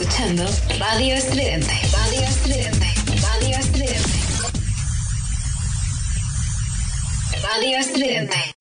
escuchando 0.00 0.44
Radio 0.78 1.14
Estridente. 1.14 1.72
Radio 1.92 2.22
Estridente. 2.22 2.86
Radio 3.20 3.56
Estridente. 3.58 4.10
Radio 7.42 7.78
Estridente. 7.78 8.59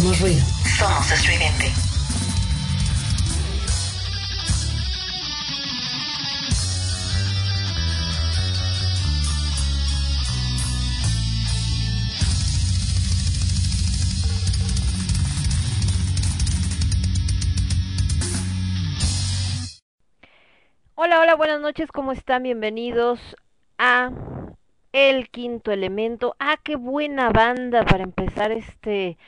Somos 0.00 0.18
ruido. 0.18 0.40
Somos 0.78 1.12
estridente. 1.12 1.70
Hola, 20.94 21.20
hola, 21.20 21.34
buenas 21.34 21.60
noches, 21.60 21.92
¿cómo 21.92 22.12
están? 22.12 22.44
Bienvenidos 22.44 23.20
a 23.76 24.10
El 24.92 25.28
Quinto 25.28 25.72
Elemento. 25.72 26.36
Ah, 26.38 26.56
qué 26.62 26.76
buena 26.76 27.28
banda 27.28 27.84
para 27.84 28.02
empezar 28.02 28.50
este 28.50 29.18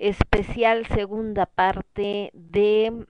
especial 0.00 0.86
segunda 0.86 1.46
parte 1.46 2.30
de 2.32 3.06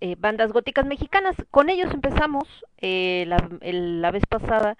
eh, 0.00 0.16
bandas 0.18 0.52
góticas 0.52 0.86
mexicanas. 0.86 1.34
Con 1.50 1.70
ellos 1.70 1.92
empezamos 1.92 2.44
eh, 2.78 3.24
la, 3.26 3.38
la 3.62 4.10
vez 4.10 4.24
pasada 4.26 4.76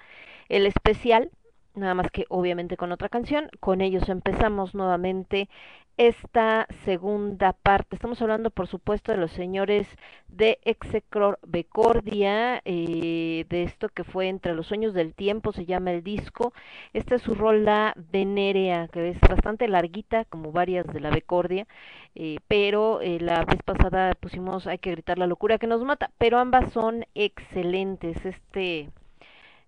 el 0.51 0.67
especial, 0.67 1.31
nada 1.75 1.95
más 1.95 2.11
que 2.11 2.27
obviamente 2.29 2.77
con 2.77 2.93
otra 2.93 3.09
canción. 3.09 3.49
Con 3.61 3.81
ellos 3.81 4.09
empezamos 4.09 4.75
nuevamente 4.75 5.49
esta 5.97 6.67
segunda 6.85 7.53
parte. 7.53 7.97
Estamos 7.97 8.21
hablando, 8.21 8.51
por 8.51 8.67
supuesto, 8.67 9.13
de 9.13 9.19
los 9.19 9.31
señores 9.33 9.87
de 10.29 10.59
Execror 10.65 11.39
Becordia, 11.47 12.61
eh, 12.65 13.47
de 13.49 13.63
esto 13.63 13.89
que 13.89 14.05
fue 14.05 14.29
Entre 14.29 14.55
los 14.55 14.67
Sueños 14.67 14.95
del 14.95 15.15
Tiempo, 15.15 15.53
se 15.53 15.67
llama 15.67 15.93
el 15.93 16.03
disco. 16.03 16.53
Esta 16.93 17.17
es 17.17 17.23
su 17.23 17.35
rola 17.35 17.95
Venerea, 17.97 18.89
que 18.89 19.11
es 19.11 19.21
bastante 19.21 19.69
larguita, 19.69 20.25
como 20.25 20.53
varias 20.53 20.87
de 20.87 21.01
la 21.01 21.11
Becordia, 21.11 21.67
eh, 22.15 22.39
pero 22.49 23.01
eh, 23.01 23.19
la 23.21 23.45
vez 23.45 23.63
pasada 23.65 24.15
pusimos 24.15 24.67
Hay 24.67 24.79
que 24.79 24.91
gritar 24.93 25.19
la 25.19 25.27
locura 25.27 25.59
que 25.59 25.67
nos 25.67 25.83
mata, 25.85 26.11
pero 26.19 26.39
ambas 26.39 26.73
son 26.73 27.05
excelentes. 27.15 28.25
Este 28.25 28.91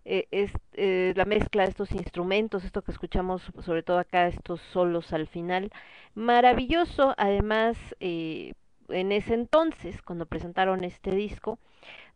eh, 0.09 0.29
es 0.31 0.53
eh, 0.75 1.13
la 1.17 1.25
mezcla 1.25 1.65
de 1.65 1.71
estos 1.71 1.91
instrumentos, 1.91 2.65
esto 2.65 2.83
que 2.83 2.93
escuchamos 2.93 3.43
sobre 3.65 3.83
todo 3.83 3.99
acá, 3.99 4.29
estos 4.29 4.61
solos 4.73 5.13
al 5.13 5.27
final, 5.27 5.73
maravilloso. 6.15 7.13
Además, 7.17 7.77
eh, 7.99 8.55
en 8.89 9.11
ese 9.11 9.35
entonces, 9.35 10.01
cuando 10.03 10.27
presentaron 10.27 10.85
este 10.85 11.11
disco, 11.11 11.59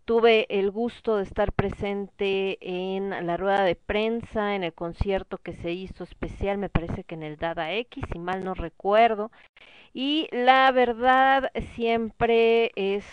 tuve 0.04 0.46
el 0.50 0.70
gusto 0.70 1.16
de 1.16 1.24
estar 1.24 1.52
presente 1.52 2.58
en 2.60 3.10
la 3.26 3.36
rueda 3.36 3.64
de 3.64 3.74
prensa, 3.74 4.54
en 4.54 4.62
el 4.62 4.72
concierto 4.72 5.38
que 5.38 5.54
se 5.54 5.72
hizo 5.72 6.04
especial, 6.04 6.58
me 6.58 6.68
parece 6.68 7.02
que 7.02 7.16
en 7.16 7.24
el 7.24 7.38
Dada 7.38 7.72
X, 7.72 8.04
si 8.12 8.20
mal 8.20 8.44
no 8.44 8.54
recuerdo. 8.54 9.32
Y 9.92 10.28
la 10.30 10.70
verdad 10.70 11.50
siempre 11.74 12.70
es 12.76 13.04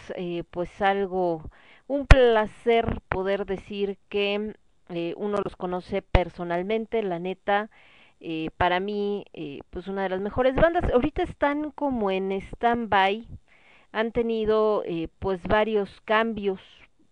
pues 0.51 0.81
algo, 0.83 1.49
un 1.87 2.05
placer 2.05 3.01
poder 3.09 3.47
decir 3.47 3.97
que 4.09 4.55
eh, 4.89 5.13
uno 5.17 5.37
los 5.43 5.55
conoce 5.55 6.01
personalmente, 6.01 7.03
la 7.03 7.19
neta, 7.19 7.69
eh, 8.19 8.49
para 8.57 8.79
mí, 8.79 9.25
eh, 9.33 9.59
pues 9.69 9.87
una 9.87 10.03
de 10.03 10.09
las 10.09 10.21
mejores 10.21 10.55
bandas. 10.55 10.83
Ahorita 10.93 11.23
están 11.23 11.71
como 11.71 12.11
en 12.11 12.31
stand-by, 12.31 13.27
han 13.91 14.11
tenido 14.11 14.83
eh, 14.85 15.09
pues 15.19 15.41
varios 15.43 15.89
cambios 16.05 16.59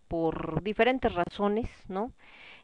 por 0.07 0.63
diferentes 0.63 1.13
razones, 1.13 1.69
¿no? 1.87 2.11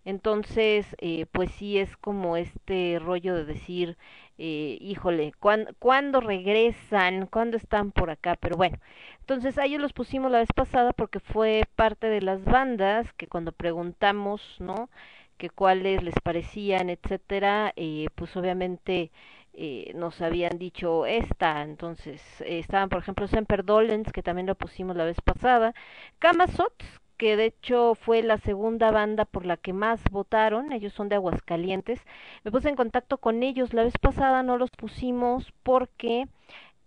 Entonces, 0.05 0.86
eh, 1.00 1.25
pues 1.31 1.51
sí 1.51 1.77
es 1.77 1.96
como 1.98 2.38
este 2.38 3.00
rollo 3.00 3.36
de 3.36 3.46
decir, 3.46 3.98
eh, 4.38 4.77
híjole, 4.81 5.34
¿cuándo, 5.39 5.72
¿cuándo 5.79 6.22
regresan? 6.22 7.27
¿Cuándo 7.27 7.58
están 7.58 7.91
por 7.91 8.10
acá? 8.10 8.36
Pero 8.39 8.58
bueno, 8.58 8.79
entonces 9.20 9.58
a 9.58 9.65
ellos 9.65 9.81
los 9.81 9.93
pusimos 9.93 10.31
la 10.31 10.39
vez 10.39 10.50
pasada 10.55 10.93
porque 10.93 11.20
fue 11.20 11.63
parte 11.75 12.08
de 12.08 12.22
las 12.22 12.43
bandas 12.43 13.12
que 13.13 13.27
cuando 13.27 13.51
preguntamos, 13.51 14.41
¿no? 14.60 14.89
Que 15.38 15.50
cuáles 15.50 16.03
les 16.03 16.15
parecían, 16.24 16.89
etcétera, 16.89 17.74
eh, 17.75 18.08
pues 18.15 18.36
obviamente 18.38 19.12
eh, 19.53 19.91
nos 19.96 20.22
habían 20.22 20.58
dicho 20.58 21.05
esta, 21.05 21.62
entonces 21.63 22.22
eh, 22.41 22.60
estaban 22.60 22.89
por 22.89 23.00
ejemplo 23.00 23.27
Semper 23.27 23.65
Dolens, 23.65 24.12
que 24.13 24.24
también 24.24 24.48
lo 24.48 24.55
pusimos 24.55 24.96
la 24.96 25.05
vez 25.05 25.20
pasada, 25.22 25.74
Kamazots, 26.20 26.86
que 27.22 27.38
de 27.38 27.46
hecho 27.46 27.94
fue 27.94 28.24
la 28.24 28.40
segunda 28.40 28.90
banda 28.90 29.25
por 29.25 29.46
la 29.46 29.56
que 29.56 29.74
más 29.74 30.01
votaron, 30.10 30.72
ellos 30.72 30.92
son 30.94 31.08
de 31.08 31.13
Aguascalientes. 31.13 32.01
Me 32.44 32.50
puse 32.50 32.68
en 32.68 32.75
contacto 32.75 33.20
con 33.20 33.44
ellos, 33.44 33.75
la 33.75 33.84
vez 33.84 33.94
pasada 34.00 34.42
no 34.42 34.58
los 34.58 34.72
pusimos 34.72 35.54
porque 35.62 36.28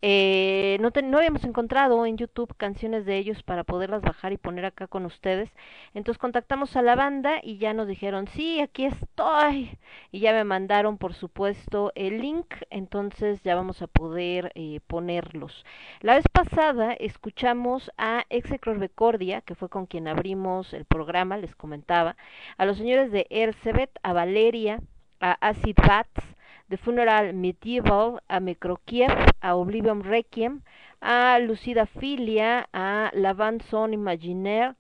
eh, 0.07 0.77
no, 0.83 0.91
te, 0.91 1.01
no 1.01 1.17
habíamos 1.17 1.45
encontrado 1.45 2.05
en 2.05 2.19
YouTube 2.19 2.55
canciones 2.59 3.07
de 3.07 3.17
ellos 3.17 3.43
para 3.43 3.65
poderlas 3.65 4.03
bajar 4.03 4.35
y 4.35 4.37
poner 4.37 4.67
acá 4.67 4.87
con 4.87 5.07
ustedes. 5.07 5.49
Entonces 5.95 6.21
contactamos 6.21 6.77
a 6.77 6.83
la 6.83 6.95
banda 6.95 7.41
y 7.43 7.57
ya 7.57 7.73
nos 7.73 7.89
dijeron, 7.89 8.29
sí, 8.29 8.61
aquí 8.61 8.85
estoy. 8.85 9.79
Y 10.13 10.21
ya 10.21 10.35
me 10.35 10.45
mandaron, 10.45 10.99
por 10.99 11.15
supuesto, 11.15 11.91
el 11.95 12.21
link. 12.21 12.45
Entonces 12.69 13.43
ya 13.45 13.55
vamos 13.55 13.81
a 13.81 13.87
poder 13.87 14.53
eh, 14.57 14.81
ponerlos. 14.87 15.65
La 16.03 16.17
vez 16.17 16.27
pasada 16.31 16.93
escuchamos 16.93 17.91
a 17.97 18.27
Execror 18.29 18.79
Becordia, 18.79 19.41
que 19.41 19.55
fue 19.55 19.71
con 19.71 19.87
quien 19.87 20.07
abrimos 20.07 20.75
el 20.75 20.85
programa, 20.85 21.39
les 21.39 21.57
comentaba. 21.57 22.15
A 22.59 22.67
los 22.67 22.77
señores 22.77 23.11
de 23.11 23.27
Ercebet, 23.31 23.91
a 24.03 24.13
Valeria, 24.13 24.83
a 25.21 25.33
Acid 25.41 25.77
Bats 25.77 26.34
The 26.69 26.79
Funeral 26.79 27.35
Medieval, 27.35 28.23
a 28.29 28.41
Microkiev, 28.41 29.11
a 29.41 29.55
Oblivion 29.55 30.03
Requiem, 30.03 30.63
a 31.01 31.39
Lucida 31.39 31.85
Filia, 31.85 32.69
a 32.73 33.11
La 33.13 33.35
Bande 33.35 33.65
Imaginaire, 33.93 34.75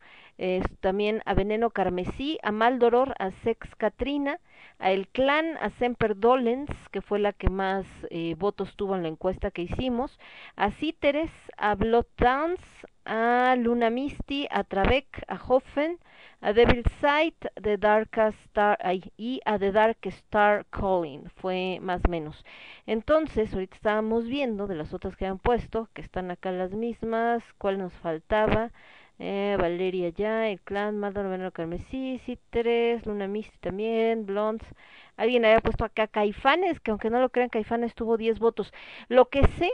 también 0.80 1.22
a 1.26 1.34
Veneno 1.34 1.70
Carmesí, 1.70 2.38
a 2.42 2.52
Maldoror, 2.52 3.14
a 3.18 3.30
Sex 3.42 3.68
Katrina, 3.76 4.40
a 4.78 4.92
El 4.92 5.08
Clan, 5.08 5.58
a 5.60 5.70
Semper 5.78 6.18
Dolens, 6.18 6.70
que 6.90 7.02
fue 7.02 7.18
la 7.18 7.32
que 7.32 7.50
más 7.50 7.86
eh, 8.10 8.34
votos 8.38 8.74
tuvo 8.76 8.96
en 8.96 9.02
la 9.02 9.08
encuesta 9.08 9.50
que 9.50 9.62
hicimos, 9.62 10.18
a 10.56 10.70
Cíteres, 10.72 11.30
a 11.56 11.74
Blood 11.74 12.06
Dance, 12.16 12.64
a 13.04 13.54
Luna 13.56 13.90
Misty, 13.90 14.48
a 14.50 14.64
Travek, 14.64 15.24
a 15.28 15.36
Hoffen, 15.36 15.98
a 16.44 16.52
Devil's 16.52 16.84
Sight, 17.00 17.34
The 17.54 17.78
Dark 17.78 18.18
Star 18.44 18.76
ay, 18.82 19.12
y 19.16 19.40
a 19.46 19.58
The 19.58 19.72
Dark 19.72 19.96
Star 20.02 20.66
Calling, 20.66 21.30
fue 21.36 21.78
más 21.80 22.02
o 22.06 22.10
menos. 22.10 22.44
Entonces, 22.86 23.54
ahorita 23.54 23.76
estábamos 23.76 24.26
viendo 24.26 24.66
de 24.66 24.74
las 24.74 24.92
otras 24.92 25.16
que 25.16 25.24
han 25.24 25.38
puesto, 25.38 25.88
que 25.94 26.02
están 26.02 26.30
acá 26.30 26.52
las 26.52 26.72
mismas, 26.72 27.42
cuál 27.56 27.78
nos 27.78 27.94
faltaba. 27.94 28.72
Eh, 29.18 29.56
Valeria 29.58 30.10
ya, 30.10 30.48
el 30.50 30.60
clan, 30.60 30.98
Maldor, 30.98 31.30
Veneno 31.30 31.50
Carmesí, 31.50 32.20
Cíteres, 32.26 33.06
Luna 33.06 33.26
Misty 33.26 33.56
también, 33.60 34.26
Blondes. 34.26 34.68
Alguien 35.16 35.46
había 35.46 35.60
puesto 35.60 35.84
acá 35.86 36.08
Caifanes, 36.08 36.78
que 36.80 36.90
aunque 36.90 37.08
no 37.08 37.20
lo 37.20 37.30
crean, 37.30 37.48
Caifanes 37.48 37.94
tuvo 37.94 38.18
10 38.18 38.38
votos. 38.38 38.70
Lo 39.08 39.30
que 39.30 39.46
sé 39.46 39.72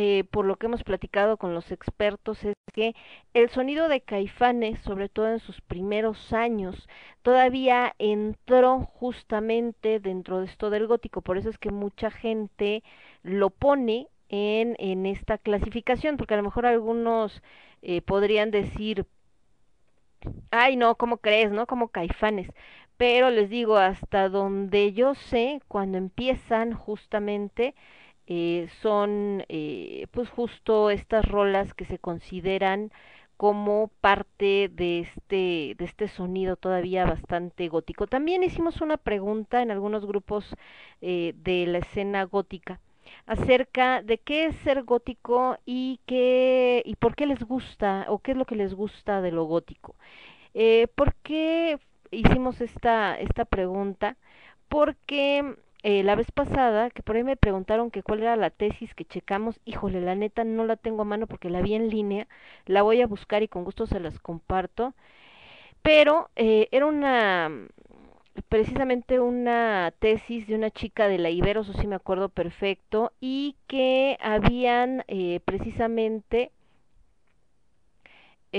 eh, 0.00 0.22
por 0.30 0.44
lo 0.44 0.54
que 0.54 0.66
hemos 0.66 0.84
platicado 0.84 1.38
con 1.38 1.54
los 1.54 1.72
expertos, 1.72 2.44
es 2.44 2.54
que 2.72 2.94
el 3.34 3.50
sonido 3.50 3.88
de 3.88 4.00
Caifanes, 4.00 4.78
sobre 4.82 5.08
todo 5.08 5.28
en 5.28 5.40
sus 5.40 5.60
primeros 5.60 6.32
años, 6.32 6.88
todavía 7.22 7.96
entró 7.98 8.78
justamente 8.94 9.98
dentro 9.98 10.38
de 10.38 10.46
esto 10.46 10.70
del 10.70 10.86
gótico. 10.86 11.20
Por 11.20 11.36
eso 11.36 11.50
es 11.50 11.58
que 11.58 11.72
mucha 11.72 12.12
gente 12.12 12.84
lo 13.24 13.50
pone 13.50 14.06
en, 14.28 14.76
en 14.78 15.04
esta 15.04 15.36
clasificación, 15.36 16.16
porque 16.16 16.34
a 16.34 16.36
lo 16.36 16.44
mejor 16.44 16.66
algunos 16.66 17.42
eh, 17.82 18.00
podrían 18.00 18.52
decir, 18.52 19.04
ay 20.52 20.76
no, 20.76 20.94
¿cómo 20.94 21.16
crees? 21.16 21.50
¿No? 21.50 21.66
Como 21.66 21.88
Caifanes. 21.88 22.48
Pero 22.96 23.30
les 23.30 23.50
digo, 23.50 23.76
hasta 23.78 24.28
donde 24.28 24.92
yo 24.92 25.16
sé, 25.16 25.60
cuando 25.66 25.98
empiezan 25.98 26.72
justamente 26.72 27.74
eh, 28.28 28.68
son 28.82 29.44
eh, 29.48 30.06
pues 30.12 30.28
justo 30.28 30.90
estas 30.90 31.24
rolas 31.26 31.72
que 31.74 31.86
se 31.86 31.98
consideran 31.98 32.92
como 33.38 33.88
parte 34.00 34.68
de 34.72 35.00
este 35.00 35.74
de 35.78 35.84
este 35.84 36.08
sonido 36.08 36.56
todavía 36.56 37.06
bastante 37.06 37.68
gótico. 37.68 38.06
También 38.06 38.42
hicimos 38.44 38.80
una 38.82 38.98
pregunta 38.98 39.62
en 39.62 39.70
algunos 39.70 40.04
grupos 40.06 40.44
eh, 41.00 41.34
de 41.36 41.66
la 41.66 41.78
escena 41.78 42.24
gótica 42.24 42.80
acerca 43.26 44.02
de 44.02 44.18
qué 44.18 44.46
es 44.46 44.56
ser 44.56 44.82
gótico 44.84 45.56
y 45.64 46.00
qué 46.06 46.82
y 46.84 46.96
por 46.96 47.14
qué 47.16 47.26
les 47.26 47.42
gusta 47.44 48.06
o 48.08 48.18
qué 48.18 48.32
es 48.32 48.36
lo 48.36 48.44
que 48.44 48.56
les 48.56 48.74
gusta 48.74 49.22
de 49.22 49.32
lo 49.32 49.44
gótico. 49.44 49.94
Eh, 50.54 50.88
¿Por 50.94 51.14
qué 51.22 51.78
hicimos 52.10 52.60
esta 52.60 53.18
esta 53.18 53.44
pregunta? 53.44 54.16
Porque 54.68 55.56
eh, 55.82 56.02
la 56.02 56.14
vez 56.16 56.30
pasada, 56.32 56.90
que 56.90 57.02
por 57.02 57.16
ahí 57.16 57.24
me 57.24 57.36
preguntaron 57.36 57.90
que 57.90 58.02
cuál 58.02 58.20
era 58.22 58.36
la 58.36 58.50
tesis 58.50 58.94
que 58.94 59.04
checamos, 59.04 59.60
híjole, 59.64 60.00
la 60.00 60.14
neta 60.14 60.44
no 60.44 60.64
la 60.66 60.76
tengo 60.76 61.02
a 61.02 61.04
mano 61.04 61.26
porque 61.26 61.50
la 61.50 61.62
vi 61.62 61.74
en 61.74 61.88
línea, 61.90 62.28
la 62.66 62.82
voy 62.82 63.00
a 63.02 63.06
buscar 63.06 63.42
y 63.42 63.48
con 63.48 63.64
gusto 63.64 63.86
se 63.86 64.00
las 64.00 64.18
comparto, 64.20 64.94
pero 65.82 66.30
eh, 66.36 66.68
era 66.72 66.86
una 66.86 67.50
precisamente 68.48 69.20
una 69.20 69.92
tesis 69.98 70.46
de 70.46 70.54
una 70.54 70.70
chica 70.70 71.08
de 71.08 71.18
la 71.18 71.30
Ibero, 71.30 71.62
eso 71.62 71.72
sí 71.74 71.86
me 71.86 71.96
acuerdo 71.96 72.28
perfecto, 72.28 73.12
y 73.20 73.56
que 73.66 74.16
habían 74.20 75.04
eh, 75.08 75.40
precisamente 75.44 76.52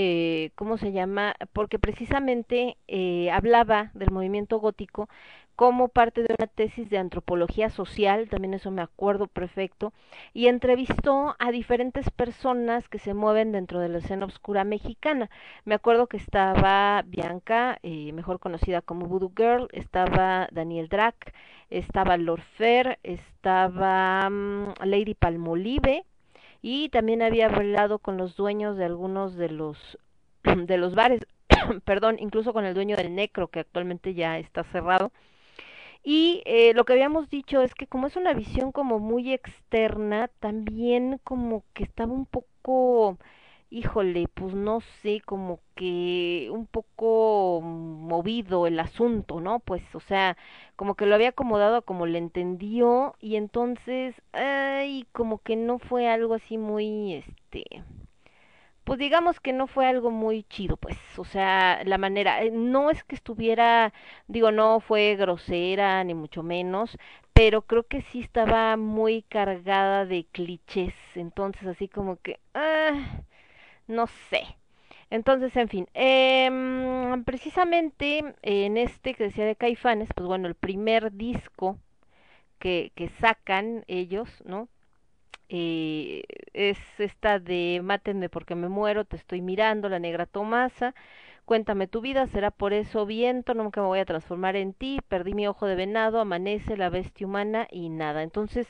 eh, 0.02 0.52
¿cómo 0.56 0.78
se 0.78 0.94
llama? 0.94 1.36
Porque 1.52 1.78
precisamente 1.78 2.78
eh, 2.88 3.30
hablaba 3.32 3.92
del 3.94 4.12
movimiento 4.12 4.58
gótico 4.58 5.10
como 5.58 5.90
parte 5.90 6.24
de 6.24 6.34
una 6.40 6.48
tesis 6.48 6.90
de 6.90 6.98
antropología 6.98 7.70
social, 7.70 8.30
también 8.30 8.54
eso 8.54 8.72
me 8.72 8.82
acuerdo 8.82 9.28
perfecto, 9.28 9.92
y 10.34 10.48
entrevistó 10.48 11.36
a 11.38 11.52
diferentes 11.52 12.10
personas 12.12 12.88
que 12.88 12.98
se 12.98 13.14
mueven 13.14 13.52
dentro 13.52 13.82
de 13.82 13.90
la 13.90 13.98
escena 13.98 14.26
oscura 14.26 14.64
mexicana. 14.64 15.30
Me 15.66 15.76
acuerdo 15.76 16.08
que 16.08 16.16
estaba 16.16 17.04
Bianca, 17.06 17.78
eh, 17.84 18.14
mejor 18.14 18.40
conocida 18.40 18.82
como 18.82 19.06
Voodoo 19.08 19.34
Girl, 19.36 19.68
estaba 19.74 20.48
Daniel 20.54 20.88
Drac, 20.88 21.34
estaba 21.70 22.16
Lord 22.16 22.44
Fair, 22.58 23.00
estaba 23.04 24.30
um, 24.30 24.74
Lady 24.86 25.14
Palmolive, 25.14 26.06
y 26.62 26.90
también 26.90 27.22
había 27.22 27.48
hablado 27.48 28.00
con 28.00 28.18
los 28.18 28.36
dueños 28.36 28.78
de 28.78 28.86
algunos 28.86 29.36
de 29.36 29.50
los 29.50 29.98
de 30.44 30.78
los 30.78 30.96
bares, 30.96 31.26
perdón, 31.86 32.18
incluso 32.20 32.54
con 32.54 32.66
el 32.66 32.74
dueño 32.74 32.96
del 32.98 33.16
Necro 33.16 33.48
que 33.50 33.60
actualmente 33.62 34.14
ya 34.14 34.40
está 34.40 34.64
cerrado. 34.66 35.12
Y 36.04 36.42
eh, 36.46 36.74
lo 36.74 36.86
que 36.86 36.94
habíamos 36.94 37.30
dicho 37.30 37.62
es 37.62 37.74
que 37.76 37.88
como 37.88 38.08
es 38.08 38.16
una 38.16 38.34
visión 38.34 38.72
como 38.72 39.00
muy 39.00 39.34
externa, 39.34 40.30
también 40.40 41.20
como 41.24 41.64
que 41.74 41.84
estaba 41.84 42.14
un 42.14 42.26
poco, 42.26 43.18
híjole, 43.70 44.28
pues 44.34 44.54
no 44.56 44.82
sé, 45.02 45.22
como 45.26 45.60
que 45.76 46.50
un 46.52 46.66
poco 46.68 47.62
movido 47.62 48.68
el 48.68 48.80
asunto, 48.80 49.40
¿no? 49.42 49.60
Pues, 49.60 49.84
o 49.96 50.00
sea, 50.00 50.38
como 50.76 50.96
que 50.96 51.06
lo 51.06 51.16
había 51.16 51.30
acomodado 51.30 51.84
como 51.84 52.06
le 52.06 52.18
entendió 52.20 53.16
y 53.20 53.36
entonces, 53.36 54.16
ay, 54.34 55.06
como 55.12 55.40
que 55.40 55.56
no 55.56 55.80
fue 55.80 56.08
algo 56.10 56.34
así 56.36 56.58
muy, 56.58 57.14
este, 57.16 57.66
pues 58.84 58.98
digamos 59.00 59.40
que 59.40 59.54
no 59.54 59.68
fue 59.68 59.86
algo 59.86 60.10
muy 60.12 60.44
chido, 60.44 60.76
pues, 60.78 60.98
o 61.18 61.24
sea, 61.26 61.84
la 61.86 61.98
manera, 62.00 62.42
eh, 62.44 62.50
no 62.52 62.90
es 62.90 63.04
que 63.04 63.16
estuviera, 63.16 63.94
digo, 64.28 64.52
no 64.52 64.80
fue 64.80 65.16
grosera, 65.16 66.04
ni 66.04 66.16
mucho 66.16 66.42
menos, 66.44 66.98
pero 67.34 67.62
creo 67.64 67.84
que 67.84 68.02
sí 68.02 68.20
estaba 68.22 68.76
muy 68.78 69.22
cargada 69.24 70.06
de 70.06 70.26
clichés, 70.32 70.94
entonces 71.16 71.68
así 71.68 71.88
como 71.88 72.18
que, 72.18 72.40
ah, 72.56 73.22
no 73.90 74.08
sé. 74.08 74.44
Entonces, 75.12 75.56
en 75.58 75.70
fin, 75.70 75.88
eh, 75.96 76.50
precisamente 77.26 78.36
en 78.44 78.78
este 78.78 79.16
que 79.16 79.26
decía 79.26 79.46
de 79.46 79.56
Caifanes, 79.58 80.10
pues 80.16 80.28
bueno, 80.28 80.48
el 80.48 80.56
primer 80.56 81.14
disco 81.14 81.78
que, 82.60 82.92
que 82.96 83.10
sacan 83.22 83.84
ellos, 83.88 84.30
¿no? 84.46 84.70
eh, 85.50 86.24
es 86.54 86.78
esta 87.00 87.40
de 87.40 87.82
Mátenme 87.84 88.30
porque 88.30 88.56
me 88.56 88.70
muero, 88.70 89.06
te 89.06 89.16
estoy 89.18 89.42
mirando, 89.42 89.90
la 89.90 90.00
negra 90.00 90.26
Tomasa, 90.26 90.94
cuéntame 91.46 91.88
tu 91.88 92.02
vida, 92.02 92.28
será 92.28 92.52
por 92.52 92.74
eso 92.74 93.06
viento, 93.06 93.54
nunca 93.56 93.82
me 93.82 93.88
voy 93.88 94.00
a 94.00 94.06
transformar 94.06 94.56
en 94.56 94.74
ti, 94.74 95.00
perdí 95.08 95.34
mi 95.34 95.48
ojo 95.48 95.66
de 95.68 95.76
venado, 95.76 96.20
amanece 96.20 96.78
la 96.78 96.90
bestia 96.90 97.28
humana 97.28 97.68
y 97.72 97.90
nada. 97.90 98.24
Entonces, 98.24 98.68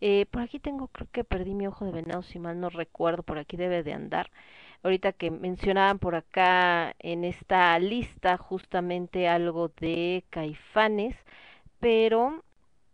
eh, 0.00 0.26
por 0.30 0.42
aquí 0.42 0.60
tengo, 0.60 0.88
creo 0.88 1.08
que 1.12 1.24
perdí 1.24 1.54
mi 1.54 1.66
ojo 1.66 1.84
de 1.84 1.92
venado, 1.92 2.22
si 2.22 2.38
mal 2.38 2.60
no 2.60 2.70
recuerdo, 2.70 3.22
por 3.24 3.38
aquí 3.38 3.56
debe 3.56 3.82
de 3.82 3.92
andar. 3.94 4.30
Ahorita 4.82 5.12
que 5.12 5.30
mencionaban 5.30 5.98
por 5.98 6.14
acá 6.14 6.94
en 6.98 7.24
esta 7.24 7.78
lista 7.78 8.36
justamente 8.38 9.28
algo 9.28 9.68
de 9.80 10.24
caifanes, 10.30 11.16
pero 11.80 12.44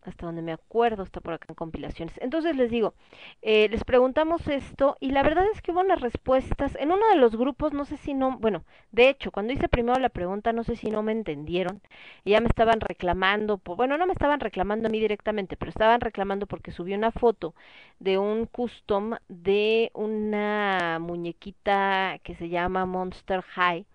hasta 0.07 0.25
donde 0.25 0.41
me 0.41 0.53
acuerdo, 0.53 1.03
está 1.03 1.21
por 1.21 1.33
acá 1.33 1.47
en 1.49 1.55
compilaciones. 1.55 2.17
Entonces 2.19 2.55
les 2.55 2.71
digo, 2.71 2.93
eh, 3.41 3.69
les 3.69 3.83
preguntamos 3.83 4.47
esto 4.47 4.97
y 4.99 5.11
la 5.11 5.23
verdad 5.23 5.45
es 5.53 5.61
que 5.61 5.71
hubo 5.71 5.81
unas 5.81 6.01
respuestas 6.01 6.75
en 6.75 6.91
uno 6.91 7.07
de 7.09 7.15
los 7.17 7.35
grupos, 7.35 7.73
no 7.73 7.85
sé 7.85 7.97
si 7.97 8.13
no, 8.13 8.37
bueno, 8.39 8.63
de 8.91 9.09
hecho, 9.09 9.31
cuando 9.31 9.53
hice 9.53 9.69
primero 9.69 9.99
la 9.99 10.09
pregunta, 10.09 10.53
no 10.53 10.63
sé 10.63 10.75
si 10.75 10.89
no 10.89 11.03
me 11.03 11.11
entendieron 11.11 11.81
ya 12.25 12.41
me 12.41 12.47
estaban 12.47 12.81
reclamando, 12.81 13.57
por, 13.57 13.77
bueno, 13.77 13.97
no 13.97 14.05
me 14.07 14.13
estaban 14.13 14.39
reclamando 14.39 14.87
a 14.87 14.91
mí 14.91 14.99
directamente, 14.99 15.57
pero 15.57 15.69
estaban 15.69 16.01
reclamando 16.01 16.45
porque 16.47 16.71
subí 16.71 16.93
una 16.93 17.11
foto 17.11 17.55
de 17.99 18.17
un 18.17 18.45
custom 18.45 19.15
de 19.27 19.91
una 19.93 20.99
muñequita 20.99 22.19
que 22.23 22.35
se 22.35 22.49
llama 22.49 22.85
Monster 22.85 23.41
High 23.41 23.85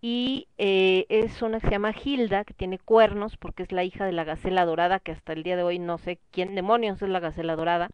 y 0.00 0.48
eh, 0.58 1.06
es 1.08 1.42
una 1.42 1.60
que 1.60 1.66
se 1.68 1.72
llama 1.72 1.94
Hilda, 2.04 2.44
que 2.44 2.54
tiene 2.54 2.78
cuernos 2.78 3.36
porque 3.36 3.62
es 3.62 3.72
la 3.72 3.84
hija 3.84 4.04
de 4.06 4.12
la 4.12 4.24
gacela 4.24 4.64
dorada, 4.64 5.00
que 5.00 5.12
hasta 5.12 5.32
el 5.32 5.42
día 5.42 5.56
de 5.56 5.62
hoy 5.62 5.78
no 5.78 5.98
sé 5.98 6.18
quién 6.30 6.54
demonios 6.54 7.02
es 7.02 7.08
la 7.08 7.20
gacela 7.20 7.56
dorada. 7.56 7.90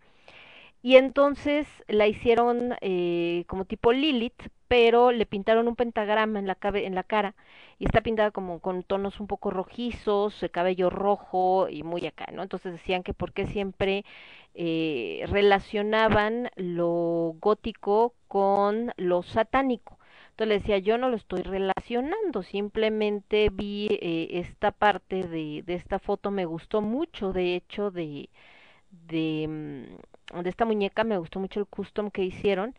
Y 0.82 0.96
entonces 0.96 1.66
la 1.88 2.08
hicieron 2.08 2.74
eh, 2.80 3.44
como 3.46 3.64
tipo 3.66 3.92
Lilith, 3.92 4.48
pero 4.68 5.12
le 5.12 5.26
pintaron 5.26 5.68
un 5.68 5.76
pentagrama 5.76 6.38
en 6.40 6.46
la, 6.48 6.58
en 6.74 6.94
la 6.94 7.04
cara 7.04 7.34
y 7.78 7.84
está 7.84 8.00
pintada 8.00 8.30
como 8.32 8.60
con 8.60 8.82
tonos 8.82 9.20
un 9.20 9.26
poco 9.28 9.50
rojizos, 9.50 10.42
el 10.42 10.50
cabello 10.50 10.90
rojo 10.90 11.68
y 11.68 11.82
muy 11.84 12.06
acá, 12.06 12.26
¿no? 12.32 12.42
Entonces 12.42 12.72
decían 12.72 13.02
que 13.04 13.14
porque 13.14 13.46
siempre 13.46 14.04
eh, 14.54 15.24
relacionaban 15.28 16.50
lo 16.56 17.34
gótico 17.40 18.14
con 18.28 18.92
lo 18.96 19.22
satánico 19.22 19.98
entonces 20.32 20.48
le 20.48 20.58
decía, 20.60 20.78
yo 20.78 20.98
no 20.98 21.10
lo 21.10 21.16
estoy 21.16 21.42
relacionando, 21.42 22.42
simplemente 22.42 23.50
vi 23.52 23.88
eh, 23.90 24.28
esta 24.40 24.72
parte 24.72 25.22
de, 25.24 25.62
de 25.66 25.74
esta 25.74 25.98
foto, 25.98 26.30
me 26.30 26.46
gustó 26.46 26.80
mucho, 26.82 27.32
de 27.32 27.56
hecho, 27.56 27.90
de, 27.90 28.30
de, 28.90 29.46
mm, 29.48 30.42
de 30.42 30.50
esta 30.50 30.64
muñeca, 30.64 31.04
me 31.04 31.18
gustó 31.18 31.40
mucho 31.40 31.60
el 31.60 31.66
custom 31.66 32.10
que 32.10 32.24
hicieron. 32.24 32.74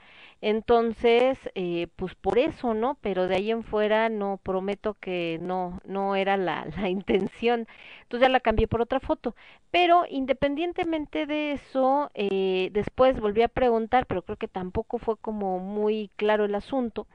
Entonces, 0.45 1.39
eh, 1.55 1.87
pues 1.95 2.15
por 2.15 2.37
eso, 2.37 2.73
¿no? 2.73 2.97
Pero 3.01 3.27
de 3.29 3.35
ahí 3.35 3.49
en 3.51 3.63
fuera 3.63 4.09
no 4.09 4.39
prometo 4.43 4.93
que 4.95 5.39
no, 5.41 5.79
no 5.85 6.15
era 6.17 6.35
la, 6.35 6.65
la 6.77 6.89
intención. 6.89 7.65
Entonces 8.03 8.27
ya 8.27 8.29
la 8.29 8.41
cambié 8.41 8.67
por 8.67 8.81
otra 8.81 8.99
foto. 8.99 9.35
Pero 9.71 10.03
independientemente 10.09 11.25
de 11.27 11.53
eso, 11.53 12.11
eh, 12.13 12.69
después 12.73 13.19
volví 13.21 13.41
a 13.41 13.47
preguntar, 13.47 14.05
pero 14.05 14.21
creo 14.23 14.37
que 14.37 14.49
tampoco 14.49 14.97
fue 14.99 15.15
como 15.17 15.59
muy 15.59 16.11
claro 16.17 16.43
el 16.45 16.55
asunto. 16.55 17.07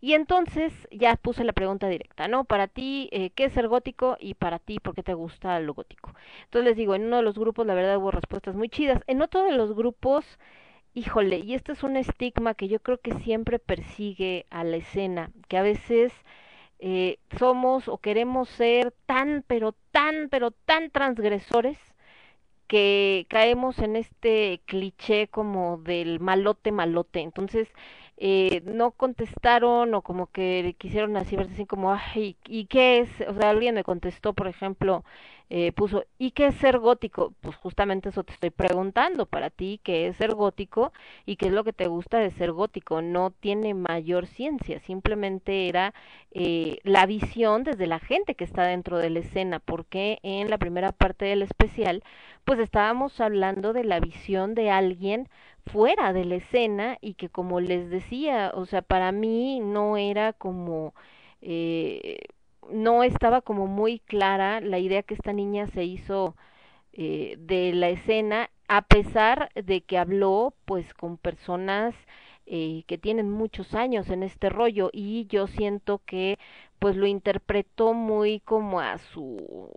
Y 0.00 0.14
entonces 0.14 0.72
ya 0.90 1.16
puse 1.16 1.44
la 1.44 1.52
pregunta 1.52 1.88
directa, 1.88 2.26
¿no? 2.28 2.44
Para 2.44 2.66
ti, 2.68 3.08
eh, 3.12 3.30
¿qué 3.30 3.44
es 3.44 3.52
ser 3.52 3.68
gótico? 3.68 4.16
Y 4.20 4.34
para 4.34 4.58
ti, 4.58 4.80
¿por 4.80 4.94
qué 4.94 5.02
te 5.02 5.14
gusta 5.14 5.58
lo 5.60 5.74
gótico? 5.74 6.12
Entonces 6.44 6.68
les 6.70 6.76
digo, 6.76 6.94
en 6.94 7.04
uno 7.06 7.16
de 7.18 7.22
los 7.22 7.38
grupos 7.38 7.66
la 7.66 7.74
verdad 7.74 7.96
hubo 7.98 8.10
respuestas 8.10 8.54
muy 8.56 8.68
chidas. 8.68 9.02
En 9.06 9.22
otro 9.22 9.44
de 9.44 9.52
los 9.52 9.74
grupos, 9.74 10.24
híjole, 10.94 11.38
y 11.38 11.54
este 11.54 11.72
es 11.72 11.82
un 11.82 11.96
estigma 11.96 12.54
que 12.54 12.68
yo 12.68 12.80
creo 12.80 12.98
que 12.98 13.14
siempre 13.20 13.58
persigue 13.58 14.46
a 14.50 14.64
la 14.64 14.76
escena, 14.76 15.30
que 15.48 15.56
a 15.58 15.62
veces 15.62 16.12
eh, 16.78 17.18
somos 17.38 17.88
o 17.88 17.98
queremos 17.98 18.48
ser 18.50 18.92
tan, 19.06 19.44
pero 19.46 19.74
tan, 19.92 20.28
pero 20.30 20.50
tan 20.50 20.90
transgresores 20.90 21.78
que 22.66 23.26
caemos 23.28 23.78
en 23.80 23.96
este 23.96 24.62
cliché 24.66 25.28
como 25.28 25.78
del 25.78 26.20
malote 26.20 26.72
malote. 26.72 27.20
Entonces, 27.20 27.68
eh, 28.24 28.62
no 28.64 28.92
contestaron 28.92 29.92
o 29.94 30.02
como 30.02 30.28
que 30.28 30.76
quisieron 30.78 31.16
así 31.16 31.34
verse 31.34 31.54
así 31.54 31.66
como, 31.66 31.92
ay, 31.92 32.36
¿y 32.46 32.66
qué 32.66 33.00
es? 33.00 33.10
O 33.28 33.34
sea, 33.34 33.50
alguien 33.50 33.74
me 33.74 33.82
contestó, 33.82 34.32
por 34.32 34.46
ejemplo, 34.46 35.02
eh, 35.50 35.72
puso, 35.72 36.04
¿y 36.18 36.30
qué 36.30 36.46
es 36.46 36.54
ser 36.56 36.78
gótico? 36.78 37.34
Pues 37.40 37.56
justamente 37.56 38.10
eso 38.10 38.22
te 38.22 38.32
estoy 38.32 38.50
preguntando 38.50 39.26
para 39.26 39.50
ti, 39.50 39.80
¿qué 39.82 40.06
es 40.06 40.16
ser 40.18 40.34
gótico? 40.36 40.92
¿Y 41.26 41.34
qué 41.34 41.46
es 41.46 41.52
lo 41.52 41.64
que 41.64 41.72
te 41.72 41.88
gusta 41.88 42.18
de 42.18 42.30
ser 42.30 42.52
gótico? 42.52 43.02
No 43.02 43.32
tiene 43.32 43.74
mayor 43.74 44.26
ciencia, 44.28 44.78
simplemente 44.78 45.68
era 45.68 45.92
eh, 46.30 46.78
la 46.84 47.06
visión 47.06 47.64
desde 47.64 47.88
la 47.88 47.98
gente 47.98 48.36
que 48.36 48.44
está 48.44 48.62
dentro 48.62 48.98
de 48.98 49.10
la 49.10 49.18
escena, 49.18 49.58
porque 49.58 50.20
en 50.22 50.48
la 50.48 50.58
primera 50.58 50.92
parte 50.92 51.24
del 51.24 51.42
especial, 51.42 52.04
pues 52.44 52.60
estábamos 52.60 53.20
hablando 53.20 53.72
de 53.72 53.82
la 53.84 53.98
visión 53.98 54.54
de 54.54 54.70
alguien 54.70 55.28
fuera 55.66 56.12
de 56.12 56.24
la 56.24 56.36
escena 56.36 56.98
y 57.00 57.14
que 57.14 57.28
como 57.28 57.60
les 57.60 57.90
decía, 57.90 58.52
o 58.54 58.66
sea, 58.66 58.82
para 58.82 59.12
mí 59.12 59.60
no 59.60 59.96
era 59.96 60.32
como, 60.32 60.94
eh, 61.40 62.18
no 62.70 63.02
estaba 63.04 63.42
como 63.42 63.66
muy 63.66 64.00
clara 64.00 64.60
la 64.60 64.78
idea 64.78 65.02
que 65.02 65.14
esta 65.14 65.32
niña 65.32 65.66
se 65.68 65.84
hizo 65.84 66.36
eh, 66.92 67.36
de 67.38 67.72
la 67.74 67.88
escena, 67.90 68.50
a 68.68 68.82
pesar 68.82 69.50
de 69.54 69.82
que 69.82 69.98
habló 69.98 70.54
pues 70.64 70.94
con 70.94 71.16
personas 71.18 71.94
eh, 72.46 72.84
que 72.86 72.98
tienen 72.98 73.30
muchos 73.30 73.74
años 73.74 74.10
en 74.10 74.22
este 74.22 74.48
rollo 74.50 74.90
y 74.92 75.26
yo 75.26 75.46
siento 75.46 76.00
que 76.06 76.38
pues 76.78 76.96
lo 76.96 77.06
interpretó 77.06 77.94
muy 77.94 78.40
como 78.40 78.80
a 78.80 78.98
su 78.98 79.70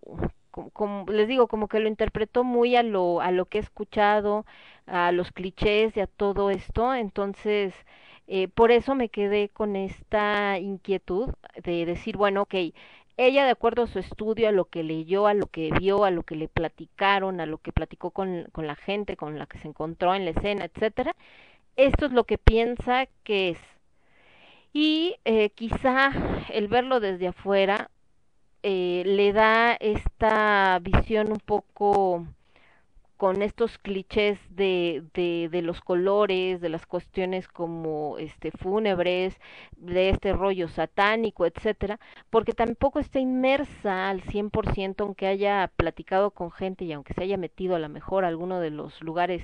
como, 0.74 1.06
les 1.12 1.28
digo, 1.28 1.48
como 1.48 1.68
que 1.68 1.80
lo 1.80 1.88
interpretó 1.88 2.44
muy 2.44 2.76
a 2.76 2.84
lo, 2.84 3.22
a 3.22 3.32
lo 3.32 3.46
que 3.46 3.60
he 3.60 3.62
escuchado, 3.62 4.46
a 4.88 5.12
los 5.12 5.32
clichés 5.32 5.96
y 5.98 6.02
a 6.02 6.08
todo 6.08 6.50
esto, 6.50 6.94
entonces 6.96 7.74
eh, 8.28 8.48
por 8.48 8.72
eso 8.72 8.96
me 8.96 9.10
quedé 9.10 9.50
con 9.50 9.76
esta 9.76 10.58
inquietud 10.60 11.34
de 11.64 11.86
decir, 11.86 12.18
bueno, 12.18 12.44
ok, 12.44 12.56
ella 13.18 13.46
de 13.46 13.52
acuerdo 13.52 13.84
a 13.84 13.88
su 13.88 14.00
estudio, 14.00 14.50
a 14.50 14.52
lo 14.52 14.66
que 14.66 14.84
leyó, 14.84 15.28
a 15.28 15.34
lo 15.34 15.48
que 15.48 15.72
vio, 15.80 16.04
a 16.06 16.12
lo 16.12 16.24
que 16.24 16.36
le 16.36 16.48
platicaron, 16.50 17.40
a 17.40 17.46
lo 17.46 17.60
que 17.60 17.72
platicó 17.72 18.12
con, 18.12 18.46
con 18.52 18.68
la 18.68 18.76
gente 18.76 19.16
con 19.18 19.40
la 19.40 19.46
que 19.48 19.60
se 19.60 19.68
encontró 19.68 20.16
en 20.16 20.26
la 20.26 20.32
escena, 20.32 20.66
etcétera, 20.66 21.16
esto 21.78 22.06
es 22.08 22.12
lo 22.14 22.26
que 22.26 22.38
piensa 22.38 23.08
que 23.24 23.50
es. 23.52 23.60
Y 24.74 25.16
eh, 25.26 25.50
quizá 25.52 26.12
el 26.50 26.68
verlo 26.68 27.00
desde 27.00 27.28
afuera 27.28 27.90
eh, 28.68 29.04
le 29.06 29.32
da 29.32 29.74
esta 29.74 30.80
visión 30.82 31.32
un 31.32 31.40
poco 31.40 32.26
con 33.16 33.44
estos 33.44 33.78
clichés 33.78 34.40
de, 34.50 35.04
de, 35.14 35.50
de, 35.52 35.62
los 35.62 35.82
colores, 35.82 36.60
de 36.62 36.70
las 36.70 36.88
cuestiones 36.88 37.48
como 37.48 38.18
este 38.18 38.50
fúnebres, 38.50 39.40
de 39.78 40.10
este 40.10 40.34
rollo 40.34 40.68
satánico, 40.68 41.46
etcétera, 41.46 42.00
porque 42.32 42.54
tampoco 42.54 43.00
está 43.00 43.20
inmersa 43.20 44.10
al 44.10 44.24
100% 44.24 44.96
aunque 45.04 45.28
haya 45.28 45.72
platicado 45.76 46.32
con 46.32 46.52
gente 46.52 46.86
y 46.86 46.92
aunque 46.92 47.14
se 47.14 47.22
haya 47.22 47.38
metido 47.38 47.76
a 47.76 47.80
lo 47.80 47.90
mejor 47.90 48.26
a 48.26 48.30
alguno 48.30 48.60
de 48.60 48.72
los 48.72 49.00
lugares 49.02 49.44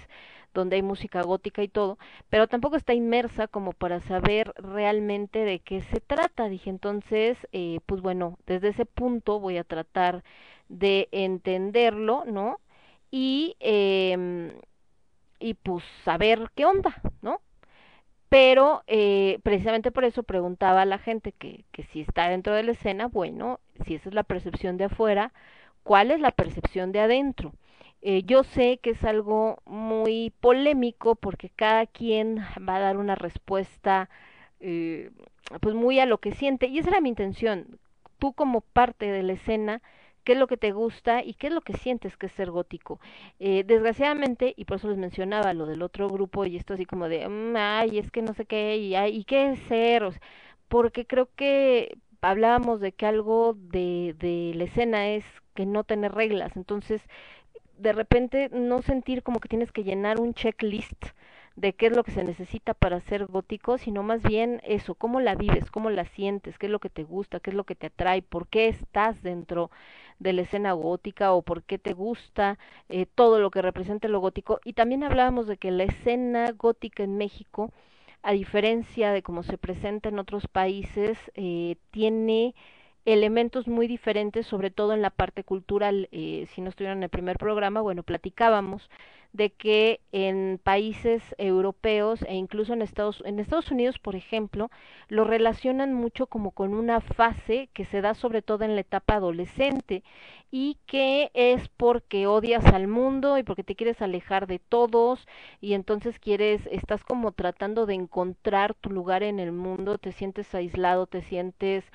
donde 0.53 0.75
hay 0.77 0.81
música 0.83 1.21
gótica 1.23 1.63
y 1.63 1.67
todo, 1.67 1.97
pero 2.29 2.47
tampoco 2.47 2.75
está 2.75 2.93
inmersa 2.93 3.47
como 3.47 3.73
para 3.73 3.99
saber 4.01 4.53
realmente 4.57 5.39
de 5.45 5.59
qué 5.59 5.81
se 5.83 5.99
trata. 6.01 6.49
Dije 6.49 6.69
entonces, 6.69 7.37
eh, 7.51 7.79
pues 7.85 8.01
bueno, 8.01 8.37
desde 8.47 8.69
ese 8.69 8.85
punto 8.85 9.39
voy 9.39 9.57
a 9.57 9.63
tratar 9.63 10.23
de 10.69 11.09
entenderlo, 11.11 12.23
¿no? 12.25 12.59
y, 13.11 13.55
eh, 13.59 14.53
y 15.39 15.53
pues 15.55 15.83
saber 16.05 16.51
qué 16.55 16.65
onda, 16.65 17.01
¿no? 17.21 17.41
Pero 18.29 18.83
eh, 18.87 19.39
precisamente 19.43 19.91
por 19.91 20.05
eso 20.05 20.23
preguntaba 20.23 20.83
a 20.83 20.85
la 20.85 20.99
gente 20.99 21.33
que, 21.33 21.65
que 21.71 21.83
si 21.85 22.01
está 22.01 22.29
dentro 22.29 22.55
de 22.55 22.63
la 22.63 22.73
escena, 22.73 23.07
bueno, 23.07 23.59
si 23.85 23.95
esa 23.95 24.09
es 24.09 24.15
la 24.15 24.23
percepción 24.23 24.77
de 24.77 24.85
afuera, 24.85 25.33
¿cuál 25.83 26.11
es 26.11 26.19
la 26.21 26.31
percepción 26.31 26.91
de 26.93 27.01
adentro? 27.01 27.53
Eh, 28.01 28.23
yo 28.25 28.43
sé 28.43 28.79
que 28.81 28.91
es 28.91 29.03
algo 29.03 29.59
muy 29.65 30.33
polémico 30.39 31.15
porque 31.15 31.49
cada 31.49 31.85
quien 31.85 32.39
va 32.67 32.77
a 32.77 32.79
dar 32.79 32.97
una 32.97 33.15
respuesta 33.15 34.09
eh, 34.59 35.11
pues 35.61 35.75
muy 35.75 35.99
a 35.99 36.05
lo 36.05 36.19
que 36.19 36.31
siente 36.33 36.67
y 36.67 36.79
esa 36.79 36.89
era 36.91 37.01
mi 37.01 37.09
intención. 37.09 37.79
Tú 38.19 38.33
como 38.33 38.61
parte 38.61 39.11
de 39.11 39.23
la 39.23 39.33
escena, 39.33 39.81
qué 40.23 40.33
es 40.33 40.39
lo 40.39 40.47
que 40.47 40.57
te 40.57 40.71
gusta 40.71 41.23
y 41.23 41.33
qué 41.35 41.47
es 41.47 41.53
lo 41.53 41.61
que 41.61 41.73
sientes 41.73 42.17
que 42.17 42.27
es 42.27 42.31
ser 42.33 42.51
gótico. 42.51 42.99
Eh, 43.39 43.63
desgraciadamente, 43.65 44.53
y 44.57 44.65
por 44.65 44.77
eso 44.77 44.89
les 44.89 44.97
mencionaba 44.97 45.53
lo 45.53 45.65
del 45.65 45.81
otro 45.81 46.07
grupo 46.09 46.45
y 46.45 46.57
esto 46.57 46.73
así 46.75 46.85
como 46.85 47.07
de, 47.09 47.27
mm, 47.27 47.55
ay, 47.57 47.97
es 47.99 48.11
que 48.11 48.21
no 48.21 48.33
sé 48.33 48.45
qué, 48.45 48.77
y, 48.77 48.95
ay, 48.95 49.15
¿y 49.17 49.23
qué 49.25 49.51
es 49.51 49.59
ser? 49.61 50.03
Porque 50.67 51.05
creo 51.05 51.29
que 51.35 51.97
hablábamos 52.21 52.79
de 52.81 52.91
que 52.93 53.05
algo 53.05 53.55
de, 53.57 54.15
de 54.19 54.53
la 54.55 54.63
escena 54.65 55.09
es 55.09 55.25
que 55.55 55.65
no 55.65 55.83
tener 55.83 56.13
reglas, 56.13 56.55
entonces 56.55 57.01
de 57.81 57.93
repente 57.93 58.49
no 58.53 58.81
sentir 58.81 59.23
como 59.23 59.39
que 59.39 59.49
tienes 59.49 59.71
que 59.71 59.83
llenar 59.83 60.19
un 60.19 60.33
checklist 60.33 61.05
de 61.55 61.73
qué 61.73 61.87
es 61.87 61.95
lo 61.95 62.03
que 62.03 62.11
se 62.11 62.23
necesita 62.23 62.73
para 62.73 63.01
ser 63.01 63.25
gótico, 63.25 63.77
sino 63.77 64.03
más 64.03 64.21
bien 64.21 64.61
eso, 64.63 64.95
cómo 64.95 65.19
la 65.19 65.35
vives, 65.35 65.69
cómo 65.69 65.89
la 65.89 66.05
sientes, 66.05 66.57
qué 66.57 66.67
es 66.67 66.71
lo 66.71 66.79
que 66.79 66.89
te 66.89 67.03
gusta, 67.03 67.39
qué 67.39 67.49
es 67.49 67.55
lo 67.55 67.65
que 67.65 67.75
te 67.75 67.87
atrae, 67.87 68.21
por 68.21 68.47
qué 68.47 68.67
estás 68.67 69.21
dentro 69.23 69.69
de 70.19 70.33
la 70.33 70.43
escena 70.43 70.73
gótica 70.73 71.33
o 71.33 71.41
por 71.41 71.63
qué 71.63 71.79
te 71.79 71.93
gusta 71.93 72.57
eh, 72.87 73.07
todo 73.07 73.39
lo 73.39 73.49
que 73.51 73.61
representa 73.61 74.07
lo 74.07 74.19
gótico. 74.19 74.61
Y 74.63 74.73
también 74.73 75.03
hablábamos 75.03 75.47
de 75.47 75.57
que 75.57 75.71
la 75.71 75.83
escena 75.83 76.51
gótica 76.51 77.03
en 77.03 77.17
México, 77.17 77.71
a 78.21 78.31
diferencia 78.31 79.11
de 79.11 79.23
cómo 79.23 79.41
se 79.43 79.57
presenta 79.57 80.09
en 80.09 80.19
otros 80.19 80.47
países, 80.47 81.17
eh, 81.33 81.75
tiene 81.89 82.53
elementos 83.05 83.67
muy 83.67 83.87
diferentes, 83.87 84.47
sobre 84.47 84.71
todo 84.71 84.93
en 84.93 85.01
la 85.01 85.09
parte 85.09 85.43
cultural. 85.43 86.09
Eh, 86.11 86.47
si 86.53 86.61
no 86.61 86.69
estuvieron 86.69 86.99
en 86.99 87.03
el 87.03 87.09
primer 87.09 87.37
programa, 87.37 87.81
bueno, 87.81 88.03
platicábamos 88.03 88.89
de 89.33 89.49
que 89.51 90.01
en 90.11 90.59
países 90.61 91.23
europeos 91.37 92.21
e 92.23 92.35
incluso 92.35 92.73
en 92.73 92.81
Estados, 92.81 93.23
en 93.25 93.39
Estados 93.39 93.71
Unidos, 93.71 93.97
por 93.97 94.15
ejemplo, 94.15 94.69
lo 95.07 95.23
relacionan 95.23 95.93
mucho 95.93 96.27
como 96.27 96.51
con 96.51 96.73
una 96.73 96.99
fase 96.99 97.69
que 97.73 97.85
se 97.85 98.01
da 98.01 98.13
sobre 98.13 98.41
todo 98.41 98.65
en 98.65 98.75
la 98.75 98.81
etapa 98.81 99.15
adolescente 99.15 100.03
y 100.51 100.77
que 100.85 101.31
es 101.33 101.69
porque 101.69 102.27
odias 102.27 102.65
al 102.65 102.87
mundo 102.87 103.37
y 103.37 103.43
porque 103.43 103.63
te 103.63 103.75
quieres 103.75 104.01
alejar 104.01 104.47
de 104.47 104.59
todos 104.59 105.25
y 105.61 105.73
entonces 105.73 106.19
quieres, 106.19 106.67
estás 106.69 107.05
como 107.05 107.31
tratando 107.31 107.85
de 107.85 107.93
encontrar 107.93 108.73
tu 108.73 108.89
lugar 108.89 109.23
en 109.23 109.39
el 109.39 109.53
mundo, 109.53 109.97
te 109.97 110.11
sientes 110.11 110.53
aislado, 110.53 111.07
te 111.07 111.21
sientes 111.21 111.85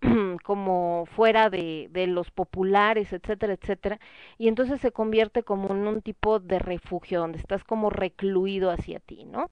como 0.44 1.06
fuera 1.06 1.50
de, 1.50 1.88
de 1.92 2.06
los 2.06 2.30
populares, 2.30 3.12
etcétera, 3.12 3.54
etcétera, 3.54 4.00
y 4.38 4.48
entonces 4.48 4.80
se 4.80 4.92
convierte 4.92 5.42
como 5.44 5.70
en 5.74 5.86
un 5.86 6.02
tipo 6.02 6.40
de 6.40 6.58
refugio 6.58 7.20
donde 7.20 7.38
estás 7.38 7.64
como 7.64 7.90
recluido 7.90 8.70
hacia 8.70 9.00
ti, 9.00 9.24
¿no? 9.24 9.50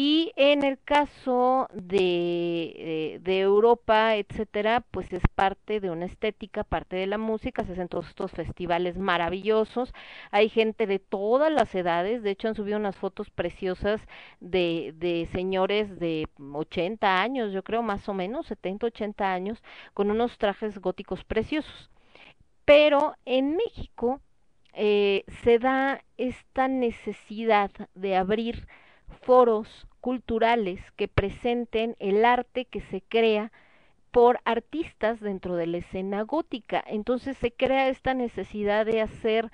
Y 0.00 0.32
en 0.36 0.62
el 0.62 0.78
caso 0.80 1.68
de, 1.74 2.72
eh, 2.76 3.18
de, 3.20 3.40
Europa, 3.40 4.14
etcétera, 4.14 4.84
pues 4.92 5.12
es 5.12 5.24
parte 5.34 5.80
de 5.80 5.90
una 5.90 6.04
estética, 6.06 6.62
parte 6.62 6.94
de 6.94 7.08
la 7.08 7.18
música, 7.18 7.64
se 7.64 7.72
hacen 7.72 7.88
todos 7.88 8.06
estos 8.06 8.30
festivales 8.30 8.96
maravillosos, 8.96 9.92
hay 10.30 10.50
gente 10.50 10.86
de 10.86 11.00
todas 11.00 11.50
las 11.50 11.74
edades, 11.74 12.22
de 12.22 12.30
hecho 12.30 12.46
han 12.46 12.54
subido 12.54 12.78
unas 12.78 12.94
fotos 12.94 13.28
preciosas 13.30 14.00
de, 14.38 14.94
de 14.98 15.26
señores 15.32 15.98
de 15.98 16.28
80 16.38 17.20
años, 17.20 17.52
yo 17.52 17.64
creo 17.64 17.82
más 17.82 18.08
o 18.08 18.14
menos, 18.14 18.46
70, 18.46 18.86
80 18.86 19.32
años, 19.32 19.64
con 19.94 20.12
unos 20.12 20.38
trajes 20.38 20.78
góticos 20.78 21.24
preciosos. 21.24 21.90
Pero 22.64 23.16
en 23.24 23.56
México 23.56 24.20
eh, 24.74 25.24
se 25.42 25.58
da 25.58 26.04
esta 26.16 26.68
necesidad 26.68 27.72
de 27.96 28.14
abrir 28.14 28.68
foros 29.22 29.86
culturales 30.00 30.80
que 30.92 31.08
presenten 31.08 31.96
el 31.98 32.24
arte 32.24 32.64
que 32.64 32.80
se 32.80 33.02
crea 33.02 33.52
por 34.10 34.40
artistas 34.44 35.20
dentro 35.20 35.56
de 35.56 35.66
la 35.66 35.78
escena 35.78 36.22
gótica. 36.22 36.82
Entonces 36.86 37.36
se 37.36 37.52
crea 37.52 37.88
esta 37.88 38.14
necesidad 38.14 38.86
de 38.86 39.02
hacer 39.02 39.50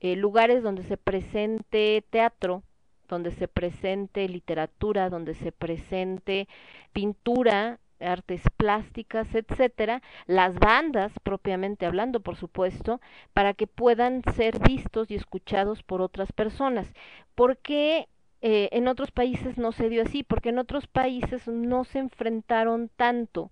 eh, 0.00 0.16
lugares 0.16 0.62
donde 0.62 0.82
se 0.82 0.96
presente 0.96 2.04
teatro, 2.10 2.62
donde 3.08 3.30
se 3.32 3.48
presente 3.48 4.28
literatura, 4.28 5.10
donde 5.10 5.34
se 5.34 5.52
presente 5.52 6.48
pintura, 6.92 7.80
artes 8.00 8.42
plásticas, 8.56 9.34
etcétera, 9.34 10.02
las 10.26 10.54
bandas 10.54 11.12
propiamente 11.22 11.84
hablando, 11.84 12.20
por 12.20 12.36
supuesto, 12.36 13.00
para 13.32 13.54
que 13.54 13.66
puedan 13.66 14.22
ser 14.34 14.58
vistos 14.60 15.10
y 15.10 15.16
escuchados 15.16 15.82
por 15.82 16.00
otras 16.00 16.32
personas. 16.32 16.92
Porque 17.34 18.08
eh, 18.42 18.68
en 18.72 18.88
otros 18.88 19.10
países 19.10 19.58
no 19.58 19.72
se 19.72 19.88
dio 19.88 20.02
así, 20.02 20.22
porque 20.22 20.50
en 20.50 20.58
otros 20.58 20.86
países 20.86 21.46
no 21.48 21.84
se 21.84 21.98
enfrentaron 22.00 22.90
tanto 22.96 23.50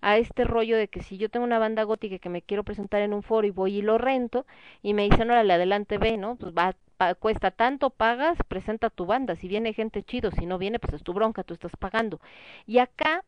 a 0.00 0.18
este 0.18 0.44
rollo 0.44 0.76
de 0.76 0.88
que 0.88 1.02
si 1.02 1.18
yo 1.18 1.28
tengo 1.30 1.46
una 1.46 1.58
banda 1.58 1.82
gótica 1.84 2.18
que 2.18 2.28
me 2.28 2.42
quiero 2.42 2.64
presentar 2.64 3.02
en 3.02 3.14
un 3.14 3.22
foro 3.22 3.46
y 3.46 3.50
voy 3.50 3.78
y 3.78 3.82
lo 3.82 3.98
rento 3.98 4.46
y 4.82 4.94
me 4.94 5.04
dicen, 5.04 5.30
órale, 5.30 5.52
adelante 5.54 5.98
ve, 5.98 6.16
¿no? 6.18 6.36
Pues 6.36 6.52
va, 6.54 6.76
pa, 6.96 7.14
cuesta 7.14 7.50
tanto, 7.50 7.90
pagas, 7.90 8.38
presenta 8.48 8.90
tu 8.90 9.06
banda, 9.06 9.36
si 9.36 9.48
viene 9.48 9.72
gente 9.72 10.02
chido, 10.02 10.30
si 10.30 10.46
no 10.46 10.58
viene, 10.58 10.78
pues 10.78 10.94
es 10.94 11.02
tu 11.02 11.12
bronca, 11.14 11.42
tú 11.44 11.54
estás 11.54 11.72
pagando. 11.78 12.20
Y 12.66 12.78
acá, 12.78 13.24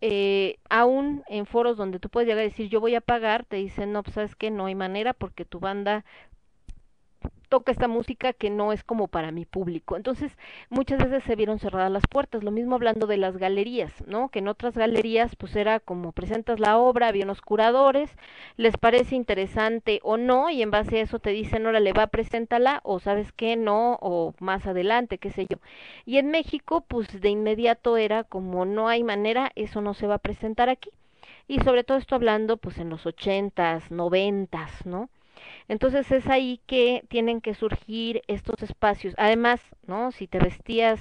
eh, 0.00 0.58
aún 0.70 1.24
en 1.28 1.46
foros 1.46 1.76
donde 1.76 1.98
tú 1.98 2.08
puedes 2.08 2.28
llegar 2.28 2.40
a 2.42 2.48
decir, 2.48 2.68
yo 2.68 2.80
voy 2.80 2.94
a 2.94 3.00
pagar, 3.00 3.44
te 3.44 3.56
dicen, 3.56 3.92
no, 3.92 4.02
pues 4.02 4.14
sabes 4.14 4.36
que 4.36 4.50
no 4.50 4.66
hay 4.66 4.74
manera 4.74 5.12
porque 5.14 5.44
tu 5.44 5.58
banda 5.60 6.04
toca 7.48 7.72
esta 7.72 7.88
música 7.88 8.32
que 8.32 8.50
no 8.50 8.72
es 8.72 8.84
como 8.84 9.08
para 9.08 9.32
mi 9.32 9.44
público. 9.44 9.96
Entonces, 9.96 10.36
muchas 10.70 10.98
veces 10.98 11.24
se 11.24 11.36
vieron 11.36 11.58
cerradas 11.58 11.90
las 11.90 12.06
puertas. 12.06 12.44
Lo 12.44 12.50
mismo 12.50 12.74
hablando 12.74 13.06
de 13.06 13.16
las 13.16 13.36
galerías, 13.36 13.92
¿no? 14.06 14.28
Que 14.28 14.40
en 14.40 14.48
otras 14.48 14.76
galerías, 14.76 15.36
pues 15.36 15.56
era 15.56 15.80
como 15.80 16.12
presentas 16.12 16.60
la 16.60 16.78
obra, 16.78 17.08
había 17.08 17.24
unos 17.24 17.40
curadores, 17.40 18.10
les 18.56 18.76
parece 18.76 19.16
interesante 19.16 20.00
o 20.02 20.16
no, 20.16 20.50
y 20.50 20.62
en 20.62 20.70
base 20.70 20.98
a 20.98 21.02
eso 21.02 21.18
te 21.18 21.30
dicen, 21.30 21.66
órale, 21.66 21.92
va, 21.92 22.06
preséntala, 22.06 22.80
o 22.84 23.00
sabes 23.00 23.32
qué, 23.32 23.56
no, 23.56 23.98
o 24.00 24.34
más 24.40 24.66
adelante, 24.66 25.18
qué 25.18 25.30
sé 25.30 25.46
yo. 25.48 25.58
Y 26.06 26.18
en 26.18 26.30
México, 26.30 26.84
pues 26.86 27.20
de 27.20 27.28
inmediato 27.30 27.96
era 27.96 28.24
como 28.24 28.64
no 28.64 28.88
hay 28.88 29.02
manera, 29.04 29.52
eso 29.54 29.80
no 29.80 29.94
se 29.94 30.06
va 30.06 30.16
a 30.16 30.18
presentar 30.18 30.68
aquí. 30.68 30.90
Y 31.46 31.60
sobre 31.60 31.82
todo 31.84 31.98
esto 31.98 32.14
hablando, 32.14 32.58
pues 32.58 32.78
en 32.78 32.90
los 32.90 33.06
ochentas, 33.06 33.90
noventas, 33.90 34.84
¿no? 34.84 35.08
Entonces 35.68 36.10
es 36.12 36.26
ahí 36.28 36.60
que 36.66 37.04
tienen 37.08 37.40
que 37.40 37.54
surgir 37.54 38.22
estos 38.26 38.62
espacios. 38.62 39.14
Además, 39.18 39.60
¿no? 39.86 40.12
Si 40.12 40.26
te 40.26 40.38
vestías 40.38 41.00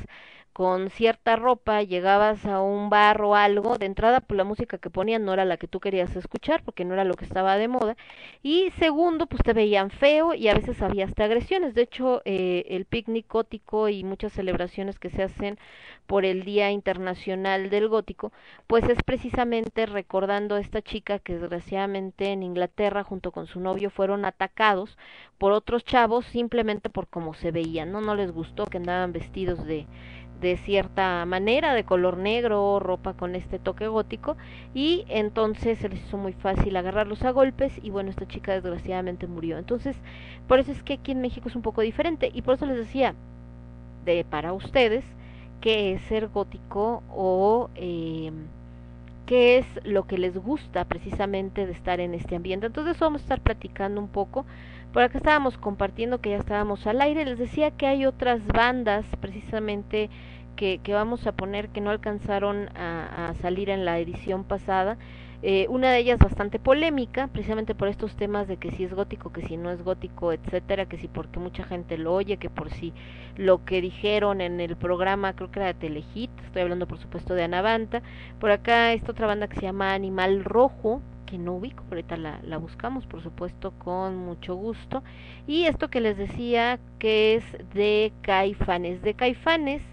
con 0.57 0.89
cierta 0.89 1.35
ropa, 1.35 1.83
llegabas 1.83 2.43
a 2.47 2.61
un 2.61 2.89
bar 2.89 3.21
o 3.21 3.35
algo, 3.35 3.77
de 3.77 3.85
entrada 3.85 4.21
pues 4.21 4.39
la 4.39 4.43
música 4.43 4.79
que 4.79 4.89
ponían 4.89 5.23
no 5.23 5.31
era 5.31 5.45
la 5.45 5.57
que 5.57 5.67
tú 5.67 5.79
querías 5.79 6.15
escuchar 6.15 6.63
porque 6.63 6.83
no 6.83 6.95
era 6.95 7.03
lo 7.03 7.13
que 7.13 7.25
estaba 7.25 7.57
de 7.57 7.67
moda 7.67 7.95
y 8.41 8.71
segundo 8.79 9.27
pues 9.27 9.43
te 9.43 9.53
veían 9.53 9.91
feo 9.91 10.33
y 10.33 10.47
a 10.47 10.55
veces 10.55 10.81
había 10.81 11.05
hasta 11.05 11.25
agresiones, 11.25 11.75
de 11.75 11.83
hecho 11.83 12.23
eh, 12.25 12.65
el 12.69 12.85
picnic 12.85 13.31
gótico 13.31 13.87
y 13.87 14.03
muchas 14.03 14.33
celebraciones 14.33 14.97
que 14.97 15.11
se 15.11 15.21
hacen 15.21 15.59
por 16.07 16.25
el 16.25 16.43
Día 16.43 16.71
Internacional 16.71 17.69
del 17.69 17.87
Gótico, 17.87 18.31
pues 18.65 18.83
es 18.85 19.03
precisamente 19.03 19.85
recordando 19.85 20.55
a 20.55 20.59
esta 20.59 20.81
chica 20.81 21.19
que 21.19 21.37
desgraciadamente 21.37 22.31
en 22.31 22.41
Inglaterra 22.41 23.03
junto 23.03 23.31
con 23.31 23.45
su 23.45 23.59
novio 23.59 23.91
fueron 23.91 24.25
atacados 24.25 24.97
por 25.37 25.51
otros 25.51 25.83
chavos 25.83 26.25
simplemente 26.25 26.89
por 26.89 27.07
cómo 27.07 27.35
se 27.35 27.51
veían, 27.51 27.91
¿no? 27.91 28.01
No 28.01 28.15
les 28.15 28.31
gustó 28.31 28.65
que 28.65 28.77
andaban 28.77 29.11
vestidos 29.11 29.63
de 29.65 29.85
de 30.41 30.57
cierta 30.57 31.25
manera, 31.25 31.73
de 31.73 31.83
color 31.83 32.17
negro, 32.17 32.79
ropa 32.79 33.13
con 33.13 33.35
este 33.35 33.59
toque 33.59 33.87
gótico, 33.87 34.37
y 34.73 35.05
entonces 35.09 35.79
se 35.79 35.89
les 35.89 36.03
hizo 36.03 36.17
muy 36.17 36.33
fácil 36.33 36.75
agarrarlos 36.75 37.23
a 37.23 37.31
golpes, 37.31 37.79
y 37.81 37.89
bueno, 37.89 38.09
esta 38.09 38.27
chica 38.27 38.53
desgraciadamente 38.53 39.27
murió. 39.27 39.57
Entonces, 39.57 39.97
por 40.47 40.59
eso 40.59 40.71
es 40.71 40.83
que 40.83 40.93
aquí 40.93 41.11
en 41.11 41.21
México 41.21 41.49
es 41.49 41.55
un 41.55 41.61
poco 41.61 41.81
diferente, 41.81 42.31
y 42.33 42.41
por 42.41 42.55
eso 42.55 42.65
les 42.65 42.77
decía, 42.77 43.15
de 44.05 44.23
para 44.23 44.53
ustedes, 44.53 45.03
qué 45.61 45.93
es 45.93 46.01
ser 46.03 46.27
gótico 46.27 47.03
o 47.09 47.69
eh, 47.75 48.31
qué 49.25 49.57
es 49.57 49.65
lo 49.83 50.07
que 50.07 50.17
les 50.17 50.37
gusta 50.37 50.85
precisamente 50.85 51.65
de 51.65 51.73
estar 51.73 51.99
en 51.99 52.13
este 52.13 52.35
ambiente. 52.35 52.67
Entonces 52.67 52.99
vamos 52.99 53.21
a 53.21 53.23
estar 53.23 53.41
platicando 53.41 53.99
un 53.99 54.07
poco. 54.07 54.45
Por 54.93 55.03
acá 55.03 55.17
estábamos 55.17 55.57
compartiendo 55.57 56.21
que 56.21 56.31
ya 56.31 56.37
estábamos 56.37 56.87
al 56.87 57.01
aire. 57.01 57.25
Les 57.25 57.37
decía 57.37 57.71
que 57.71 57.87
hay 57.87 58.05
otras 58.05 58.45
bandas 58.47 59.05
precisamente 59.19 60.09
que, 60.57 60.79
que 60.83 60.93
vamos 60.93 61.25
a 61.27 61.31
poner 61.31 61.69
que 61.69 61.79
no 61.79 61.91
alcanzaron 61.91 62.69
a, 62.75 63.33
salir 63.41 63.69
en 63.69 63.85
la 63.85 63.99
edición 63.99 64.43
pasada. 64.43 64.97
Eh, 65.43 65.67
una 65.69 65.91
de 65.91 65.99
ellas 65.99 66.17
bastante 66.17 66.57
polémica, 66.57 67.27
precisamente 67.27 67.75
por 67.75 67.87
estos 67.89 68.15
temas 68.15 68.47
de 68.47 68.57
que 68.57 68.71
si 68.71 68.83
es 68.83 68.93
gótico, 68.95 69.31
que 69.31 69.43
si 69.43 69.55
no 69.55 69.69
es 69.69 69.83
gótico, 69.83 70.33
etcétera, 70.33 70.87
que 70.87 70.97
si 70.97 71.07
porque 71.07 71.37
mucha 71.39 71.63
gente 71.63 71.95
lo 71.99 72.15
oye, 72.15 72.37
que 72.37 72.49
por 72.49 72.71
si 72.71 72.91
lo 73.35 73.63
que 73.63 73.79
dijeron 73.79 74.41
en 74.41 74.59
el 74.59 74.75
programa, 74.75 75.33
creo 75.33 75.51
que 75.51 75.59
era 75.59 75.67
de 75.67 75.75
Telehit, 75.75 76.31
estoy 76.43 76.63
hablando 76.63 76.87
por 76.87 76.97
supuesto 76.97 77.35
de 77.35 77.43
Anavanta, 77.43 78.01
por 78.39 78.49
acá 78.49 78.93
esta 78.93 79.11
otra 79.11 79.27
banda 79.27 79.47
que 79.47 79.57
se 79.57 79.61
llama 79.61 79.93
Animal 79.93 80.43
Rojo, 80.43 81.03
que 81.27 81.37
no 81.37 81.53
ubico, 81.53 81.83
ahorita 81.91 82.17
la, 82.17 82.39
la 82.41 82.57
buscamos 82.57 83.05
por 83.05 83.21
supuesto 83.21 83.71
con 83.77 84.17
mucho 84.17 84.55
gusto, 84.55 85.03
y 85.45 85.65
esto 85.65 85.89
que 85.89 86.01
les 86.01 86.17
decía 86.17 86.79
que 86.97 87.35
es 87.35 87.43
de 87.75 88.11
Caifanes, 88.23 89.03
de 89.03 89.13
Caifanes, 89.13 89.83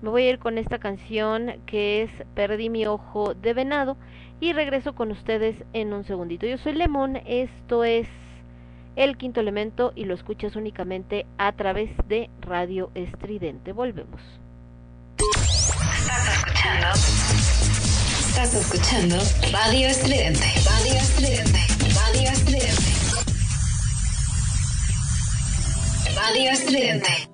me 0.00 0.10
voy 0.10 0.24
a 0.24 0.30
ir 0.30 0.38
con 0.38 0.58
esta 0.58 0.78
canción 0.78 1.60
que 1.66 2.02
es 2.02 2.10
Perdí 2.34 2.68
mi 2.68 2.86
ojo 2.86 3.34
de 3.34 3.54
venado 3.54 3.96
y 4.38 4.52
regreso 4.52 4.94
con 4.94 5.10
ustedes 5.10 5.64
en 5.72 5.94
un 5.94 6.04
segundito. 6.04 6.46
Yo 6.46 6.58
soy 6.58 6.74
Lemón, 6.74 7.16
esto 7.26 7.84
es 7.84 8.06
El 8.96 9.16
Quinto 9.16 9.40
Elemento 9.40 9.92
y 9.94 10.04
lo 10.04 10.12
escuchas 10.12 10.56
únicamente 10.56 11.24
a 11.38 11.52
través 11.52 11.90
de 12.06 12.28
Radio 12.40 12.90
Estridente. 12.94 13.72
Volvemos. 13.72 14.20
Estás 15.18 16.38
escuchando. 16.38 17.73
Estás 18.36 18.54
escuchando 18.54 19.16
Radio 19.52 19.86
Estridente. 19.86 20.44
Radio 20.64 20.94
Estridente. 20.94 21.60
Radio 21.94 22.30
Estridente. 22.30 22.82
Radio 26.16 26.50
Estridente. 26.50 27.33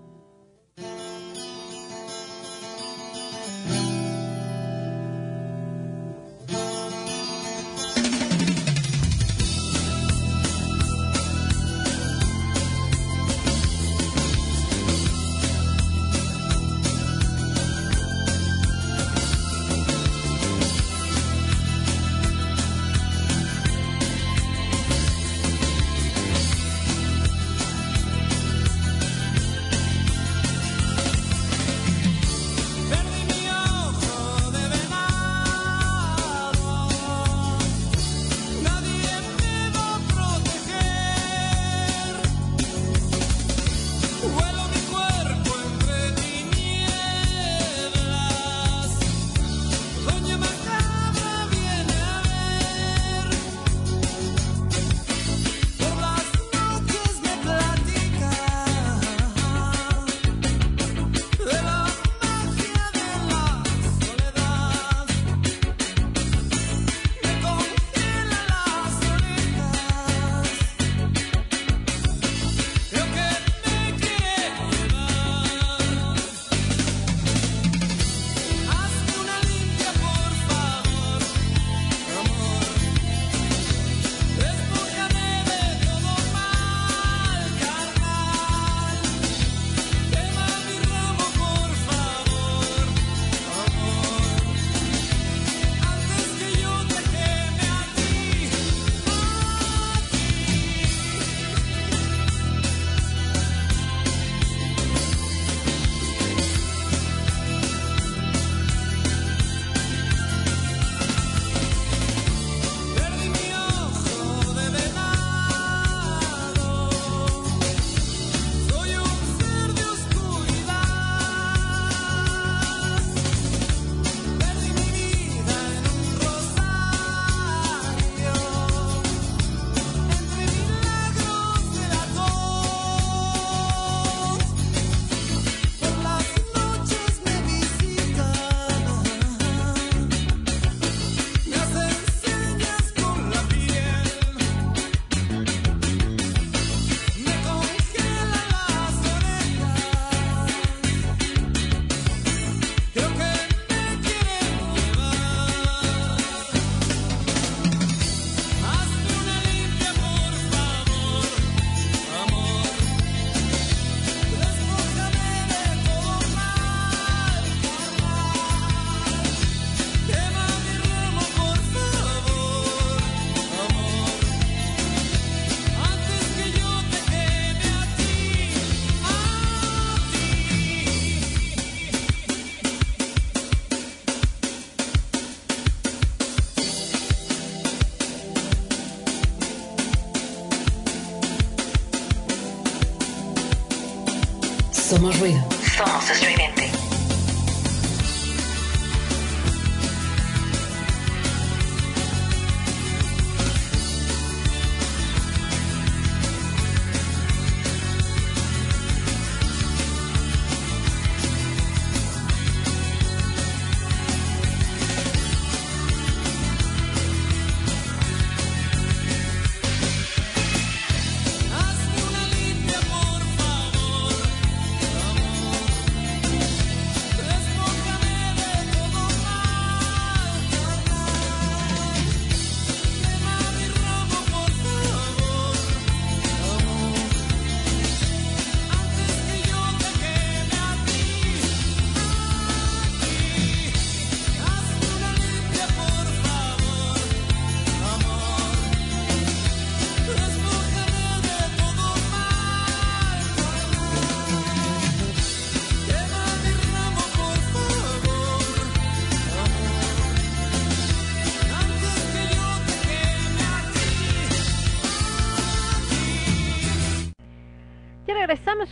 Somos 195.00 195.18
ruido. 195.18 195.42
Somos. 195.78 196.39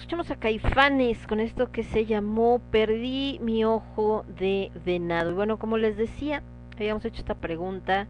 Escuchamos 0.09 0.31
a 0.31 0.41
Caifanes 0.41 1.27
con 1.27 1.39
esto 1.39 1.71
que 1.71 1.83
se 1.83 2.07
llamó 2.07 2.63
Perdí 2.71 3.39
mi 3.43 3.67
ojo 3.67 4.25
de 4.39 4.73
venado. 4.87 5.33
Y 5.33 5.35
bueno, 5.35 5.59
como 5.59 5.77
les 5.77 5.99
decía, 5.99 6.43
habíamos 6.77 7.05
hecho 7.05 7.21
esta 7.21 7.35
pregunta 7.35 8.07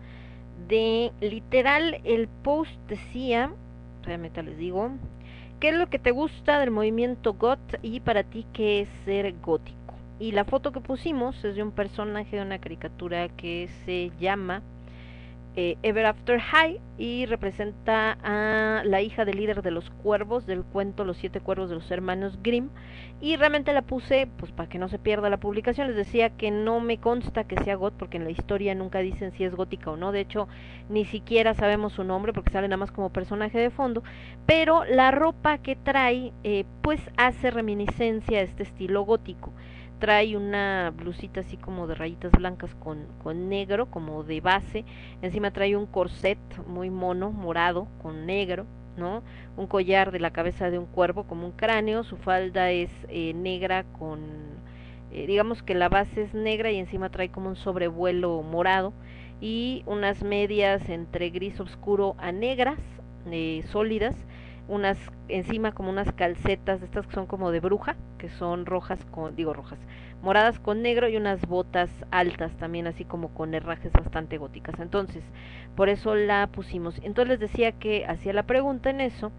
de 0.68 1.10
literal 1.20 2.00
el 2.04 2.28
post 2.28 2.70
decía, 2.86 3.50
realmente 4.04 4.44
les 4.44 4.56
digo, 4.58 4.92
¿qué 5.58 5.70
es 5.70 5.74
lo 5.74 5.88
que 5.88 5.98
te 5.98 6.12
gusta 6.12 6.60
del 6.60 6.70
movimiento 6.70 7.34
GOT 7.34 7.80
y 7.82 7.98
para 7.98 8.22
ti 8.22 8.46
qué 8.52 8.82
es 8.82 8.88
ser 9.04 9.34
gótico? 9.40 9.94
Y 10.20 10.30
la 10.30 10.44
foto 10.44 10.70
que 10.70 10.80
pusimos 10.80 11.44
es 11.44 11.56
de 11.56 11.64
un 11.64 11.72
personaje 11.72 12.36
de 12.36 12.42
una 12.42 12.60
caricatura 12.60 13.28
que 13.28 13.68
se 13.84 14.12
llama 14.20 14.62
eh, 15.60 15.76
Ever 15.82 16.06
After 16.06 16.38
High 16.38 16.80
y 16.98 17.26
representa 17.26 18.16
a 18.22 18.84
la 18.84 19.02
hija 19.02 19.24
del 19.24 19.38
líder 19.38 19.60
de 19.60 19.72
los 19.72 19.90
cuervos 19.90 20.46
del 20.46 20.62
cuento 20.62 21.04
Los 21.04 21.16
siete 21.16 21.40
cuervos 21.40 21.68
de 21.68 21.74
los 21.74 21.90
hermanos 21.90 22.38
Grimm. 22.44 22.68
Y 23.20 23.34
realmente 23.34 23.72
la 23.72 23.82
puse 23.82 24.28
pues 24.36 24.52
para 24.52 24.68
que 24.68 24.78
no 24.78 24.88
se 24.88 25.00
pierda 25.00 25.28
la 25.28 25.40
publicación. 25.40 25.88
Les 25.88 25.96
decía 25.96 26.30
que 26.30 26.52
no 26.52 26.78
me 26.78 26.98
consta 26.98 27.42
que 27.42 27.56
sea 27.64 27.74
got 27.74 27.94
porque 27.94 28.18
en 28.18 28.24
la 28.24 28.30
historia 28.30 28.72
nunca 28.76 29.00
dicen 29.00 29.32
si 29.32 29.42
es 29.42 29.56
gótica 29.56 29.90
o 29.90 29.96
no. 29.96 30.12
De 30.12 30.20
hecho 30.20 30.46
ni 30.88 31.04
siquiera 31.04 31.54
sabemos 31.54 31.92
su 31.92 32.04
nombre 32.04 32.32
porque 32.32 32.52
sale 32.52 32.68
nada 32.68 32.76
más 32.76 32.92
como 32.92 33.12
personaje 33.12 33.58
de 33.58 33.70
fondo. 33.70 34.04
Pero 34.46 34.84
la 34.84 35.10
ropa 35.10 35.58
que 35.58 35.74
trae 35.74 36.32
eh, 36.44 36.66
pues 36.82 37.00
hace 37.16 37.50
reminiscencia 37.50 38.38
a 38.38 38.42
este 38.42 38.62
estilo 38.62 39.02
gótico 39.02 39.52
trae 39.98 40.36
una 40.36 40.92
blusita 40.96 41.40
así 41.40 41.56
como 41.56 41.86
de 41.86 41.94
rayitas 41.94 42.32
blancas 42.32 42.74
con, 42.76 43.06
con 43.22 43.48
negro, 43.48 43.86
como 43.86 44.22
de 44.24 44.40
base. 44.40 44.84
Encima 45.22 45.50
trae 45.50 45.76
un 45.76 45.86
corset 45.86 46.38
muy 46.66 46.90
mono, 46.90 47.30
morado, 47.30 47.88
con 48.02 48.26
negro, 48.26 48.66
¿no? 48.96 49.22
Un 49.56 49.66
collar 49.66 50.12
de 50.12 50.20
la 50.20 50.32
cabeza 50.32 50.70
de 50.70 50.78
un 50.78 50.86
cuervo 50.86 51.24
como 51.24 51.46
un 51.46 51.52
cráneo. 51.52 52.04
Su 52.04 52.16
falda 52.16 52.70
es 52.70 52.90
eh, 53.08 53.34
negra 53.34 53.84
con, 53.98 54.20
eh, 55.12 55.26
digamos 55.26 55.62
que 55.62 55.74
la 55.74 55.88
base 55.88 56.22
es 56.22 56.34
negra 56.34 56.70
y 56.70 56.78
encima 56.78 57.10
trae 57.10 57.30
como 57.30 57.48
un 57.48 57.56
sobrevuelo 57.56 58.42
morado. 58.42 58.92
Y 59.40 59.82
unas 59.86 60.22
medias 60.22 60.88
entre 60.88 61.30
gris 61.30 61.60
oscuro 61.60 62.16
a 62.18 62.32
negras, 62.32 62.80
eh, 63.30 63.62
sólidas 63.68 64.16
unas 64.68 64.98
encima 65.28 65.72
como 65.72 65.90
unas 65.90 66.12
calcetas 66.12 66.82
estas 66.82 67.06
que 67.06 67.14
son 67.14 67.26
como 67.26 67.50
de 67.50 67.60
bruja, 67.60 67.96
que 68.18 68.28
son 68.28 68.66
rojas 68.66 69.04
con 69.06 69.34
digo 69.34 69.52
rojas, 69.52 69.78
moradas 70.22 70.58
con 70.58 70.82
negro 70.82 71.08
y 71.08 71.16
unas 71.16 71.40
botas 71.46 71.90
altas 72.10 72.52
también 72.58 72.86
así 72.86 73.04
como 73.04 73.32
con 73.34 73.54
herrajes 73.54 73.92
bastante 73.92 74.38
góticas. 74.38 74.78
Entonces, 74.78 75.22
por 75.74 75.88
eso 75.88 76.14
la 76.14 76.46
pusimos. 76.48 76.98
Entonces 77.02 77.28
les 77.28 77.40
decía 77.40 77.72
que 77.72 78.06
hacía 78.06 78.32
la 78.32 78.44
pregunta 78.44 78.90
en 78.90 79.00
eso 79.00 79.32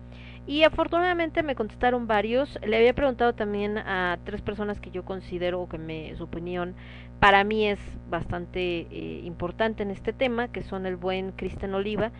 y 0.47 0.63
afortunadamente 0.63 1.43
me 1.43 1.55
contestaron 1.55 2.07
varios. 2.07 2.59
Le 2.65 2.77
había 2.77 2.95
preguntado 2.95 3.33
también 3.33 3.77
a 3.77 4.17
tres 4.23 4.41
personas 4.41 4.79
que 4.79 4.89
yo 4.89 5.05
considero 5.05 5.67
que 5.69 5.77
me 5.77 6.15
su 6.15 6.23
opinión 6.23 6.75
para 7.19 7.43
mí 7.43 7.67
es 7.67 7.79
bastante 8.09 8.87
eh, 8.89 9.21
importante 9.25 9.83
en 9.83 9.91
este 9.91 10.13
tema, 10.13 10.47
que 10.47 10.63
son 10.63 10.85
el 10.85 10.95
buen 10.95 11.33
Cristian 11.33 11.73
Oliva, 11.73 12.11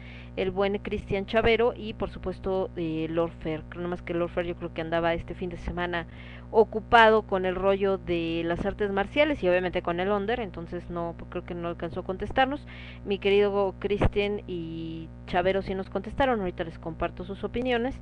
el 0.42 0.52
buen 0.52 0.78
Cristian 0.78 1.26
Chavero 1.26 1.74
y 1.76 1.94
por 1.94 2.10
supuesto 2.10 2.70
eh, 2.78 3.08
Lord 3.10 3.32
Fair. 3.40 3.64
Creo 3.70 3.88
más 3.88 4.02
que 4.02 4.14
Lord 4.14 4.30
Fair 4.30 4.48
yo 4.48 4.56
creo 4.56 4.74
que 4.74 4.82
andaba 4.82 5.14
este 5.14 5.36
fin 5.36 5.50
de 5.50 5.58
semana 5.58 6.08
ocupado 6.52 7.24
con 7.24 7.46
el 7.46 7.56
rollo 7.56 7.98
de 7.98 8.42
las 8.46 8.66
artes 8.66 8.92
marciales 8.92 9.44
y 9.44 9.50
obviamente 9.50 9.82
con 9.82 10.00
el 10.00 10.10
Onder, 10.10 10.40
entonces 10.40 10.90
no 10.90 11.16
creo 11.30 11.46
que 11.46 11.54
no 11.54 11.68
alcanzó 11.68 12.00
a 12.00 12.04
contestarnos. 12.06 12.66
Mi 13.06 13.20
querido 13.20 13.76
Cristian 13.80 14.42
y 14.48 15.10
Chavero 15.28 15.62
sí 15.62 15.76
nos 15.76 15.90
contestaron, 15.90 16.40
ahorita 16.40 16.64
les 16.64 16.80
comparto 16.80 17.24
sus 17.26 17.44
opiniones, 17.44 17.96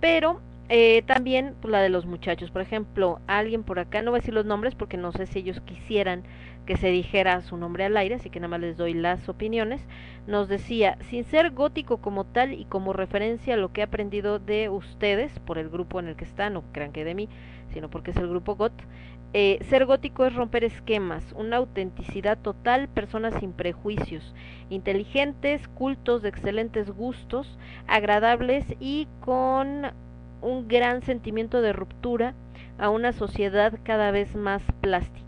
pero 0.00 0.40
eh, 0.68 1.02
también 1.06 1.54
pues, 1.60 1.72
la 1.72 1.80
de 1.80 1.88
los 1.88 2.04
muchachos, 2.04 2.50
por 2.50 2.60
ejemplo, 2.60 3.20
alguien 3.26 3.64
por 3.64 3.78
acá, 3.78 4.02
no 4.02 4.10
voy 4.10 4.18
a 4.18 4.20
decir 4.20 4.34
los 4.34 4.44
nombres 4.44 4.74
porque 4.74 4.96
no 4.98 5.12
sé 5.12 5.26
si 5.26 5.38
ellos 5.38 5.60
quisieran 5.62 6.24
que 6.68 6.76
se 6.76 6.90
dijera 6.90 7.40
su 7.40 7.56
nombre 7.56 7.86
al 7.86 7.96
aire, 7.96 8.16
así 8.16 8.28
que 8.28 8.40
nada 8.40 8.50
más 8.50 8.60
les 8.60 8.76
doy 8.76 8.92
las 8.92 9.26
opiniones, 9.30 9.80
nos 10.26 10.48
decía, 10.48 10.98
sin 11.08 11.24
ser 11.24 11.52
gótico 11.52 11.96
como 11.96 12.24
tal 12.24 12.52
y 12.52 12.66
como 12.66 12.92
referencia 12.92 13.54
a 13.54 13.56
lo 13.56 13.72
que 13.72 13.80
he 13.80 13.84
aprendido 13.84 14.38
de 14.38 14.68
ustedes, 14.68 15.32
por 15.38 15.56
el 15.56 15.70
grupo 15.70 15.98
en 15.98 16.08
el 16.08 16.16
que 16.16 16.26
están, 16.26 16.52
no 16.52 16.64
crean 16.72 16.92
que 16.92 17.06
de 17.06 17.14
mí, 17.14 17.30
sino 17.72 17.88
porque 17.88 18.10
es 18.10 18.18
el 18.18 18.28
grupo 18.28 18.54
GOT, 18.54 18.74
eh, 19.32 19.64
ser 19.70 19.86
gótico 19.86 20.26
es 20.26 20.34
romper 20.34 20.62
esquemas, 20.62 21.24
una 21.34 21.56
autenticidad 21.56 22.36
total, 22.36 22.88
personas 22.88 23.32
sin 23.40 23.52
prejuicios, 23.52 24.34
inteligentes, 24.68 25.68
cultos, 25.68 26.20
de 26.20 26.28
excelentes 26.28 26.90
gustos, 26.90 27.58
agradables 27.86 28.66
y 28.78 29.08
con 29.20 29.86
un 30.42 30.68
gran 30.68 31.00
sentimiento 31.00 31.62
de 31.62 31.72
ruptura 31.72 32.34
a 32.78 32.90
una 32.90 33.14
sociedad 33.14 33.72
cada 33.84 34.10
vez 34.10 34.36
más 34.36 34.62
plástica. 34.82 35.27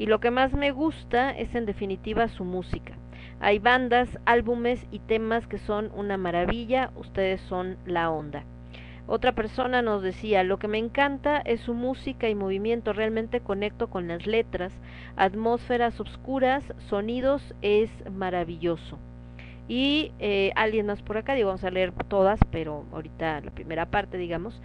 Y 0.00 0.06
lo 0.06 0.18
que 0.18 0.30
más 0.30 0.54
me 0.54 0.70
gusta 0.70 1.30
es 1.30 1.54
en 1.54 1.66
definitiva 1.66 2.26
su 2.28 2.42
música. 2.42 2.94
Hay 3.38 3.58
bandas, 3.58 4.08
álbumes 4.24 4.86
y 4.90 5.00
temas 5.00 5.46
que 5.46 5.58
son 5.58 5.92
una 5.94 6.16
maravilla, 6.16 6.90
ustedes 6.96 7.38
son 7.42 7.76
la 7.84 8.10
onda. 8.10 8.44
Otra 9.06 9.32
persona 9.32 9.82
nos 9.82 10.02
decía, 10.02 10.42
lo 10.42 10.58
que 10.58 10.68
me 10.68 10.78
encanta 10.78 11.42
es 11.44 11.60
su 11.60 11.74
música 11.74 12.30
y 12.30 12.34
movimiento, 12.34 12.94
realmente 12.94 13.40
conecto 13.40 13.90
con 13.90 14.08
las 14.08 14.26
letras, 14.26 14.72
atmósferas 15.16 16.00
oscuras, 16.00 16.64
sonidos, 16.88 17.54
es 17.60 17.90
maravilloso. 18.10 18.98
Y 19.68 20.12
eh, 20.18 20.50
alguien 20.56 20.86
más 20.86 21.02
por 21.02 21.18
acá, 21.18 21.34
digo, 21.34 21.48
vamos 21.48 21.64
a 21.64 21.70
leer 21.70 21.92
todas, 22.08 22.40
pero 22.50 22.86
ahorita 22.90 23.42
la 23.42 23.50
primera 23.50 23.84
parte, 23.90 24.16
digamos, 24.16 24.62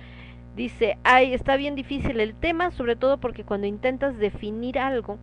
dice, 0.55 0.97
ay, 1.03 1.33
está 1.33 1.57
bien 1.57 1.75
difícil 1.75 2.19
el 2.19 2.33
tema, 2.35 2.71
sobre 2.71 2.95
todo 2.95 3.19
porque 3.19 3.43
cuando 3.43 3.67
intentas 3.67 4.17
definir 4.17 4.79
algo, 4.79 5.17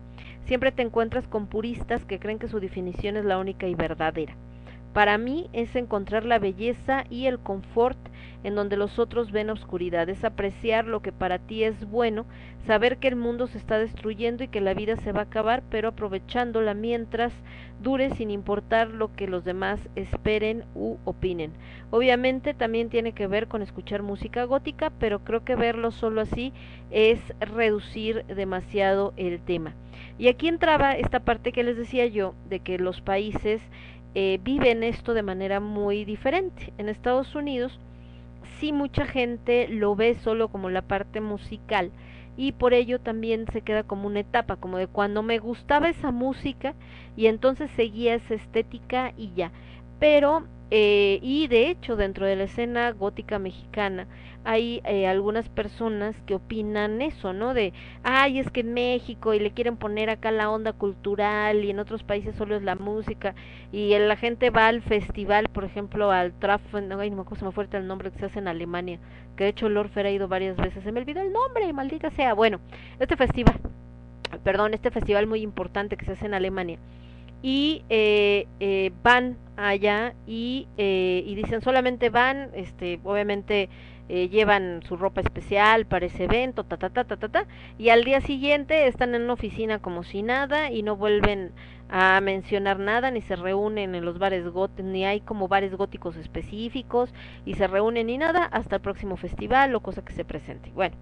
siempre 0.45 0.71
te 0.71 0.83
encuentras 0.83 1.27
con 1.27 1.47
puristas 1.47 2.05
que 2.05 2.19
creen 2.19 2.39
que 2.39 2.47
su 2.47 2.59
definición 2.59 3.17
es 3.17 3.25
la 3.25 3.39
única 3.39 3.67
y 3.67 3.75
verdadera. 3.75 4.35
Para 4.93 5.17
mí 5.17 5.49
es 5.53 5.75
encontrar 5.75 6.23
la 6.23 6.37
belleza 6.37 7.05
y 7.09 7.25
el 7.25 7.39
confort 7.39 7.97
en 8.43 8.55
donde 8.55 8.77
los 8.77 8.99
otros 8.99 9.31
ven 9.31 9.49
oscuridad, 9.49 10.09
es 10.09 10.23
apreciar 10.23 10.85
lo 10.85 11.01
que 11.01 11.11
para 11.11 11.39
ti 11.39 11.63
es 11.63 11.89
bueno, 11.89 12.25
saber 12.67 12.97
que 12.97 13.07
el 13.07 13.15
mundo 13.15 13.47
se 13.47 13.57
está 13.57 13.77
destruyendo 13.77 14.43
y 14.43 14.47
que 14.47 14.61
la 14.61 14.73
vida 14.73 14.95
se 14.97 15.11
va 15.11 15.21
a 15.21 15.23
acabar, 15.23 15.63
pero 15.69 15.89
aprovechándola 15.89 16.73
mientras 16.73 17.33
dure 17.81 18.09
sin 18.11 18.31
importar 18.31 18.89
lo 18.89 19.13
que 19.13 19.27
los 19.27 19.43
demás 19.43 19.79
esperen 19.95 20.63
u 20.75 20.97
opinen. 21.05 21.51
Obviamente 21.91 22.53
también 22.53 22.89
tiene 22.89 23.13
que 23.13 23.27
ver 23.27 23.47
con 23.47 23.61
escuchar 23.61 24.03
música 24.03 24.45
gótica, 24.45 24.91
pero 24.99 25.19
creo 25.23 25.43
que 25.43 25.55
verlo 25.55 25.91
solo 25.91 26.21
así 26.21 26.53
es 26.91 27.19
reducir 27.39 28.25
demasiado 28.25 29.13
el 29.17 29.41
tema. 29.41 29.73
Y 30.17 30.27
aquí 30.27 30.47
entraba 30.47 30.93
esta 30.93 31.21
parte 31.21 31.51
que 31.51 31.63
les 31.63 31.77
decía 31.77 32.05
yo, 32.05 32.35
de 32.49 32.59
que 32.59 32.77
los 32.77 33.01
países 33.01 33.61
eh, 34.15 34.39
viven 34.43 34.83
esto 34.83 35.13
de 35.13 35.23
manera 35.23 35.59
muy 35.59 36.05
diferente. 36.05 36.71
En 36.77 36.87
Estados 36.87 37.33
Unidos, 37.35 37.79
sí 38.63 38.71
mucha 38.71 39.05
gente 39.05 39.67
lo 39.67 39.93
ve 39.93 40.15
solo 40.15 40.47
como 40.47 40.69
la 40.69 40.83
parte 40.83 41.19
musical 41.19 41.91
y 42.37 42.53
por 42.53 42.73
ello 42.73 43.01
también 43.01 43.45
se 43.51 43.61
queda 43.61 43.83
como 43.83 44.07
una 44.07 44.21
etapa, 44.21 44.55
como 44.55 44.77
de 44.77 44.87
cuando 44.87 45.21
me 45.21 45.37
gustaba 45.37 45.89
esa 45.89 46.11
música 46.11 46.73
y 47.17 47.25
entonces 47.25 47.69
seguía 47.71 48.15
esa 48.15 48.35
estética 48.35 49.11
y 49.17 49.33
ya. 49.33 49.51
Pero, 49.99 50.47
eh, 50.71 51.19
y 51.21 51.47
de 51.47 51.71
hecho 51.71 51.97
dentro 51.97 52.25
de 52.25 52.37
la 52.37 52.45
escena 52.45 52.89
gótica 52.91 53.37
mexicana 53.37 54.07
hay 54.45 54.81
eh, 54.85 55.07
algunas 55.07 55.47
personas 55.49 56.15
que 56.25 56.35
opinan 56.35 57.01
eso, 57.01 57.33
¿no? 57.33 57.53
De, 57.53 57.73
ay, 58.03 58.39
es 58.39 58.51
que 58.51 58.63
México 58.63 59.33
y 59.33 59.39
le 59.39 59.51
quieren 59.51 59.77
poner 59.77 60.09
acá 60.09 60.31
la 60.31 60.49
onda 60.49 60.73
cultural 60.73 61.63
y 61.63 61.69
en 61.69 61.79
otros 61.79 62.03
países 62.03 62.35
solo 62.35 62.55
es 62.55 62.63
la 62.63 62.75
música 62.75 63.35
y 63.71 63.97
la 63.97 64.15
gente 64.17 64.49
va 64.49 64.67
al 64.67 64.81
festival, 64.81 65.49
por 65.49 65.63
ejemplo, 65.63 66.11
al 66.11 66.33
Traf, 66.33 66.61
no, 66.73 66.99
ay, 66.99 67.09
no 67.09 67.17
me 67.17 67.21
acuerdo, 67.21 67.51
se 67.51 67.61
me 67.61 67.77
el 67.77 67.87
nombre 67.87 68.11
que 68.11 68.19
se 68.19 68.25
hace 68.25 68.39
en 68.39 68.47
Alemania, 68.47 68.99
que 69.35 69.45
de 69.45 69.49
hecho 69.51 69.69
Lorfer 69.69 70.05
ha 70.05 70.11
ido 70.11 70.27
varias 70.27 70.57
veces, 70.57 70.83
se 70.83 70.91
me 70.91 70.99
olvidó 70.99 71.21
el 71.21 71.31
nombre, 71.31 71.71
maldita 71.73 72.11
sea. 72.11 72.33
Bueno, 72.33 72.59
este 72.99 73.15
festival, 73.15 73.59
perdón, 74.43 74.73
este 74.73 74.91
festival 74.91 75.27
muy 75.27 75.41
importante 75.41 75.97
que 75.97 76.05
se 76.05 76.11
hace 76.13 76.25
en 76.25 76.33
Alemania 76.33 76.79
y 77.43 77.83
eh, 77.89 78.47
eh, 78.61 78.91
van 79.03 79.37
allá 79.57 80.15
y, 80.25 80.67
eh, 80.77 81.23
y 81.27 81.35
dicen 81.35 81.61
solamente 81.61 82.09
van, 82.09 82.49
este, 82.55 82.99
obviamente 83.03 83.69
eh, 84.09 84.29
llevan 84.29 84.81
su 84.87 84.97
ropa 84.97 85.21
especial 85.21 85.85
para 85.85 86.05
ese 86.05 86.25
evento, 86.25 86.63
ta, 86.63 86.77
ta, 86.77 86.89
ta, 86.89 87.03
ta, 87.05 87.17
ta, 87.17 87.29
ta, 87.29 87.47
y 87.77 87.89
al 87.89 88.03
día 88.03 88.21
siguiente 88.21 88.87
están 88.87 89.15
en 89.15 89.23
una 89.23 89.33
oficina 89.33 89.79
como 89.79 90.03
si 90.03 90.23
nada 90.23 90.71
y 90.71 90.83
no 90.83 90.95
vuelven 90.95 91.51
a 91.89 92.19
mencionar 92.21 92.79
nada, 92.79 93.11
ni 93.11 93.21
se 93.21 93.35
reúnen 93.35 93.95
en 93.95 94.03
los 94.03 94.17
bares 94.17 94.47
góticos, 94.47 94.85
ni 94.85 95.05
hay 95.05 95.21
como 95.21 95.47
bares 95.47 95.75
góticos 95.75 96.15
específicos, 96.17 97.13
y 97.45 97.53
se 97.53 97.67
reúnen 97.67 98.07
ni 98.07 98.17
nada 98.17 98.45
hasta 98.45 98.77
el 98.77 98.81
próximo 98.81 99.15
festival 99.15 99.75
o 99.75 99.81
cosa 99.81 100.03
que 100.03 100.13
se 100.13 100.25
presente. 100.25 100.71
Bueno, 100.71 100.95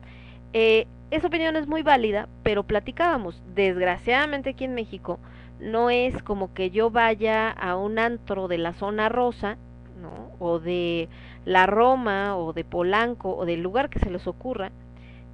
eh, 0.53 0.87
esa 1.09 1.27
opinión 1.27 1.55
es 1.55 1.67
muy 1.67 1.81
válida, 1.81 2.27
pero 2.43 2.63
platicábamos, 2.63 3.41
desgraciadamente 3.55 4.49
aquí 4.49 4.65
en 4.65 4.73
México, 4.73 5.19
no 5.59 5.89
es 5.89 6.21
como 6.23 6.53
que 6.53 6.71
yo 6.71 6.89
vaya 6.89 7.49
a 7.49 7.77
un 7.77 7.99
antro 7.99 8.47
de 8.47 8.57
la 8.57 8.73
zona 8.73 9.09
rosa, 9.09 9.57
¿no? 10.01 10.31
O 10.39 10.59
de 10.59 11.09
la 11.45 11.65
Roma 11.65 12.37
o 12.37 12.53
de 12.53 12.63
Polanco 12.63 13.35
o 13.35 13.45
del 13.45 13.61
lugar 13.61 13.89
que 13.89 13.99
se 13.99 14.09
les 14.09 14.27
ocurra 14.27 14.71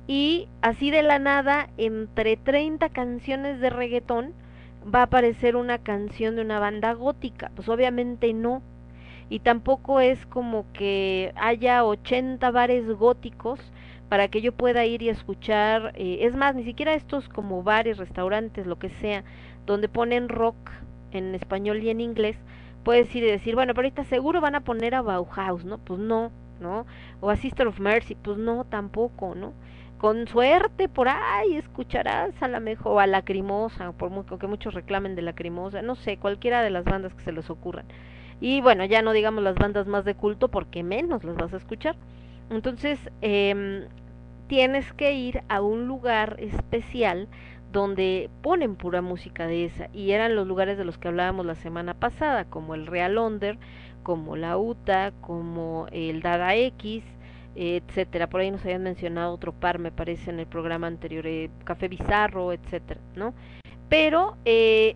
y 0.07 0.47
así 0.61 0.89
de 0.89 1.03
la 1.03 1.19
nada 1.19 1.69
entre 1.77 2.37
30 2.37 2.89
canciones 2.89 3.59
de 3.59 3.69
reggaetón 3.69 4.33
va 4.83 4.99
a 5.01 5.03
aparecer 5.03 5.57
una 5.57 5.79
canción 5.79 6.37
de 6.37 6.41
una 6.41 6.59
banda 6.59 6.93
gótica, 6.93 7.51
pues 7.55 7.67
obviamente 7.67 8.33
no. 8.33 8.61
Y 9.29 9.39
tampoco 9.39 9.99
es 9.99 10.25
como 10.25 10.65
que 10.71 11.33
haya 11.35 11.83
80 11.83 12.49
bares 12.51 12.87
góticos 12.87 13.59
para 14.07 14.29
que 14.29 14.41
yo 14.41 14.53
pueda 14.53 14.85
ir 14.85 15.01
y 15.01 15.09
escuchar, 15.09 15.91
eh, 15.95 16.19
es 16.21 16.33
más, 16.33 16.55
ni 16.55 16.63
siquiera 16.63 16.93
estos 16.93 17.27
como 17.27 17.61
bares, 17.61 17.97
restaurantes, 17.97 18.65
lo 18.65 18.79
que 18.79 18.87
sea, 18.87 19.25
donde 19.65 19.89
ponen 19.89 20.29
rock 20.29 20.71
en 21.11 21.35
español 21.35 21.83
y 21.83 21.89
en 21.89 21.99
inglés, 21.99 22.37
puedes 22.87 23.13
ir 23.13 23.25
y 23.25 23.27
decir, 23.27 23.53
bueno, 23.53 23.73
pero 23.73 23.85
ahorita 23.85 24.05
seguro 24.05 24.39
van 24.39 24.55
a 24.55 24.61
poner 24.61 24.95
a 24.95 25.01
Bauhaus, 25.01 25.65
¿no? 25.65 25.77
Pues 25.77 25.99
no, 25.99 26.31
¿no? 26.61 26.85
O 27.19 27.29
a 27.29 27.35
Sister 27.35 27.67
of 27.67 27.81
Mercy, 27.81 28.15
pues 28.15 28.37
no, 28.37 28.63
tampoco, 28.63 29.35
¿no? 29.35 29.51
Con 29.97 30.25
suerte 30.25 30.87
por 30.87 31.09
ahí 31.09 31.57
escucharás 31.57 32.41
a 32.41 32.47
la 32.47 32.61
mejor, 32.61 32.93
o 32.93 32.99
a 33.01 33.05
Lacrimosa, 33.05 33.91
por 33.91 34.09
mu 34.09 34.23
que 34.23 34.47
muchos 34.47 34.73
reclamen 34.73 35.17
de 35.17 35.21
Lacrimosa, 35.21 35.81
no 35.81 35.95
sé, 35.95 36.15
cualquiera 36.15 36.61
de 36.61 36.69
las 36.69 36.85
bandas 36.85 37.13
que 37.13 37.25
se 37.25 37.33
les 37.33 37.49
ocurran. 37.49 37.87
Y 38.39 38.61
bueno, 38.61 38.85
ya 38.85 39.01
no 39.01 39.11
digamos 39.11 39.43
las 39.43 39.55
bandas 39.55 39.85
más 39.85 40.05
de 40.05 40.15
culto, 40.15 40.47
porque 40.47 40.81
menos 40.81 41.25
las 41.25 41.35
vas 41.35 41.53
a 41.53 41.57
escuchar. 41.57 41.97
Entonces, 42.49 42.97
eh, 43.21 43.85
tienes 44.47 44.93
que 44.93 45.11
ir 45.11 45.41
a 45.49 45.59
un 45.59 45.87
lugar 45.87 46.37
especial 46.39 47.27
donde 47.71 48.29
ponen 48.41 48.75
pura 48.75 49.01
música 49.01 49.47
de 49.47 49.65
esa 49.65 49.89
y 49.93 50.11
eran 50.11 50.35
los 50.35 50.47
lugares 50.47 50.77
de 50.77 50.85
los 50.85 50.97
que 50.97 51.07
hablábamos 51.07 51.45
la 51.45 51.55
semana 51.55 51.93
pasada, 51.93 52.45
como 52.45 52.75
el 52.75 52.87
Real 52.87 53.17
Onder, 53.17 53.57
como 54.03 54.35
la 54.35 54.57
UTA, 54.57 55.11
como 55.21 55.87
el 55.91 56.21
Dada 56.21 56.55
X, 56.55 57.03
etcétera. 57.55 58.29
Por 58.29 58.41
ahí 58.41 58.51
nos 58.51 58.63
habían 58.63 58.83
mencionado 58.83 59.33
otro 59.33 59.51
par, 59.51 59.79
me 59.79 59.91
parece, 59.91 60.29
en 60.29 60.39
el 60.39 60.47
programa 60.47 60.87
anterior, 60.87 61.25
eh, 61.27 61.49
Café 61.63 61.87
Bizarro, 61.87 62.53
etcétera, 62.53 63.01
¿no? 63.15 63.33
Pero, 63.89 64.37
eh, 64.45 64.95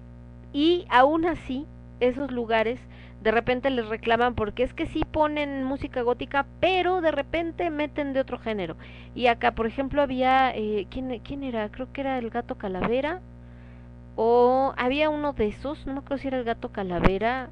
y 0.53 0.85
aún 0.89 1.25
así, 1.25 1.65
esos 1.99 2.31
lugares 2.31 2.79
de 3.21 3.31
repente 3.31 3.69
les 3.69 3.87
reclaman 3.87 4.33
porque 4.33 4.63
es 4.63 4.73
que 4.73 4.87
sí 4.87 5.03
ponen 5.09 5.63
música 5.63 6.01
gótica, 6.01 6.47
pero 6.59 7.01
de 7.01 7.11
repente 7.11 7.69
meten 7.69 8.13
de 8.13 8.19
otro 8.19 8.39
género. 8.39 8.75
Y 9.13 9.27
acá, 9.27 9.51
por 9.51 9.67
ejemplo, 9.67 10.01
había, 10.01 10.51
eh, 10.55 10.87
¿quién, 10.89 11.19
¿quién 11.19 11.43
era? 11.43 11.69
Creo 11.69 11.91
que 11.93 12.01
era 12.01 12.17
el 12.17 12.31
gato 12.31 12.55
calavera. 12.55 13.21
O 14.15 14.73
había 14.75 15.09
uno 15.09 15.33
de 15.33 15.47
esos, 15.47 15.85
no 15.85 15.93
me 15.93 15.99
acuerdo 15.99 16.17
si 16.17 16.27
era 16.29 16.39
el 16.39 16.43
gato 16.43 16.71
calavera. 16.71 17.49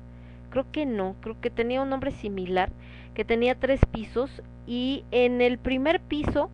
Creo 0.50 0.66
que 0.72 0.88
no, 0.88 1.16
creo 1.22 1.40
que 1.40 1.52
tenía 1.52 1.82
un 1.82 1.90
nombre 1.90 2.12
similar, 2.12 2.72
que 3.14 3.24
tenía 3.24 3.54
tres 3.54 3.80
pisos. 3.92 4.42
Y 4.66 5.04
en 5.12 5.40
el 5.40 5.60
primer 5.60 6.00
piso, 6.02 6.50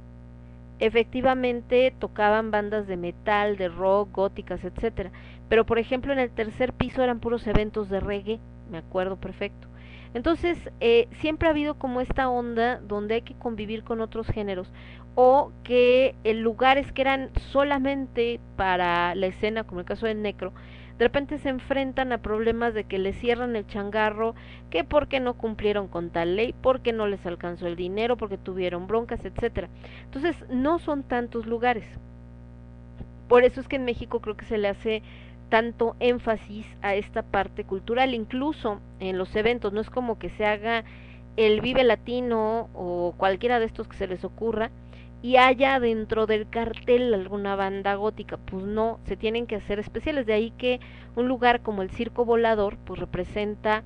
efectivamente 0.80 1.94
tocaban 1.98 2.52
bandas 2.52 2.86
de 2.86 2.98
metal, 2.98 3.56
de 3.56 3.70
rock, 3.70 4.12
góticas, 4.12 4.62
etcétera. 4.66 5.12
Pero 5.48 5.66
por 5.66 5.80
ejemplo 5.80 6.12
en 6.12 6.20
el 6.20 6.32
tercer 6.32 6.74
piso 6.74 7.02
eran 7.02 7.22
puros 7.22 7.48
eventos 7.48 7.90
de 7.90 8.02
reggae 8.02 8.40
me 8.70 8.78
acuerdo 8.78 9.18
perfecto. 9.18 9.68
Entonces, 10.14 10.58
eh, 10.80 11.10
siempre 11.20 11.48
ha 11.48 11.52
habido 11.52 11.78
como 11.78 12.00
esta 12.00 12.30
onda 12.30 12.80
donde 12.80 13.16
hay 13.16 13.22
que 13.22 13.36
convivir 13.36 13.84
con 13.84 14.00
otros 14.00 14.28
géneros 14.28 14.72
o 15.16 15.52
que 15.64 16.16
en 16.24 16.42
lugares 16.42 16.92
que 16.92 17.02
eran 17.02 17.32
solamente 17.52 18.40
para 18.56 19.14
la 19.16 19.28
escena, 19.28 19.66
como 19.66 19.82
el 19.82 19.86
caso 19.86 20.06
del 20.06 20.22
necro, 20.22 20.54
de 20.98 21.06
repente 21.06 21.38
se 21.40 21.50
enfrentan 21.50 22.14
a 22.14 22.20
problemas 22.20 22.74
de 22.74 22.86
que 22.86 22.98
les 22.98 23.18
cierran 23.18 23.56
el 23.58 23.68
changarro, 23.68 24.36
que 24.70 24.86
porque 24.86 25.20
no 25.20 25.34
cumplieron 25.34 25.90
con 25.90 26.10
tal 26.10 26.38
ley, 26.38 26.56
porque 26.62 26.94
no 26.94 27.08
les 27.08 27.26
alcanzó 27.26 27.68
el 27.68 27.76
dinero, 27.76 28.16
porque 28.16 28.38
tuvieron 28.38 28.88
broncas, 28.88 29.26
etcétera. 29.26 29.68
Entonces, 30.06 30.38
no 30.50 30.80
son 30.80 31.04
tantos 31.04 31.46
lugares. 31.46 31.86
Por 33.28 33.44
eso 33.44 33.60
es 33.60 33.68
que 33.68 33.76
en 33.76 33.86
México 33.86 34.22
creo 34.22 34.38
que 34.38 34.46
se 34.46 34.58
le 34.58 34.70
hace 34.70 35.02
tanto 35.50 35.96
énfasis 36.00 36.66
a 36.82 36.96
esta 36.96 37.24
parte 37.24 37.64
cultural, 37.64 38.14
incluso 38.14 38.80
en 39.00 39.18
los 39.18 39.36
eventos, 39.36 39.74
no 39.74 39.82
es 39.82 39.90
como 39.90 40.18
que 40.18 40.30
se 40.30 40.46
haga 40.46 40.84
el 41.38 41.62
Vive 41.62 41.84
Latino 41.84 42.70
o 42.74 43.14
cualquiera 43.18 43.60
de 43.60 43.66
estos 43.66 43.88
que 43.88 43.98
se 43.98 44.08
les 44.08 44.24
ocurra 44.24 44.72
y 45.22 45.38
haya 45.38 45.80
dentro 45.80 46.28
del 46.28 46.48
cartel 46.50 47.14
alguna 47.14 47.56
banda 47.56 47.96
gótica, 47.96 48.38
pues 48.38 48.64
no, 48.64 49.00
se 49.06 49.18
tienen 49.18 49.48
que 49.48 49.56
hacer 49.56 49.80
especiales, 49.80 50.26
de 50.26 50.34
ahí 50.34 50.52
que 50.52 50.80
un 51.16 51.28
lugar 51.28 51.62
como 51.62 51.82
el 51.82 51.90
Circo 51.90 52.26
Volador 52.26 52.78
pues 52.86 53.00
representa 53.00 53.84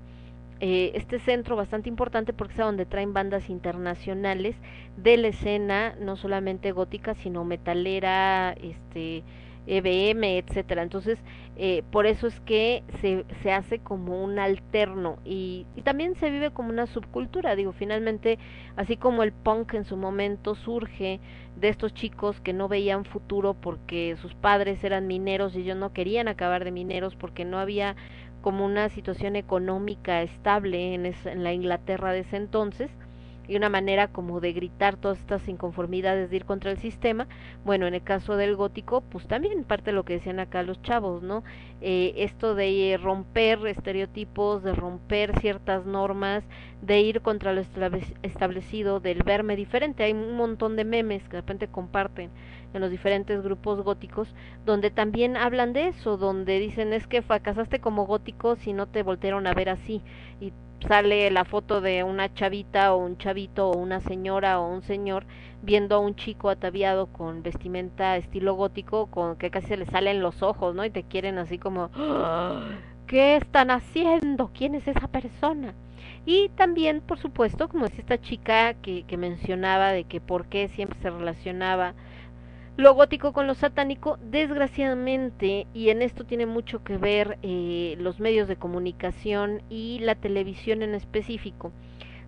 eh, 0.60 0.92
este 0.96 1.20
centro 1.20 1.56
bastante 1.56 1.88
importante 1.88 2.34
porque 2.34 2.54
es 2.54 2.60
donde 2.60 2.86
traen 2.86 3.14
bandas 3.14 3.50
internacionales 3.50 4.58
de 4.98 5.16
la 5.16 5.30
escena, 5.30 5.96
no 6.02 6.18
solamente 6.18 6.74
gótica, 6.74 7.16
sino 7.16 7.46
metalera, 7.46 8.52
este 8.62 9.24
EBM, 9.70 10.38
etcétera. 10.38 10.82
Entonces, 10.82 11.20
eh, 11.56 11.84
por 11.92 12.08
eso 12.08 12.28
es 12.28 12.40
que 12.42 12.84
se, 13.02 13.26
se 13.44 13.52
hace 13.52 13.80
como 13.80 14.24
un 14.24 14.40
alterno 14.40 15.20
y, 15.24 15.68
y, 15.76 15.82
también 15.84 16.16
se 16.16 16.32
vive 16.32 16.52
como 16.52 16.70
una 16.70 16.88
subcultura. 16.88 17.56
Digo, 17.56 17.72
finalmente, 17.72 18.40
así 18.76 18.98
como 18.98 19.24
el 19.24 19.32
punk 19.32 19.76
en 19.76 19.86
su 19.86 19.96
momento 19.96 20.56
surge 20.56 21.20
de 21.56 21.70
estos 21.70 21.94
chicos 21.94 22.42
que 22.42 22.54
no 22.54 22.68
veían 22.68 23.06
futuro 23.06 23.54
porque 23.54 24.16
sus 24.22 24.34
padres 24.34 24.84
eran 24.84 25.08
mineros 25.08 25.56
y 25.56 25.62
ellos 25.62 25.78
no 25.78 25.94
querían 25.94 26.28
acabar 26.28 26.64
de 26.64 26.72
mineros 26.72 27.16
porque 27.16 27.46
no 27.46 27.60
había 27.60 27.96
como 28.42 28.66
una 28.66 28.90
situación 28.90 29.36
económica 29.36 30.22
estable 30.22 30.94
en, 30.94 31.06
en 31.06 31.44
la 31.44 31.54
Inglaterra 31.54 32.14
de 32.14 32.20
ese 32.20 32.38
entonces 32.38 32.90
y 33.50 33.56
una 33.56 33.68
manera 33.68 34.08
como 34.08 34.40
de 34.40 34.54
gritar 34.54 34.96
todas 34.96 35.20
estas 35.20 35.48
inconformidades 35.48 36.30
de 36.30 36.36
ir 36.36 36.46
contra 36.46 36.70
el 36.70 36.78
sistema. 36.78 37.28
Bueno, 37.66 37.88
en 37.88 37.96
el 37.96 38.04
caso 38.04 38.38
del 38.38 38.56
gótico, 38.56 39.02
pues 39.02 39.28
también 39.28 39.64
parte 39.64 39.90
de 39.90 39.94
lo 39.94 40.06
que 40.06 40.14
decían 40.14 40.40
acá 40.40 40.62
los 40.62 40.80
chavos, 40.84 41.24
¿no? 41.24 41.44
Eh, 41.82 42.14
esto 42.18 42.54
de 42.54 43.00
romper 43.02 43.66
estereotipos, 43.66 44.62
de 44.62 44.76
romper 44.76 45.40
ciertas 45.40 45.88
normas, 45.88 46.44
de 46.84 47.02
ir 47.02 47.22
contra 47.22 47.52
lo 47.52 47.62
establecido, 48.22 49.00
del 49.00 49.24
verme 49.24 49.56
diferente. 49.56 50.04
Hay 50.04 50.14
un 50.14 50.36
montón 50.36 50.76
de 50.76 50.86
memes 50.86 51.24
que 51.24 51.38
de 51.38 51.42
repente 51.42 51.68
comparten 51.68 52.30
en 52.72 52.82
los 52.82 52.92
diferentes 52.92 53.42
grupos 53.42 53.82
góticos, 53.82 54.36
donde 54.64 54.92
también 54.92 55.36
hablan 55.36 55.74
de 55.74 55.88
eso, 55.88 56.18
donde 56.18 56.60
dicen 56.60 56.94
es 56.94 57.08
que 57.08 57.24
fracasaste 57.24 57.80
como 57.80 58.06
gótico 58.06 58.56
si 58.58 58.74
no 58.74 58.88
te 58.88 59.02
voltearon 59.02 59.48
a 59.48 59.56
ver 59.56 59.70
así. 59.70 60.04
Y 60.40 60.54
sale 60.88 61.30
la 61.32 61.46
foto 61.46 61.82
de 61.82 62.04
una 62.04 62.34
chavita 62.34 62.94
o 62.94 62.98
un 62.98 63.18
chavito 63.18 63.70
o 63.70 63.78
una 63.78 64.00
señora 64.02 64.60
o 64.60 64.72
un 64.72 64.82
señor 64.82 65.26
viendo 65.62 65.96
a 65.96 66.00
un 66.00 66.16
chico 66.16 66.50
ataviado 66.50 67.08
con 67.08 67.44
vestimenta 67.44 68.18
estilo 68.18 68.54
gótico 68.56 69.08
con 69.08 69.36
que 69.36 69.52
casi 69.52 69.68
se 69.68 69.78
le 69.78 69.86
salen 69.86 70.22
los 70.22 70.42
ojos, 70.42 70.74
¿no? 70.76 70.86
Y 70.86 70.90
te 70.90 71.04
quieren 71.04 71.38
así 71.38 71.58
como 71.58 71.90
¿qué 73.08 73.38
están 73.38 73.72
haciendo? 73.72 74.52
¿Quién 74.54 74.76
es 74.76 74.88
esa 74.88 75.08
persona? 75.08 75.74
Y 76.26 76.50
también, 76.50 77.02
por 77.02 77.18
supuesto, 77.18 77.68
como 77.68 77.86
decía 77.86 78.02
esta 78.02 78.22
chica 78.22 78.76
que, 78.76 79.04
que 79.04 79.18
mencionaba 79.18 79.92
de 79.92 80.04
que 80.04 80.22
por 80.22 80.46
qué 80.46 80.68
siempre 80.70 81.00
se 81.02 81.10
relacionaba 81.10 81.94
lo 82.80 82.94
gótico 82.94 83.34
con 83.34 83.46
lo 83.46 83.56
satánico, 83.56 84.18
desgraciadamente, 84.22 85.68
y 85.74 85.90
en 85.90 86.02
esto 86.02 86.24
tiene 86.24 86.46
mucho 86.46 86.82
que 86.82 86.98
ver 86.98 87.38
eh, 87.42 87.98
los 88.00 88.22
medios 88.22 88.48
de 88.48 88.56
comunicación 88.56 89.64
y 89.70 90.00
la 90.00 90.16
televisión 90.16 90.82
en 90.82 90.96
específico, 90.96 91.74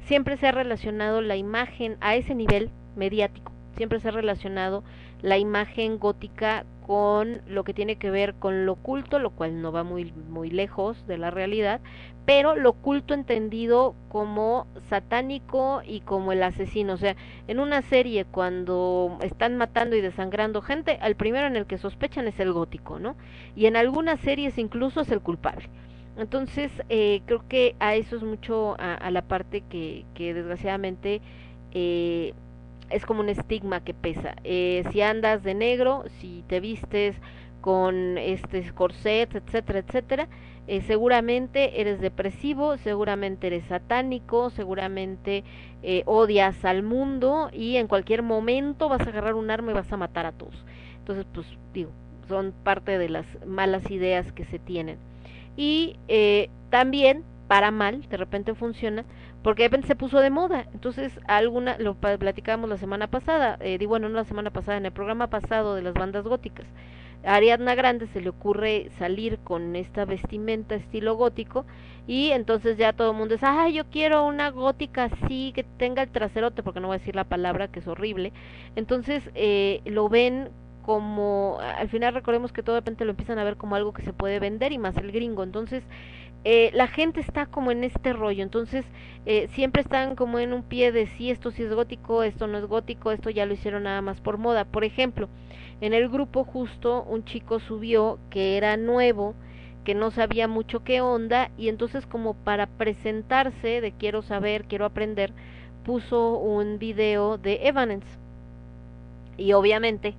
siempre 0.02 0.36
se 0.36 0.48
ha 0.48 0.52
relacionado 0.52 1.22
la 1.22 1.38
imagen 1.38 1.96
a 2.02 2.16
ese 2.18 2.36
nivel 2.36 2.70
mediático, 2.98 3.54
siempre 3.78 4.02
se 4.02 4.10
ha 4.10 4.12
relacionado 4.12 4.84
la 5.22 5.38
imagen 5.38 6.00
gótica 6.00 6.66
con 6.86 7.42
lo 7.48 7.64
que 7.64 7.74
tiene 7.74 7.96
que 7.96 8.12
ver 8.12 8.36
con 8.36 8.66
lo 8.66 8.74
oculto, 8.74 9.20
lo 9.20 9.30
cual 9.30 9.62
no 9.62 9.72
va 9.72 9.84
muy, 9.84 10.12
muy 10.12 10.50
lejos 10.50 11.06
de 11.08 11.18
la 11.18 11.32
realidad, 11.32 11.80
pero 12.26 12.56
lo 12.56 12.72
oculto 12.72 13.14
entendido 13.14 13.96
como 14.10 14.68
satánico 14.90 15.82
y 15.86 16.02
como 16.02 16.32
el 16.32 16.44
asesino. 16.44 16.94
O 16.94 16.98
sea, 16.98 17.16
en 17.48 17.60
una 17.60 17.82
serie 17.82 18.26
cuando 18.26 19.18
están 19.22 19.58
matando 19.58 19.96
y 19.96 20.02
desangrando 20.02 20.62
gente, 20.62 21.00
el 21.02 21.16
primero 21.16 21.48
en 21.48 21.56
el 21.56 21.66
que 21.66 21.78
sospechan 21.78 22.28
es 22.28 22.40
el 22.40 22.52
gótico, 22.52 23.00
¿no? 23.00 23.16
Y 23.56 23.68
en 23.68 23.76
algunas 23.76 24.20
series 24.20 24.58
incluso 24.58 25.02
es 25.02 25.12
el 25.12 25.22
culpable. 25.22 25.70
Entonces, 26.18 26.72
eh, 26.90 27.22
creo 27.26 27.48
que 27.48 27.76
a 27.80 27.96
eso 27.96 28.18
es 28.18 28.24
mucho 28.24 28.76
a, 28.80 28.96
a 28.96 29.12
la 29.12 29.22
parte 29.22 29.62
que, 29.62 30.06
que 30.14 30.34
desgraciadamente 30.34 31.22
eh, 31.72 32.34
es 32.92 33.06
como 33.06 33.22
un 33.22 33.30
estigma 33.30 33.84
que 33.84 33.94
pesa. 33.94 34.36
Eh, 34.44 34.84
si 34.92 35.02
andas 35.02 35.44
de 35.44 35.54
negro, 35.54 36.04
si 36.20 36.44
te 36.48 36.60
vistes 36.60 37.16
con 37.62 38.18
este 38.18 38.72
corset, 38.74 39.36
etcétera, 39.36 39.80
etcétera, 39.80 40.28
eh, 40.68 40.82
seguramente 40.82 41.82
eres 41.82 42.00
depresivo, 42.00 42.78
seguramente 42.78 43.48
eres 43.48 43.66
satánico, 43.66 44.50
seguramente 44.50 45.44
eh, 45.84 46.04
odias 46.06 46.64
al 46.66 46.84
mundo 46.84 47.50
y 47.52 47.78
en 47.78 47.88
cualquier 47.88 48.24
momento 48.24 48.90
vas 48.90 49.02
a 49.02 49.10
agarrar 49.10 49.36
un 49.36 49.52
arma 49.52 49.72
y 49.72 49.76
vas 49.76 49.92
a 49.92 49.98
matar 49.98 50.26
a 50.26 50.32
todos. 50.32 50.66
Entonces, 51.00 51.26
pues 51.34 51.48
digo, 51.74 51.92
son 52.28 52.54
parte 52.64 52.98
de 52.98 53.10
las 53.10 53.26
malas 53.46 53.90
ideas 53.92 54.32
que 54.32 54.46
se 54.46 54.60
tienen. 54.60 54.98
Y 55.58 55.98
también, 56.70 57.24
para 57.48 57.72
mal, 57.72 58.08
de 58.08 58.18
repente 58.18 58.56
funciona, 58.56 59.04
porque 59.44 59.64
de 59.64 59.70
repente 59.70 59.88
se 59.88 59.96
puso 59.96 60.20
de 60.20 60.30
moda. 60.30 60.68
Entonces, 60.74 61.20
alguna, 61.28 61.78
lo 61.78 61.96
platicábamos 61.96 62.70
la 62.70 62.78
semana 62.78 63.08
pasada, 63.08 63.58
eh, 63.62 63.78
digo, 63.78 63.90
bueno, 63.90 64.10
no 64.10 64.16
la 64.16 64.26
semana 64.26 64.52
pasada, 64.52 64.78
en 64.78 64.86
el 64.86 64.92
programa 64.92 65.28
pasado 65.28 65.76
de 65.76 65.82
las 65.82 65.94
bandas 65.94 66.24
góticas. 66.26 66.66
A 67.24 67.36
Ariadna 67.36 67.76
Grande 67.76 68.08
se 68.08 68.22
le 68.22 68.30
ocurre 68.30 68.90
salir 68.98 69.38
con 69.40 69.76
esta 69.76 70.06
vestimenta 70.06 70.74
estilo 70.74 71.16
gótico 71.16 71.66
y 72.08 72.32
entonces 72.32 72.78
ya 72.78 72.94
todo 72.94 73.12
el 73.12 73.18
mundo 73.18 73.36
dice, 73.36 73.46
ah, 73.48 73.70
yo 73.70 73.86
quiero 73.86 74.26
una 74.26 74.50
gótica 74.50 75.04
así, 75.06 75.52
que 75.54 75.64
tenga 75.64 76.02
el 76.02 76.10
traserote, 76.10 76.64
porque 76.64 76.80
no 76.80 76.88
voy 76.88 76.96
a 76.96 77.00
decir 77.00 77.16
la 77.16 77.26
palabra, 77.26 77.68
que 77.68 77.80
es 77.80 77.88
horrible. 77.88 78.34
Entonces 78.76 79.30
eh, 79.36 79.82
lo 79.86 80.10
ven 80.10 80.50
como, 80.82 81.60
al 81.62 81.90
final 81.90 82.14
recordemos 82.16 82.52
que 82.52 82.64
todo 82.64 82.76
de 82.76 82.82
repente 82.82 83.06
lo 83.06 83.12
empiezan 83.12 83.38
a 83.38 83.44
ver 83.44 83.56
como 83.56 83.76
algo 83.76 83.94
que 83.94 84.02
se 84.02 84.14
puede 84.14 84.40
vender 84.40 84.72
y 84.72 84.80
más 84.80 84.98
el 84.98 85.12
gringo. 85.12 85.44
Entonces 85.44 85.84
eh, 86.44 86.72
la 86.74 86.88
gente 86.88 87.20
está 87.20 87.46
como 87.46 87.72
en 87.72 87.84
este 87.84 88.14
rollo, 88.14 88.42
entonces 88.42 88.84
eh, 89.28 89.48
siempre 89.54 89.84
están 89.84 90.16
como 90.16 90.40
en 90.40 90.54
un 90.54 90.64
pie 90.64 90.92
de 90.92 91.06
si 91.06 91.30
esto 91.30 91.52
sí 91.52 91.62
es 91.64 91.72
gótico, 91.72 92.24
esto 92.24 92.48
no 92.48 92.58
es 92.58 92.66
gótico, 92.66 93.12
esto 93.12 93.30
ya 93.30 93.46
lo 93.46 93.54
hicieron 93.54 93.84
nada 93.84 94.02
más 94.02 94.20
por 94.22 94.40
moda. 94.40 94.66
Por 94.66 94.84
ejemplo, 94.84 95.30
en 95.82 95.94
el 95.94 96.10
grupo 96.10 96.44
justo 96.44 97.04
un 97.04 97.24
chico 97.26 97.60
subió 97.60 98.18
que 98.32 98.58
era 98.58 98.76
nuevo, 98.78 99.36
que 99.84 99.94
no 99.94 100.10
sabía 100.10 100.48
mucho 100.48 100.84
qué 100.84 101.02
onda 101.02 101.52
y 101.58 101.70
entonces 101.70 102.08
como 102.08 102.34
para 102.34 102.66
presentarse 102.66 103.82
de 103.82 103.92
quiero 103.92 104.24
saber, 104.24 104.66
quiero 104.66 104.86
aprender, 104.86 105.34
puso 105.84 106.38
un 106.38 106.80
video 106.80 107.38
de 107.38 107.68
Evanescence. 107.68 108.18
Y 109.38 109.54
obviamente 109.54 110.16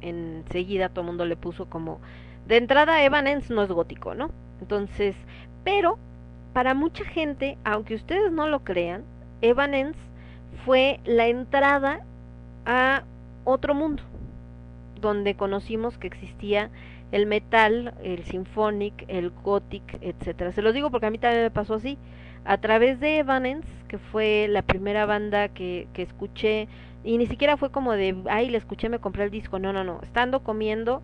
enseguida 0.00 0.88
todo 0.88 1.02
el 1.02 1.06
mundo 1.06 1.24
le 1.26 1.36
puso 1.36 1.66
como 1.66 2.00
de 2.46 2.56
entrada 2.56 3.04
Evanescence 3.04 3.54
no 3.54 3.62
es 3.62 3.70
gótico, 3.70 4.14
¿no? 4.14 4.30
Entonces, 4.60 5.16
pero 5.64 5.98
para 6.52 6.74
mucha 6.74 7.04
gente, 7.04 7.58
aunque 7.64 7.94
ustedes 7.94 8.30
no 8.30 8.46
lo 8.46 8.62
crean, 8.62 9.02
Evanescence 9.40 9.98
fue 10.64 11.00
la 11.04 11.26
entrada 11.26 12.00
a 12.64 13.02
otro 13.44 13.74
mundo 13.74 14.02
donde 15.00 15.34
conocimos 15.34 15.98
que 15.98 16.06
existía 16.06 16.70
el 17.12 17.26
metal, 17.26 17.94
el 18.02 18.24
symphonic, 18.24 19.04
el 19.08 19.30
gothic, 19.30 19.98
etcétera. 20.00 20.52
Se 20.52 20.62
los 20.62 20.74
digo 20.74 20.90
porque 20.90 21.06
a 21.06 21.10
mí 21.10 21.18
también 21.18 21.42
me 21.42 21.50
pasó 21.50 21.74
así. 21.74 21.98
A 22.44 22.58
través 22.58 23.00
de 23.00 23.18
Evanescence, 23.18 23.68
que 23.88 23.98
fue 23.98 24.46
la 24.48 24.62
primera 24.62 25.06
banda 25.06 25.48
que, 25.48 25.88
que 25.92 26.02
escuché, 26.02 26.68
y 27.04 27.18
ni 27.18 27.26
siquiera 27.26 27.56
fue 27.56 27.70
como 27.70 27.92
de, 27.92 28.16
ay, 28.30 28.50
la 28.50 28.58
escuché, 28.58 28.88
me 28.88 28.98
compré 28.98 29.24
el 29.24 29.30
disco. 29.30 29.58
No, 29.58 29.72
no, 29.72 29.84
no. 29.84 30.00
Estando 30.02 30.42
comiendo, 30.42 31.02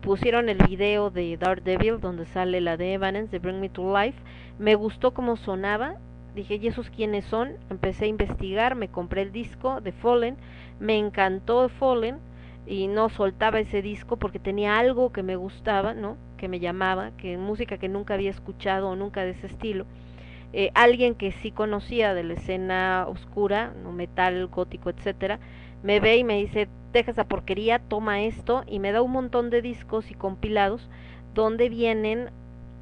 pusieron 0.00 0.48
el 0.48 0.58
video 0.68 1.10
de 1.10 1.36
Daredevil, 1.36 2.00
donde 2.00 2.26
sale 2.26 2.60
la 2.60 2.76
de 2.76 2.94
Evanescence, 2.94 3.32
de 3.32 3.38
Bring 3.38 3.60
Me 3.60 3.68
to 3.68 3.96
Life. 3.96 4.18
Me 4.58 4.74
gustó 4.74 5.12
cómo 5.12 5.36
sonaba. 5.36 5.96
Dije, 6.34 6.56
¿y 6.56 6.66
esos 6.66 6.90
quiénes 6.90 7.24
son? 7.24 7.56
Empecé 7.70 8.04
a 8.04 8.08
investigar, 8.08 8.74
me 8.74 8.88
compré 8.88 9.22
el 9.22 9.32
disco 9.32 9.80
de 9.80 9.92
Fallen. 9.92 10.36
Me 10.78 10.98
encantó 10.98 11.68
Fallen 11.68 12.18
y 12.66 12.88
no 12.88 13.08
soltaba 13.08 13.60
ese 13.60 13.80
disco 13.80 14.16
porque 14.16 14.38
tenía 14.38 14.78
algo 14.78 15.12
que 15.12 15.22
me 15.22 15.36
gustaba, 15.36 15.94
¿no? 15.94 16.16
Que 16.36 16.48
me 16.48 16.60
llamaba, 16.60 17.12
que 17.16 17.38
música 17.38 17.78
que 17.78 17.88
nunca 17.88 18.14
había 18.14 18.30
escuchado 18.30 18.90
o 18.90 18.96
nunca 18.96 19.22
de 19.22 19.30
ese 19.30 19.46
estilo. 19.46 19.86
Eh, 20.52 20.70
alguien 20.74 21.14
que 21.14 21.32
sí 21.32 21.50
conocía 21.50 22.14
de 22.14 22.24
la 22.24 22.34
escena 22.34 23.06
oscura, 23.08 23.72
no 23.82 23.92
metal, 23.92 24.46
gótico, 24.46 24.90
etcétera, 24.90 25.38
me 25.82 26.00
ve 26.00 26.16
y 26.16 26.24
me 26.24 26.38
dice, 26.38 26.68
deja 26.92 27.10
esa 27.10 27.24
porquería, 27.24 27.78
toma 27.78 28.22
esto 28.22 28.64
y 28.66 28.78
me 28.78 28.92
da 28.92 29.02
un 29.02 29.12
montón 29.12 29.50
de 29.50 29.62
discos 29.62 30.10
y 30.10 30.14
compilados 30.14 30.88
donde 31.34 31.68
vienen 31.68 32.30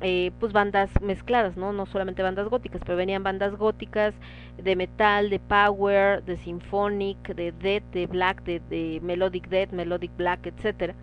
eh, 0.01 0.33
pues 0.39 0.53
bandas 0.53 0.91
mezcladas, 1.01 1.57
¿no? 1.57 1.73
No 1.73 1.87
solamente 1.87 2.23
bandas 2.23 2.49
góticas, 2.49 2.83
pero 2.85 2.97
venían 2.97 3.23
bandas 3.23 3.57
góticas 3.57 4.15
de 4.59 4.77
metal, 4.77 5.31
de 5.31 5.39
power, 5.41 6.23
de 6.25 6.37
symphonic, 6.37 7.35
de 7.35 7.53
death, 7.53 7.85
de 7.93 8.07
black, 8.07 8.43
de, 8.45 8.61
de 8.61 9.01
melodic 9.03 9.49
death, 9.49 9.73
melodic 9.73 10.15
black, 10.17 10.47
etcétera. 10.47 10.95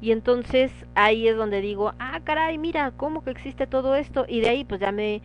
Y 0.00 0.12
entonces 0.12 0.72
ahí 0.94 1.28
es 1.28 1.36
donde 1.36 1.60
digo, 1.60 1.92
ah, 1.98 2.20
caray, 2.24 2.58
mira, 2.58 2.92
cómo 2.96 3.22
que 3.24 3.30
existe 3.30 3.66
todo 3.66 3.94
esto. 3.94 4.24
Y 4.28 4.40
de 4.40 4.48
ahí 4.48 4.64
pues 4.64 4.80
ya 4.80 4.92
me 4.92 5.22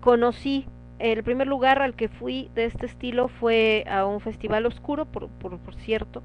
conocí. 0.00 0.66
El 1.04 1.22
primer 1.22 1.46
lugar 1.46 1.82
al 1.82 1.94
que 1.94 2.08
fui 2.08 2.48
de 2.54 2.64
este 2.64 2.86
estilo 2.86 3.28
fue 3.28 3.84
a 3.90 4.06
un 4.06 4.20
festival 4.20 4.64
oscuro, 4.64 5.04
por, 5.04 5.28
por, 5.28 5.58
por 5.58 5.74
cierto, 5.74 6.22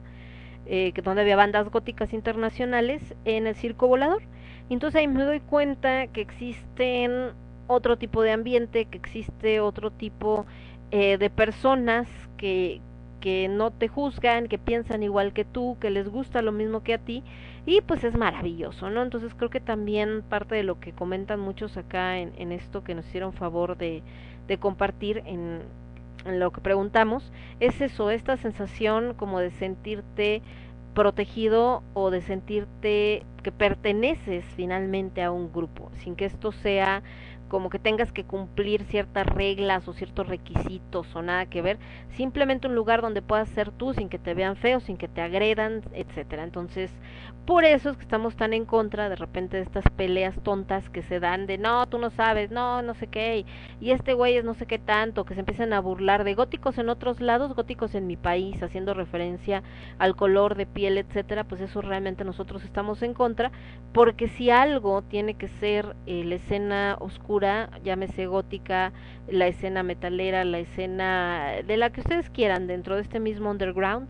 eh, 0.65 0.93
donde 1.03 1.21
había 1.21 1.35
bandas 1.35 1.67
góticas 1.69 2.13
internacionales 2.13 3.13
en 3.25 3.45
el 3.45 3.55
Circo 3.55 3.89
Volador. 3.89 4.21
Entonces 4.69 5.01
ahí 5.01 5.09
me 5.09 5.23
doy 5.23 5.41
cuenta 5.41 6.07
que 6.07 6.21
existen 6.21 7.33
otro 7.67 7.97
tipo 7.97 8.21
de 8.21 8.31
ambiente, 8.31 8.85
que 8.85 8.97
existe 8.97 9.59
otro 9.59 9.91
tipo 9.91 10.45
eh, 10.91 11.17
de 11.17 11.29
personas 11.29 12.07
que, 12.37 12.79
que 13.19 13.49
no 13.49 13.71
te 13.71 13.89
juzgan, 13.89 14.47
que 14.47 14.59
piensan 14.59 15.03
igual 15.03 15.33
que 15.33 15.43
tú, 15.43 15.75
que 15.81 15.89
les 15.89 16.07
gusta 16.07 16.41
lo 16.41 16.53
mismo 16.53 16.83
que 16.83 16.93
a 16.93 16.99
ti, 16.99 17.21
y 17.65 17.81
pues 17.81 18.05
es 18.05 18.15
maravilloso, 18.15 18.89
¿no? 18.89 19.03
Entonces 19.03 19.35
creo 19.35 19.49
que 19.49 19.59
también 19.59 20.21
parte 20.21 20.55
de 20.55 20.63
lo 20.63 20.79
que 20.79 20.93
comentan 20.93 21.41
muchos 21.41 21.75
acá 21.75 22.17
en, 22.19 22.31
en 22.37 22.53
esto 22.53 22.85
que 22.85 22.95
nos 22.95 23.05
hicieron 23.07 23.33
favor 23.33 23.75
de, 23.75 24.03
de 24.49 24.57
compartir 24.57 25.23
en, 25.25 25.61
en 26.25 26.39
lo 26.39 26.51
que 26.51 26.59
preguntamos, 26.59 27.31
es 27.61 27.79
eso, 27.79 28.09
esta 28.09 28.35
sensación 28.35 29.13
como 29.13 29.39
de 29.39 29.51
sentirte 29.51 30.41
protegido 30.93 31.83
o 31.93 32.09
de 32.09 32.21
sentirte 32.21 33.23
que 33.43 33.51
perteneces 33.53 34.43
finalmente 34.57 35.23
a 35.23 35.31
un 35.31 35.53
grupo, 35.53 35.91
sin 35.99 36.15
que 36.15 36.25
esto 36.25 36.51
sea 36.51 37.03
como 37.47 37.69
que 37.69 37.79
tengas 37.79 38.11
que 38.11 38.23
cumplir 38.23 38.83
ciertas 38.85 39.25
reglas 39.25 39.87
o 39.87 39.93
ciertos 39.93 40.27
requisitos 40.27 41.13
o 41.15 41.21
nada 41.21 41.47
que 41.47 41.61
ver, 41.61 41.79
simplemente 42.11 42.67
un 42.67 42.75
lugar 42.75 43.01
donde 43.01 43.21
puedas 43.21 43.49
ser 43.49 43.71
tú 43.71 43.93
sin 43.93 44.07
que 44.07 44.19
te 44.19 44.33
vean 44.33 44.55
feo, 44.55 44.79
sin 44.79 44.97
que 44.97 45.07
te 45.07 45.21
agredan, 45.21 45.81
etcétera. 45.93 46.43
Entonces, 46.43 46.91
por 47.49 47.65
eso 47.65 47.89
es 47.89 47.97
que 47.97 48.03
estamos 48.03 48.35
tan 48.35 48.53
en 48.53 48.63
contra 48.63 49.09
de 49.09 49.15
repente 49.15 49.57
de 49.57 49.63
estas 49.63 49.83
peleas 49.97 50.35
tontas 50.43 50.87
que 50.91 51.01
se 51.01 51.19
dan 51.19 51.47
de 51.47 51.57
no, 51.57 51.87
tú 51.87 51.97
no 51.97 52.11
sabes, 52.11 52.51
no, 52.51 52.83
no 52.83 52.93
sé 52.93 53.07
qué, 53.07 53.43
y 53.81 53.89
este 53.89 54.13
güey 54.13 54.37
es 54.37 54.45
no 54.45 54.53
sé 54.53 54.67
qué 54.67 54.77
tanto, 54.77 55.25
que 55.25 55.33
se 55.33 55.39
empiezan 55.39 55.73
a 55.73 55.79
burlar 55.79 56.25
de 56.25 56.35
góticos 56.35 56.77
en 56.77 56.89
otros 56.89 57.21
lados, 57.21 57.55
góticos 57.55 57.95
en 57.95 58.05
mi 58.05 58.17
país, 58.17 58.61
haciendo 58.61 58.93
referencia 58.93 59.63
al 59.97 60.15
color 60.15 60.53
de 60.53 60.67
piel, 60.67 60.99
etcétera, 60.99 61.43
pues 61.43 61.59
eso 61.61 61.81
realmente 61.81 62.23
nosotros 62.23 62.63
estamos 62.63 63.01
en 63.01 63.15
contra, 63.15 63.51
porque 63.93 64.27
si 64.27 64.51
algo 64.51 65.01
tiene 65.01 65.33
que 65.33 65.47
ser 65.47 65.95
eh, 66.05 66.23
la 66.25 66.35
escena 66.35 66.97
oscura, 66.99 67.71
llámese 67.83 68.27
gótica, 68.27 68.93
la 69.27 69.47
escena 69.47 69.81
metalera, 69.81 70.45
la 70.45 70.59
escena 70.59 71.53
de 71.65 71.77
la 71.77 71.89
que 71.89 72.01
ustedes 72.01 72.29
quieran 72.29 72.67
dentro 72.67 72.95
de 72.95 73.01
este 73.01 73.19
mismo 73.19 73.49
underground, 73.49 74.07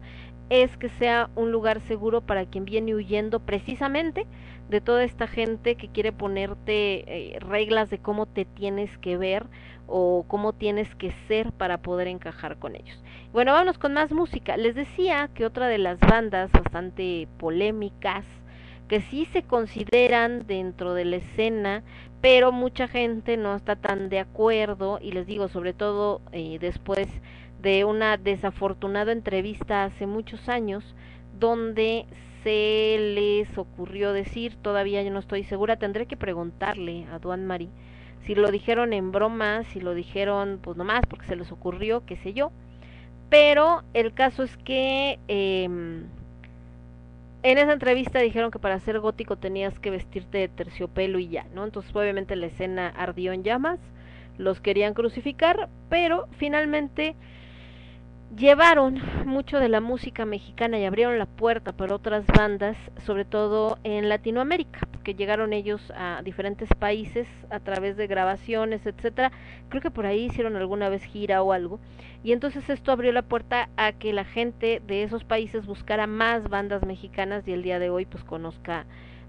es 0.49 0.75
que 0.77 0.89
sea 0.89 1.29
un 1.35 1.51
lugar 1.51 1.81
seguro 1.81 2.21
para 2.21 2.45
quien 2.45 2.65
viene 2.65 2.95
huyendo 2.95 3.39
precisamente 3.39 4.25
de 4.69 4.81
toda 4.81 5.03
esta 5.03 5.27
gente 5.27 5.75
que 5.75 5.89
quiere 5.89 6.11
ponerte 6.11 7.33
eh, 7.35 7.39
reglas 7.39 7.89
de 7.89 7.99
cómo 7.99 8.25
te 8.25 8.45
tienes 8.45 8.97
que 8.99 9.17
ver 9.17 9.45
o 9.87 10.25
cómo 10.27 10.53
tienes 10.53 10.93
que 10.95 11.11
ser 11.27 11.51
para 11.51 11.79
poder 11.79 12.07
encajar 12.07 12.57
con 12.57 12.75
ellos. 12.75 13.03
Bueno, 13.33 13.53
vámonos 13.53 13.79
con 13.79 13.93
más 13.93 14.11
música. 14.11 14.57
Les 14.57 14.75
decía 14.75 15.29
que 15.33 15.45
otra 15.45 15.67
de 15.67 15.79
las 15.79 15.99
bandas 15.99 16.51
bastante 16.51 17.27
polémicas 17.37 18.25
que 18.87 19.01
sí 19.01 19.25
se 19.25 19.43
consideran 19.43 20.45
dentro 20.47 20.93
de 20.93 21.05
la 21.05 21.17
escena, 21.17 21.83
pero 22.21 22.51
mucha 22.51 22.87
gente 22.87 23.37
no 23.37 23.55
está 23.55 23.75
tan 23.75 24.09
de 24.09 24.19
acuerdo 24.19 24.99
y 25.01 25.11
les 25.11 25.27
digo, 25.27 25.47
sobre 25.47 25.73
todo 25.73 26.21
eh, 26.31 26.57
después 26.59 27.07
de 27.61 27.85
una 27.85 28.17
desafortunada 28.17 29.11
entrevista 29.11 29.83
hace 29.83 30.05
muchos 30.05 30.49
años 30.49 30.95
donde 31.39 32.05
se 32.43 32.97
les 33.15 33.57
ocurrió 33.57 34.13
decir, 34.13 34.55
todavía 34.61 35.03
yo 35.03 35.11
no 35.11 35.19
estoy 35.19 35.43
segura, 35.43 35.77
tendré 35.77 36.05
que 36.05 36.17
preguntarle 36.17 37.05
a 37.11 37.19
Duan 37.19 37.45
Marie 37.45 37.69
si 38.25 38.35
lo 38.35 38.51
dijeron 38.51 38.93
en 38.93 39.11
broma, 39.11 39.63
si 39.65 39.79
lo 39.79 39.93
dijeron 39.93 40.59
pues 40.61 40.77
nomás 40.77 41.01
porque 41.07 41.25
se 41.25 41.35
les 41.35 41.51
ocurrió, 41.51 42.05
qué 42.05 42.15
sé 42.17 42.33
yo. 42.33 42.51
Pero 43.29 43.83
el 43.93 44.13
caso 44.13 44.43
es 44.43 44.55
que 44.57 45.19
eh, 45.27 45.63
en 45.63 46.07
esa 47.57 47.73
entrevista 47.73 48.19
dijeron 48.19 48.51
que 48.51 48.59
para 48.59 48.79
ser 48.79 48.99
gótico 48.99 49.37
tenías 49.37 49.79
que 49.79 49.91
vestirte 49.91 50.39
de 50.39 50.47
terciopelo 50.47 51.19
y 51.19 51.29
ya, 51.29 51.45
¿no? 51.53 51.63
Entonces 51.63 51.95
obviamente 51.95 52.35
la 52.35 52.47
escena 52.47 52.89
ardió 52.89 53.31
en 53.31 53.43
llamas, 53.43 53.79
los 54.37 54.59
querían 54.61 54.93
crucificar, 54.93 55.69
pero 55.89 56.27
finalmente 56.37 57.15
llevaron 58.35 59.01
mucho 59.25 59.59
de 59.59 59.69
la 59.69 59.81
música 59.81 60.25
mexicana 60.25 60.77
y 60.79 60.85
abrieron 60.85 61.17
la 61.17 61.25
puerta 61.25 61.73
para 61.73 61.95
otras 61.95 62.25
bandas, 62.27 62.77
sobre 63.05 63.25
todo 63.25 63.79
en 63.83 64.07
Latinoamérica, 64.07 64.81
porque 64.91 65.15
llegaron 65.15 65.53
ellos 65.53 65.91
a 65.95 66.21
diferentes 66.23 66.69
países 66.77 67.27
a 67.49 67.59
través 67.59 67.97
de 67.97 68.07
grabaciones, 68.07 68.85
etcétera. 68.85 69.31
Creo 69.69 69.81
que 69.81 69.91
por 69.91 70.05
ahí 70.05 70.25
hicieron 70.25 70.55
alguna 70.55 70.89
vez 70.89 71.03
gira 71.03 71.41
o 71.41 71.53
algo. 71.53 71.79
Y 72.23 72.33
entonces 72.33 72.69
esto 72.69 72.91
abrió 72.91 73.11
la 73.11 73.23
puerta 73.23 73.69
a 73.77 73.93
que 73.93 74.13
la 74.13 74.25
gente 74.25 74.81
de 74.85 75.03
esos 75.03 75.23
países 75.23 75.65
buscara 75.65 76.05
más 76.05 76.49
bandas 76.49 76.85
mexicanas 76.85 77.47
y 77.47 77.53
el 77.53 77.63
día 77.63 77.79
de 77.79 77.89
hoy 77.89 78.05
pues 78.05 78.23
conozca 78.23 78.85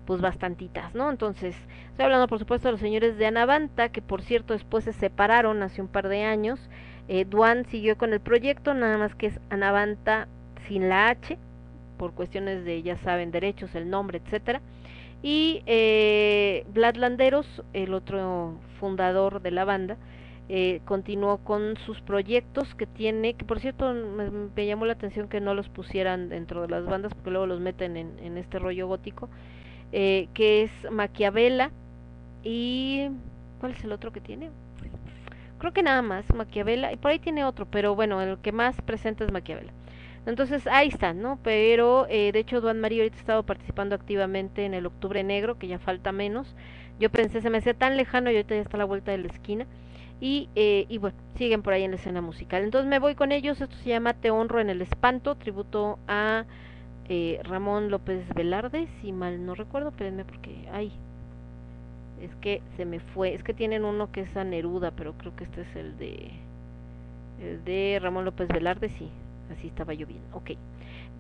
pues 0.07 0.20
bastantitas, 0.20 0.92
¿no? 0.94 1.09
Entonces, 1.09 1.55
estoy 1.90 2.05
hablando 2.05 2.26
por 2.26 2.40
supuesto 2.40 2.66
de 2.66 2.72
los 2.72 2.80
señores 2.80 3.16
de 3.16 3.26
Anavanta, 3.26 3.90
que 3.90 4.03
por 4.03 4.22
cierto 4.22 4.55
después 4.55 4.82
se 4.84 4.92
separaron 4.92 5.62
hace 5.62 5.80
un 5.80 5.88
par 5.88 6.09
de 6.09 6.24
años. 6.24 6.68
Eh, 7.12 7.24
Duan 7.24 7.66
siguió 7.66 7.98
con 7.98 8.12
el 8.12 8.20
proyecto, 8.20 8.72
nada 8.72 8.96
más 8.96 9.16
que 9.16 9.26
es 9.26 9.40
Anavanta 9.50 10.28
sin 10.68 10.88
la 10.88 11.08
H, 11.08 11.36
por 11.98 12.12
cuestiones 12.14 12.64
de, 12.64 12.84
ya 12.84 12.98
saben, 12.98 13.32
derechos, 13.32 13.74
el 13.74 13.90
nombre, 13.90 14.22
etcétera. 14.24 14.61
Y 15.20 15.64
eh, 15.66 16.64
Vlad 16.72 16.94
Landeros, 16.94 17.64
el 17.72 17.94
otro 17.94 18.61
fundador 18.78 19.42
de 19.42 19.50
la 19.50 19.64
banda, 19.64 19.96
eh, 20.48 20.82
continuó 20.84 21.38
con 21.38 21.76
sus 21.78 22.00
proyectos 22.00 22.76
que 22.76 22.86
tiene, 22.86 23.34
que 23.34 23.44
por 23.44 23.58
cierto 23.58 23.92
me, 23.92 24.66
llamó 24.66 24.86
la 24.86 24.92
atención 24.92 25.26
que 25.26 25.40
no 25.40 25.52
los 25.54 25.68
pusieran 25.68 26.28
dentro 26.28 26.62
de 26.62 26.68
las 26.68 26.86
bandas, 26.86 27.12
porque 27.12 27.30
luego 27.30 27.46
los 27.46 27.58
meten 27.58 27.96
en, 27.96 28.20
en 28.20 28.38
este 28.38 28.61
rollo 28.61 28.86
gótico, 28.86 29.28
eh, 29.90 30.28
que 30.32 30.62
es 30.62 30.70
Maquiavela 30.92 31.72
y... 32.44 33.08
¿Cuál 33.58 33.72
es 33.72 33.84
el 33.84 33.92
otro 33.92 34.11
que 34.11 34.20
tiene? 34.20 34.50
Creo 35.61 35.72
que 35.72 35.82
nada 35.84 36.02
más 36.02 36.24
Maquiavela 36.34 36.92
y 36.92 36.96
por 36.96 37.12
ahí 37.12 37.20
tiene 37.20 37.44
otro 37.44 37.66
pero 37.66 37.94
bueno 37.94 38.20
el 38.20 38.38
que 38.38 38.52
más 38.52 38.80
presenta 38.82 39.24
es 39.24 39.32
Maquiavela. 39.32 39.72
Entonces 40.26 40.66
ahí 40.66 40.88
están 40.88 41.22
no 41.22 41.38
pero 41.42 42.06
eh, 42.08 42.32
de 42.32 42.40
hecho 42.40 42.61
Duan 42.61 42.80
María 42.80 43.02
ahorita 43.02 43.16
ha 43.16 43.20
estado 43.20 43.42
participando 43.44 43.94
activamente 43.94 44.64
en 44.64 44.74
el 44.74 44.86
Octubre 44.86 45.22
Negro 45.22 45.58
que 45.58 45.68
ya 45.68 45.78
falta 45.78 46.12
menos. 46.12 46.56
Yo 46.98 47.11
pensé 47.11 47.40
se 47.40 47.50
me 47.50 47.58
hacía 47.58 47.74
tan 47.74 47.96
lejano 47.96 48.30
y 48.30 48.36
ahorita 48.36 48.56
ya 48.56 48.62
está 48.62 48.76
a 48.76 48.78
la 48.78 48.84
vuelta 48.84 49.12
de 49.12 49.18
la 49.18 49.28
esquina. 49.28 49.66
Y, 50.20 50.50
eh, 50.54 50.84
y 50.90 50.98
bueno 50.98 51.16
siguen 51.36 51.62
por 51.62 51.72
ahí 51.72 51.82
en 51.82 51.92
la 51.92 51.96
escena 51.96 52.20
musical. 52.20 52.62
Entonces 52.62 52.88
me 52.90 52.98
voy 52.98 53.14
con 53.14 53.32
ellos. 53.32 53.58
Esto 53.61 53.74
se 53.76 53.88
llama 53.88 54.12
Te 54.12 54.30
honro 54.30 54.61
en 54.61 54.68
el 54.68 54.82
espanto. 54.82 55.34
Tributo 55.36 55.98
a 56.08 56.44
eh, 57.08 57.40
Ramón 57.42 57.90
López 57.90 58.22
Velarde 58.34 58.86
si 59.00 59.12
mal 59.12 59.46
no 59.46 59.54
recuerdo. 59.54 59.88
Espérenme 59.88 60.26
porque 60.26 60.68
ay 60.72 60.92
es 62.21 62.35
que 62.37 62.62
se 62.77 62.85
me 62.85 63.01
fue, 63.01 63.35
es 63.35 63.43
que 63.43 63.55
tienen 63.55 63.85
uno 63.85 64.12
que 64.12 64.21
es 64.23 64.37
a 64.37 64.45
Neruda, 64.45 64.91
pero 64.93 65.14
creo 65.14 65.35
que 65.37 65.45
este 65.45 65.62
es 65.62 65.77
el 65.77 65.99
de 65.99 66.31
el 67.41 67.64
de 67.64 67.99
Ramón 68.01 68.25
López 68.25 68.49
Velarde, 68.49 68.91
sí, 68.91 69.09
así 69.51 69.68
estaba 69.68 69.95
yo 69.95 70.07
bien, 70.07 70.21
ok. 70.33 70.51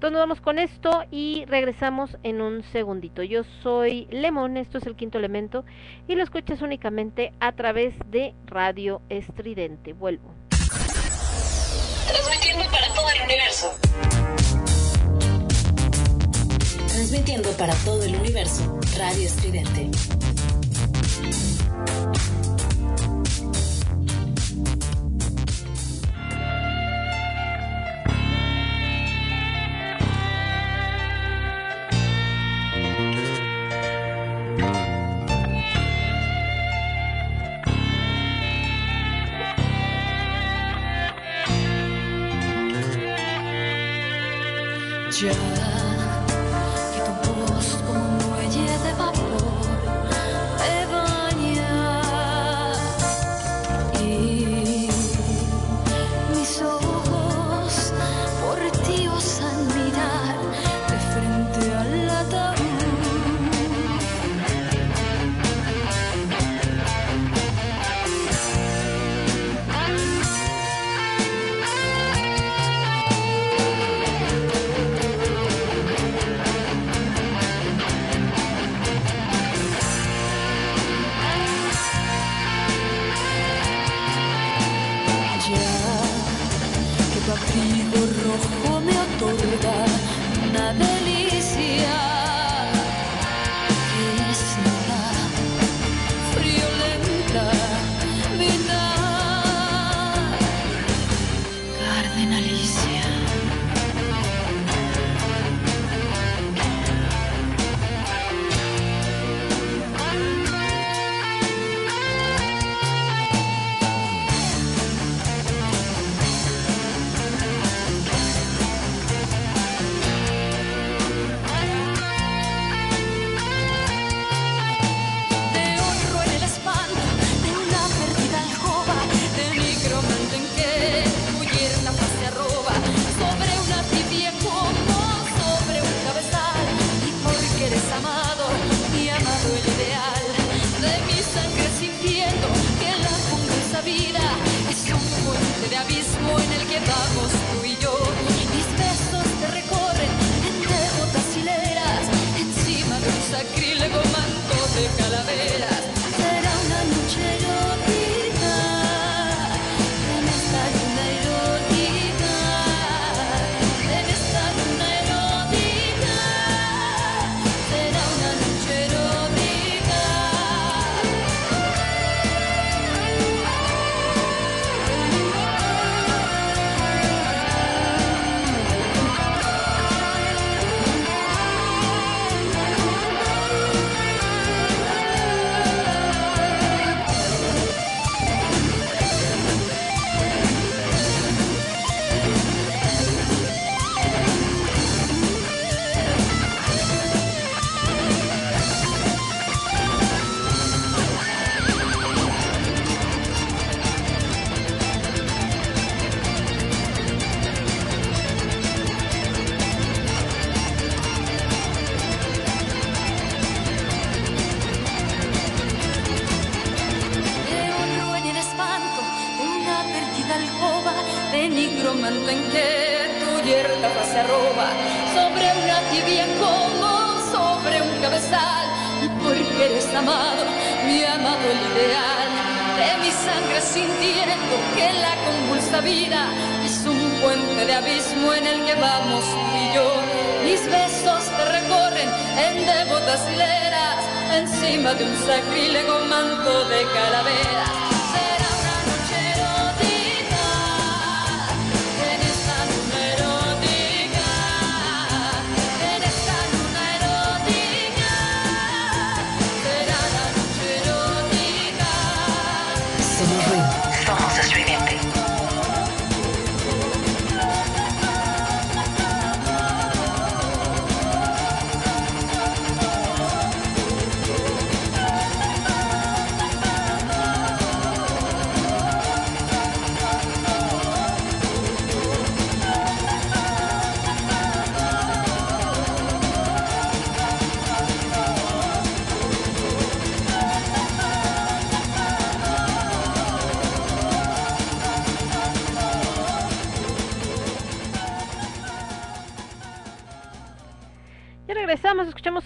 Entonces 0.00 0.12
nos 0.12 0.22
vamos 0.22 0.40
con 0.40 0.58
esto 0.58 1.04
y 1.10 1.44
regresamos 1.46 2.16
en 2.22 2.40
un 2.40 2.62
segundito. 2.72 3.22
Yo 3.22 3.44
soy 3.62 4.06
Lemón, 4.10 4.56
esto 4.56 4.78
es 4.78 4.86
el 4.86 4.96
quinto 4.96 5.18
elemento 5.18 5.62
y 6.08 6.14
lo 6.14 6.22
escuchas 6.22 6.62
únicamente 6.62 7.34
a 7.38 7.52
través 7.52 7.94
de 8.10 8.32
Radio 8.46 9.02
Estridente. 9.10 9.92
Vuelvo. 9.92 10.32
Transmitiendo 12.08 12.64
para 12.70 12.94
todo 12.94 13.10
el 13.14 13.22
universo. 13.24 13.72
Transmitiendo 16.88 17.50
para 17.58 17.74
todo 17.84 18.02
el 18.02 18.14
universo. 18.16 18.80
Radio 18.96 19.26
Estridente. 19.26 19.90
Ya 45.20 45.59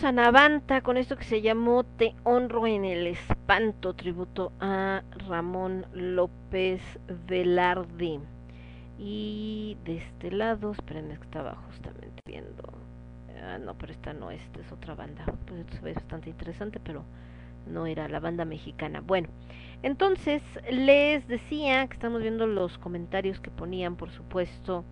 a 0.04 0.12
Navanta 0.12 0.82
con 0.82 0.98
esto 0.98 1.16
que 1.16 1.24
se 1.24 1.40
llamó 1.40 1.82
Te 1.82 2.14
honro 2.24 2.66
en 2.66 2.84
el 2.84 3.06
espanto, 3.06 3.94
tributo 3.94 4.52
a 4.60 5.02
Ramón 5.26 5.86
López 5.94 6.82
Velarde. 7.26 8.20
Y 8.98 9.78
de 9.84 9.96
este 9.96 10.30
lado, 10.30 10.72
esperen 10.72 11.10
es 11.10 11.18
que 11.18 11.24
estaba 11.24 11.54
justamente 11.54 12.20
viendo. 12.26 12.62
Ah, 13.42 13.56
no, 13.56 13.78
pero 13.78 13.92
esta 13.92 14.12
no, 14.12 14.30
esta 14.30 14.60
es 14.60 14.70
otra 14.72 14.94
banda. 14.94 15.24
Pues 15.46 15.60
esto 15.60 15.76
se 15.76 15.82
ve 15.82 15.94
bastante 15.94 16.28
interesante, 16.28 16.80
pero 16.80 17.04
no 17.66 17.86
era 17.86 18.06
la 18.06 18.20
banda 18.20 18.44
mexicana. 18.44 19.00
Bueno, 19.00 19.28
entonces 19.82 20.42
les 20.70 21.26
decía 21.28 21.86
que 21.86 21.94
estamos 21.94 22.20
viendo 22.20 22.46
los 22.46 22.76
comentarios 22.76 23.40
que 23.40 23.50
ponían, 23.50 23.96
por 23.96 24.10
supuesto, 24.10 24.84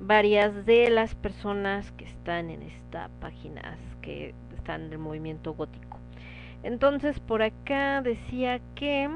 varias 0.00 0.66
de 0.66 0.90
las 0.90 1.14
personas 1.14 1.92
que 1.92 2.04
están 2.04 2.50
en 2.50 2.62
esta 2.62 3.10
página, 3.20 3.78
que 4.02 4.34
están 4.66 4.90
del 4.90 4.98
movimiento 4.98 5.54
gótico. 5.54 6.00
Entonces, 6.64 7.20
por 7.20 7.40
acá 7.40 8.02
decía 8.02 8.60
que 8.74 9.08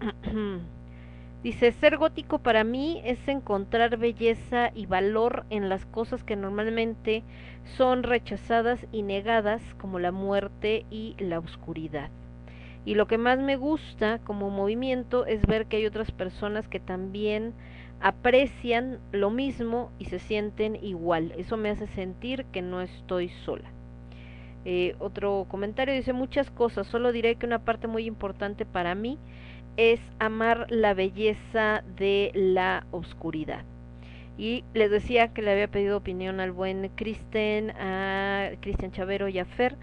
dice, 1.42 1.72
ser 1.72 1.98
gótico 1.98 2.38
para 2.38 2.64
mí 2.64 3.02
es 3.04 3.18
encontrar 3.28 3.98
belleza 3.98 4.70
y 4.74 4.86
valor 4.86 5.44
en 5.50 5.68
las 5.68 5.84
cosas 5.84 6.24
que 6.24 6.34
normalmente 6.34 7.24
son 7.76 8.04
rechazadas 8.04 8.86
y 8.90 9.02
negadas, 9.02 9.60
como 9.74 9.98
la 9.98 10.12
muerte 10.12 10.86
y 10.90 11.14
la 11.18 11.40
oscuridad. 11.40 12.08
Y 12.86 12.94
lo 12.94 13.06
que 13.06 13.18
más 13.18 13.38
me 13.38 13.56
gusta 13.56 14.20
como 14.20 14.48
movimiento 14.48 15.26
es 15.26 15.44
ver 15.46 15.66
que 15.66 15.76
hay 15.76 15.86
otras 15.86 16.10
personas 16.10 16.68
que 16.68 16.80
también 16.80 17.52
aprecian 18.00 18.98
lo 19.12 19.28
mismo 19.28 19.90
y 19.98 20.06
se 20.06 20.20
sienten 20.20 20.82
igual. 20.82 21.34
Eso 21.36 21.58
me 21.58 21.68
hace 21.68 21.86
sentir 21.88 22.46
que 22.46 22.62
no 22.62 22.80
estoy 22.80 23.28
sola. 23.44 23.75
Eh, 24.68 24.96
otro 24.98 25.46
comentario 25.48 25.94
dice 25.94 26.12
muchas 26.12 26.50
cosas, 26.50 26.88
solo 26.88 27.12
diré 27.12 27.36
que 27.36 27.46
una 27.46 27.60
parte 27.60 27.86
muy 27.86 28.04
importante 28.04 28.66
para 28.66 28.96
mí 28.96 29.16
es 29.76 30.00
amar 30.18 30.66
la 30.70 30.92
belleza 30.92 31.84
de 31.96 32.32
la 32.34 32.84
oscuridad. 32.90 33.64
Y 34.36 34.64
les 34.74 34.90
decía 34.90 35.28
que 35.28 35.42
le 35.42 35.52
había 35.52 35.70
pedido 35.70 35.96
opinión 35.96 36.40
al 36.40 36.50
buen 36.50 36.88
Kristen, 36.96 37.70
a 37.78 38.50
Cristian 38.60 38.90
Chavero 38.90 39.28
y 39.28 39.38
a 39.38 39.44
Fer. 39.44 39.76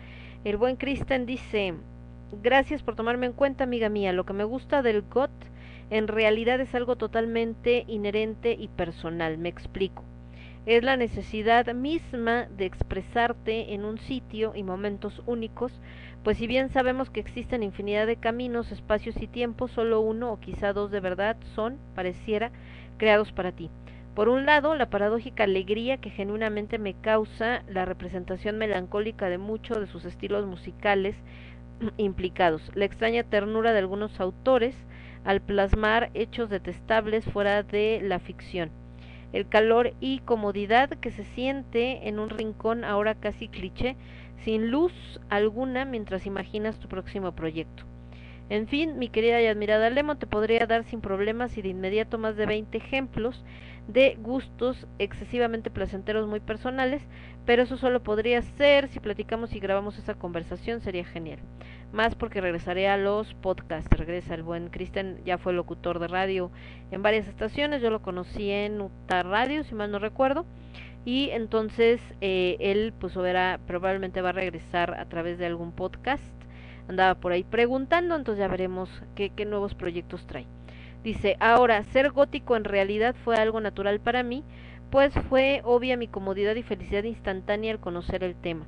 El 0.43 0.57
buen 0.57 0.75
Kristen 0.75 1.25
dice, 1.25 1.75
gracias 2.41 2.83
por 2.83 2.97
tomarme 2.97 3.27
en 3.27 3.33
cuenta, 3.33 3.63
amiga 3.63 3.87
mía. 3.87 4.11
Lo 4.11 4.25
que 4.25 4.33
me 4.33 4.43
gusta 4.43 4.81
del 4.81 5.03
GOT 5.03 5.31
en 5.91 6.09
realidad 6.09 6.59
es 6.59 6.75
algo 6.75 6.97
totalmente 6.97 7.85
inherente 7.87 8.51
y 8.59 8.67
personal. 8.67 9.37
Me 9.37 9.47
explico. 9.47 10.03
Es 10.65 10.81
la 10.81 10.95
necesidad 10.95 11.73
misma 11.73 12.45
de 12.45 12.65
expresarte 12.65 13.73
en 13.73 13.83
un 13.83 13.97
sitio 13.97 14.53
y 14.55 14.63
momentos 14.63 15.21
únicos, 15.25 15.73
pues 16.23 16.37
si 16.37 16.47
bien 16.47 16.69
sabemos 16.69 17.09
que 17.09 17.19
existen 17.19 17.63
infinidad 17.63 18.07
de 18.07 18.15
caminos, 18.15 18.71
espacios 18.71 19.21
y 19.21 19.27
tiempos, 19.27 19.71
solo 19.71 19.99
uno 19.99 20.31
o 20.31 20.39
quizá 20.39 20.71
dos 20.71 20.89
de 20.89 21.01
verdad 21.01 21.35
son, 21.53 21.79
pareciera, 21.95 22.53
creados 22.97 23.33
para 23.33 23.51
ti. 23.51 23.69
Por 24.15 24.29
un 24.29 24.45
lado, 24.45 24.73
la 24.75 24.89
paradójica 24.89 25.43
alegría 25.43 25.97
que 25.97 26.11
genuinamente 26.11 26.77
me 26.77 26.93
causa 26.93 27.63
la 27.67 27.83
representación 27.83 28.57
melancólica 28.57 29.27
de 29.27 29.39
muchos 29.39 29.81
de 29.81 29.87
sus 29.87 30.05
estilos 30.05 30.45
musicales 30.45 31.17
implicados, 31.97 32.71
la 32.73 32.85
extraña 32.85 33.23
ternura 33.23 33.73
de 33.73 33.79
algunos 33.79 34.17
autores 34.21 34.75
al 35.25 35.41
plasmar 35.41 36.09
hechos 36.13 36.49
detestables 36.49 37.25
fuera 37.25 37.63
de 37.63 37.99
la 38.01 38.19
ficción, 38.19 38.71
el 39.33 39.47
calor 39.47 39.93
y 39.99 40.19
comodidad 40.19 40.89
que 40.89 41.11
se 41.11 41.25
siente 41.25 42.07
en 42.07 42.19
un 42.19 42.29
rincón 42.29 42.83
ahora 42.83 43.15
casi 43.15 43.47
cliché, 43.49 43.97
sin 44.45 44.71
luz 44.71 44.93
alguna 45.29 45.85
mientras 45.85 46.25
imaginas 46.25 46.79
tu 46.79 46.87
próximo 46.87 47.33
proyecto. 47.33 47.83
En 48.49 48.67
fin, 48.67 48.99
mi 48.99 49.09
querida 49.09 49.41
y 49.41 49.47
admirada 49.47 49.89
Lemo, 49.89 50.15
te 50.15 50.27
podría 50.27 50.67
dar 50.67 50.83
sin 50.83 51.01
problemas 51.01 51.57
y 51.57 51.61
de 51.61 51.69
inmediato 51.69 52.17
más 52.17 52.35
de 52.35 52.45
20 52.45 52.77
ejemplos 52.77 53.43
de 53.87 54.15
gustos 54.21 54.87
excesivamente 54.99 55.69
placenteros 55.69 56.27
muy 56.27 56.39
personales, 56.39 57.01
pero 57.45 57.63
eso 57.63 57.77
solo 57.77 58.03
podría 58.03 58.41
ser 58.41 58.89
si 58.89 58.99
platicamos 58.99 59.53
y 59.53 59.59
grabamos 59.59 59.97
esa 59.97 60.13
conversación, 60.13 60.81
sería 60.81 61.05
genial. 61.05 61.39
Más 61.93 62.15
porque 62.15 62.41
regresaré 62.41 62.87
a 62.87 62.97
los 62.97 63.35
podcasts, 63.35 63.95
regresa 63.95 64.33
el 64.33 64.41
buen 64.41 64.69
Cristian, 64.69 65.19
ya 65.25 65.37
fue 65.37 65.53
locutor 65.53 65.99
de 65.99 66.07
radio 66.07 66.49
en 66.89 67.03
varias 67.03 67.27
estaciones, 67.27 67.83
yo 67.83 67.91
lo 67.91 68.01
conocí 68.01 68.49
en 68.49 68.81
Utah 68.81 69.21
Radio, 69.21 69.63
si 69.63 69.75
mal 69.75 69.91
no 69.91 69.99
recuerdo, 69.99 70.47
y 71.05 71.29
entonces 71.29 72.01
eh, 72.19 72.57
él 72.59 72.95
pues 72.99 73.15
verá, 73.15 73.59
probablemente 73.67 74.23
va 74.23 74.29
a 74.29 74.31
regresar 74.31 74.99
a 74.99 75.05
través 75.05 75.37
de 75.37 75.45
algún 75.45 75.71
podcast. 75.71 76.23
Andaba 76.89 77.13
por 77.13 77.31
ahí 77.31 77.43
preguntando 77.43 78.15
entonces 78.15 78.39
ya 78.39 78.47
veremos 78.47 78.89
qué, 79.13 79.29
qué 79.29 79.45
nuevos 79.45 79.75
proyectos 79.75 80.25
trae. 80.25 80.47
Dice 81.03 81.37
ahora 81.39 81.83
ser 81.83 82.09
gótico 82.09 82.55
en 82.55 82.63
realidad 82.63 83.13
fue 83.23 83.35
algo 83.35 83.61
natural 83.61 83.99
para 83.99 84.23
mí 84.23 84.43
pues 84.89 85.13
fue 85.29 85.61
obvia 85.63 85.95
mi 85.95 86.07
comodidad 86.07 86.55
y 86.55 86.63
felicidad 86.63 87.03
instantánea 87.03 87.71
al 87.71 87.79
conocer 87.79 88.23
el 88.23 88.35
tema 88.35 88.65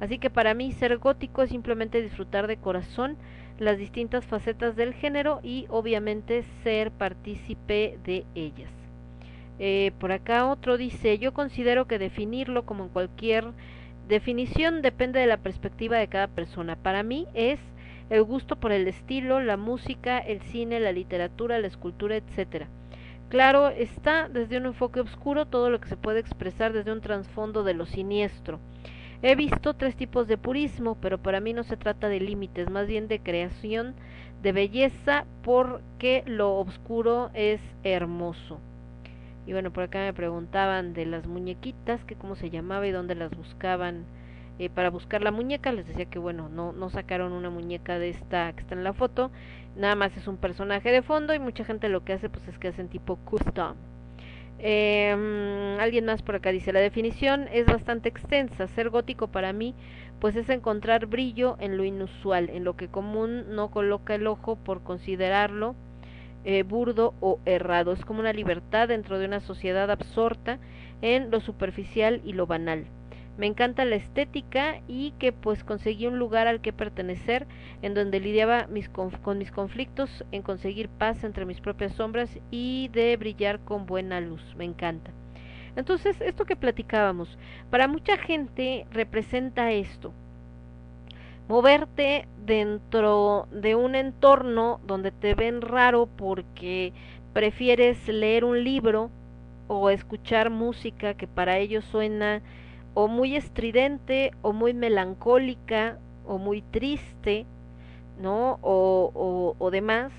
así 0.00 0.18
que 0.18 0.30
para 0.30 0.54
mí 0.54 0.72
ser 0.72 0.98
gótico 0.98 1.42
es 1.42 1.50
simplemente 1.50 2.02
disfrutar 2.02 2.46
de 2.46 2.56
corazón 2.56 3.16
las 3.58 3.78
distintas 3.78 4.26
facetas 4.26 4.76
del 4.76 4.94
género 4.94 5.40
y 5.42 5.66
obviamente 5.68 6.44
ser 6.62 6.90
partícipe 6.90 7.98
de 8.04 8.24
ellas 8.34 8.70
eh, 9.58 9.92
por 9.98 10.12
acá 10.12 10.46
otro 10.46 10.76
dice, 10.76 11.18
yo 11.18 11.32
considero 11.32 11.86
que 11.86 11.98
definirlo 11.98 12.66
como 12.66 12.84
en 12.84 12.90
cualquier 12.90 13.44
definición 14.08 14.82
depende 14.82 15.20
de 15.20 15.26
la 15.26 15.38
perspectiva 15.38 15.96
de 15.98 16.08
cada 16.08 16.28
persona. 16.28 16.76
Para 16.76 17.02
mí 17.02 17.26
es 17.34 17.58
el 18.10 18.22
gusto 18.22 18.56
por 18.56 18.72
el 18.72 18.86
estilo, 18.86 19.40
la 19.40 19.56
música, 19.56 20.18
el 20.18 20.40
cine, 20.42 20.78
la 20.78 20.92
literatura, 20.92 21.58
la 21.58 21.66
escultura, 21.66 22.16
etcétera. 22.16 22.68
Claro, 23.28 23.68
está 23.68 24.28
desde 24.28 24.58
un 24.58 24.66
enfoque 24.66 25.00
oscuro 25.00 25.46
todo 25.46 25.70
lo 25.70 25.80
que 25.80 25.88
se 25.88 25.96
puede 25.96 26.20
expresar 26.20 26.72
desde 26.72 26.92
un 26.92 27.00
trasfondo 27.00 27.64
de 27.64 27.74
lo 27.74 27.86
siniestro. 27.86 28.60
He 29.22 29.34
visto 29.34 29.74
tres 29.74 29.96
tipos 29.96 30.28
de 30.28 30.38
purismo, 30.38 30.96
pero 31.00 31.18
para 31.18 31.40
mí 31.40 31.52
no 31.52 31.62
se 31.64 31.76
trata 31.76 32.08
de 32.08 32.20
límites, 32.20 32.70
más 32.70 32.86
bien 32.86 33.08
de 33.08 33.20
creación, 33.20 33.94
de 34.42 34.52
belleza, 34.52 35.24
porque 35.42 36.22
lo 36.26 36.54
oscuro 36.58 37.30
es 37.34 37.60
hermoso. 37.82 38.60
Y 39.46 39.52
bueno, 39.52 39.72
por 39.72 39.84
acá 39.84 40.00
me 40.00 40.12
preguntaban 40.12 40.92
de 40.92 41.06
las 41.06 41.26
muñequitas, 41.26 42.04
que 42.04 42.16
cómo 42.16 42.36
se 42.36 42.50
llamaba 42.50 42.86
y 42.86 42.90
dónde 42.90 43.14
las 43.14 43.34
buscaban 43.34 44.04
eh, 44.58 44.68
para 44.70 44.90
buscar 44.90 45.22
la 45.22 45.30
muñeca. 45.30 45.72
Les 45.72 45.86
decía 45.86 46.06
que 46.06 46.18
bueno, 46.18 46.48
no, 46.48 46.72
no 46.72 46.90
sacaron 46.90 47.32
una 47.32 47.50
muñeca 47.50 47.98
de 47.98 48.10
esta 48.10 48.52
que 48.52 48.62
está 48.62 48.74
en 48.74 48.84
la 48.84 48.92
foto, 48.92 49.30
nada 49.76 49.94
más 49.94 50.16
es 50.16 50.26
un 50.28 50.36
personaje 50.36 50.90
de 50.90 51.02
fondo 51.02 51.32
y 51.34 51.38
mucha 51.38 51.64
gente 51.64 51.88
lo 51.88 52.04
que 52.04 52.12
hace 52.14 52.28
pues 52.28 52.46
es 52.48 52.58
que 52.58 52.68
hacen 52.68 52.88
tipo 52.88 53.16
custom. 53.16 53.76
Eh, 54.58 55.76
alguien 55.78 56.06
más 56.06 56.22
por 56.22 56.36
acá 56.36 56.50
dice, 56.50 56.72
la 56.72 56.80
definición 56.80 57.48
es 57.52 57.66
bastante 57.66 58.08
extensa. 58.08 58.66
Ser 58.68 58.90
gótico 58.90 59.28
para 59.28 59.52
mí 59.52 59.74
pues 60.20 60.34
es 60.36 60.48
encontrar 60.48 61.06
brillo 61.06 61.56
en 61.60 61.76
lo 61.76 61.84
inusual, 61.84 62.48
en 62.50 62.64
lo 62.64 62.76
que 62.76 62.88
común 62.88 63.54
no 63.54 63.70
coloca 63.70 64.14
el 64.14 64.26
ojo 64.26 64.56
por 64.56 64.82
considerarlo 64.82 65.74
eh, 66.44 66.62
burdo 66.62 67.14
o 67.20 67.38
errado. 67.44 67.92
Es 67.92 68.04
como 68.04 68.20
una 68.20 68.32
libertad 68.32 68.88
dentro 68.88 69.18
de 69.18 69.26
una 69.26 69.40
sociedad 69.40 69.90
absorta 69.90 70.58
en 71.02 71.30
lo 71.30 71.40
superficial 71.40 72.22
y 72.24 72.32
lo 72.32 72.46
banal. 72.46 72.86
Me 73.38 73.46
encanta 73.46 73.84
la 73.84 73.96
estética 73.96 74.80
y 74.88 75.10
que 75.18 75.30
pues 75.32 75.62
conseguí 75.62 76.06
un 76.06 76.18
lugar 76.18 76.46
al 76.46 76.60
que 76.60 76.72
pertenecer 76.72 77.46
en 77.82 77.92
donde 77.92 78.18
lidiaba 78.20 78.66
mis 78.68 78.88
con 78.88 79.38
mis 79.38 79.52
conflictos, 79.52 80.24
en 80.32 80.42
conseguir 80.42 80.88
paz 80.88 81.22
entre 81.22 81.44
mis 81.44 81.60
propias 81.60 81.92
sombras 81.92 82.30
y 82.50 82.88
de 82.92 83.16
brillar 83.16 83.60
con 83.60 83.84
buena 83.84 84.20
luz. 84.20 84.42
Me 84.56 84.64
encanta. 84.64 85.10
Entonces, 85.76 86.18
esto 86.22 86.46
que 86.46 86.56
platicábamos, 86.56 87.36
para 87.68 87.86
mucha 87.86 88.16
gente 88.16 88.86
representa 88.90 89.72
esto, 89.72 90.14
moverte 91.48 92.26
dentro 92.46 93.46
de 93.52 93.74
un 93.74 93.94
entorno 93.94 94.80
donde 94.86 95.10
te 95.10 95.34
ven 95.34 95.60
raro 95.60 96.06
porque 96.06 96.94
prefieres 97.34 98.08
leer 98.08 98.46
un 98.46 98.64
libro 98.64 99.10
o 99.68 99.90
escuchar 99.90 100.48
música 100.48 101.14
que 101.14 101.26
para 101.26 101.58
ellos 101.58 101.84
suena 101.84 102.40
o 102.96 103.08
muy 103.08 103.36
estridente 103.36 104.30
o 104.40 104.54
muy 104.54 104.72
melancólica 104.72 105.98
o 106.24 106.38
muy 106.38 106.62
triste, 106.62 107.44
¿no? 108.18 108.58
O, 108.62 109.12
o, 109.14 109.54
o 109.58 109.70
demás, 109.70 110.10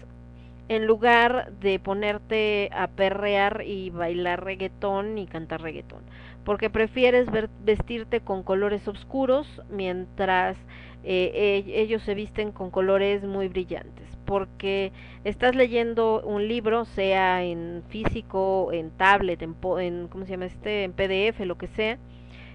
en 0.70 0.86
lugar 0.86 1.52
de 1.54 1.80
ponerte 1.80 2.70
a 2.72 2.86
perrear 2.86 3.64
y 3.66 3.90
bailar 3.90 4.44
reggaetón 4.44 5.18
y 5.18 5.26
cantar 5.26 5.64
reggaetón, 5.64 6.04
porque 6.46 6.70
prefieres 6.70 7.32
ver, 7.32 7.50
vestirte 7.64 8.22
con 8.22 8.44
colores 8.44 8.88
oscuros 8.88 9.48
mientras 9.72 10.56
eh, 11.04 11.64
ellos 11.66 12.04
se 12.04 12.14
visten 12.14 12.52
con 12.52 12.70
colores 12.70 13.24
muy 13.24 13.48
brillantes, 13.48 14.08
porque 14.24 14.92
estás 15.24 15.56
leyendo 15.56 16.22
un 16.24 16.48
libro, 16.48 16.86
sea 16.86 17.44
en 17.44 17.82
físico, 17.90 18.70
en 18.72 18.92
tablet, 18.92 19.42
en, 19.42 19.56
en 19.80 20.08
¿cómo 20.10 20.26
se 20.26 20.32
llama 20.34 20.46
este? 20.46 20.84
en 20.84 20.94
PDF, 20.94 21.40
lo 21.40 21.58
que 21.58 21.70
sea, 21.70 21.98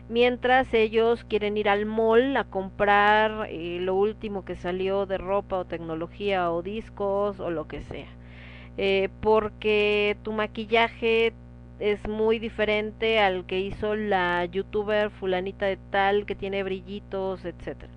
mientras 0.09 0.73
ellos 0.75 1.25
quieren 1.25 1.57
ir 1.57 1.69
al 1.69 1.87
mall 1.87 2.37
a 2.37 2.45
comprar 2.45 3.49
eh, 3.51 3.79
lo 3.81 3.95
último 3.95 4.45
que 4.45 4.57
salió 4.57 5.07
de 5.07 5.19
ropa 5.19 5.59
o 5.59 5.65
tecnología 5.67 6.51
o 6.53 6.63
discos 6.63 7.41
o 7.41 7.51
lo 7.51 7.67
que 7.69 7.83
sea. 7.83 8.09
Eh, 8.79 9.09
porque 9.21 10.17
tu 10.23 10.33
maquillaje 10.33 11.35
es 11.79 12.07
muy 12.09 12.39
diferente 12.39 13.19
al 13.19 13.45
que 13.47 13.61
hizo 13.61 13.97
la 13.97 14.45
youtuber 14.47 15.11
fulanita 15.11 15.67
de 15.67 15.77
tal 15.91 16.27
que 16.27 16.35
tiene 16.37 16.63
brillitos, 16.63 17.45
etcétera. 17.45 17.93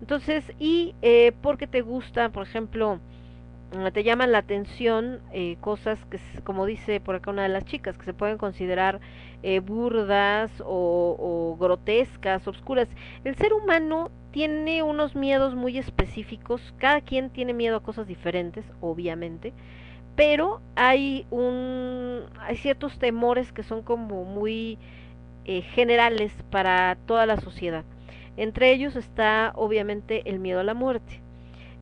Entonces, 0.00 0.52
y 0.58 0.94
eh, 1.02 1.32
porque 1.42 1.66
te 1.66 1.80
gusta, 1.82 2.30
por 2.30 2.44
ejemplo, 2.46 3.00
te 3.92 4.04
llaman 4.04 4.32
la 4.32 4.38
atención 4.38 5.20
eh, 5.32 5.56
cosas 5.60 5.98
que, 6.06 6.18
como 6.44 6.66
dice 6.66 7.00
por 7.00 7.16
acá 7.16 7.30
una 7.30 7.42
de 7.42 7.48
las 7.48 7.64
chicas, 7.64 7.98
que 7.98 8.04
se 8.04 8.14
pueden 8.14 8.38
considerar 8.38 9.00
eh, 9.42 9.60
burdas 9.60 10.50
o, 10.64 11.16
o 11.18 11.56
grotescas, 11.58 12.46
obscuras. 12.46 12.88
El 13.24 13.36
ser 13.36 13.52
humano 13.52 14.10
tiene 14.30 14.82
unos 14.82 15.14
miedos 15.16 15.54
muy 15.54 15.78
específicos, 15.78 16.74
cada 16.78 17.00
quien 17.00 17.30
tiene 17.30 17.54
miedo 17.54 17.76
a 17.76 17.82
cosas 17.82 18.06
diferentes, 18.06 18.64
obviamente, 18.80 19.52
pero 20.14 20.60
hay 20.76 21.26
un 21.30 22.22
hay 22.40 22.56
ciertos 22.56 22.98
temores 22.98 23.52
que 23.52 23.62
son 23.62 23.82
como 23.82 24.24
muy 24.24 24.78
eh, 25.44 25.62
generales 25.62 26.32
para 26.50 26.96
toda 27.06 27.26
la 27.26 27.40
sociedad. 27.40 27.84
Entre 28.36 28.72
ellos 28.72 28.96
está 28.96 29.52
obviamente 29.54 30.28
el 30.28 30.38
miedo 30.38 30.60
a 30.60 30.64
la 30.64 30.74
muerte. 30.74 31.22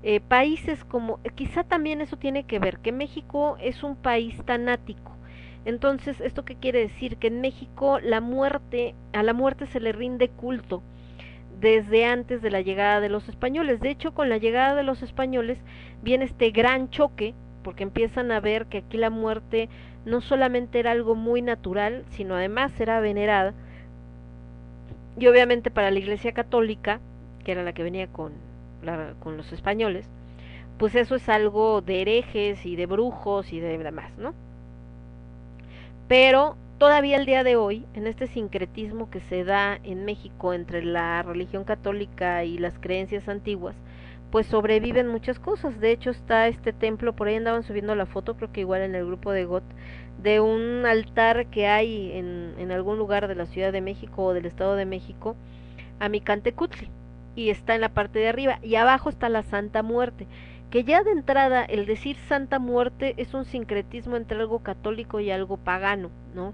Eh, 0.07 0.21
países 0.21 0.85
como, 0.85 1.19
quizá 1.35 1.65
también 1.65 2.03
eso 2.03 2.19
tiene 2.19 2.45
que 2.45 2.59
ver, 2.59 2.79
que 2.81 2.93
México 2.93 3.57
es 3.59 3.83
un 3.83 3.97
país 3.97 4.37
tanático. 4.45 5.17
Entonces, 5.65 6.21
¿esto 6.21 6.45
qué 6.45 6.57
quiere 6.57 6.81
decir? 6.81 7.17
Que 7.17 7.29
en 7.29 7.41
México 7.41 7.99
la 8.01 8.21
muerte, 8.21 8.95
a 9.15 9.23
la 9.23 9.33
muerte 9.33 9.67
se 9.67 9.81
le 9.81 9.93
rinde 9.93 10.29
culto 10.29 10.83
desde 11.59 12.05
antes 12.05 12.43
de 12.43 12.51
la 12.51 12.61
llegada 12.61 13.01
de 13.01 13.09
los 13.09 13.31
españoles. 13.31 13.81
De 13.81 13.89
hecho, 13.89 14.13
con 14.13 14.29
la 14.29 14.37
llegada 14.37 14.75
de 14.75 14.83
los 14.83 15.03
españoles 15.03 15.59
viene 16.03 16.27
este 16.27 16.51
gran 16.51 16.91
choque, 16.91 17.33
porque 17.63 17.85
empiezan 17.85 18.31
a 18.31 18.41
ver 18.41 18.67
que 18.67 18.79
aquí 18.79 18.99
la 18.99 19.09
muerte 19.09 19.71
no 20.05 20.21
solamente 20.21 20.81
era 20.81 20.91
algo 20.91 21.15
muy 21.15 21.41
natural, 21.41 22.05
sino 22.11 22.35
además 22.35 22.79
era 22.79 23.01
venerada. 23.01 23.55
Y 25.19 25.29
obviamente 25.29 25.71
para 25.71 25.91
la 25.91 25.99
Iglesia 25.99 26.33
Católica, 26.33 27.01
que 27.43 27.53
era 27.53 27.63
la 27.63 27.73
que 27.73 27.83
venía 27.83 28.07
con 28.09 28.44
con 29.21 29.37
los 29.37 29.53
españoles, 29.53 30.09
pues 30.79 30.95
eso 30.95 31.15
es 31.15 31.29
algo 31.29 31.81
de 31.81 32.03
herejes 32.03 32.65
y 32.67 32.77
de 32.77 32.87
brujos 32.87 33.53
y 33.53 33.61
de 33.61 33.79
demás, 33.79 34.13
¿no? 34.19 34.35
Pero 36.09 36.57
todavía 36.79 37.17
el 37.17 37.27
día 37.27 37.45
de 37.45 37.57
hoy, 37.57 37.87
en 37.95 38.07
este 38.07 38.27
sincretismo 38.27 39.11
que 39.11 39.21
se 39.21 39.45
da 39.45 39.79
en 39.85 40.05
México 40.05 40.53
entre 40.53 40.85
la 40.85 41.23
religión 41.23 41.65
católica 41.65 42.45
y 42.45 42.59
las 42.59 42.79
creencias 42.79 43.29
antiguas, 43.29 43.77
pues 44.31 44.47
sobreviven 44.47 45.09
muchas 45.09 45.39
cosas. 45.39 45.81
De 45.81 45.93
hecho 45.93 46.11
está 46.11 46.49
este 46.49 46.73
templo, 46.73 47.15
por 47.15 47.29
ahí 47.29 47.37
andaban 47.37 47.63
subiendo 47.63 47.95
la 47.95 48.07
foto, 48.07 48.37
creo 48.37 48.53
que 48.53 48.61
igual 48.61 48.83
en 48.83 48.95
el 48.95 49.07
grupo 49.07 49.33
de 49.33 49.45
GOT, 49.45 49.65
de 50.23 50.41
un 50.41 50.85
altar 50.87 51.47
que 51.47 51.69
hay 51.69 52.13
en, 52.13 52.55
en 52.59 52.73
algún 52.73 52.99
lugar 52.99 53.29
de 53.29 53.35
la 53.37 53.47
Ciudad 53.47 53.73
de 53.73 53.81
México 53.81 54.25
o 54.25 54.35
del 54.35 54.47
Estado 54.47 54.75
de 54.75 54.87
México, 54.87 55.37
a 56.01 56.09
Micantecutli 56.09 56.91
y 57.37 57.51
está 57.51 57.75
en 57.75 57.81
la 57.81 57.89
parte 57.91 58.19
de 58.19 58.29
arriba 58.29 58.59
y 58.63 58.75
abajo 58.77 59.09
está 59.09 59.29
la 59.29 59.43
Santa 59.43 59.83
Muerte 59.83 60.27
que 60.71 60.83
ya 60.83 61.05
de 61.05 61.13
entrada 61.13 61.65
el 61.65 61.87
decir 61.87 62.17
Santa 62.29 62.59
Muerte 62.59 63.15
es 63.17 63.33
un 63.33 63.45
sincretismo 63.45 64.17
entre 64.17 64.41
algo 64.41 64.59
católico 64.59 65.21
y 65.21 65.31
algo 65.31 65.57
pagano, 65.57 66.11
¿no? 66.35 66.53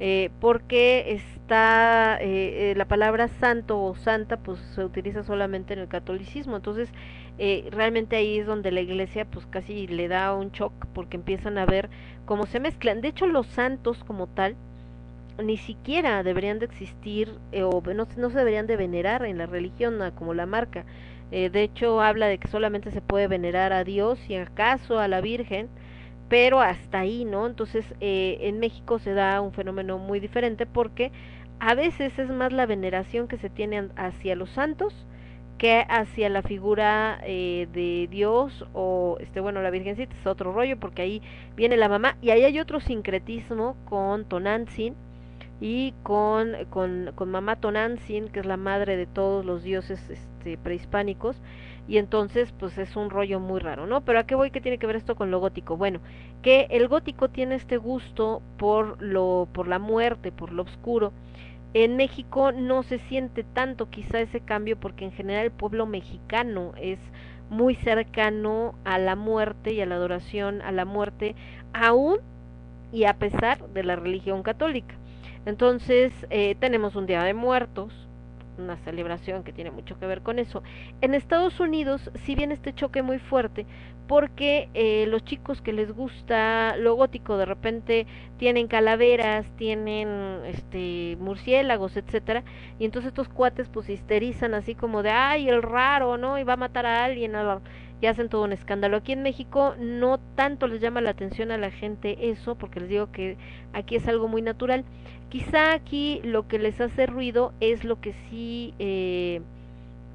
Eh, 0.00 0.30
porque 0.40 1.12
está 1.12 2.18
eh, 2.20 2.72
eh, 2.72 2.74
la 2.76 2.84
palabra 2.86 3.28
santo 3.28 3.80
o 3.80 3.94
santa 3.94 4.38
pues 4.38 4.58
se 4.74 4.84
utiliza 4.84 5.22
solamente 5.22 5.72
en 5.72 5.78
el 5.78 5.86
catolicismo 5.86 6.56
entonces 6.56 6.88
eh, 7.38 7.68
realmente 7.70 8.16
ahí 8.16 8.40
es 8.40 8.46
donde 8.46 8.72
la 8.72 8.80
iglesia 8.80 9.24
pues 9.24 9.46
casi 9.46 9.86
le 9.86 10.08
da 10.08 10.34
un 10.34 10.50
shock 10.50 10.72
porque 10.94 11.16
empiezan 11.16 11.58
a 11.58 11.64
ver 11.64 11.90
cómo 12.24 12.46
se 12.46 12.58
mezclan 12.58 13.02
de 13.02 13.08
hecho 13.08 13.28
los 13.28 13.46
santos 13.46 14.02
como 14.02 14.26
tal 14.26 14.56
ni 15.42 15.56
siquiera 15.56 16.22
deberían 16.22 16.58
de 16.58 16.66
existir 16.66 17.32
eh, 17.52 17.62
o 17.62 17.82
no, 17.94 18.06
no 18.16 18.30
se 18.30 18.38
deberían 18.38 18.66
de 18.66 18.76
venerar 18.76 19.24
en 19.24 19.38
la 19.38 19.46
religión 19.46 19.98
como 20.14 20.34
la 20.34 20.46
marca 20.46 20.84
eh, 21.30 21.50
de 21.50 21.62
hecho 21.62 22.00
habla 22.00 22.26
de 22.26 22.38
que 22.38 22.48
solamente 22.48 22.90
se 22.90 23.00
puede 23.00 23.28
venerar 23.28 23.72
a 23.72 23.84
Dios 23.84 24.18
y 24.28 24.36
acaso 24.36 24.98
a 24.98 25.08
la 25.08 25.20
Virgen 25.20 25.68
pero 26.28 26.60
hasta 26.60 27.00
ahí, 27.00 27.24
¿no? 27.24 27.46
Entonces, 27.46 27.84
eh, 28.00 28.38
en 28.40 28.58
México 28.58 28.98
se 28.98 29.12
da 29.14 29.40
un 29.40 29.52
fenómeno 29.52 29.98
muy 29.98 30.20
diferente 30.20 30.66
porque 30.66 31.12
a 31.60 31.74
veces 31.74 32.18
es 32.18 32.30
más 32.30 32.52
la 32.52 32.66
veneración 32.66 33.28
que 33.28 33.38
se 33.38 33.50
tiene 33.50 33.88
hacia 33.96 34.34
los 34.34 34.50
santos 34.50 35.06
que 35.58 35.86
hacia 35.88 36.28
la 36.30 36.42
figura 36.42 37.20
eh, 37.24 37.68
de 37.72 38.08
Dios 38.10 38.66
o, 38.72 39.16
este, 39.20 39.40
bueno, 39.40 39.62
la 39.62 39.70
Virgencita 39.70 40.14
es 40.16 40.26
otro 40.26 40.52
rollo 40.52 40.78
porque 40.80 41.02
ahí 41.02 41.22
viene 41.56 41.76
la 41.76 41.88
mamá 41.88 42.16
y 42.20 42.30
ahí 42.30 42.42
hay 42.44 42.58
otro 42.58 42.80
sincretismo 42.80 43.76
con 43.84 44.24
Tonantzin 44.24 44.96
y 45.60 45.94
con, 46.02 46.52
con, 46.70 47.12
con 47.14 47.30
mamá 47.30 47.56
Tonantzin, 47.56 48.28
que 48.28 48.40
es 48.40 48.46
la 48.46 48.56
madre 48.56 48.96
de 48.96 49.06
todos 49.06 49.44
los 49.44 49.62
dioses 49.62 50.10
este, 50.10 50.58
prehispánicos, 50.58 51.40
y 51.86 51.98
entonces 51.98 52.52
pues 52.58 52.78
es 52.78 52.96
un 52.96 53.10
rollo 53.10 53.40
muy 53.40 53.60
raro, 53.60 53.86
¿no? 53.86 54.02
Pero 54.02 54.18
a 54.18 54.24
qué 54.24 54.34
voy 54.34 54.50
que 54.50 54.60
tiene 54.60 54.78
que 54.78 54.86
ver 54.86 54.96
esto 54.96 55.16
con 55.16 55.30
lo 55.30 55.38
gótico? 55.40 55.76
Bueno, 55.76 56.00
que 56.42 56.66
el 56.70 56.88
gótico 56.88 57.28
tiene 57.28 57.54
este 57.56 57.76
gusto 57.76 58.42
por 58.58 59.00
lo, 59.02 59.48
por 59.52 59.68
la 59.68 59.78
muerte, 59.78 60.32
por 60.32 60.52
lo 60.52 60.62
oscuro. 60.62 61.12
En 61.74 61.96
México 61.96 62.52
no 62.52 62.82
se 62.84 62.98
siente 62.98 63.42
tanto 63.42 63.90
quizá 63.90 64.20
ese 64.20 64.40
cambio 64.40 64.78
porque 64.78 65.04
en 65.04 65.12
general 65.12 65.44
el 65.46 65.50
pueblo 65.50 65.86
mexicano 65.86 66.72
es 66.80 66.98
muy 67.50 67.74
cercano 67.74 68.74
a 68.84 68.98
la 68.98 69.16
muerte 69.16 69.72
y 69.72 69.80
a 69.80 69.86
la 69.86 69.96
adoración 69.96 70.62
a 70.62 70.72
la 70.72 70.84
muerte, 70.84 71.34
aún 71.72 72.18
y 72.92 73.04
a 73.04 73.14
pesar 73.14 73.68
de 73.68 73.82
la 73.82 73.96
religión 73.96 74.42
católica. 74.42 74.94
Entonces, 75.46 76.12
eh, 76.30 76.56
tenemos 76.58 76.96
un 76.96 77.06
Día 77.06 77.22
de 77.22 77.34
Muertos, 77.34 77.92
una 78.58 78.76
celebración 78.78 79.42
que 79.42 79.52
tiene 79.52 79.70
mucho 79.70 79.98
que 79.98 80.06
ver 80.06 80.22
con 80.22 80.38
eso. 80.38 80.62
En 81.00 81.14
Estados 81.14 81.60
Unidos, 81.60 82.10
si 82.24 82.34
bien 82.34 82.52
este 82.52 82.72
choque 82.72 83.02
muy 83.02 83.18
fuerte, 83.18 83.66
porque 84.06 84.68
eh, 84.74 85.06
los 85.08 85.24
chicos 85.24 85.62
que 85.62 85.72
les 85.72 85.90
gusta 85.92 86.76
lo 86.76 86.94
gótico 86.94 87.38
de 87.38 87.46
repente 87.46 88.06
tienen 88.36 88.68
calaveras, 88.68 89.46
tienen 89.56 90.08
este 90.44 91.16
murciélagos, 91.20 91.96
etcétera, 91.96 92.44
y 92.78 92.84
entonces 92.84 93.08
estos 93.08 93.28
cuates 93.28 93.68
pues 93.68 93.88
histerizan 93.88 94.54
así 94.54 94.74
como 94.74 95.02
de 95.02 95.10
ay 95.10 95.48
el 95.48 95.62
raro, 95.62 96.18
¿no? 96.18 96.38
y 96.38 96.44
va 96.44 96.54
a 96.54 96.58
matar 96.58 96.84
a 96.86 97.04
alguien, 97.04 97.34
y 98.00 98.06
hacen 98.06 98.28
todo 98.28 98.44
un 98.44 98.52
escándalo. 98.52 98.98
Aquí 98.98 99.12
en 99.12 99.22
México 99.22 99.74
no 99.78 100.18
tanto 100.34 100.66
les 100.66 100.80
llama 100.80 101.00
la 101.00 101.10
atención 101.10 101.50
a 101.50 101.56
la 101.56 101.70
gente 101.70 102.30
eso, 102.30 102.56
porque 102.56 102.80
les 102.80 102.88
digo 102.90 103.10
que 103.10 103.38
aquí 103.72 103.96
es 103.96 104.06
algo 104.08 104.28
muy 104.28 104.42
natural. 104.42 104.84
Quizá 105.34 105.72
aquí 105.72 106.20
lo 106.22 106.46
que 106.46 106.60
les 106.60 106.80
hace 106.80 107.06
ruido 107.06 107.54
es 107.58 107.82
lo 107.82 108.00
que 108.00 108.12
sí 108.30 108.72
eh, 108.78 109.40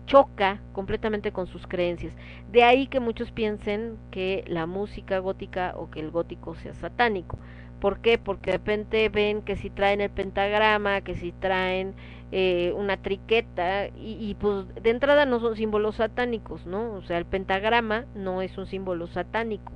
choca 0.05 0.61
completamente 0.71 1.33
con 1.33 1.45
sus 1.45 1.67
creencias. 1.67 2.13
De 2.53 2.63
ahí 2.63 2.87
que 2.87 3.01
muchos 3.01 3.29
piensen 3.31 3.97
que 4.11 4.45
la 4.47 4.65
música 4.65 5.19
gótica 5.19 5.73
o 5.75 5.91
que 5.91 5.99
el 5.99 6.09
gótico 6.09 6.55
sea 6.55 6.73
satánico. 6.73 7.37
¿Por 7.81 7.99
qué? 7.99 8.17
Porque 8.17 8.51
de 8.51 8.57
repente 8.59 9.09
ven 9.09 9.41
que 9.41 9.57
si 9.57 9.69
traen 9.69 9.99
el 9.99 10.09
pentagrama, 10.09 11.01
que 11.01 11.17
si 11.17 11.33
traen 11.33 11.95
eh, 12.31 12.71
una 12.77 12.95
triqueta 12.95 13.89
y, 13.89 14.17
y 14.21 14.37
pues 14.39 14.73
de 14.81 14.89
entrada 14.89 15.25
no 15.25 15.41
son 15.41 15.57
símbolos 15.57 15.97
satánicos, 15.97 16.65
¿no? 16.65 16.93
O 16.93 17.01
sea, 17.01 17.17
el 17.17 17.25
pentagrama 17.25 18.05
no 18.15 18.41
es 18.41 18.57
un 18.57 18.67
símbolo 18.67 19.05
satánico. 19.07 19.73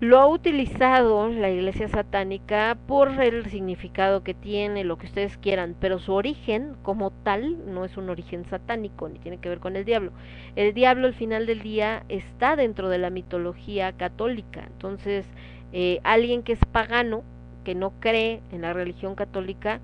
Lo 0.00 0.18
ha 0.18 0.26
utilizado 0.26 1.28
la 1.28 1.50
iglesia 1.50 1.86
satánica 1.86 2.78
por 2.86 3.20
el 3.20 3.44
significado 3.50 4.24
que 4.24 4.32
tiene, 4.32 4.82
lo 4.82 4.96
que 4.96 5.04
ustedes 5.04 5.36
quieran, 5.36 5.76
pero 5.78 5.98
su 5.98 6.14
origen 6.14 6.74
como 6.82 7.10
tal 7.10 7.70
no 7.74 7.84
es 7.84 7.98
un 7.98 8.08
origen 8.08 8.46
satánico, 8.46 9.10
ni 9.10 9.18
tiene 9.18 9.36
que 9.36 9.50
ver 9.50 9.58
con 9.58 9.76
el 9.76 9.84
diablo. 9.84 10.12
El 10.56 10.72
diablo 10.72 11.06
al 11.06 11.12
final 11.12 11.44
del 11.44 11.60
día 11.60 12.04
está 12.08 12.56
dentro 12.56 12.88
de 12.88 12.96
la 12.96 13.10
mitología 13.10 13.92
católica, 13.92 14.64
entonces 14.66 15.26
eh, 15.74 16.00
alguien 16.02 16.44
que 16.44 16.54
es 16.54 16.64
pagano, 16.72 17.22
que 17.62 17.74
no 17.74 17.92
cree 18.00 18.40
en 18.52 18.62
la 18.62 18.72
religión 18.72 19.14
católica, 19.14 19.80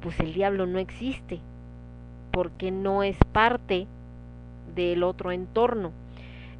pues 0.00 0.18
el 0.20 0.32
diablo 0.32 0.64
no 0.64 0.78
existe, 0.78 1.40
porque 2.30 2.70
no 2.70 3.02
es 3.02 3.18
parte 3.30 3.88
del 4.74 5.02
otro 5.02 5.32
entorno. 5.32 5.92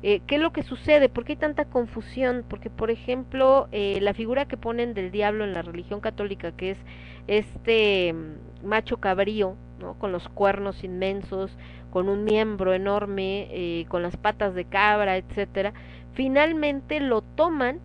Eh, 0.08 0.20
¿Qué 0.24 0.36
es 0.36 0.40
lo 0.40 0.52
que 0.52 0.62
sucede? 0.62 1.08
¿Por 1.08 1.24
qué 1.24 1.32
hay 1.32 1.38
tanta 1.38 1.64
confusión? 1.64 2.44
Porque, 2.48 2.70
por 2.70 2.92
ejemplo, 2.92 3.66
eh, 3.72 3.98
la 4.00 4.14
figura 4.14 4.46
que 4.46 4.56
ponen 4.56 4.94
del 4.94 5.10
diablo 5.10 5.42
en 5.42 5.52
la 5.52 5.62
religión 5.62 5.98
católica, 5.98 6.52
que 6.52 6.70
es 6.70 6.78
este 7.26 8.12
mm, 8.12 8.64
macho 8.64 8.98
cabrío, 8.98 9.56
¿no? 9.80 9.94
con 9.94 10.12
los 10.12 10.28
cuernos 10.28 10.84
inmensos, 10.84 11.50
con 11.90 12.08
un 12.08 12.22
miembro 12.22 12.72
enorme, 12.72 13.48
eh, 13.50 13.86
con 13.88 14.04
las 14.04 14.16
patas 14.16 14.54
de 14.54 14.64
cabra, 14.66 15.16
etcétera, 15.16 15.72
finalmente 16.12 17.00
lo 17.00 17.22
toman 17.22 17.80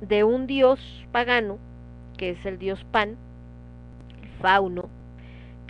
de 0.00 0.24
un 0.24 0.46
dios 0.46 0.80
pagano, 1.12 1.58
que 2.16 2.30
es 2.30 2.46
el 2.46 2.58
dios 2.58 2.82
Pan, 2.90 3.18
el 4.22 4.30
fauno, 4.40 4.88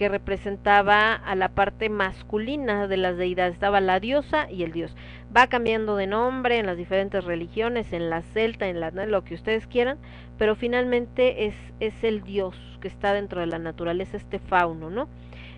que 0.01 0.09
representaba 0.09 1.13
a 1.13 1.35
la 1.35 1.51
parte 1.51 1.91
masculina 1.91 2.89
de 2.89 2.97
las 2.97 3.19
deidades, 3.19 3.53
estaba 3.53 3.83
la 3.83 4.01
diosa 4.01 4.51
y 4.51 4.63
el 4.63 4.73
dios. 4.73 4.97
Va 5.37 5.49
cambiando 5.49 5.95
de 5.95 6.07
nombre 6.07 6.57
en 6.57 6.65
las 6.65 6.79
diferentes 6.79 7.23
religiones, 7.23 7.93
en 7.93 8.09
la 8.09 8.23
celta, 8.23 8.69
en 8.69 8.81
la 8.81 8.91
lo 8.93 9.25
que 9.25 9.35
ustedes 9.35 9.67
quieran, 9.67 9.99
pero 10.39 10.57
finalmente 10.57 11.45
es, 11.45 11.55
es 11.81 12.03
el 12.03 12.23
dios 12.23 12.57
que 12.81 12.89
está 12.89 13.13
dentro 13.13 13.43
de 13.43 13.47
la 13.49 13.59
naturaleza, 13.59 14.17
este 14.17 14.39
fauno, 14.39 14.89
¿no? 14.89 15.07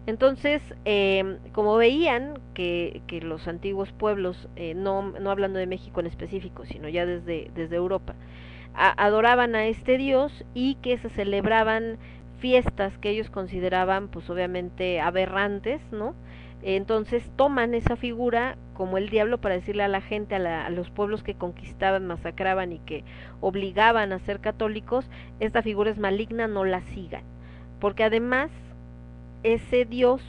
Entonces, 0.06 0.60
eh, 0.84 1.38
como 1.52 1.76
veían 1.76 2.40
que, 2.52 3.00
que 3.06 3.20
los 3.20 3.46
antiguos 3.46 3.92
pueblos, 3.92 4.48
eh, 4.56 4.74
no, 4.74 5.12
no 5.20 5.30
hablando 5.30 5.60
de 5.60 5.68
México 5.68 6.00
en 6.00 6.06
específico, 6.06 6.66
sino 6.66 6.88
ya 6.88 7.06
desde, 7.06 7.52
desde 7.54 7.76
Europa, 7.76 8.16
adoraban 8.74 9.54
a 9.54 9.66
este 9.66 9.98
dios 9.98 10.44
y 10.52 10.76
que 10.76 10.98
se 10.98 11.10
celebraban 11.10 11.98
fiestas 12.42 12.98
que 12.98 13.10
ellos 13.10 13.30
consideraban 13.30 14.08
pues 14.08 14.28
obviamente 14.28 15.00
aberrantes, 15.00 15.80
¿no? 15.92 16.16
Entonces 16.60 17.30
toman 17.36 17.72
esa 17.72 17.94
figura 17.94 18.56
como 18.74 18.98
el 18.98 19.10
diablo 19.10 19.40
para 19.40 19.54
decirle 19.54 19.84
a 19.84 19.88
la 19.88 20.00
gente, 20.00 20.34
a, 20.34 20.38
la, 20.40 20.66
a, 20.66 20.70
los 20.70 20.90
pueblos 20.90 21.22
que 21.22 21.36
conquistaban, 21.36 22.04
masacraban 22.04 22.72
y 22.72 22.80
que 22.80 23.04
obligaban 23.40 24.12
a 24.12 24.18
ser 24.18 24.40
católicos, 24.40 25.08
esta 25.38 25.62
figura 25.62 25.92
es 25.92 25.98
maligna, 25.98 26.48
no 26.48 26.64
la 26.64 26.82
sigan. 26.82 27.22
Porque 27.78 28.02
además 28.02 28.50
ese 29.44 29.84
dios, 29.84 30.20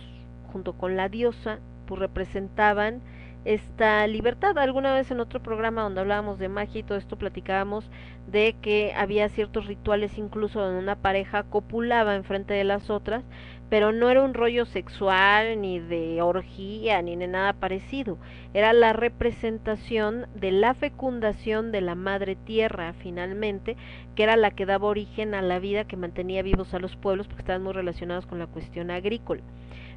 junto 0.51 0.73
con 0.73 0.95
la 0.95 1.09
diosa, 1.09 1.59
pues 1.87 1.99
representaban 1.99 3.01
esta 3.45 4.07
libertad. 4.07 4.57
Alguna 4.57 4.93
vez 4.93 5.11
en 5.11 5.19
otro 5.19 5.41
programa 5.41 5.83
donde 5.83 6.01
hablábamos 6.01 6.39
de 6.39 6.49
magia 6.49 6.79
y 6.79 6.83
todo 6.83 6.97
esto 6.97 7.17
platicábamos 7.17 7.89
de 8.27 8.55
que 8.61 8.93
había 8.95 9.29
ciertos 9.29 9.65
rituales 9.65 10.17
incluso 10.17 10.61
donde 10.61 10.79
una 10.79 10.95
pareja 10.95 11.43
copulaba 11.43 12.15
enfrente 12.15 12.53
de 12.53 12.63
las 12.63 12.89
otras, 12.89 13.23
pero 13.69 13.91
no 13.91 14.09
era 14.09 14.21
un 14.21 14.33
rollo 14.33 14.65
sexual 14.65 15.59
ni 15.59 15.79
de 15.79 16.21
orgía 16.21 17.01
ni 17.01 17.15
de 17.15 17.27
nada 17.27 17.53
parecido. 17.53 18.17
Era 18.53 18.71
la 18.71 18.93
representación 18.93 20.27
de 20.35 20.51
la 20.51 20.73
fecundación 20.73 21.71
de 21.71 21.81
la 21.81 21.95
madre 21.95 22.35
tierra 22.35 22.93
finalmente, 22.93 23.75
que 24.15 24.23
era 24.23 24.37
la 24.37 24.51
que 24.51 24.65
daba 24.65 24.87
origen 24.87 25.33
a 25.33 25.41
la 25.41 25.59
vida 25.59 25.85
que 25.85 25.97
mantenía 25.97 26.43
vivos 26.43 26.73
a 26.73 26.79
los 26.79 26.95
pueblos 26.95 27.27
porque 27.27 27.41
estaban 27.41 27.63
muy 27.63 27.73
relacionados 27.73 28.25
con 28.25 28.39
la 28.39 28.47
cuestión 28.47 28.91
agrícola. 28.91 29.41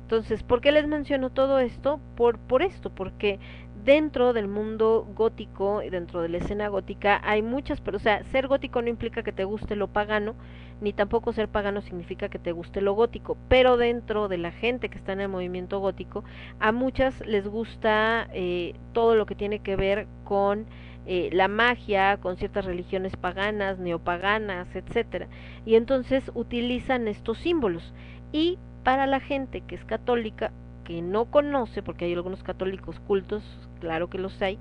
Entonces, 0.07 0.45
¿por 0.45 0.61
qué 0.61 0.71
les 0.71 0.87
menciono 0.87 1.31
todo 1.31 1.59
esto? 1.59 1.99
Por, 2.15 2.39
por 2.39 2.63
esto, 2.63 2.91
porque 2.91 3.41
dentro 3.85 4.33
del 4.33 4.47
mundo 4.47 5.05
gótico 5.17 5.81
dentro 5.91 6.23
de 6.23 6.29
la 6.29 6.37
escena 6.37 6.69
gótica 6.69 7.21
hay 7.25 7.43
muchas, 7.43 7.81
pero 7.81 7.97
o 7.97 8.01
sea, 8.01 8.23
ser 8.23 8.47
gótico 8.47 8.81
no 8.83 8.89
implica 8.89 9.25
que 9.25 9.33
te 9.33 9.43
guste 9.43 9.75
lo 9.75 9.89
pagano, 9.89 10.37
ni 10.81 10.93
tampoco 10.93 11.33
ser 11.33 11.49
pagano 11.49 11.81
significa 11.81 12.29
que 12.29 12.39
te 12.39 12.53
guste 12.53 12.83
lo 12.83 12.93
gótico, 12.93 13.37
pero 13.49 13.77
dentro 13.77 14.29
de 14.29 14.39
la 14.39 14.53
gente 14.53 14.91
que 14.91 14.97
está 14.97 15.13
en 15.13 15.23
el 15.23 15.29
movimiento 15.29 15.81
gótico, 15.81 16.23
a 16.61 16.71
muchas 16.71 17.27
les 17.27 17.49
gusta 17.49 18.29
eh, 18.33 18.75
todo 18.93 19.17
lo 19.17 19.27
que 19.27 19.35
tiene 19.35 19.59
que 19.59 19.75
ver 19.75 20.07
con 20.23 20.67
eh, 21.07 21.31
la 21.33 21.49
magia, 21.49 22.19
con 22.19 22.37
ciertas 22.37 22.65
religiones 22.65 23.17
paganas, 23.17 23.81
neopaganas, 23.81 24.69
etcétera, 24.77 25.27
y 25.65 25.75
entonces 25.75 26.31
utilizan 26.33 27.09
estos 27.09 27.39
símbolos 27.39 27.93
y 28.31 28.61
para 28.87 29.09
la 29.09 29.18
gente 29.18 29.62
que 29.62 29.74
es 29.74 29.84
católica, 29.84 30.53
que 30.84 31.03
no 31.03 31.24
conoce, 31.24 31.82
porque 31.82 32.05
hay 32.05 32.12
algunos 32.14 32.45
católicos 32.45 33.01
cultos, 33.01 33.43
claro 33.80 34.09
que 34.09 34.16
los 34.16 34.41
hay, 34.41 34.61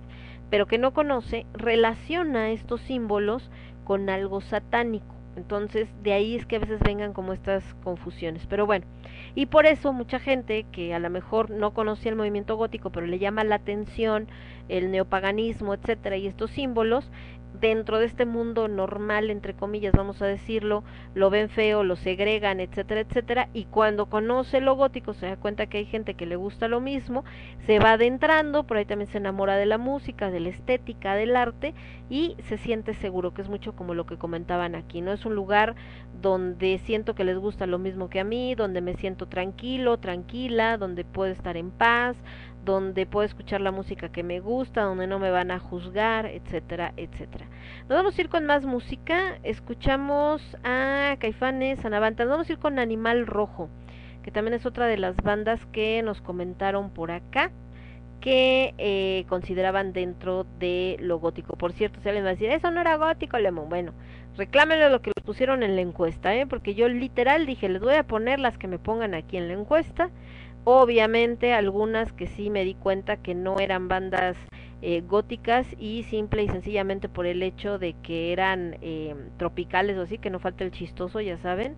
pero 0.50 0.66
que 0.66 0.80
no 0.80 0.96
conoce, 0.96 1.46
relaciona 1.54 2.50
estos 2.50 2.82
símbolos 2.82 3.52
con 3.84 4.10
algo 4.10 4.42
satánico. 4.42 5.14
Entonces, 5.36 5.88
de 6.02 6.14
ahí 6.14 6.36
es 6.36 6.48
que 6.48 6.56
a 6.56 6.60
veces 6.60 6.80
vengan 6.80 7.14
como 7.14 7.34
estas 7.34 7.76
confusiones. 7.84 8.48
Pero 8.48 8.66
bueno, 8.66 8.88
y 9.36 9.46
por 9.46 9.68
eso 9.68 9.94
mucha 9.94 10.18
gente 10.18 10.66
que 10.72 10.96
a 10.96 11.00
lo 11.00 11.12
mejor 11.12 11.52
no 11.52 11.76
conocía 11.76 12.10
el 12.10 12.18
movimiento 12.18 12.56
gótico, 12.56 12.90
pero 12.90 13.06
le 13.06 13.20
llama 13.20 13.44
la 13.44 13.56
atención 13.56 14.28
el 14.70 14.90
neopaganismo, 14.90 15.76
etcétera, 15.76 16.18
y 16.18 16.26
estos 16.26 16.50
símbolos, 16.50 17.12
dentro 17.60 18.00
de 18.00 18.06
este 18.06 18.26
mundo 18.26 18.68
normal, 18.68 19.30
entre 19.30 19.54
comillas, 19.54 19.94
vamos 19.94 20.22
a 20.22 20.26
decirlo, 20.26 20.84
lo 21.14 21.30
ven 21.30 21.50
feo, 21.50 21.84
lo 21.84 21.96
segregan, 21.96 22.60
etcétera, 22.60 23.02
etcétera, 23.02 23.50
y 23.54 23.66
cuando 23.66 24.08
conoce 24.08 24.62
lo 24.62 24.76
gótico 24.76 25.14
se 25.14 25.28
da 25.28 25.38
cuenta 25.38 25.68
que 25.68 25.80
hay 25.80 25.86
gente 25.86 26.16
que 26.16 26.26
le 26.26 26.36
gusta 26.36 26.68
lo 26.68 26.82
mismo, 26.82 27.24
se 27.66 27.80
va 27.80 27.94
adentrando, 27.94 28.64
por 28.64 28.78
ahí 28.78 28.86
también 28.86 29.10
se 29.10 29.18
enamora 29.18 29.58
de 29.58 29.66
la 29.66 29.78
música, 29.78 30.32
de 30.32 30.40
la 30.40 30.50
estética, 30.50 31.16
del 31.16 31.36
arte, 31.36 31.74
y 32.10 32.36
se 32.48 32.58
siente 32.58 32.94
seguro, 32.94 33.34
que 33.34 33.42
es 33.42 33.50
mucho 33.50 33.76
como 33.76 33.94
lo 33.94 34.06
que 34.06 34.18
comentaban 34.18 34.76
aquí, 34.76 35.02
¿no? 35.02 35.12
Es 35.12 35.26
un 35.26 35.36
lugar 35.36 35.76
donde 36.22 36.80
siento 36.80 37.16
que 37.16 37.24
les 37.24 37.38
gusta 37.38 37.66
lo 37.66 37.80
mismo 37.80 38.10
que 38.10 38.20
a 38.20 38.24
mí, 38.24 38.56
donde 38.56 38.82
me 38.82 38.96
siento 38.96 39.28
tranquilo, 39.28 39.98
tranquila, 39.98 40.78
donde 40.78 41.04
puedo 41.04 41.32
estar 41.32 41.58
en 41.58 41.72
paz, 41.72 42.16
donde 42.66 43.06
puedo 43.06 43.26
escuchar 43.26 43.62
la 43.62 43.72
música 43.72 44.10
que 44.10 44.24
me 44.24 44.40
gusta, 44.40 44.82
donde 44.82 45.08
no 45.08 45.20
me 45.20 45.30
van 45.30 45.52
a 45.52 45.60
juzgar, 45.60 46.26
etcétera, 46.26 46.94
etcétera. 46.98 47.46
Nos 47.88 47.98
vamos 47.98 48.18
a 48.18 48.22
ir 48.22 48.30
con 48.30 48.46
más 48.46 48.66
música, 48.66 49.38
escuchamos 49.44 50.42
a 50.64 51.16
Caifanes, 51.20 51.86
a 51.86 51.90
Navanta, 51.90 52.26
nos 52.26 52.32
vamos 52.32 52.50
a 52.50 52.54
ir 52.54 52.60
con 52.60 52.80
Animal 52.80 53.28
Rojo, 53.28 53.70
que 54.24 54.32
también 54.32 54.56
es 54.56 54.66
otra 54.66 54.88
de 54.88 54.98
las 54.98 55.16
bandas 55.18 55.66
que 55.68 56.02
nos 56.04 56.22
comentaron 56.22 56.90
por 56.90 57.12
acá 57.12 57.52
que 58.20 58.74
eh, 58.80 59.26
consideraban 59.30 59.94
dentro 59.94 60.48
de 60.58 60.98
lo 61.00 61.20
gótico. 61.20 61.56
Por 61.58 61.74
cierto, 61.74 62.00
si 62.02 62.10
alguien 62.10 62.26
va 62.26 62.30
a 62.30 62.34
decir, 62.34 62.50
eso 62.50 62.72
no 62.72 62.82
era 62.82 62.98
gótico, 62.98 63.38
Lemon. 63.38 63.70
Bueno, 63.70 63.94
reclámenle 64.36 64.90
lo 64.90 65.02
que 65.04 65.12
les 65.16 65.24
pusieron 65.24 65.62
en 65.62 65.76
la 65.76 65.82
encuesta, 65.82 66.36
¿eh? 66.36 66.48
porque 66.48 66.74
yo 66.74 66.90
literal 66.90 67.46
dije, 67.46 67.70
les 67.70 67.84
voy 67.84 67.94
a 67.94 68.04
poner 68.04 68.40
las 68.40 68.58
que 68.58 68.68
me 68.68 68.80
pongan 68.80 69.14
aquí 69.14 69.38
en 69.38 69.48
la 69.48 69.54
encuesta. 69.54 70.10
Obviamente 70.66 71.54
algunas 71.54 72.12
que 72.12 72.26
sí 72.26 72.50
me 72.50 72.66
di 72.66 72.74
cuenta 72.74 73.18
que 73.18 73.36
no 73.36 73.60
eran 73.60 73.88
bandas 73.88 74.36
eh, 74.82 75.02
góticas 75.02 75.68
y 75.78 76.04
simple 76.04 76.44
y 76.44 76.50
sencillamente 76.50 77.08
por 77.08 77.28
el 77.28 77.44
hecho 77.44 77.78
de 77.78 77.94
que 78.02 78.34
eran 78.34 78.78
eh, 78.82 79.16
tropicales 79.38 79.96
o 79.98 80.02
así, 80.02 80.18
que 80.18 80.32
no 80.32 80.40
falta 80.40 80.64
el 80.64 80.72
chistoso, 80.72 81.22
ya 81.22 81.38
saben. 81.38 81.76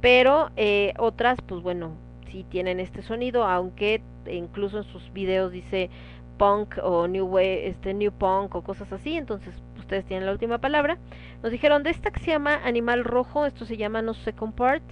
Pero 0.00 0.50
eh, 0.56 0.94
otras, 0.98 1.38
pues 1.46 1.62
bueno, 1.62 1.92
sí 2.30 2.44
tienen 2.48 2.80
este 2.80 3.02
sonido, 3.02 3.44
aunque 3.44 4.02
incluso 4.30 4.78
en 4.78 4.84
sus 4.84 5.12
videos 5.12 5.52
dice 5.52 5.90
punk 6.38 6.78
o 6.82 7.06
new 7.06 7.26
wave, 7.26 7.68
este 7.68 7.92
new 7.92 8.12
punk 8.12 8.54
o 8.54 8.62
cosas 8.62 8.92
así, 8.92 9.14
entonces 9.16 9.62
ustedes 9.82 10.04
tienen 10.04 10.26
la 10.26 10.32
última 10.32 10.58
palabra. 10.58 10.98
Nos 11.42 11.52
dijeron 11.52 11.82
de 11.82 11.90
esta 11.90 12.10
que 12.10 12.20
se 12.20 12.30
llama 12.30 12.60
Animal 12.64 13.04
Rojo, 13.04 13.46
esto 13.46 13.64
se 13.64 13.76
llama 13.76 14.02
No 14.02 14.14
Second 14.14 14.54
Part 14.54 14.82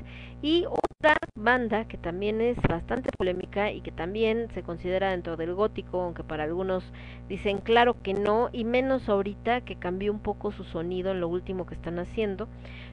y 0.42 0.64
otra 0.66 1.16
banda 1.34 1.86
que 1.86 1.96
también 1.96 2.40
es 2.40 2.56
bastante 2.62 3.10
polémica 3.16 3.70
y 3.70 3.80
que 3.80 3.92
también 3.92 4.48
se 4.54 4.62
considera 4.62 5.10
dentro 5.10 5.36
del 5.36 5.54
gótico, 5.54 6.00
aunque 6.00 6.24
para 6.24 6.44
algunos 6.44 6.84
dicen 7.28 7.58
claro 7.58 7.96
que 8.02 8.14
no 8.14 8.50
y 8.52 8.64
menos 8.64 9.08
ahorita 9.08 9.62
que 9.62 9.76
cambió 9.76 10.12
un 10.12 10.20
poco 10.20 10.52
su 10.52 10.64
sonido 10.64 11.10
en 11.10 11.20
lo 11.20 11.28
último 11.28 11.66
que 11.66 11.74
están 11.74 11.98
haciendo. 11.98 12.48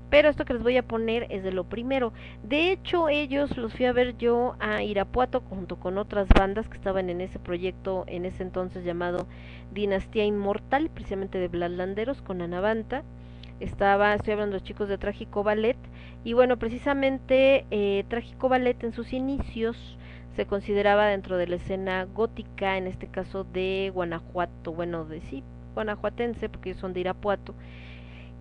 Pero 0.09 0.29
esto 0.29 0.45
que 0.45 0.53
les 0.53 0.63
voy 0.63 0.77
a 0.77 0.87
poner 0.87 1.27
es 1.29 1.43
de 1.43 1.51
lo 1.51 1.65
primero. 1.65 2.13
De 2.43 2.71
hecho, 2.71 3.09
ellos 3.09 3.57
los 3.57 3.73
fui 3.73 3.85
a 3.85 3.91
ver 3.91 4.17
yo 4.17 4.55
a 4.59 4.81
Irapuato 4.83 5.41
junto 5.41 5.77
con 5.77 5.97
otras 5.97 6.27
bandas 6.29 6.69
que 6.69 6.77
estaban 6.77 7.09
en 7.09 7.21
ese 7.21 7.39
proyecto 7.39 8.05
en 8.07 8.25
ese 8.25 8.43
entonces 8.43 8.85
llamado 8.85 9.27
Dinastía 9.73 10.23
Inmortal, 10.23 10.89
precisamente 10.89 11.39
de 11.39 11.49
Bladlanderos 11.49 12.21
con 12.21 12.41
Anavanta. 12.41 13.03
Estaba, 13.59 14.13
estoy 14.13 14.33
hablando 14.33 14.57
de 14.57 14.63
chicos 14.63 14.87
de 14.87 14.97
Trágico 14.97 15.43
Ballet. 15.43 15.77
Y 16.23 16.33
bueno, 16.33 16.57
precisamente 16.57 17.65
eh, 17.71 18.05
Trágico 18.07 18.49
Ballet 18.49 18.81
en 18.83 18.93
sus 18.93 19.11
inicios 19.13 19.97
se 20.37 20.45
consideraba 20.45 21.07
dentro 21.07 21.35
de 21.37 21.47
la 21.47 21.55
escena 21.55 22.05
gótica, 22.05 22.77
en 22.77 22.85
este 22.85 23.07
caso 23.07 23.43
de 23.43 23.91
Guanajuato, 23.91 24.71
bueno, 24.71 25.03
de 25.03 25.19
sí, 25.21 25.43
guanajuatense, 25.73 26.47
porque 26.47 26.69
ellos 26.69 26.79
son 26.79 26.93
de 26.93 26.99
Irapuato. 26.99 27.55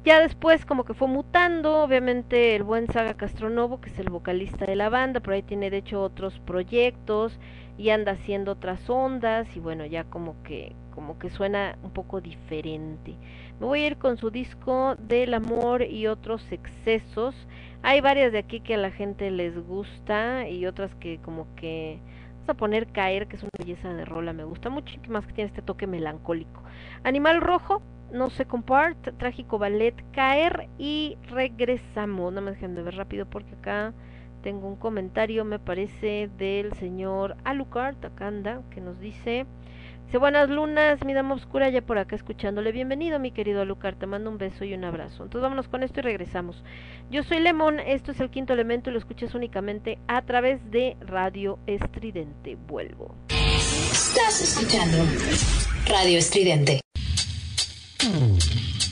Ya 0.07 0.21
después 0.21 0.65
como 0.65 0.85
que 0.85 0.95
fue 0.95 1.09
mutando, 1.09 1.83
obviamente 1.83 2.55
el 2.55 2.63
buen 2.63 2.87
Saga 2.87 3.15
Castronovo, 3.15 3.81
que 3.81 3.91
es 3.91 3.99
el 3.99 4.09
vocalista 4.09 4.65
de 4.65 4.77
la 4.77 4.89
banda, 4.89 5.19
por 5.19 5.33
ahí 5.33 5.43
tiene 5.43 5.69
de 5.69 5.79
hecho 5.79 6.01
otros 6.01 6.39
proyectos 6.47 7.41
y 7.77 7.91
anda 7.91 8.13
haciendo 8.13 8.53
otras 8.53 8.89
ondas 8.89 9.49
y 9.57 9.59
bueno, 9.59 9.85
ya 9.85 10.05
como 10.05 10.41
que 10.45 10.77
como 10.95 11.19
que 11.19 11.29
suena 11.29 11.77
un 11.83 11.91
poco 11.91 12.21
diferente. 12.21 13.17
Me 13.59 13.67
voy 13.67 13.81
a 13.81 13.87
ir 13.89 13.97
con 13.97 14.17
su 14.17 14.31
disco 14.31 14.95
del 14.95 15.35
amor 15.35 15.83
y 15.83 16.07
otros 16.07 16.53
excesos. 16.53 17.35
Hay 17.83 18.01
varias 18.01 18.31
de 18.31 18.39
aquí 18.39 18.61
que 18.61 18.75
a 18.75 18.79
la 18.79 18.93
gente 18.93 19.29
les 19.33 19.59
gusta 19.59 20.49
y 20.49 20.67
otras 20.67 20.95
que 20.95 21.19
como 21.19 21.53
que 21.57 21.99
vamos 22.35 22.51
a 22.51 22.55
poner 22.55 22.87
caer, 22.93 23.27
que 23.27 23.35
es 23.35 23.43
una 23.43 23.51
belleza 23.59 23.93
de 23.93 24.05
rola, 24.05 24.33
me 24.33 24.45
gusta 24.45 24.71
mucho 24.71 25.01
y 25.05 25.09
más 25.09 25.27
que 25.27 25.33
tiene 25.33 25.49
este 25.49 25.63
toque 25.63 25.89
melancólico. 25.89 26.63
Animal 27.03 27.41
rojo, 27.41 27.83
no 28.13 28.31
se 28.31 28.47
compart, 28.47 29.17
trágico 29.19 29.59
ballet, 29.59 29.95
caer 30.13 30.69
y 30.79 31.17
regresamos. 31.29 32.33
No 32.33 32.41
me 32.41 32.53
dejen 32.53 32.75
de 32.75 32.83
ver 32.83 32.97
rápido 32.97 33.27
porque 33.27 33.55
acá 33.55 33.93
tengo 34.43 34.69
un 34.69 34.77
comentario, 34.77 35.45
me 35.45 35.59
parece, 35.59 36.31
del 36.39 36.73
señor 36.75 37.37
Alucard, 37.45 37.97
acá 38.05 38.29
anda, 38.29 38.63
que 38.71 38.81
nos 38.81 39.01
dice, 39.01 39.45
dice, 40.05 40.19
buenas 40.19 40.49
lunas, 40.49 41.05
mi 41.05 41.15
dama 41.15 41.35
oscura, 41.35 41.69
ya 41.69 41.83
por 41.83 41.99
acá 41.99 42.15
escuchándole. 42.15 42.71
Bienvenido, 42.71 43.19
mi 43.19 43.33
querido 43.33 43.63
Alucard, 43.63 43.97
te 43.97 44.07
mando 44.07 44.31
un 44.31 44.39
beso 44.39 44.65
y 44.65 44.73
un 44.73 44.85
abrazo. 44.85 45.25
Entonces 45.25 45.43
vámonos 45.43 45.67
con 45.67 45.83
esto 45.83 45.99
y 45.99 46.05
regresamos. 46.05 46.63
Yo 47.11 47.25
soy 47.25 47.41
Lemon, 47.41 47.81
esto 47.81 48.13
es 48.13 48.21
el 48.21 48.31
quinto 48.31 48.53
elemento 48.53 48.91
y 48.91 48.93
lo 48.93 49.01
escuchas 49.01 49.35
únicamente 49.35 49.99
a 50.07 50.23
través 50.23 50.71
de 50.71 50.97
Radio 51.01 51.59
Estridente. 51.67 52.57
Vuelvo. 52.69 53.17
Estás 53.31 54.43
escuchando 54.43 54.99
Radio 55.89 56.19
Estridente. 56.19 56.86
Second 57.99 58.86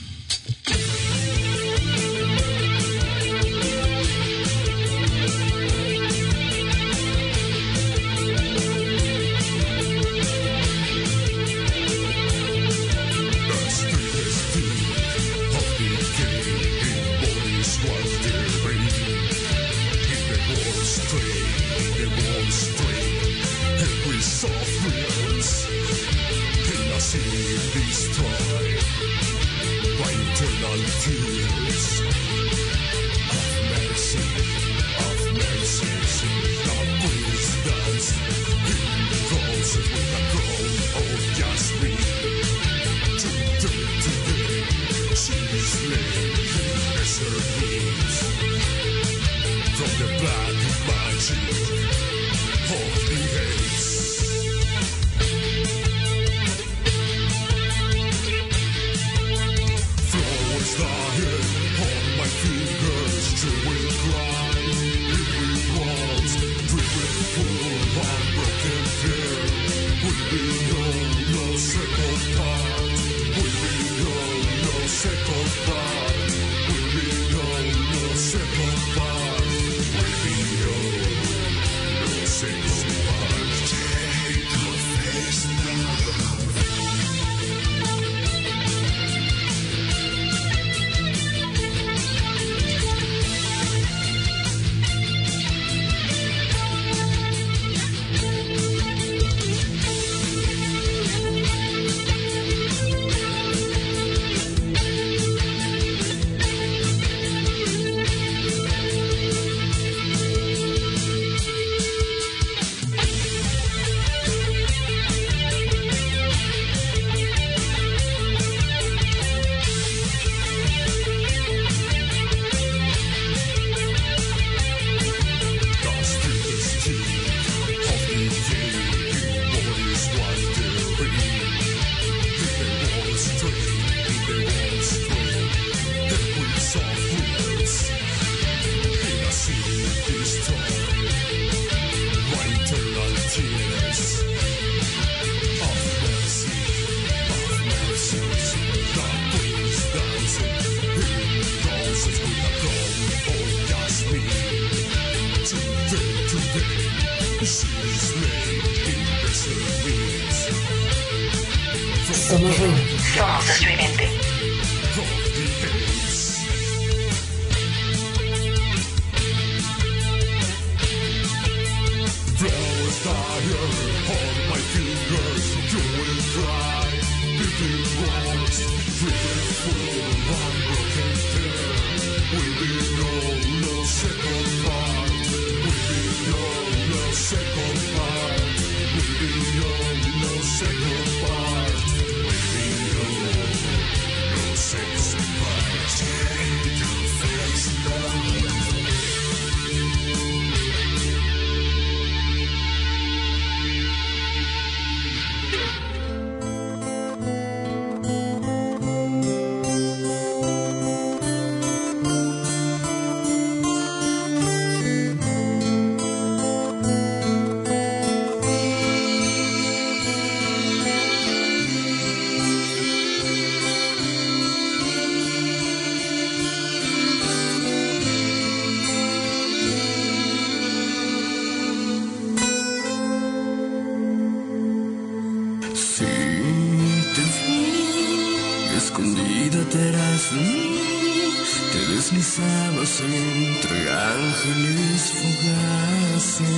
te 241.71 241.79
deslizabas 241.93 243.01
entre 243.01 243.77
ángeles 243.91 245.01
fugaces. 245.19 246.55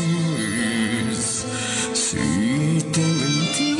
Si 1.94 2.26
te 2.94 3.02
mentí 3.02 3.73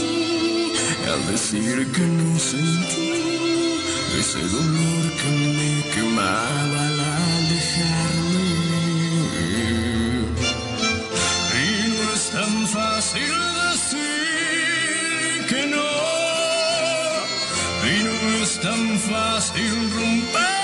al 1.11 1.22
decir 1.31 1.77
que 1.93 2.01
no 2.01 2.39
sentí 2.39 3.11
ese 4.19 4.39
dolor 4.39 5.03
que 5.19 5.30
me 5.55 5.72
quemaba 5.93 6.80
al 6.88 6.99
alejar 6.99 8.16
fácil 19.09 19.89
romper. 19.95 20.56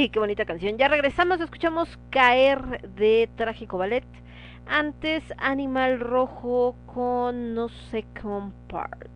Ay, 0.00 0.08
qué 0.08 0.18
bonita 0.18 0.46
canción. 0.46 0.78
Ya 0.78 0.88
regresamos, 0.88 1.42
escuchamos 1.42 1.98
Caer 2.08 2.88
de 2.92 3.28
Trágico 3.36 3.76
Ballet. 3.76 4.06
Antes 4.66 5.22
Animal 5.36 6.00
Rojo 6.00 6.74
con 6.86 7.52
No 7.52 7.68
se 7.68 8.06
compart. 8.22 9.10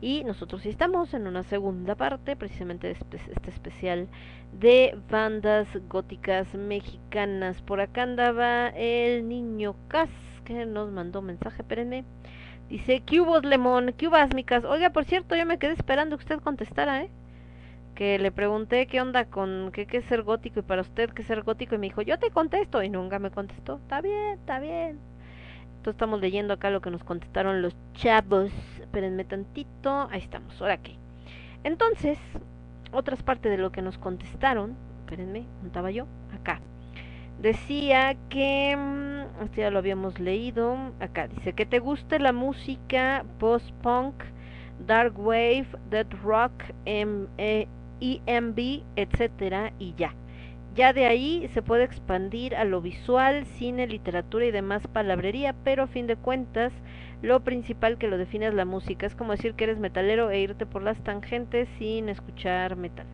Y 0.00 0.24
nosotros 0.24 0.66
estamos 0.66 1.14
en 1.14 1.28
una 1.28 1.44
segunda 1.44 1.94
parte, 1.94 2.34
precisamente 2.34 2.88
de 2.88 2.94
este, 2.94 3.20
especial 3.48 4.08
de 4.52 4.98
bandas 5.08 5.68
góticas 5.88 6.52
mexicanas. 6.56 7.62
Por 7.62 7.80
acá 7.80 8.02
andaba 8.02 8.70
el 8.70 9.28
niño 9.28 9.76
Cas, 9.86 10.10
que 10.44 10.66
nos 10.66 10.90
mandó 10.90 11.22
mensaje, 11.22 11.62
espérenme. 11.62 12.04
Dice, 12.68 13.04
¿qué 13.06 13.20
hubo, 13.20 13.38
Lemón? 13.38 13.94
¿Qué 13.96 14.10
micas? 14.34 14.64
Oiga, 14.64 14.90
por 14.90 15.04
cierto, 15.04 15.36
yo 15.36 15.46
me 15.46 15.60
quedé 15.60 15.74
esperando 15.74 16.18
que 16.18 16.24
usted 16.24 16.40
contestara, 16.40 17.02
¿eh? 17.04 17.10
Que 18.00 18.18
le 18.18 18.32
pregunté 18.32 18.86
qué 18.86 18.98
onda 19.02 19.26
con 19.26 19.72
qué, 19.74 19.86
es 19.92 20.06
ser 20.06 20.22
gótico 20.22 20.60
y 20.60 20.62
para 20.62 20.80
usted 20.80 21.10
qué 21.10 21.20
es 21.20 21.28
ser 21.28 21.42
gótico 21.42 21.74
y 21.74 21.78
me 21.78 21.88
dijo, 21.88 22.00
yo 22.00 22.18
te 22.18 22.30
contesto 22.30 22.82
y 22.82 22.88
nunca 22.88 23.18
me 23.18 23.30
contestó. 23.30 23.76
Está 23.76 24.00
bien, 24.00 24.38
está 24.38 24.58
bien. 24.58 24.98
Entonces 25.76 25.96
estamos 25.96 26.18
leyendo 26.18 26.54
acá 26.54 26.70
lo 26.70 26.80
que 26.80 26.90
nos 26.90 27.04
contestaron 27.04 27.60
los 27.60 27.76
chavos. 27.92 28.50
Espérenme 28.80 29.26
tantito. 29.26 30.08
Ahí 30.10 30.20
estamos, 30.20 30.58
ahora 30.62 30.78
qué. 30.78 30.96
Entonces, 31.62 32.16
otras 32.90 33.22
partes 33.22 33.52
de 33.52 33.58
lo 33.58 33.70
que 33.70 33.82
nos 33.82 33.98
contestaron, 33.98 34.76
espérenme, 35.00 35.44
contaba 35.60 35.90
yo, 35.90 36.06
acá. 36.34 36.62
Decía 37.42 38.16
que, 38.30 38.78
mm, 38.78 39.44
este 39.44 39.60
ya 39.60 39.70
lo 39.70 39.78
habíamos 39.78 40.18
leído, 40.18 40.74
acá 41.00 41.28
dice 41.28 41.52
que 41.52 41.66
te 41.66 41.80
guste 41.80 42.18
la 42.18 42.32
música 42.32 43.26
post-punk, 43.38 44.14
dark 44.86 45.18
wave, 45.18 45.66
dead 45.90 46.06
rock, 46.22 46.52
EMB, 48.00 48.82
etcétera, 48.96 49.72
y 49.78 49.94
ya. 49.96 50.14
Ya 50.74 50.92
de 50.92 51.06
ahí 51.06 51.48
se 51.52 51.62
puede 51.62 51.84
expandir 51.84 52.54
a 52.54 52.64
lo 52.64 52.80
visual, 52.80 53.44
cine, 53.44 53.86
literatura 53.88 54.46
y 54.46 54.52
demás 54.52 54.86
palabrería, 54.86 55.54
pero 55.64 55.82
a 55.82 55.86
fin 55.88 56.06
de 56.06 56.16
cuentas, 56.16 56.72
lo 57.22 57.40
principal 57.40 57.98
que 57.98 58.06
lo 58.08 58.18
define 58.18 58.46
es 58.46 58.54
la 58.54 58.64
música. 58.64 59.06
Es 59.06 59.16
como 59.16 59.32
decir 59.32 59.54
que 59.54 59.64
eres 59.64 59.78
metalero 59.78 60.30
e 60.30 60.40
irte 60.40 60.66
por 60.66 60.82
las 60.82 61.02
tangentes 61.02 61.68
sin 61.78 62.08
escuchar 62.08 62.76
metal. 62.76 63.06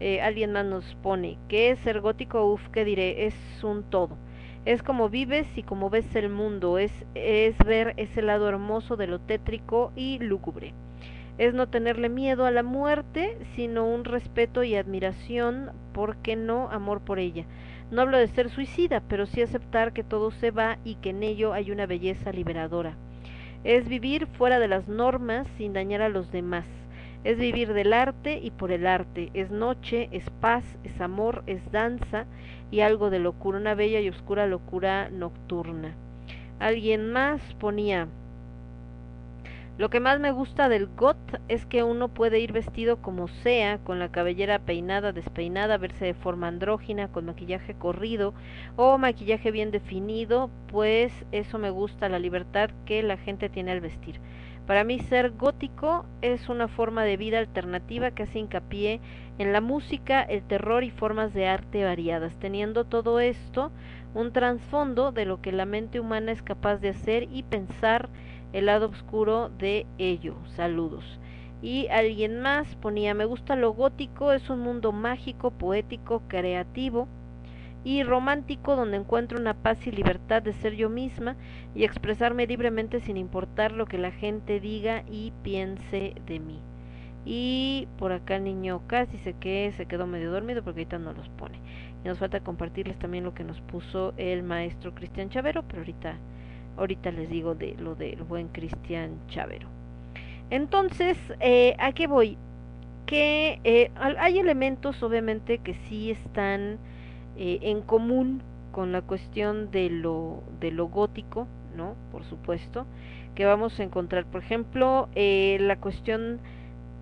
Eh, 0.00 0.22
alguien 0.22 0.52
más 0.52 0.64
nos 0.64 0.94
pone, 0.96 1.38
¿qué 1.48 1.70
es 1.70 1.78
ser 1.80 2.00
gótico? 2.00 2.44
Uf, 2.50 2.68
¿qué 2.70 2.84
diré? 2.86 3.26
Es 3.26 3.34
un 3.62 3.82
todo. 3.82 4.16
Es 4.64 4.82
como 4.82 5.10
vives 5.10 5.46
y 5.56 5.62
como 5.62 5.90
ves 5.90 6.14
el 6.16 6.30
mundo, 6.30 6.78
es, 6.78 6.92
es 7.14 7.56
ver 7.58 7.92
ese 7.98 8.22
lado 8.22 8.48
hermoso 8.48 8.96
de 8.96 9.06
lo 9.06 9.20
tétrico 9.20 9.92
y 9.96 10.18
lúgubre 10.18 10.72
es 11.40 11.54
no 11.54 11.68
tenerle 11.68 12.10
miedo 12.10 12.44
a 12.44 12.50
la 12.50 12.62
muerte, 12.62 13.38
sino 13.56 13.86
un 13.86 14.04
respeto 14.04 14.62
y 14.62 14.74
admiración, 14.74 15.70
¿por 15.94 16.16
qué 16.16 16.36
no 16.36 16.68
amor 16.70 17.00
por 17.00 17.18
ella? 17.18 17.46
No 17.90 18.02
hablo 18.02 18.18
de 18.18 18.28
ser 18.28 18.50
suicida, 18.50 19.02
pero 19.08 19.24
sí 19.24 19.40
aceptar 19.40 19.94
que 19.94 20.04
todo 20.04 20.32
se 20.32 20.50
va 20.50 20.76
y 20.84 20.96
que 20.96 21.10
en 21.10 21.22
ello 21.22 21.54
hay 21.54 21.70
una 21.70 21.86
belleza 21.86 22.30
liberadora. 22.30 22.94
Es 23.64 23.88
vivir 23.88 24.26
fuera 24.26 24.58
de 24.58 24.68
las 24.68 24.86
normas 24.86 25.46
sin 25.56 25.72
dañar 25.72 26.02
a 26.02 26.10
los 26.10 26.30
demás. 26.30 26.66
Es 27.24 27.38
vivir 27.38 27.72
del 27.72 27.94
arte 27.94 28.38
y 28.38 28.50
por 28.50 28.70
el 28.70 28.86
arte. 28.86 29.30
Es 29.32 29.50
noche, 29.50 30.10
es 30.12 30.28
paz, 30.42 30.64
es 30.84 31.00
amor, 31.00 31.42
es 31.46 31.72
danza 31.72 32.26
y 32.70 32.80
algo 32.80 33.08
de 33.08 33.18
locura, 33.18 33.56
una 33.56 33.74
bella 33.74 34.00
y 34.00 34.10
oscura 34.10 34.46
locura 34.46 35.08
nocturna. 35.08 35.94
Alguien 36.58 37.10
más 37.10 37.40
ponía 37.54 38.08
lo 39.80 39.88
que 39.88 39.98
más 39.98 40.20
me 40.20 40.30
gusta 40.30 40.68
del 40.68 40.88
goth 40.88 41.40
es 41.48 41.64
que 41.64 41.82
uno 41.82 42.08
puede 42.08 42.38
ir 42.38 42.52
vestido 42.52 43.00
como 43.00 43.28
sea, 43.28 43.78
con 43.78 43.98
la 43.98 44.12
cabellera 44.12 44.58
peinada, 44.58 45.12
despeinada, 45.12 45.78
verse 45.78 46.04
de 46.04 46.12
forma 46.12 46.48
andrógina, 46.48 47.08
con 47.08 47.24
maquillaje 47.24 47.72
corrido 47.72 48.34
o 48.76 48.98
maquillaje 48.98 49.50
bien 49.50 49.70
definido, 49.70 50.50
pues 50.70 51.24
eso 51.32 51.56
me 51.56 51.70
gusta, 51.70 52.10
la 52.10 52.18
libertad 52.18 52.68
que 52.84 53.02
la 53.02 53.16
gente 53.16 53.48
tiene 53.48 53.72
al 53.72 53.80
vestir. 53.80 54.20
Para 54.66 54.84
mí 54.84 54.98
ser 54.98 55.30
gótico 55.30 56.04
es 56.20 56.50
una 56.50 56.68
forma 56.68 57.02
de 57.04 57.16
vida 57.16 57.38
alternativa 57.38 58.10
que 58.10 58.24
hace 58.24 58.38
hincapié 58.38 59.00
en 59.38 59.54
la 59.54 59.62
música, 59.62 60.20
el 60.20 60.42
terror 60.42 60.84
y 60.84 60.90
formas 60.90 61.32
de 61.32 61.48
arte 61.48 61.84
variadas, 61.84 62.36
teniendo 62.38 62.84
todo 62.84 63.18
esto 63.18 63.72
un 64.12 64.30
trasfondo 64.34 65.10
de 65.10 65.24
lo 65.24 65.40
que 65.40 65.52
la 65.52 65.64
mente 65.64 66.00
humana 66.00 66.32
es 66.32 66.42
capaz 66.42 66.76
de 66.76 66.90
hacer 66.90 67.28
y 67.32 67.44
pensar 67.44 68.10
el 68.52 68.66
lado 68.66 68.88
oscuro 68.88 69.50
de 69.58 69.86
ello. 69.98 70.36
Saludos. 70.56 71.04
Y 71.62 71.88
alguien 71.88 72.40
más 72.40 72.74
ponía, 72.76 73.14
me 73.14 73.26
gusta 73.26 73.54
lo 73.54 73.72
gótico, 73.72 74.32
es 74.32 74.48
un 74.48 74.60
mundo 74.60 74.92
mágico, 74.92 75.50
poético, 75.50 76.22
creativo 76.26 77.06
y 77.84 78.02
romántico 78.02 78.76
donde 78.76 78.98
encuentro 78.98 79.38
una 79.38 79.54
paz 79.54 79.86
y 79.86 79.90
libertad 79.90 80.42
de 80.42 80.52
ser 80.52 80.74
yo 80.74 80.90
misma 80.90 81.36
y 81.74 81.84
expresarme 81.84 82.46
libremente 82.46 83.00
sin 83.00 83.16
importar 83.16 83.72
lo 83.72 83.86
que 83.86 83.98
la 83.98 84.10
gente 84.10 84.60
diga 84.60 85.02
y 85.10 85.32
piense 85.42 86.14
de 86.26 86.40
mí. 86.40 86.60
Y 87.24 87.86
por 87.98 88.12
acá 88.12 88.36
el 88.36 88.44
niño 88.44 88.82
casi 88.86 89.18
se 89.18 89.34
que 89.34 89.72
se 89.76 89.86
quedó 89.86 90.06
medio 90.06 90.30
dormido 90.30 90.62
porque 90.62 90.80
ahorita 90.80 90.98
no 90.98 91.12
los 91.12 91.28
pone. 91.30 91.58
Y 92.02 92.08
nos 92.08 92.18
falta 92.18 92.40
compartirles 92.40 92.98
también 92.98 93.24
lo 93.24 93.34
que 93.34 93.44
nos 93.44 93.60
puso 93.60 94.14
el 94.16 94.42
maestro 94.42 94.94
Cristian 94.94 95.28
Chavero, 95.28 95.62
pero 95.64 95.80
ahorita 95.80 96.16
ahorita 96.80 97.10
les 97.12 97.28
digo 97.28 97.54
de 97.54 97.74
lo 97.78 97.94
del 97.94 98.22
buen 98.22 98.48
Cristian 98.48 99.20
Chavero. 99.28 99.68
Entonces, 100.48 101.16
eh, 101.38 101.76
¿a 101.78 101.92
qué 101.92 102.06
voy? 102.06 102.36
Que 103.06 103.60
eh, 103.64 103.90
hay 103.96 104.38
elementos 104.38 105.02
obviamente 105.02 105.58
que 105.58 105.74
sí 105.88 106.10
están 106.10 106.78
eh, 107.36 107.58
en 107.62 107.82
común 107.82 108.42
con 108.72 108.92
la 108.92 109.02
cuestión 109.02 109.70
de 109.70 109.90
lo, 109.90 110.42
de 110.60 110.72
lo 110.72 110.88
gótico, 110.88 111.46
¿no? 111.76 111.94
Por 112.10 112.24
supuesto, 112.24 112.86
que 113.34 113.44
vamos 113.44 113.78
a 113.78 113.82
encontrar, 113.82 114.24
por 114.26 114.42
ejemplo, 114.42 115.08
la 115.14 115.76
cuestión 115.76 116.40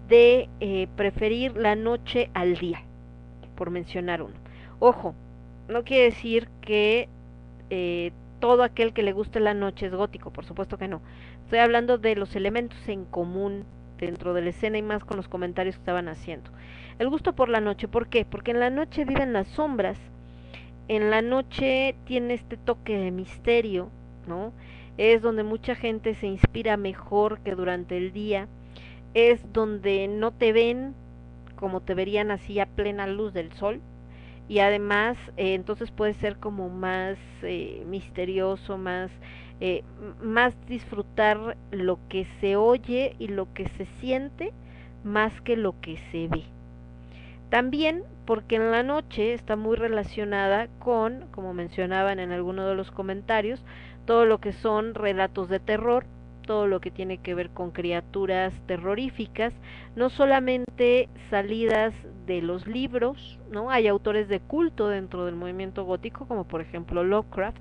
de 0.08 0.48
preferir 0.96 1.56
la 1.56 1.74
noche 1.74 2.30
al 2.34 2.56
día, 2.56 2.82
por 3.54 3.70
mencionar 3.70 4.22
uno. 4.22 4.34
Ojo, 4.78 5.14
no 5.68 5.84
quiere 5.84 6.04
decir 6.04 6.48
que 6.62 7.08
eh, 7.70 8.12
todo 8.40 8.62
aquel 8.62 8.92
que 8.92 9.02
le 9.02 9.12
guste 9.12 9.40
la 9.40 9.54
noche 9.54 9.86
es 9.86 9.94
gótico, 9.94 10.32
por 10.32 10.44
supuesto 10.44 10.78
que 10.78 10.88
no. 10.88 11.00
Estoy 11.44 11.58
hablando 11.58 11.98
de 11.98 12.16
los 12.16 12.36
elementos 12.36 12.88
en 12.88 13.04
común 13.04 13.64
dentro 13.98 14.34
de 14.34 14.42
la 14.42 14.50
escena 14.50 14.78
y 14.78 14.82
más 14.82 15.04
con 15.04 15.16
los 15.16 15.28
comentarios 15.28 15.76
que 15.76 15.80
estaban 15.80 16.08
haciendo. 16.08 16.50
El 16.98 17.08
gusto 17.08 17.34
por 17.34 17.48
la 17.48 17.60
noche, 17.60 17.88
¿por 17.88 18.08
qué? 18.08 18.24
Porque 18.24 18.52
en 18.52 18.60
la 18.60 18.70
noche 18.70 19.04
viven 19.04 19.32
las 19.32 19.48
sombras, 19.48 19.98
en 20.88 21.10
la 21.10 21.22
noche 21.22 21.96
tiene 22.04 22.34
este 22.34 22.56
toque 22.56 22.96
de 22.96 23.10
misterio, 23.10 23.90
¿no? 24.26 24.52
Es 24.96 25.22
donde 25.22 25.42
mucha 25.42 25.74
gente 25.74 26.14
se 26.14 26.26
inspira 26.26 26.76
mejor 26.76 27.40
que 27.40 27.54
durante 27.54 27.96
el 27.96 28.12
día, 28.12 28.48
es 29.14 29.52
donde 29.52 30.08
no 30.08 30.32
te 30.32 30.52
ven 30.52 30.94
como 31.58 31.80
te 31.80 31.94
verían 31.94 32.30
así 32.30 32.60
a 32.60 32.66
plena 32.66 33.06
luz 33.06 33.32
del 33.32 33.52
sol, 33.52 33.80
y 34.48 34.60
además 34.60 35.16
eh, 35.36 35.54
entonces 35.54 35.90
puede 35.90 36.14
ser 36.14 36.38
como 36.38 36.70
más 36.70 37.18
eh, 37.42 37.84
misterioso, 37.86 38.78
más, 38.78 39.10
eh, 39.60 39.84
más 40.22 40.54
disfrutar 40.66 41.56
lo 41.70 41.98
que 42.08 42.26
se 42.40 42.56
oye 42.56 43.14
y 43.18 43.28
lo 43.28 43.52
que 43.52 43.68
se 43.68 43.86
siente 44.00 44.52
más 45.04 45.40
que 45.42 45.56
lo 45.56 45.78
que 45.80 45.98
se 46.10 46.28
ve. 46.28 46.44
También 47.50 48.04
porque 48.24 48.56
en 48.56 48.70
la 48.70 48.82
noche 48.82 49.32
está 49.32 49.56
muy 49.56 49.76
relacionada 49.76 50.68
con, 50.78 51.28
como 51.30 51.54
mencionaban 51.54 52.18
en 52.18 52.32
alguno 52.32 52.66
de 52.66 52.74
los 52.74 52.90
comentarios, 52.90 53.64
todo 54.06 54.26
lo 54.26 54.38
que 54.38 54.52
son 54.52 54.94
relatos 54.94 55.48
de 55.48 55.60
terror, 55.60 56.04
todo 56.48 56.66
lo 56.66 56.80
que 56.80 56.90
tiene 56.90 57.18
que 57.18 57.34
ver 57.34 57.50
con 57.50 57.72
criaturas 57.72 58.54
terroríficas, 58.64 59.52
no 59.96 60.08
solamente 60.08 61.10
salidas 61.28 61.92
de 62.26 62.40
los 62.40 62.66
libros, 62.66 63.38
¿no? 63.50 63.70
Hay 63.70 63.86
autores 63.86 64.28
de 64.28 64.40
culto 64.40 64.88
dentro 64.88 65.26
del 65.26 65.34
movimiento 65.34 65.84
gótico, 65.84 66.26
como 66.26 66.44
por 66.44 66.62
ejemplo 66.62 67.04
Lovecraft, 67.04 67.60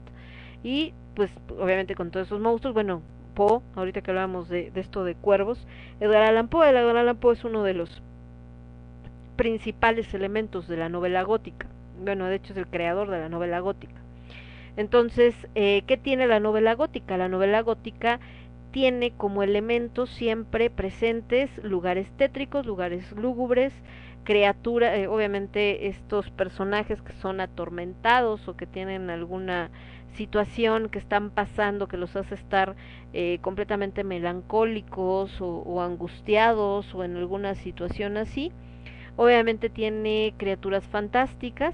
y 0.63 0.93
pues 1.15 1.29
obviamente 1.59 1.95
con 1.95 2.11
todos 2.11 2.27
esos 2.27 2.39
monstruos, 2.39 2.73
bueno, 2.73 3.01
Poe, 3.35 3.59
ahorita 3.75 4.01
que 4.01 4.11
hablábamos 4.11 4.47
de, 4.47 4.71
esto 4.75 5.03
de 5.03 5.15
cuervos, 5.15 5.67
Edgar 5.99 6.23
Allan 6.23 6.47
Poe, 6.47 6.69
Edgar 6.69 6.95
Allan 6.95 7.17
Poe 7.17 7.33
es 7.33 7.43
uno 7.43 7.63
de 7.63 7.73
los 7.73 8.01
principales 9.35 10.13
elementos 10.13 10.69
de 10.69 10.77
la 10.77 10.87
novela 10.87 11.23
gótica, 11.23 11.67
bueno, 12.01 12.27
de 12.27 12.35
hecho 12.35 12.53
es 12.53 12.57
el 12.57 12.67
creador 12.67 13.09
de 13.09 13.19
la 13.19 13.27
novela 13.27 13.59
gótica. 13.59 14.01
Entonces, 14.77 15.35
eh, 15.55 15.81
¿qué 15.87 15.97
tiene 15.97 16.27
la 16.27 16.39
novela 16.39 16.75
gótica? 16.75 17.17
La 17.17 17.27
novela 17.27 17.61
gótica 17.61 18.19
tiene 18.77 19.09
como 19.09 19.41
elementos 19.41 20.07
siempre 20.07 20.69
presentes 20.69 21.49
lugares 21.63 22.11
tétricos, 22.15 22.67
lugares 22.67 23.11
lúgubres, 23.13 23.73
criatura, 24.23 24.95
eh, 24.95 25.07
obviamente 25.07 25.87
estos 25.87 26.29
personajes 26.29 27.01
que 27.01 27.11
son 27.13 27.41
atormentados 27.41 28.47
o 28.47 28.55
que 28.55 28.67
tienen 28.67 29.09
alguna 29.09 29.71
situación 30.13 30.89
que 30.89 30.99
están 30.99 31.31
pasando 31.31 31.87
que 31.87 31.97
los 31.97 32.15
hace 32.15 32.35
estar 32.35 32.75
eh, 33.13 33.39
completamente 33.41 34.03
melancólicos 34.03 35.41
o 35.41 35.81
angustiados 35.81 36.93
o 36.93 37.03
en 37.03 37.17
alguna 37.17 37.55
situación 37.55 38.15
así. 38.15 38.51
Obviamente 39.15 39.71
tiene 39.71 40.35
criaturas 40.37 40.83
fantásticas 40.85 41.73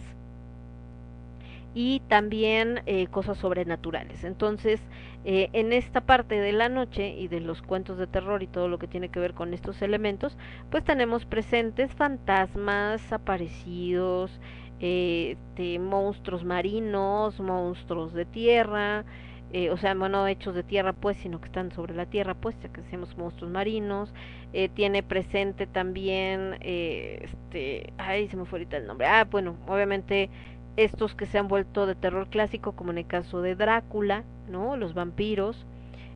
y 1.73 2.01
también 2.07 2.81
eh, 2.85 3.07
cosas 3.07 3.37
sobrenaturales. 3.37 4.23
Entonces, 4.23 4.81
eh, 5.25 5.49
en 5.53 5.73
esta 5.73 6.01
parte 6.01 6.39
de 6.39 6.51
la 6.53 6.69
noche 6.69 7.09
y 7.09 7.27
de 7.27 7.39
los 7.39 7.61
cuentos 7.61 7.97
de 7.97 8.07
terror 8.07 8.43
y 8.43 8.47
todo 8.47 8.67
lo 8.67 8.79
que 8.79 8.87
tiene 8.87 9.09
que 9.09 9.19
ver 9.19 9.33
con 9.33 9.53
estos 9.53 9.81
elementos, 9.81 10.37
pues 10.69 10.83
tenemos 10.83 11.25
presentes 11.25 11.93
fantasmas, 11.95 13.11
aparecidos, 13.11 14.39
eh, 14.79 15.37
este, 15.53 15.79
monstruos 15.79 16.43
marinos, 16.43 17.39
monstruos 17.39 18.13
de 18.13 18.25
tierra, 18.25 19.05
eh, 19.51 19.69
o 19.69 19.77
sea, 19.77 19.93
bueno, 19.93 20.25
hechos 20.25 20.55
de 20.55 20.63
tierra 20.63 20.93
pues, 20.93 21.15
sino 21.17 21.39
que 21.39 21.45
están 21.45 21.71
sobre 21.71 21.93
la 21.93 22.07
tierra 22.07 22.33
pues, 22.33 22.59
ya 22.59 22.69
que 22.69 22.81
decimos 22.81 23.15
monstruos 23.17 23.51
marinos, 23.51 24.11
eh, 24.51 24.67
tiene 24.69 25.03
presente 25.03 25.67
también, 25.67 26.57
eh, 26.61 27.19
este, 27.23 27.93
ay, 27.99 28.27
se 28.29 28.35
me 28.35 28.45
fue 28.45 28.59
ahorita 28.59 28.77
el 28.77 28.87
nombre, 28.87 29.05
ah, 29.07 29.25
bueno, 29.29 29.55
obviamente 29.67 30.31
estos 30.77 31.15
que 31.15 31.25
se 31.25 31.37
han 31.37 31.47
vuelto 31.47 31.85
de 31.85 31.95
terror 31.95 32.27
clásico, 32.27 32.73
como 32.73 32.91
en 32.91 32.99
el 32.99 33.07
caso 33.07 33.41
de 33.41 33.55
Drácula, 33.55 34.23
¿no? 34.49 34.77
Los 34.77 34.93
vampiros, 34.93 35.65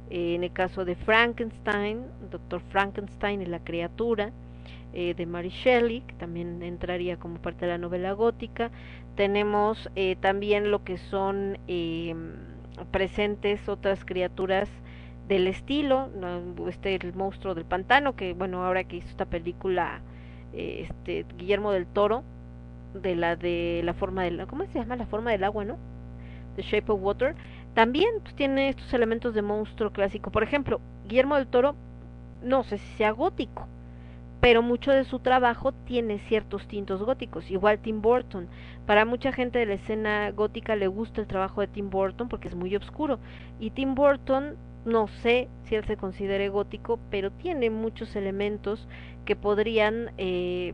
eh, 0.10 0.36
en 0.36 0.44
el 0.44 0.52
caso 0.52 0.86
de 0.86 0.96
Frankenstein, 0.96 2.06
Doctor 2.32 2.62
Frankenstein 2.70 3.42
y 3.42 3.46
la 3.46 3.60
criatura, 3.60 4.32
eh, 4.94 5.14
de 5.14 5.26
Mary 5.26 5.50
Shelley, 5.50 6.02
que 6.02 6.16
también 6.16 6.64
entraría 6.64 7.18
como 7.18 7.40
parte 7.40 7.66
de 7.66 7.74
la 7.74 7.78
novela 7.78 8.14
gótica. 8.14 8.72
Tenemos 9.16 9.90
eh, 9.96 10.16
también 10.20 10.72
lo 10.72 10.84
que 10.84 10.98
son 10.98 11.58
eh, 11.68 12.16
presentes 12.92 13.68
otras 13.68 14.06
criaturas 14.06 14.70
del 15.28 15.48
estilo, 15.48 16.08
¿no? 16.08 16.68
este 16.70 16.96
el 16.96 17.14
monstruo 17.14 17.54
del 17.54 17.66
pantano, 17.66 18.16
que 18.16 18.34
bueno, 18.34 18.64
ahora 18.64 18.84
que 18.86 18.98
hizo 18.98 19.10
esta 19.10 19.26
película, 19.26 20.02
eh, 20.54 20.88
este 20.90 21.26
Guillermo 21.38 21.72
del 21.72 21.86
Toro, 21.86 22.24
de 22.94 23.16
la 23.16 23.36
de 23.36 23.82
la 23.84 23.94
forma 23.94 24.24
del 24.24 24.46
¿cómo 24.48 24.66
se 24.66 24.80
llama? 24.80 24.96
La 24.96 25.06
forma 25.06 25.32
del 25.32 25.44
agua, 25.44 25.66
¿no? 25.66 25.78
The 26.56 26.64
Shape 26.64 26.92
of 26.92 27.02
Water, 27.02 27.36
también 27.74 28.10
pues, 28.24 28.36
tiene 28.36 28.70
estos 28.70 28.92
elementos 28.94 29.34
de 29.34 29.44
monstruo 29.44 29.92
clásico. 29.92 30.32
Por 30.32 30.44
ejemplo, 30.44 30.82
Guillermo 31.08 31.36
del 31.36 31.48
Toro, 31.48 31.76
no 32.44 32.64
sé 32.64 32.80
si 32.80 32.88
sea 32.98 33.12
gótico, 33.12 33.68
pero 34.42 34.62
mucho 34.62 34.92
de 34.92 35.04
su 35.04 35.20
trabajo 35.20 35.72
tiene 35.72 36.20
ciertos 36.28 36.68
tintos 36.68 37.04
góticos. 37.04 37.50
Igual 37.50 37.80
Tim 37.80 38.02
Burton. 38.02 38.48
Para 38.86 39.06
mucha 39.06 39.32
gente 39.32 39.60
de 39.60 39.66
la 39.68 39.76
escena 39.76 40.32
gótica 40.32 40.76
le 40.76 40.88
gusta 40.88 41.22
el 41.22 41.28
trabajo 41.28 41.62
de 41.62 41.68
Tim 41.68 41.90
Burton 41.90 42.30
porque 42.30 42.48
es 42.48 42.56
muy 42.56 42.76
oscuro. 42.76 43.20
Y 43.60 43.72
Tim 43.72 43.94
Burton, 43.94 44.56
no 44.86 45.08
sé 45.08 45.48
si 45.64 45.76
él 45.76 45.86
se 45.86 45.98
considere 45.98 46.50
gótico, 46.50 47.00
pero 47.12 47.32
tiene 47.32 47.70
muchos 47.70 48.16
elementos 48.16 48.88
que 49.26 49.36
podrían 49.36 50.12
eh, 50.18 50.74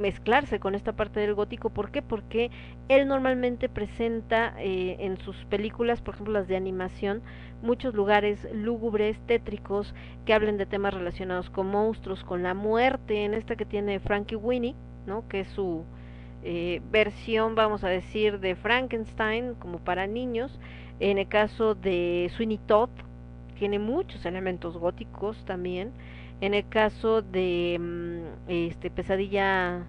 mezclarse 0.00 0.58
con 0.58 0.74
esta 0.74 0.92
parte 0.92 1.20
del 1.20 1.34
gótico. 1.34 1.70
¿Por 1.70 1.90
qué? 1.90 2.02
Porque 2.02 2.50
él 2.88 3.06
normalmente 3.06 3.68
presenta 3.68 4.54
eh, 4.58 4.96
en 4.98 5.18
sus 5.18 5.36
películas, 5.46 6.00
por 6.00 6.14
ejemplo 6.14 6.32
las 6.32 6.48
de 6.48 6.56
animación, 6.56 7.22
muchos 7.62 7.94
lugares 7.94 8.48
lúgubres, 8.52 9.18
tétricos, 9.26 9.94
que 10.24 10.34
hablen 10.34 10.56
de 10.56 10.66
temas 10.66 10.94
relacionados 10.94 11.50
con 11.50 11.68
monstruos, 11.68 12.24
con 12.24 12.42
la 12.42 12.54
muerte, 12.54 13.24
en 13.24 13.34
esta 13.34 13.56
que 13.56 13.64
tiene 13.64 14.00
Frankie 14.00 14.36
Winnie, 14.36 14.74
¿no? 15.06 15.28
que 15.28 15.40
es 15.40 15.48
su 15.48 15.84
eh, 16.42 16.80
versión, 16.90 17.54
vamos 17.54 17.84
a 17.84 17.88
decir, 17.88 18.40
de 18.40 18.56
Frankenstein, 18.56 19.54
como 19.54 19.78
para 19.78 20.06
niños. 20.06 20.58
En 20.98 21.18
el 21.18 21.28
caso 21.28 21.74
de 21.74 22.30
Sweeney 22.34 22.58
Todd, 22.66 22.90
tiene 23.58 23.78
muchos 23.78 24.24
elementos 24.24 24.76
góticos 24.76 25.44
también. 25.44 25.92
En 26.40 26.54
el 26.54 26.66
caso 26.68 27.20
de 27.20 27.78
mm, 27.78 28.50
este 28.50 28.90
Pesadilla 28.90 29.84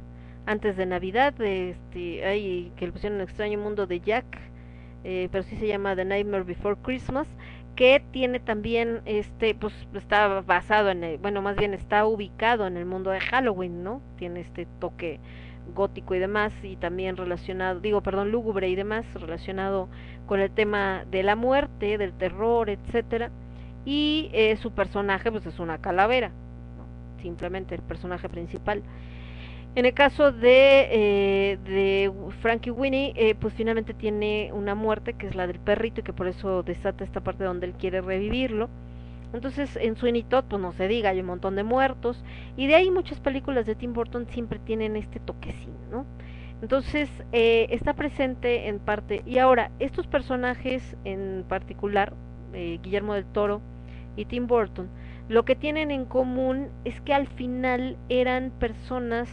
antes 0.45 0.75
de 0.75 0.85
Navidad, 0.85 1.39
este, 1.41 2.25
ay, 2.25 2.73
que 2.75 2.87
le 2.87 2.91
pusieron 2.91 3.17
un 3.17 3.23
extraño 3.23 3.57
mundo 3.57 3.87
de 3.87 4.01
Jack, 4.01 4.25
eh, 5.05 5.29
pero 5.31 5.43
sí 5.43 5.55
se 5.55 5.67
llama 5.67 5.95
The 5.95 6.03
Nightmare 6.03 6.43
Before 6.43 6.75
Christmas, 6.81 7.27
que 7.75 8.03
tiene 8.11 8.41
también 8.41 9.01
este, 9.05 9.55
pues 9.55 9.73
está 9.93 10.41
basado 10.41 10.89
en, 10.89 11.05
el, 11.05 11.17
bueno, 11.19 11.41
más 11.41 11.55
bien 11.55 11.73
está 11.73 12.05
ubicado 12.05 12.67
en 12.67 12.75
el 12.75 12.85
mundo 12.85 13.11
de 13.11 13.21
Halloween, 13.21 13.83
¿no? 13.83 14.01
Tiene 14.17 14.41
este 14.41 14.67
toque 14.79 15.21
gótico 15.73 16.15
y 16.15 16.19
demás, 16.19 16.51
y 16.63 16.75
también 16.75 17.15
relacionado, 17.15 17.79
digo, 17.79 18.01
perdón, 18.01 18.31
lúgubre 18.31 18.67
y 18.67 18.75
demás, 18.75 19.05
relacionado 19.13 19.87
con 20.25 20.41
el 20.41 20.51
tema 20.51 21.05
de 21.09 21.23
la 21.23 21.37
muerte, 21.37 21.97
del 21.97 22.11
terror, 22.11 22.69
etcétera 22.69 23.31
y 23.85 24.29
eh, 24.33 24.55
su 24.57 24.71
personaje 24.71 25.31
pues 25.31 25.45
es 25.45 25.59
una 25.59 25.79
calavera 25.79 26.31
simplemente 27.21 27.75
el 27.75 27.81
personaje 27.81 28.27
principal. 28.29 28.81
En 29.75 29.85
el 29.85 29.93
caso 29.93 30.33
de, 30.33 30.87
eh, 30.91 31.57
de 31.63 32.11
Frankie 32.41 32.71
Winnie 32.71 33.13
eh, 33.15 33.35
pues 33.35 33.53
finalmente 33.53 33.93
tiene 33.93 34.51
una 34.53 34.75
muerte 34.75 35.13
que 35.13 35.27
es 35.27 35.35
la 35.35 35.47
del 35.47 35.59
perrito 35.59 36.01
y 36.01 36.03
que 36.03 36.11
por 36.11 36.27
eso 36.27 36.63
desata 36.63 37.03
esta 37.03 37.21
parte 37.21 37.45
donde 37.45 37.67
él 37.67 37.73
quiere 37.73 38.01
revivirlo. 38.01 38.69
Entonces 39.33 39.77
en 39.77 39.95
Sweeney 39.95 40.23
Todd 40.23 40.43
pues 40.49 40.61
no 40.61 40.73
se 40.73 40.89
diga 40.89 41.11
hay 41.11 41.21
un 41.21 41.27
montón 41.27 41.55
de 41.55 41.63
muertos. 41.63 42.21
Y 42.57 42.67
de 42.67 42.75
ahí 42.75 42.91
muchas 42.91 43.21
películas 43.21 43.65
de 43.65 43.75
Tim 43.75 43.93
Burton 43.93 44.27
siempre 44.27 44.59
tienen 44.59 44.97
este 44.97 45.19
toquecín 45.19 45.75
no 45.89 46.05
entonces 46.61 47.09
eh, 47.31 47.67
está 47.71 47.93
presente 47.93 48.67
en 48.67 48.79
parte. 48.79 49.23
Y 49.25 49.39
ahora 49.39 49.71
estos 49.79 50.07
personajes 50.07 50.95
en 51.03 51.43
particular 51.47 52.13
eh, 52.53 52.79
Guillermo 52.81 53.13
del 53.13 53.25
Toro 53.25 53.61
y 54.15 54.25
Tim 54.25 54.47
Burton, 54.47 54.89
lo 55.29 55.45
que 55.45 55.55
tienen 55.55 55.91
en 55.91 56.05
común 56.05 56.69
es 56.83 56.99
que 57.01 57.13
al 57.13 57.27
final 57.27 57.97
eran 58.09 58.51
personas 58.51 59.29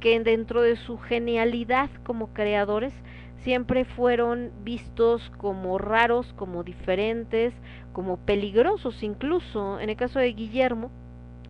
que 0.00 0.18
dentro 0.20 0.62
de 0.62 0.76
su 0.76 0.98
genialidad 0.98 1.88
como 2.04 2.32
creadores 2.32 2.92
siempre 3.38 3.84
fueron 3.84 4.50
vistos 4.64 5.30
como 5.36 5.78
raros, 5.78 6.32
como 6.34 6.64
diferentes, 6.64 7.54
como 7.92 8.16
peligrosos 8.16 9.02
incluso. 9.04 9.78
En 9.78 9.88
el 9.88 9.96
caso 9.96 10.18
de 10.18 10.32
Guillermo, 10.32 10.90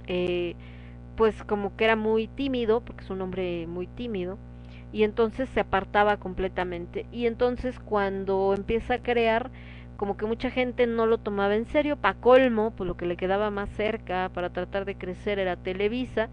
eh, 0.06 0.56
pues 1.16 1.42
como 1.44 1.74
que 1.76 1.84
era 1.84 1.96
muy 1.96 2.28
tímido, 2.28 2.80
porque 2.82 3.02
es 3.04 3.10
un 3.10 3.22
hombre 3.22 3.66
muy 3.66 3.86
tímido, 3.86 4.36
y 4.92 5.04
entonces 5.04 5.48
se 5.48 5.60
apartaba 5.60 6.18
completamente. 6.18 7.06
Y 7.10 7.26
entonces 7.26 7.78
cuando 7.80 8.54
empieza 8.54 8.94
a 8.94 9.02
crear, 9.02 9.50
como 9.96 10.16
que 10.16 10.26
mucha 10.26 10.50
gente 10.50 10.86
no 10.86 11.06
lo 11.06 11.18
tomaba 11.18 11.54
en 11.54 11.66
serio, 11.66 11.96
pa 11.96 12.14
colmo, 12.14 12.72
pues 12.76 12.86
lo 12.86 12.96
que 12.96 13.06
le 13.06 13.16
quedaba 13.16 13.50
más 13.50 13.70
cerca 13.70 14.30
para 14.32 14.50
tratar 14.50 14.84
de 14.84 14.96
crecer 14.96 15.38
era 15.38 15.56
Televisa, 15.56 16.28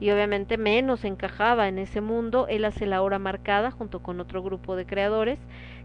y 0.00 0.10
obviamente 0.10 0.58
menos 0.58 1.04
encajaba 1.04 1.68
en 1.68 1.78
ese 1.78 2.00
mundo, 2.00 2.46
él 2.48 2.64
hace 2.64 2.86
la 2.86 3.02
hora 3.02 3.18
marcada 3.18 3.70
junto 3.70 4.00
con 4.00 4.20
otro 4.20 4.42
grupo 4.42 4.76
de 4.76 4.86
creadores 4.86 5.38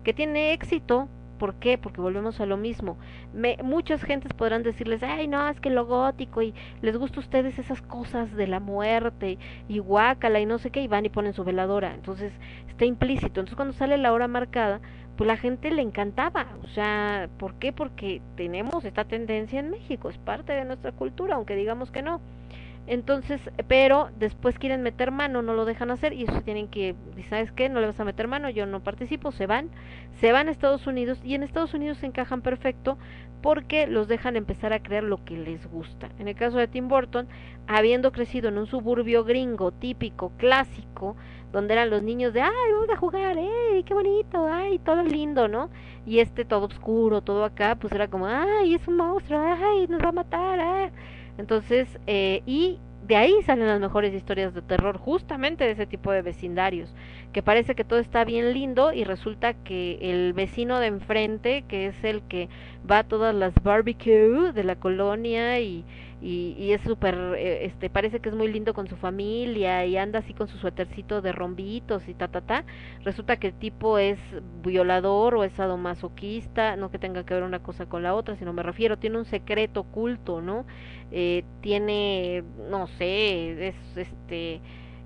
que 0.04 0.14
tiene 0.14 0.54
éxito, 0.54 1.10
¿por 1.40 1.56
qué? 1.56 1.78
Porque 1.78 2.00
volvemos 2.00 2.40
a 2.40 2.46
lo 2.46 2.58
mismo. 2.58 2.98
Me, 3.34 3.58
muchas 3.64 4.04
gentes 4.04 4.32
podrán 4.34 4.64
decirles, 4.64 5.02
ay 5.02 5.28
no, 5.28 5.50
es 5.50 5.60
que 5.60 5.72
lo 5.72 5.86
gótico 5.86 6.42
y 6.42 6.54
les 6.82 6.96
gusta 6.96 7.18
a 7.18 7.20
ustedes 7.22 7.58
esas 7.58 7.82
cosas 7.82 8.36
de 8.36 8.48
la 8.48 8.60
muerte 8.60 9.40
y 9.68 9.80
guácala 9.80 10.40
y 10.40 10.46
no 10.46 10.60
sé 10.60 10.70
qué, 10.70 10.82
y 10.82 10.88
van 10.88 11.06
y 11.06 11.10
ponen 11.10 11.34
su 11.34 11.44
veladora, 11.44 11.96
entonces 11.96 12.32
está 12.70 12.86
implícito, 12.86 13.40
entonces 13.40 13.56
cuando 13.56 13.74
sale 13.74 13.98
la 13.98 14.14
hora 14.14 14.28
marcada, 14.28 14.80
pues 15.18 15.28
la 15.28 15.38
gente 15.38 15.70
le 15.72 15.82
encantaba, 15.82 16.48
o 16.64 16.68
sea, 16.68 17.30
¿por 17.38 17.56
qué? 17.56 17.72
Porque 17.72 18.22
tenemos 18.36 18.84
esta 18.84 19.06
tendencia 19.06 19.60
en 19.60 19.70
México, 19.70 20.10
es 20.10 20.18
parte 20.18 20.54
de 20.54 20.66
nuestra 20.66 20.92
cultura, 20.92 21.36
aunque 21.36 21.56
digamos 21.56 21.92
que 21.92 22.02
no. 22.02 22.20
Entonces, 22.86 23.40
pero 23.68 24.10
después 24.20 24.60
quieren 24.60 24.82
meter 24.82 25.12
mano, 25.12 25.42
no 25.42 25.54
lo 25.54 25.64
dejan 25.64 25.90
hacer 25.90 26.12
y 26.12 26.24
eso 26.24 26.42
tienen 26.42 26.68
que, 26.68 26.96
¿sabes 27.30 27.52
qué? 27.54 27.70
No 27.70 27.80
le 27.80 27.88
vas 27.88 28.00
a 28.00 28.04
meter 28.04 28.28
mano, 28.28 28.50
yo 28.50 28.66
no 28.66 28.82
participo, 28.82 29.32
se 29.32 29.48
van, 29.48 29.70
se 30.20 30.34
van 30.34 30.50
a 30.50 30.52
Estados 30.52 30.86
Unidos 30.86 31.20
y 31.24 31.36
en 31.36 31.44
Estados 31.44 31.74
Unidos 31.74 32.00
se 32.00 32.08
encajan 32.08 32.42
perfecto 32.42 32.98
porque 33.42 33.88
los 33.88 34.08
dejan 34.08 34.36
empezar 34.36 34.74
a 34.74 34.82
crear 34.82 35.04
lo 35.04 35.24
que 35.24 35.38
les 35.38 35.66
gusta. 35.68 36.10
En 36.20 36.28
el 36.28 36.36
caso 36.36 36.58
de 36.58 36.68
Tim 36.68 36.90
Burton, 36.90 37.28
habiendo 37.68 38.12
crecido 38.12 38.50
en 38.50 38.58
un 38.58 38.68
suburbio 38.68 39.24
gringo 39.24 39.72
típico, 39.72 40.32
clásico, 40.38 41.16
donde 41.54 41.76
eran 41.76 41.92
los 41.92 42.02
niños 42.02 42.34
de, 42.34 42.42
ay, 42.42 42.72
vamos 42.74 42.90
a 42.90 42.98
jugar, 42.98 43.38
¡eh! 43.38 43.84
¡Qué 43.86 43.94
bonito! 43.94 44.46
¡Ay, 44.52 44.80
todo 44.80 45.04
lindo, 45.04 45.48
¿no? 45.48 45.70
Y 46.06 46.20
este 46.20 46.44
todo 46.46 46.66
oscuro, 46.66 47.22
todo 47.22 47.46
acá, 47.46 47.78
pues 47.80 47.94
era 47.94 48.10
como, 48.10 48.26
¡ay, 48.26 48.74
es 48.74 48.86
un 48.88 48.98
monstruo! 48.98 49.40
¡Ay, 49.40 49.88
nos 49.88 50.02
va 50.02 50.10
a 50.10 50.14
matar! 50.14 50.60
¡ay! 50.60 50.90
Entonces, 51.38 52.00
eh, 52.08 52.42
y 52.48 52.80
de 53.08 53.18
ahí 53.18 53.36
salen 53.44 53.68
las 53.68 53.80
mejores 53.80 54.14
historias 54.16 54.54
de 54.56 54.64
terror, 54.64 54.98
justamente 54.98 55.64
de 55.64 55.72
ese 55.72 55.86
tipo 55.86 56.12
de 56.12 56.24
vecindarios, 56.24 56.94
que 57.34 57.44
parece 57.44 57.76
que 57.76 57.84
todo 57.84 58.00
está 58.00 58.26
bien 58.26 58.54
lindo 58.54 58.92
y 58.92 59.04
resulta 59.04 59.54
que 59.54 60.00
el 60.02 60.34
vecino 60.34 60.80
de 60.80 60.88
enfrente, 60.88 61.66
que 61.68 61.86
es 61.88 62.04
el 62.04 62.24
que 62.24 62.50
va 62.90 63.00
a 63.00 63.04
todas 63.04 63.36
las 63.36 63.54
barbecue 63.62 64.54
de 64.54 64.64
la 64.64 64.76
colonia 64.76 65.60
y, 65.60 65.86
y, 66.24 66.56
y 66.58 66.72
es 66.72 66.82
súper, 66.82 67.16
eh, 67.38 67.66
este, 67.66 67.90
parece 67.90 68.22
que 68.22 68.30
es 68.30 68.36
muy 68.36 68.48
lindo 68.48 68.74
con 68.74 68.88
su 68.88 68.96
familia 68.96 69.86
y 69.86 69.98
anda 69.98 70.20
así 70.20 70.34
con 70.34 70.48
su 70.48 70.58
suétercito 70.58 71.22
de 71.22 71.34
rombitos 71.34 72.08
y 72.08 72.14
ta, 72.14 72.30
ta, 72.30 72.40
ta, 72.40 72.64
resulta 73.04 73.36
que 73.36 73.48
el 73.48 73.54
tipo 73.56 73.98
es 73.98 74.18
violador 74.64 75.36
o 75.36 75.44
es 75.44 75.52
sadomasoquista, 75.52 76.78
no 76.78 76.90
que 76.92 76.98
tenga 76.98 77.26
que 77.26 77.34
ver 77.34 77.44
una 77.44 77.60
cosa 77.60 77.88
con 77.88 78.04
la 78.04 78.16
otra, 78.16 78.38
sino 78.38 78.54
me 78.54 78.64
refiero, 78.64 78.98
tiene 78.98 79.18
un 79.18 79.26
secreto 79.26 79.82
oculto, 79.82 80.42
¿no? 80.42 80.66
Eh, 81.12 81.44
tiene, 81.60 82.46
no 82.70 82.88
sé, 82.88 83.68
es 83.68 83.76
este, 83.98 84.62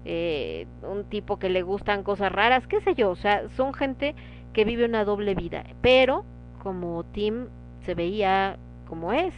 eh, 0.06 0.68
un 0.84 1.06
tipo 1.06 1.40
que 1.40 1.50
le 1.50 1.64
gustan 1.64 2.04
cosas 2.04 2.32
raras, 2.32 2.68
qué 2.68 2.80
sé 2.82 2.94
yo, 2.94 3.10
o 3.10 3.16
sea, 3.16 3.50
son 3.50 3.74
gente 3.74 4.14
que 4.54 4.66
vive 4.66 4.86
una 4.86 5.04
doble 5.04 5.34
vida, 5.34 5.64
pero 5.82 6.26
como 6.62 7.04
Tim 7.06 7.48
se 7.86 7.96
veía 7.96 8.60
como 8.88 9.14
es, 9.14 9.34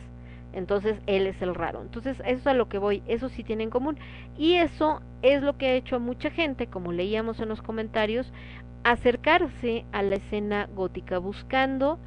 entonces 0.54 1.00
él 1.06 1.28
es 1.28 1.42
el 1.42 1.56
raro. 1.56 1.82
Entonces 1.82 2.20
eso 2.26 2.40
es 2.40 2.48
a 2.48 2.54
lo 2.54 2.70
que 2.70 2.78
voy, 2.78 3.04
eso 3.08 3.30
sí 3.30 3.44
tiene 3.44 3.64
en 3.64 3.70
común. 3.70 3.98
Y 4.38 4.56
eso 4.56 5.02
es 5.22 5.42
lo 5.42 5.58
que 5.58 5.68
ha 5.68 5.74
hecho 5.74 5.98
a 5.98 6.00
mucha 6.00 6.32
gente, 6.32 6.68
como 6.68 6.92
leíamos 6.92 7.40
en 7.40 7.50
los 7.50 7.62
comentarios, 7.62 8.32
acercarse 8.84 9.86
a 9.92 10.04
la 10.04 10.16
escena 10.16 10.70
gótica, 10.74 11.20
buscando 11.20 12.00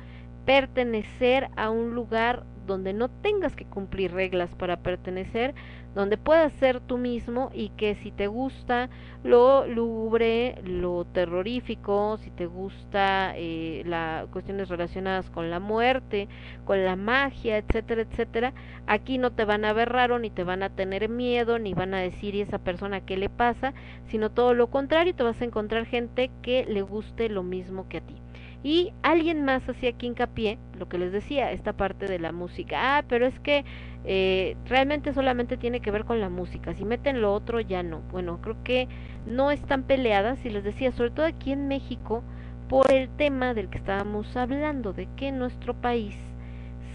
pertenecer 0.44 1.48
a 1.56 1.70
un 1.70 1.94
lugar 1.94 2.44
donde 2.66 2.92
no 2.92 3.08
tengas 3.08 3.56
que 3.56 3.64
cumplir 3.64 4.12
reglas 4.12 4.54
para 4.54 4.78
pertenecer, 4.78 5.54
donde 5.94 6.16
puedas 6.16 6.52
ser 6.54 6.80
tú 6.80 6.96
mismo 6.96 7.50
y 7.52 7.68
que 7.70 7.94
si 7.96 8.10
te 8.10 8.26
gusta 8.26 8.88
lo 9.24 9.66
lúgubre, 9.66 10.56
lo 10.64 11.04
terrorífico, 11.04 12.16
si 12.16 12.30
te 12.30 12.46
gusta 12.46 13.34
eh, 13.36 13.82
las 13.86 14.26
cuestiones 14.28 14.68
relacionadas 14.68 15.30
con 15.30 15.50
la 15.50 15.60
muerte, 15.60 16.28
con 16.64 16.84
la 16.84 16.96
magia, 16.96 17.58
etcétera, 17.58 18.02
etcétera, 18.02 18.54
aquí 18.86 19.18
no 19.18 19.32
te 19.32 19.44
van 19.44 19.64
a 19.64 19.72
ver 19.72 19.90
raro, 19.90 20.18
ni 20.18 20.30
te 20.30 20.44
van 20.44 20.62
a 20.62 20.70
tener 20.70 21.08
miedo, 21.08 21.58
ni 21.58 21.74
van 21.74 21.94
a 21.94 22.00
decir 22.00 22.34
y 22.34 22.40
esa 22.40 22.58
persona 22.58 23.02
qué 23.02 23.16
le 23.16 23.28
pasa, 23.28 23.74
sino 24.06 24.30
todo 24.30 24.54
lo 24.54 24.68
contrario, 24.68 25.14
te 25.14 25.22
vas 25.22 25.40
a 25.40 25.44
encontrar 25.44 25.86
gente 25.86 26.30
que 26.42 26.64
le 26.64 26.82
guste 26.82 27.28
lo 27.28 27.42
mismo 27.42 27.88
que 27.88 27.98
a 27.98 28.00
ti. 28.00 28.16
Y 28.64 28.92
alguien 29.02 29.44
más 29.44 29.68
hacía 29.68 29.90
aquí 29.90 30.06
hincapié, 30.06 30.58
lo 30.78 30.88
que 30.88 30.98
les 30.98 31.10
decía, 31.10 31.50
esta 31.50 31.72
parte 31.72 32.06
de 32.06 32.18
la 32.18 32.30
música. 32.30 32.98
Ah, 32.98 33.04
pero 33.08 33.26
es 33.26 33.38
que 33.40 33.64
eh, 34.04 34.56
realmente 34.66 35.12
solamente 35.12 35.56
tiene 35.56 35.80
que 35.80 35.90
ver 35.90 36.04
con 36.04 36.20
la 36.20 36.28
música. 36.28 36.74
Si 36.74 36.84
meten 36.84 37.20
lo 37.20 37.32
otro, 37.32 37.60
ya 37.60 37.82
no. 37.82 38.00
Bueno, 38.12 38.40
creo 38.40 38.56
que 38.62 38.88
no 39.26 39.50
están 39.50 39.82
peleadas, 39.82 40.44
y 40.44 40.50
les 40.50 40.62
decía, 40.62 40.92
sobre 40.92 41.10
todo 41.10 41.26
aquí 41.26 41.52
en 41.52 41.66
México, 41.66 42.22
por 42.68 42.90
el 42.92 43.08
tema 43.10 43.52
del 43.52 43.68
que 43.68 43.78
estábamos 43.78 44.36
hablando, 44.36 44.92
de 44.92 45.08
que 45.16 45.32
nuestro 45.32 45.74
país 45.74 46.16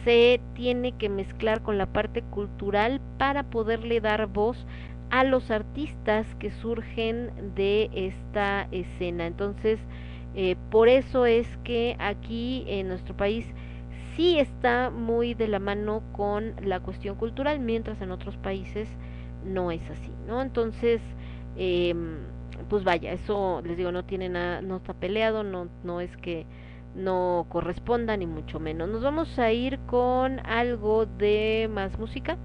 se 0.03 0.39
tiene 0.53 0.94
que 0.94 1.10
mezclar 1.10 1.61
con 1.61 1.77
la 1.77 1.85
parte 1.85 2.22
cultural 2.22 3.02
para 3.18 3.44
poderle 3.44 3.99
dar 3.99 4.27
voz 4.27 4.65
a 5.10 5.23
los 5.23 5.52
artistas 5.52 6.26
que 6.35 6.52
surgen 6.52 7.31
de 7.56 7.89
esta 7.94 8.68
escena. 8.72 9.26
Entonces, 9.26 9.80
eh, 10.38 10.55
por 10.69 10.88
eso 10.88 11.26
es 11.26 11.47
que 11.64 11.95
aquí 11.99 12.64
en 12.68 12.88
nuestro 12.89 13.18
país 13.18 13.47
sí 14.15 14.38
está 14.38 14.91
muy 14.91 15.34
de 15.34 15.47
la 15.47 15.57
mano 15.59 16.03
con 16.11 16.53
la 16.64 16.80
cuestión 16.80 17.15
cultural, 17.15 17.59
mientras 17.59 17.99
en 18.01 18.11
otros 18.11 18.38
países 18.38 18.88
no 19.43 19.72
es 19.72 19.81
así, 19.89 20.11
¿no? 20.27 20.43
Entonces, 20.43 21.01
eh, 21.55 21.95
pues 22.69 22.84
vaya, 22.84 23.14
eso 23.14 23.61
les 23.65 23.77
digo, 23.77 23.91
no 23.91 24.05
tiene 24.05 24.30
nada, 24.30 24.61
no 24.61 24.77
está 24.77 24.93
peleado, 24.93 25.43
no, 25.43 25.69
no 25.84 26.01
es 26.01 26.15
que 26.18 26.45
no 26.95 27.47
corresponda 27.49 28.15
ni 28.15 28.27
mucho 28.27 28.59
menos. 28.59 28.89
Nos 28.89 29.01
vamos 29.03 29.39
a 29.39 29.51
ir 29.51 29.80
con 29.88 30.39
algo 30.45 31.07
de 31.07 31.68
más 31.73 31.97
música. 31.97 32.38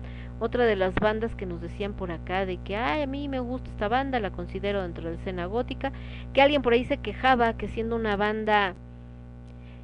Otra 0.45 0.67
de 0.67 0.75
las 0.75 0.93
bandas 0.97 1.37
que 1.37 1.47
nos 1.47 1.61
decían 1.61 1.93
por 1.93 2.11
acá 2.11 2.45
de 2.47 2.57
que, 2.57 2.75
ay, 2.75 3.03
a 3.03 3.07
mí 3.07 3.29
me 3.29 3.39
gusta 3.39 3.71
esta 3.71 3.87
banda, 3.87 4.19
la 4.19 4.33
considero 4.33 4.83
dentro 4.83 5.05
de 5.05 5.11
la 5.11 5.17
escena 5.17 5.47
gótica, 5.47 5.93
que 6.33 6.43
alguien 6.43 6.63
por 6.63 6.73
ahí 6.73 6.85
se 6.85 6.97
quejaba 6.97 7.57
que 7.57 7.69
siendo 7.69 7.95
una 7.95 8.17
banda 8.17 8.75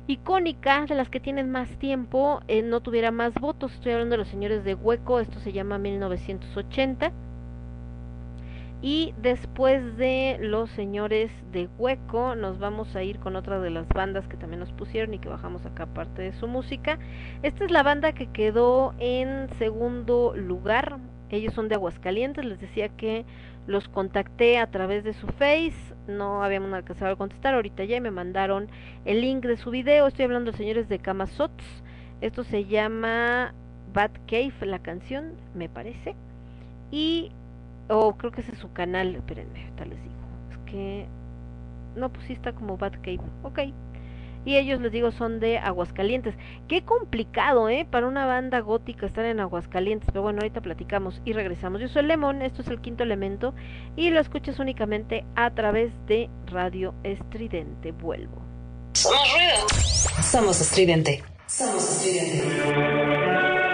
icónica, 0.09 0.85
de 0.87 0.97
las 0.97 1.11
que 1.11 1.21
tienen 1.21 1.49
más 1.49 1.69
tiempo, 1.79 2.41
eh, 2.49 2.63
no 2.63 2.81
tuviera 2.81 3.13
más 3.13 3.35
votos. 3.35 3.73
Estoy 3.73 3.93
hablando 3.93 4.15
de 4.15 4.19
los 4.19 4.27
señores 4.27 4.65
de 4.65 4.75
Hueco, 4.75 5.21
esto 5.21 5.39
se 5.39 5.53
llama 5.53 5.79
1980. 5.79 7.13
Y 8.81 9.13
después 9.21 9.97
de 9.97 10.39
los 10.41 10.71
señores 10.71 11.33
de 11.51 11.69
Hueco, 11.79 12.37
nos 12.37 12.61
vamos 12.61 12.95
a 12.95 13.03
ir 13.03 13.19
con 13.19 13.35
otra 13.35 13.59
de 13.59 13.71
las 13.71 13.89
bandas 13.89 14.29
que 14.29 14.37
también 14.37 14.61
nos 14.61 14.71
pusieron 14.73 15.13
y 15.15 15.19
que 15.19 15.29
bajamos 15.29 15.67
acá 15.67 15.87
parte 15.87 16.23
de 16.23 16.33
su 16.33 16.47
música. 16.47 16.99
Esta 17.43 17.65
es 17.65 17.73
la 17.73 17.83
banda 17.83 18.13
que 18.13 18.29
quedó 18.29 18.95
en 18.99 19.49
segundo 19.59 20.33
lugar. 20.37 20.99
Ellos 21.31 21.55
son 21.55 21.69
de 21.69 21.75
Aguascalientes. 21.75 22.45
Les 22.45 22.61
decía 22.61 22.89
que 22.89 23.25
los 23.67 23.89
contacté 23.89 24.59
a 24.59 24.71
través 24.71 25.03
de 25.03 25.13
su 25.13 25.27
face. 25.27 25.95
No 26.07 26.45
habíamos 26.45 26.73
alcanzado 26.73 27.13
a 27.13 27.17
contestar. 27.17 27.55
Ahorita 27.55 27.83
ya 27.83 28.01
me 28.01 28.13
mandaron 28.13 28.69
el 29.05 29.21
link 29.21 29.45
de 29.45 29.57
su 29.57 29.71
video. 29.71 30.07
Estoy 30.07 30.27
hablando 30.27 30.53
de 30.53 30.57
señores 30.57 30.89
de 30.89 31.01
Camasots. 31.01 31.83
Esto 32.21 32.45
se 32.45 32.65
llama 32.65 33.55
Bad 33.93 34.13
Cave, 34.29 34.55
la 34.63 34.79
canción, 34.79 35.33
me 35.55 35.69
parece. 35.69 36.15
Y 36.91 37.33
o 37.89 38.17
creo 38.17 38.33
que 38.33 38.43
ese 38.43 38.53
es 38.53 38.59
su 38.59 38.73
canal, 38.73 39.15
espérenme, 39.15 39.61
ahorita 39.61 39.85
les 39.87 40.03
digo. 40.03 40.15
Es 40.51 40.59
que 40.71 41.07
no, 41.97 42.11
pues 42.11 42.27
sí 42.27 42.33
está 42.33 42.53
como 42.53 42.77
Bad 42.77 42.95
Cave. 43.03 43.21
Ok. 43.43 43.61
Y 44.45 44.57
ellos 44.57 44.81
les 44.81 44.93
digo 44.93 45.11
son 45.11 45.41
de 45.41 45.59
Aguascalientes. 45.59 46.35
Qué 46.69 46.83
complicado, 46.83 47.69
¿eh? 47.69 47.87
Para 47.91 48.07
una 48.07 48.25
banda 48.25 48.61
gótica 48.61 49.05
estar 49.05 49.25
en 49.25 49.41
Aguascalientes. 49.41 50.09
Pero 50.11 50.23
bueno, 50.23 50.39
ahorita 50.39 50.61
platicamos 50.61 51.21
y 51.25 51.33
regresamos. 51.33 51.81
Yo 51.81 51.89
soy 51.89 52.05
Lemon, 52.05 52.41
esto 52.41 52.63
es 52.63 52.69
el 52.69 52.81
quinto 52.81 53.03
elemento. 53.03 53.53
Y 53.97 54.11
lo 54.11 54.21
escuchas 54.21 54.59
únicamente 54.59 55.25
a 55.35 55.51
través 55.51 55.93
de 56.07 56.31
Radio 56.47 56.95
Estridente. 57.03 57.93
Vuelvo. 57.93 58.41
Somos 58.95 59.21
ruido. 59.35 59.69
Somos 60.23 60.61
estridente. 60.61 61.23
Somos 61.47 61.83
estridente. 61.83 63.68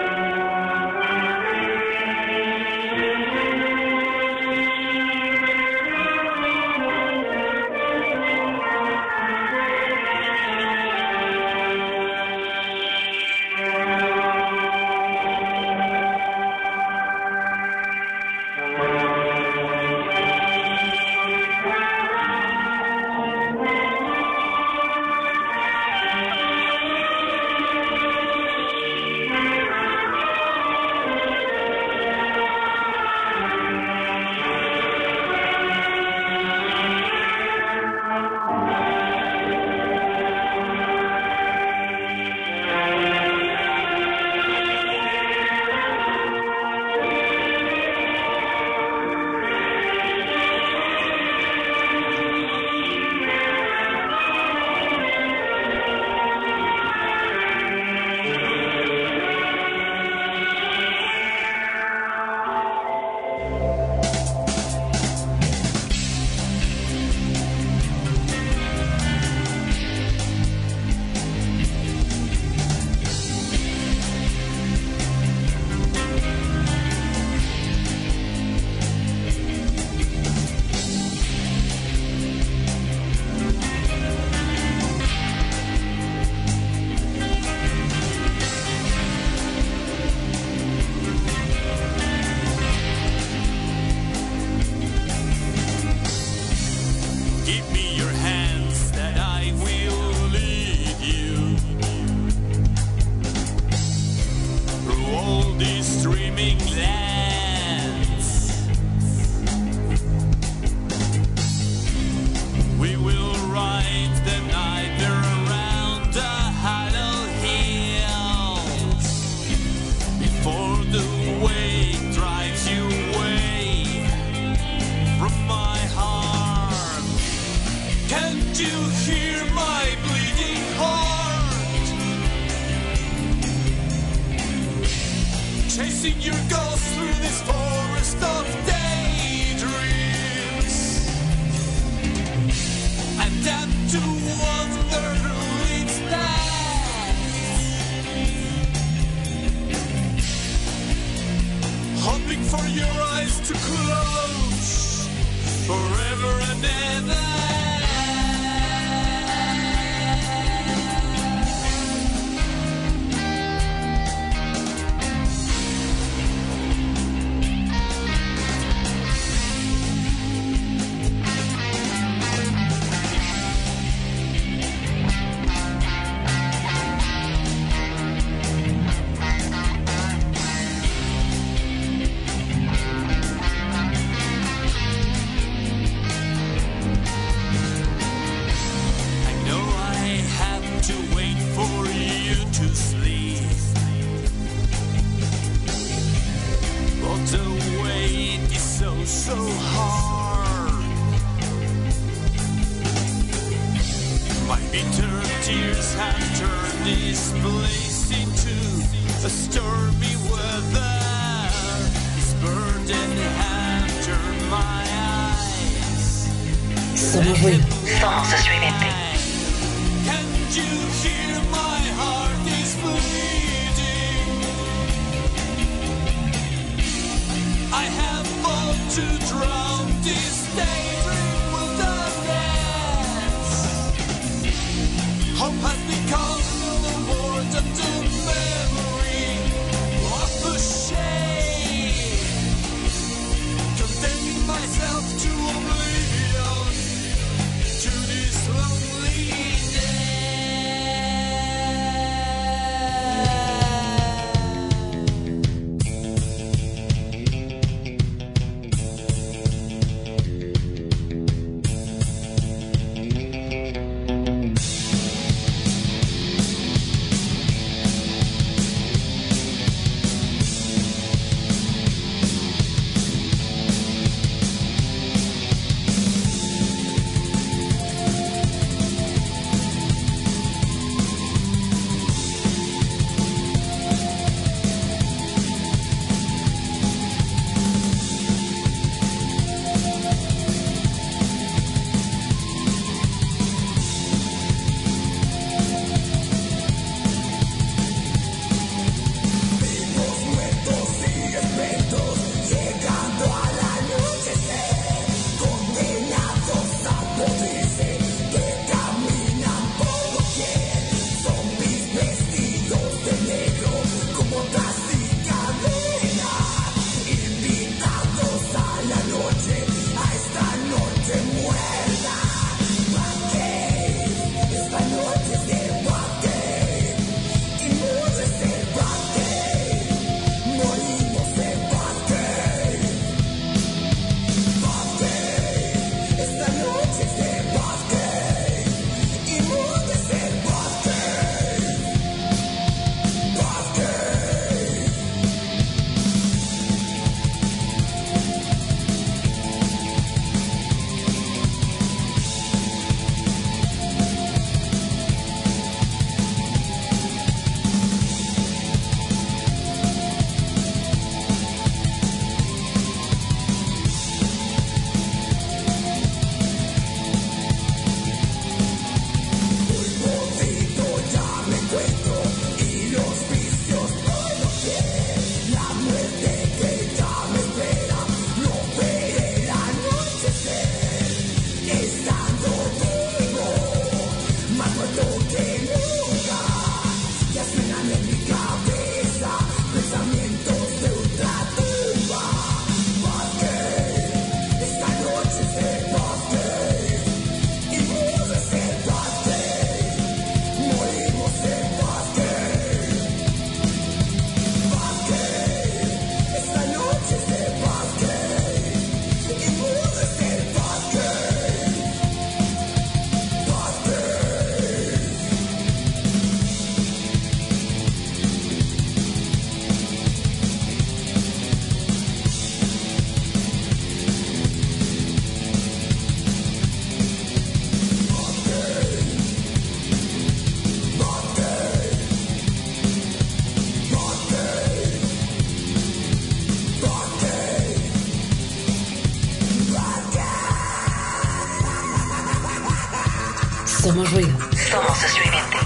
Ruido. 444.11 444.37
Somos 444.69 445.03
estridente. 445.03 445.57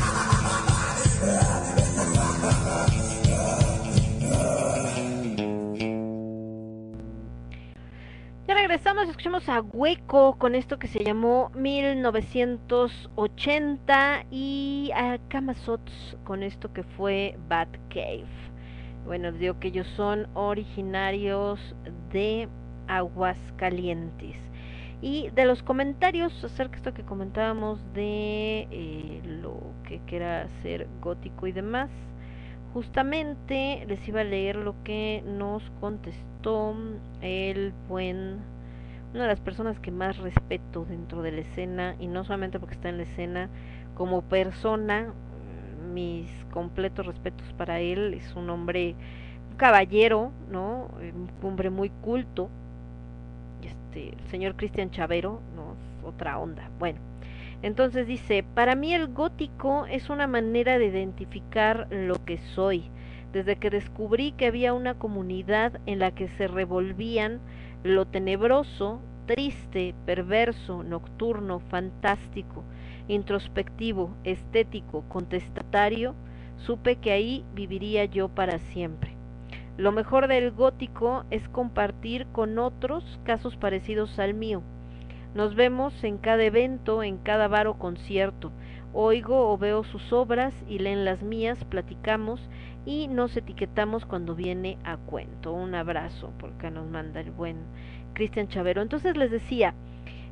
Ya 8.47 8.53
regresamos, 8.55 9.09
escuchamos 9.09 9.49
a 9.49 9.61
Hueco 9.61 10.37
con 10.37 10.55
esto 10.55 10.79
que 10.79 10.87
se 10.87 11.03
llamó 11.03 11.51
1980 11.55 14.25
y 14.31 14.91
a 14.95 15.19
Kamazots 15.27 16.17
con 16.23 16.41
esto 16.43 16.71
que 16.73 16.83
fue 16.83 17.37
Bad 17.47 17.67
Cave. 17.89 18.25
Bueno, 19.05 19.31
digo 19.31 19.59
que 19.59 19.67
ellos 19.69 19.87
son 19.95 20.27
originarios 20.33 21.59
de 22.11 22.49
Aguascalientes. 22.87 24.48
Y 25.01 25.29
de 25.29 25.45
los 25.45 25.63
comentarios 25.63 26.43
acerca 26.43 26.73
de 26.73 26.77
esto 26.77 26.93
que 26.93 27.03
comentábamos 27.03 27.79
de 27.93 28.67
eh, 28.71 29.21
lo 29.41 29.59
que 29.87 29.99
quiera 30.05 30.47
ser 30.61 30.87
gótico 31.01 31.47
y 31.47 31.53
demás, 31.53 31.89
justamente 32.73 33.85
les 33.87 34.05
iba 34.07 34.21
a 34.21 34.25
leer 34.25 34.57
lo 34.57 34.75
que 34.83 35.23
nos 35.25 35.63
contestó 35.79 36.75
el 37.21 37.73
buen 37.87 38.39
una 39.13 39.23
de 39.23 39.27
las 39.29 39.39
personas 39.39 39.79
que 39.79 39.91
más 39.91 40.17
respeto 40.17 40.85
dentro 40.85 41.21
de 41.23 41.31
la 41.31 41.41
escena 41.41 41.95
y 41.99 42.07
no 42.07 42.23
solamente 42.23 42.59
porque 42.59 42.75
está 42.75 42.89
en 42.89 42.97
la 42.97 43.03
escena 43.03 43.49
como 43.95 44.21
persona 44.21 45.07
mm, 45.07 45.93
mis 45.93 46.29
completos 46.51 47.07
respetos 47.07 47.51
para 47.57 47.79
él 47.79 48.13
es 48.13 48.35
un 48.35 48.49
hombre 48.51 48.95
un 49.51 49.57
caballero 49.57 50.31
no 50.51 50.89
Eh, 51.01 51.11
un 51.13 51.29
hombre 51.47 51.69
muy 51.71 51.89
culto 51.89 52.49
este 53.89 54.09
el 54.09 54.29
señor 54.29 54.55
Cristian 54.55 54.91
Chavero 54.91 55.41
no 55.55 55.73
es 55.73 56.05
otra 56.05 56.39
onda 56.39 56.69
bueno 56.79 56.99
entonces 57.61 58.07
dice, 58.07 58.43
para 58.43 58.75
mí 58.75 58.93
el 58.93 59.07
gótico 59.07 59.85
es 59.85 60.09
una 60.09 60.27
manera 60.27 60.77
de 60.77 60.85
identificar 60.85 61.87
lo 61.91 62.15
que 62.23 62.37
soy. 62.37 62.85
Desde 63.33 63.57
que 63.57 63.69
descubrí 63.69 64.31
que 64.31 64.47
había 64.47 64.73
una 64.73 64.93
comunidad 64.93 65.79
en 65.85 65.99
la 65.99 66.11
que 66.11 66.29
se 66.29 66.47
revolvían 66.47 67.39
lo 67.83 68.05
tenebroso, 68.05 69.01
triste, 69.25 69.93
perverso, 70.05 70.83
nocturno, 70.83 71.59
fantástico, 71.59 72.63
introspectivo, 73.07 74.15
estético, 74.23 75.03
contestatario, 75.09 76.15
supe 76.57 76.95
que 76.95 77.11
ahí 77.11 77.43
viviría 77.53 78.05
yo 78.05 78.29
para 78.29 78.57
siempre. 78.57 79.18
Lo 79.79 79.93
mejor 79.93 80.27
del 80.27 80.51
gótico 80.51 81.23
es 81.31 81.47
compartir 81.47 82.27
con 82.33 82.59
otros 82.59 83.17
casos 83.23 83.55
parecidos 83.55 84.19
al 84.19 84.33
mío. 84.33 84.61
Nos 85.33 85.55
vemos 85.55 86.03
en 86.03 86.17
cada 86.17 86.43
evento, 86.43 87.01
en 87.01 87.17
cada 87.17 87.47
bar 87.47 87.67
o 87.67 87.75
concierto. 87.75 88.51
Oigo 88.91 89.49
o 89.49 89.57
veo 89.57 89.85
sus 89.85 90.11
obras 90.11 90.53
y 90.67 90.79
leen 90.79 91.05
las 91.05 91.23
mías, 91.23 91.63
platicamos 91.63 92.41
y 92.85 93.07
nos 93.07 93.37
etiquetamos 93.37 94.05
cuando 94.05 94.35
viene 94.35 94.77
a 94.83 94.97
cuento. 94.97 95.53
Un 95.53 95.73
abrazo, 95.73 96.33
porque 96.39 96.69
nos 96.69 96.85
manda 96.85 97.21
el 97.21 97.31
buen 97.31 97.55
Cristian 98.11 98.49
Chavero. 98.49 98.81
Entonces 98.81 99.15
les 99.15 99.31
decía 99.31 99.75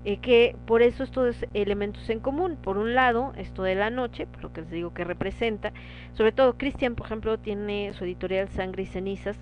eh, 0.07 0.19
que 0.19 0.55
por 0.65 0.81
eso 0.81 1.03
estos 1.03 1.35
elementos 1.53 2.09
en 2.09 2.21
común. 2.21 2.55
Por 2.55 2.77
un 2.77 2.95
lado, 2.95 3.33
esto 3.35 3.63
de 3.63 3.75
la 3.75 3.89
noche, 3.89 4.25
lo 4.41 4.53
que 4.53 4.61
les 4.61 4.71
digo 4.71 4.93
que 4.93 5.03
representa. 5.03 5.73
Sobre 6.13 6.31
todo, 6.31 6.57
Cristian, 6.57 6.95
por 6.95 7.07
ejemplo, 7.07 7.37
tiene 7.37 7.91
su 7.91 8.05
editorial 8.05 8.47
Sangre 8.47 8.83
y 8.83 8.85
Cenizas. 8.85 9.37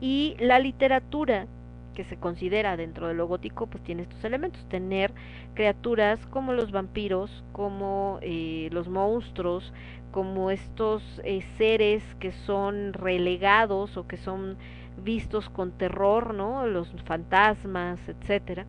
Y 0.00 0.34
la 0.40 0.58
literatura 0.58 1.46
que 1.94 2.02
se 2.02 2.16
considera 2.16 2.76
dentro 2.76 3.06
de 3.06 3.14
lo 3.14 3.28
gótico, 3.28 3.68
pues 3.68 3.84
tiene 3.84 4.02
estos 4.02 4.24
elementos, 4.24 4.68
tener 4.68 5.12
criaturas 5.54 6.26
como 6.26 6.52
los 6.54 6.72
vampiros, 6.72 7.44
como 7.52 8.18
eh, 8.20 8.70
los 8.72 8.88
monstruos, 8.88 9.72
como 10.10 10.50
estos 10.50 11.20
eh, 11.22 11.42
seres 11.56 12.02
que 12.18 12.32
son 12.32 12.94
relegados 12.94 13.96
o 13.96 14.08
que 14.08 14.16
son 14.16 14.56
vistos 14.96 15.48
con 15.50 15.70
terror, 15.70 16.34
¿no? 16.34 16.66
Los 16.66 16.92
fantasmas, 17.04 18.00
etcétera. 18.08 18.66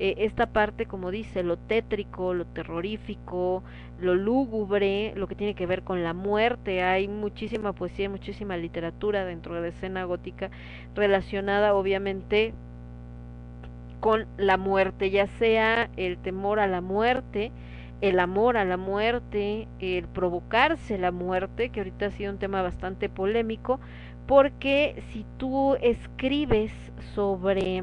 Eh, 0.00 0.14
esta 0.18 0.46
parte, 0.46 0.86
como 0.86 1.10
dice, 1.10 1.42
lo 1.42 1.56
tétrico, 1.56 2.32
lo 2.32 2.46
terrorífico, 2.46 3.64
lo 4.00 4.14
lúgubre, 4.14 5.12
lo 5.16 5.26
que 5.26 5.34
tiene 5.34 5.54
que 5.54 5.66
ver 5.66 5.82
con 5.82 6.04
la 6.04 6.14
muerte. 6.14 6.82
Hay 6.82 7.08
muchísima 7.08 7.72
poesía, 7.72 8.08
muchísima 8.08 8.56
literatura 8.56 9.24
dentro 9.24 9.54
de 9.54 9.62
la 9.62 9.68
escena 9.68 10.04
gótica 10.04 10.50
relacionada, 10.94 11.74
obviamente, 11.74 12.54
con 14.00 14.26
la 14.36 14.56
muerte, 14.56 15.10
ya 15.10 15.26
sea 15.26 15.90
el 15.96 16.18
temor 16.18 16.60
a 16.60 16.68
la 16.68 16.80
muerte, 16.80 17.50
el 18.00 18.20
amor 18.20 18.56
a 18.56 18.64
la 18.64 18.76
muerte, 18.76 19.66
el 19.80 20.06
provocarse 20.06 20.98
la 20.98 21.10
muerte, 21.10 21.70
que 21.70 21.80
ahorita 21.80 22.06
ha 22.06 22.10
sido 22.12 22.32
un 22.32 22.38
tema 22.38 22.62
bastante 22.62 23.08
polémico, 23.08 23.80
porque 24.26 25.02
si 25.10 25.26
tú 25.38 25.74
escribes 25.82 26.72
sobre 27.14 27.82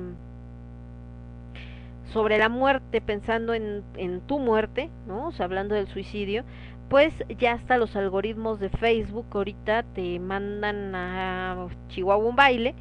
sobre 2.15 2.37
la 2.37 2.47
muerte 2.47 3.01
pensando 3.01 3.53
en, 3.53 3.83
en 3.97 4.21
tu 4.21 4.39
muerte, 4.39 4.89
¿no? 5.05 5.27
O 5.27 5.31
sea, 5.33 5.47
hablando 5.47 5.75
del 5.75 5.89
suicidio, 5.89 6.45
pues 6.87 7.13
ya 7.37 7.51
hasta 7.51 7.75
los 7.75 7.93
algoritmos 7.97 8.61
de 8.61 8.69
Facebook 8.69 9.25
ahorita 9.31 9.83
te 9.83 10.17
mandan 10.21 10.95
a 10.95 11.67
Chihuahua 11.89 12.25
un 12.25 12.37
baile 12.37 12.73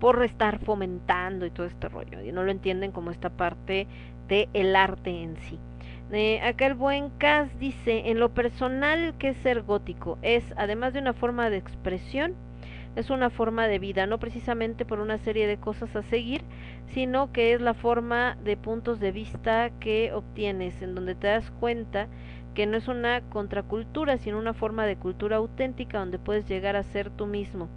por 0.00 0.24
estar 0.24 0.58
fomentando 0.60 1.44
y 1.44 1.50
todo 1.50 1.66
este 1.66 1.90
rollo, 1.90 2.22
y 2.22 2.32
no 2.32 2.44
lo 2.44 2.50
entienden 2.50 2.90
como 2.90 3.10
esta 3.10 3.28
parte 3.28 3.86
de 4.26 4.48
el 4.54 4.74
arte 4.74 5.22
en 5.22 5.36
sí. 5.36 5.58
Eh, 6.10 6.40
acá 6.40 6.64
el 6.64 6.74
buen 6.74 7.10
Cas 7.18 7.50
dice, 7.58 8.08
en 8.08 8.18
lo 8.18 8.32
personal, 8.32 9.16
¿qué 9.18 9.28
es 9.28 9.36
ser 9.42 9.64
gótico? 9.64 10.16
Es, 10.22 10.54
además 10.56 10.94
de 10.94 11.00
una 11.00 11.12
forma 11.12 11.50
de 11.50 11.58
expresión, 11.58 12.36
es 12.98 13.10
una 13.10 13.30
forma 13.30 13.68
de 13.68 13.78
vida, 13.78 14.06
no 14.06 14.18
precisamente 14.18 14.84
por 14.84 14.98
una 14.98 15.18
serie 15.18 15.46
de 15.46 15.56
cosas 15.56 15.94
a 15.94 16.02
seguir, 16.02 16.42
sino 16.88 17.30
que 17.32 17.52
es 17.52 17.60
la 17.60 17.72
forma 17.72 18.36
de 18.42 18.56
puntos 18.56 18.98
de 18.98 19.12
vista 19.12 19.70
que 19.78 20.12
obtienes, 20.12 20.82
en 20.82 20.96
donde 20.96 21.14
te 21.14 21.28
das 21.28 21.48
cuenta 21.60 22.08
que 22.54 22.66
no 22.66 22.76
es 22.76 22.88
una 22.88 23.20
contracultura, 23.20 24.18
sino 24.18 24.36
una 24.36 24.52
forma 24.52 24.84
de 24.84 24.96
cultura 24.96 25.36
auténtica 25.36 26.00
donde 26.00 26.18
puedes 26.18 26.48
llegar 26.48 26.74
a 26.74 26.82
ser 26.82 27.08
tú 27.10 27.26
mismo. 27.26 27.68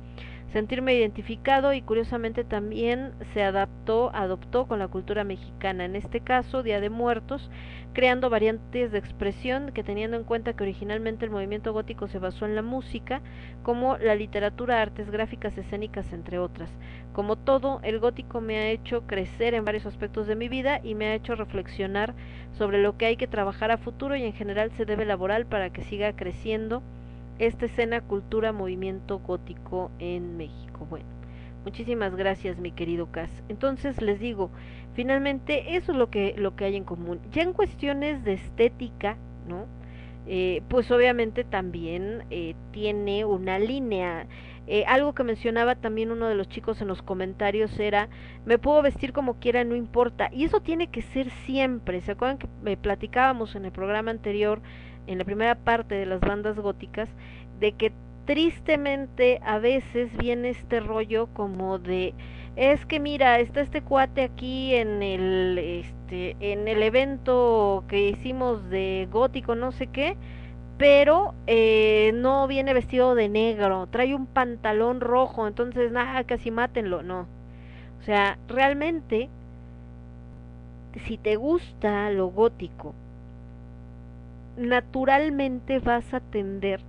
Sentirme 0.53 0.93
identificado 0.93 1.71
y 1.71 1.81
curiosamente 1.81 2.43
también 2.43 3.13
se 3.33 3.41
adaptó, 3.41 4.11
adoptó 4.13 4.67
con 4.67 4.79
la 4.79 4.89
cultura 4.89 5.23
mexicana, 5.23 5.85
en 5.85 5.95
este 5.95 6.19
caso 6.19 6.61
Día 6.61 6.81
de 6.81 6.89
Muertos, 6.89 7.49
creando 7.93 8.29
variantes 8.29 8.91
de 8.91 8.97
expresión 8.97 9.71
que 9.71 9.85
teniendo 9.85 10.17
en 10.17 10.25
cuenta 10.25 10.53
que 10.53 10.63
originalmente 10.63 11.23
el 11.23 11.31
movimiento 11.31 11.71
gótico 11.71 12.09
se 12.09 12.19
basó 12.19 12.45
en 12.45 12.55
la 12.55 12.63
música, 12.63 13.21
como 13.63 13.97
la 13.97 14.13
literatura, 14.13 14.81
artes 14.81 15.09
gráficas, 15.09 15.57
escénicas, 15.57 16.11
entre 16.11 16.37
otras. 16.37 16.69
Como 17.13 17.37
todo, 17.37 17.79
el 17.83 17.99
gótico 17.99 18.41
me 18.41 18.57
ha 18.57 18.71
hecho 18.71 19.07
crecer 19.07 19.53
en 19.53 19.63
varios 19.63 19.85
aspectos 19.85 20.27
de 20.27 20.35
mi 20.35 20.49
vida 20.49 20.81
y 20.83 20.95
me 20.95 21.07
ha 21.07 21.15
hecho 21.15 21.35
reflexionar 21.35 22.13
sobre 22.57 22.81
lo 22.81 22.97
que 22.97 23.05
hay 23.05 23.15
que 23.15 23.27
trabajar 23.27 23.71
a 23.71 23.77
futuro 23.77 24.17
y 24.17 24.23
en 24.23 24.33
general 24.33 24.71
se 24.71 24.83
debe 24.83 25.03
elaborar 25.03 25.45
para 25.45 25.69
que 25.69 25.83
siga 25.83 26.13
creciendo 26.13 26.83
esta 27.41 27.65
escena, 27.65 28.01
cultura, 28.01 28.51
movimiento 28.51 29.19
gótico 29.19 29.89
en 29.97 30.37
México. 30.37 30.85
Bueno, 30.89 31.07
muchísimas 31.65 32.15
gracias, 32.15 32.59
mi 32.59 32.71
querido 32.71 33.11
Cas. 33.11 33.31
Entonces 33.49 33.99
les 33.99 34.19
digo, 34.19 34.51
finalmente 34.93 35.75
eso 35.75 35.91
es 35.91 35.97
lo 35.97 36.11
que 36.11 36.35
lo 36.37 36.55
que 36.55 36.65
hay 36.65 36.75
en 36.75 36.83
común. 36.83 37.19
Ya 37.31 37.41
en 37.41 37.53
cuestiones 37.53 38.23
de 38.23 38.33
estética, 38.33 39.17
¿no? 39.47 39.65
Eh, 40.27 40.61
pues 40.69 40.91
obviamente 40.91 41.43
también 41.43 42.25
eh, 42.29 42.55
tiene 42.71 43.25
una 43.25 43.57
línea. 43.57 44.27
Eh, 44.67 44.85
algo 44.85 45.13
que 45.13 45.23
mencionaba 45.23 45.75
también 45.75 46.11
uno 46.11 46.27
de 46.27 46.35
los 46.35 46.47
chicos 46.47 46.79
en 46.81 46.87
los 46.87 47.01
comentarios 47.01 47.77
era, 47.79 48.07
me 48.45 48.59
puedo 48.59 48.83
vestir 48.83 49.13
como 49.13 49.39
quiera, 49.39 49.63
no 49.63 49.75
importa. 49.75 50.29
Y 50.31 50.43
eso 50.43 50.61
tiene 50.61 50.87
que 50.91 51.01
ser 51.01 51.31
siempre. 51.47 52.01
¿Se 52.01 52.11
acuerdan 52.11 52.37
que 52.37 52.47
me 52.61 52.77
platicábamos 52.77 53.55
en 53.55 53.65
el 53.65 53.71
programa 53.71 54.11
anterior, 54.11 54.61
en 55.07 55.17
la 55.17 55.25
primera 55.25 55.55
parte 55.55 55.95
de 55.95 56.05
las 56.05 56.19
bandas 56.19 56.57
góticas, 56.57 57.09
de 57.59 57.73
que 57.73 57.91
tristemente 58.25 59.41
a 59.43 59.59
veces 59.59 60.15
viene 60.17 60.49
este 60.49 60.79
rollo 60.79 61.27
como 61.33 61.79
de 61.79 62.13
es 62.55 62.85
que 62.85 62.99
mira 62.99 63.39
está 63.39 63.61
este 63.61 63.81
cuate 63.81 64.23
aquí 64.23 64.75
en 64.75 65.01
el 65.01 65.57
este 65.57 66.35
en 66.39 66.67
el 66.67 66.83
evento 66.83 67.83
que 67.87 68.09
hicimos 68.09 68.69
de 68.69 69.07
gótico 69.11 69.55
no 69.55 69.71
sé 69.71 69.87
qué 69.87 70.17
pero 70.77 71.33
eh, 71.47 72.11
no 72.15 72.47
viene 72.47 72.73
vestido 72.73 73.15
de 73.15 73.29
negro 73.29 73.87
trae 73.87 74.13
un 74.13 74.25
pantalón 74.25 74.99
rojo 74.99 75.47
entonces 75.47 75.91
nada 75.91 76.23
casi 76.23 76.51
mátenlo 76.51 77.03
no. 77.03 77.27
O 77.99 78.03
sea 78.03 78.37
realmente 78.47 79.29
si 81.05 81.17
te 81.17 81.35
gusta 81.35 82.09
lo 82.11 82.27
gótico 82.27 82.93
naturalmente 84.57 85.79
vas 85.79 86.13
a 86.13 86.19
tender 86.19 86.81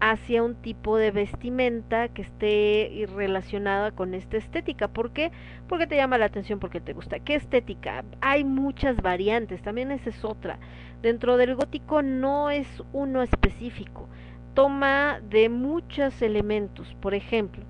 hacia 0.00 0.42
un 0.42 0.54
tipo 0.54 0.96
de 0.96 1.10
vestimenta 1.10 2.08
que 2.08 2.22
esté 2.22 3.06
relacionada 3.14 3.90
con 3.90 4.14
esta 4.14 4.36
estética. 4.36 4.88
¿Por 4.88 5.12
qué? 5.12 5.32
Porque 5.68 5.86
te 5.86 5.96
llama 5.96 6.18
la 6.18 6.26
atención, 6.26 6.60
porque 6.60 6.80
te 6.80 6.92
gusta. 6.92 7.18
¿Qué 7.18 7.34
estética? 7.34 8.04
Hay 8.20 8.44
muchas 8.44 8.96
variantes, 9.02 9.62
también 9.62 9.90
esa 9.90 10.10
es 10.10 10.24
otra. 10.24 10.58
dentro 11.02 11.36
del 11.36 11.54
gótico 11.54 12.02
no 12.02 12.50
es 12.50 12.66
uno 12.92 13.22
específico, 13.22 14.08
toma 14.54 15.20
de 15.30 15.48
muchos 15.48 16.20
elementos, 16.22 16.94
por 17.00 17.14
ejemplo, 17.14 17.64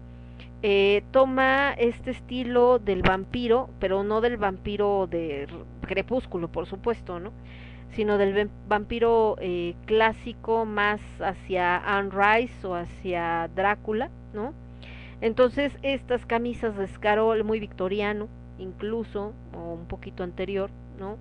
eh, 0.62 1.05
toma 1.12 1.73
este 1.74 2.10
estilo 2.10 2.78
del 2.78 3.02
vampiro, 3.02 3.70
pero 3.78 4.02
no 4.02 4.20
del 4.20 4.39
vampiro 4.39 5.06
de 5.06 5.47
crepúsculo, 5.82 6.48
por 6.48 6.66
supuesto, 6.66 7.20
¿no? 7.20 7.32
Sino 7.90 8.19
del 8.19 8.35
vamp- 8.35 8.51
vampiro 8.69 9.36
eh, 9.40 9.74
clásico 9.86 10.65
más 10.65 11.01
hacia 11.20 11.77
Anne 11.77 12.10
Rice 12.12 12.66
o 12.66 12.74
hacia 12.74 13.48
Drácula, 13.55 14.10
¿no? 14.32 14.55
Entonces 15.20 15.77
estas 15.82 16.27
camisas 16.27 16.77
de 16.77 16.85
escarol 16.85 17.44
muy 17.44 17.60
victoriano, 17.60 18.28
incluso, 18.59 19.35
o 19.55 19.74
un 19.74 19.86
poquito 19.86 20.23
anterior, 20.23 20.70
¿no? 20.98 21.19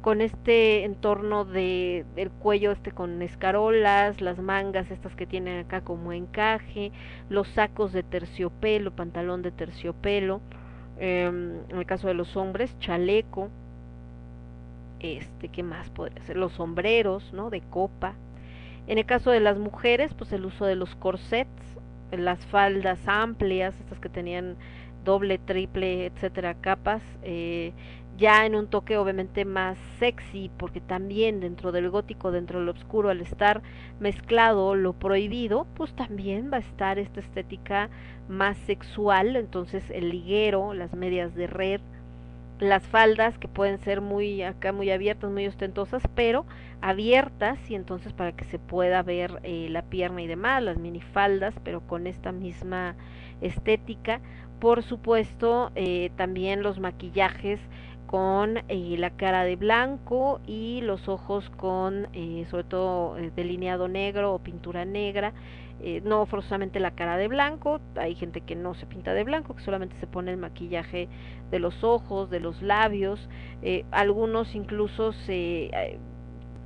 Con 0.00 0.20
este 0.20 0.84
entorno 0.84 1.44
de 1.44 2.04
del 2.16 2.30
cuello 2.30 2.72
este 2.72 2.92
con 2.92 3.22
escarolas, 3.22 4.20
las 4.20 4.38
mangas 4.38 4.90
estas 4.90 5.14
que 5.14 5.26
tienen 5.26 5.60
acá 5.60 5.80
como 5.82 6.12
encaje, 6.12 6.92
los 7.28 7.48
sacos 7.48 7.92
de 7.92 8.02
terciopelo, 8.02 8.90
pantalón 8.96 9.42
de 9.42 9.52
terciopelo, 9.52 10.40
em, 10.98 11.60
en 11.68 11.78
el 11.78 11.86
caso 11.86 12.08
de 12.08 12.14
los 12.14 12.36
hombres, 12.36 12.76
chaleco, 12.80 13.50
este, 15.02 15.48
¿qué 15.48 15.62
más 15.62 15.90
podría 15.90 16.22
ser? 16.24 16.36
Los 16.36 16.52
sombreros, 16.52 17.32
¿no? 17.32 17.50
De 17.50 17.60
copa. 17.60 18.14
En 18.86 18.98
el 18.98 19.06
caso 19.06 19.30
de 19.30 19.40
las 19.40 19.58
mujeres, 19.58 20.14
pues 20.14 20.32
el 20.32 20.44
uso 20.44 20.64
de 20.64 20.76
los 20.76 20.94
corsets, 20.96 21.50
las 22.10 22.44
faldas 22.46 23.00
amplias, 23.06 23.78
estas 23.80 24.00
que 24.00 24.08
tenían 24.08 24.56
doble, 25.04 25.38
triple, 25.38 26.06
etcétera, 26.06 26.54
capas, 26.54 27.02
eh, 27.22 27.72
ya 28.18 28.44
en 28.44 28.54
un 28.54 28.68
toque 28.68 28.98
obviamente 28.98 29.44
más 29.44 29.78
sexy, 29.98 30.50
porque 30.58 30.80
también 30.80 31.40
dentro 31.40 31.72
del 31.72 31.90
gótico, 31.90 32.30
dentro 32.30 32.60
del 32.60 32.68
oscuro, 32.68 33.08
al 33.08 33.20
estar 33.20 33.62
mezclado 34.00 34.74
lo 34.74 34.92
prohibido, 34.92 35.66
pues 35.74 35.94
también 35.94 36.50
va 36.52 36.58
a 36.58 36.60
estar 36.60 36.98
esta 36.98 37.20
estética 37.20 37.88
más 38.28 38.56
sexual, 38.58 39.36
entonces 39.36 39.82
el 39.90 40.10
liguero, 40.10 40.74
las 40.74 40.92
medias 40.94 41.34
de 41.34 41.46
red, 41.46 41.80
las 42.58 42.86
faldas 42.86 43.38
que 43.38 43.48
pueden 43.48 43.78
ser 43.78 44.00
muy 44.00 44.42
acá 44.42 44.72
muy 44.72 44.90
abiertas, 44.90 45.30
muy 45.30 45.46
ostentosas, 45.46 46.02
pero 46.14 46.46
abiertas 46.80 47.58
y 47.70 47.74
entonces 47.74 48.12
para 48.12 48.32
que 48.32 48.44
se 48.44 48.58
pueda 48.58 49.02
ver 49.02 49.40
eh, 49.42 49.68
la 49.70 49.82
pierna 49.82 50.22
y 50.22 50.26
demás, 50.26 50.62
las 50.62 50.78
minifaldas, 50.78 51.54
pero 51.64 51.80
con 51.86 52.06
esta 52.06 52.32
misma 52.32 52.94
estética. 53.40 54.20
Por 54.60 54.82
supuesto, 54.82 55.72
eh, 55.74 56.10
también 56.16 56.62
los 56.62 56.78
maquillajes 56.78 57.58
con 58.06 58.58
eh, 58.68 58.96
la 58.98 59.10
cara 59.10 59.42
de 59.42 59.56
blanco 59.56 60.40
y 60.46 60.82
los 60.82 61.08
ojos 61.08 61.48
con 61.48 62.08
eh, 62.12 62.46
sobre 62.50 62.64
todo 62.64 63.16
delineado 63.34 63.88
negro 63.88 64.34
o 64.34 64.38
pintura 64.38 64.84
negra 64.84 65.32
eh, 65.80 66.00
no 66.04 66.26
forzosamente 66.26 66.80
la 66.80 66.92
cara 66.92 67.16
de 67.16 67.28
blanco, 67.28 67.80
hay 67.96 68.14
gente 68.14 68.40
que 68.40 68.54
no 68.54 68.74
se 68.74 68.86
pinta 68.86 69.14
de 69.14 69.24
blanco, 69.24 69.54
que 69.56 69.62
solamente 69.62 69.96
se 70.00 70.06
pone 70.06 70.30
el 70.30 70.36
maquillaje 70.36 71.08
de 71.50 71.58
los 71.58 71.82
ojos, 71.84 72.30
de 72.30 72.40
los 72.40 72.62
labios, 72.62 73.28
eh, 73.62 73.84
algunos 73.90 74.54
incluso 74.54 75.12
se 75.12 75.66
eh, 75.66 75.98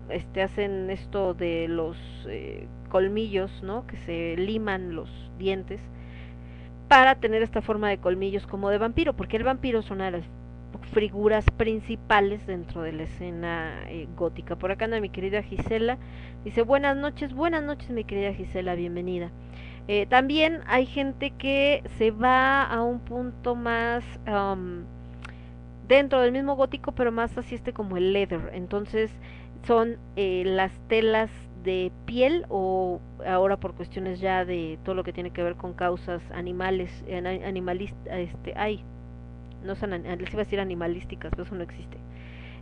este, 0.08 0.42
hacen 0.42 0.90
esto 0.90 1.34
de 1.34 1.68
los 1.68 1.96
eh, 2.28 2.68
colmillos, 2.88 3.50
¿no? 3.62 3.86
Que 3.86 3.96
se 3.98 4.36
liman 4.36 4.94
los 4.94 5.10
dientes 5.38 5.80
para 6.88 7.16
tener 7.16 7.42
esta 7.42 7.62
forma 7.62 7.88
de 7.88 7.98
colmillos 7.98 8.46
como 8.46 8.70
de 8.70 8.78
vampiro, 8.78 9.14
porque 9.14 9.36
el 9.36 9.42
vampiro 9.42 9.80
es 9.80 9.90
una 9.90 10.06
de 10.06 10.10
las 10.12 10.24
figuras 10.92 11.44
principales 11.56 12.46
dentro 12.46 12.82
de 12.82 12.92
la 12.92 13.02
escena 13.04 13.84
eh, 13.88 14.08
gótica. 14.16 14.56
Por 14.56 14.70
acá 14.70 14.86
anda 14.86 15.00
mi 15.00 15.10
querida 15.10 15.42
Gisela, 15.42 15.98
dice 16.44 16.62
buenas 16.62 16.96
noches, 16.96 17.34
buenas 17.34 17.62
noches 17.62 17.90
mi 17.90 18.04
querida 18.04 18.32
Gisela, 18.32 18.74
bienvenida. 18.74 19.30
Eh, 19.88 20.06
también 20.06 20.60
hay 20.66 20.86
gente 20.86 21.30
que 21.30 21.82
se 21.98 22.10
va 22.10 22.64
a 22.64 22.82
un 22.82 22.98
punto 23.00 23.54
más 23.54 24.04
um, 24.26 24.84
dentro 25.86 26.20
del 26.20 26.32
mismo 26.32 26.56
gótico, 26.56 26.92
pero 26.92 27.12
más 27.12 27.36
así 27.38 27.54
este 27.54 27.72
como 27.72 27.96
el 27.96 28.12
leather. 28.12 28.50
Entonces 28.52 29.10
son 29.66 29.96
eh, 30.16 30.42
las 30.44 30.72
telas 30.88 31.30
de 31.62 31.92
piel 32.04 32.46
o 32.48 33.00
ahora 33.26 33.56
por 33.56 33.74
cuestiones 33.74 34.20
ya 34.20 34.44
de 34.44 34.78
todo 34.84 34.94
lo 34.94 35.04
que 35.04 35.12
tiene 35.12 35.30
que 35.30 35.42
ver 35.42 35.56
con 35.56 35.72
causas 35.74 36.22
animales, 36.30 37.04
animalistas, 37.44 38.06
este, 38.06 38.54
ay, 38.56 38.84
no 39.66 39.74
son, 39.74 39.90
les 39.90 40.32
iba 40.32 40.40
a 40.40 40.44
decir 40.44 40.60
animalísticas, 40.60 41.30
pero 41.30 41.42
eso 41.42 41.54
no 41.54 41.62
existe. 41.62 41.98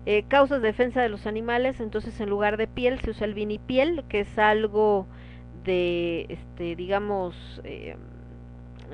Eh, 0.07 0.25
causas 0.29 0.61
de 0.61 0.69
defensa 0.69 1.01
de 1.01 1.09
los 1.09 1.27
animales, 1.27 1.81
entonces 1.81 2.21
en 2.21 2.29
lugar 2.29 2.57
de 2.57 2.67
piel 2.67 3.01
se 3.01 3.11
usa 3.11 3.27
el 3.27 3.35
vinipiel, 3.35 4.05
que 4.09 4.21
es 4.21 4.39
algo 4.39 5.07
de, 5.65 6.27
este, 6.29 6.77
digamos, 6.77 7.63
eh, 7.65 7.97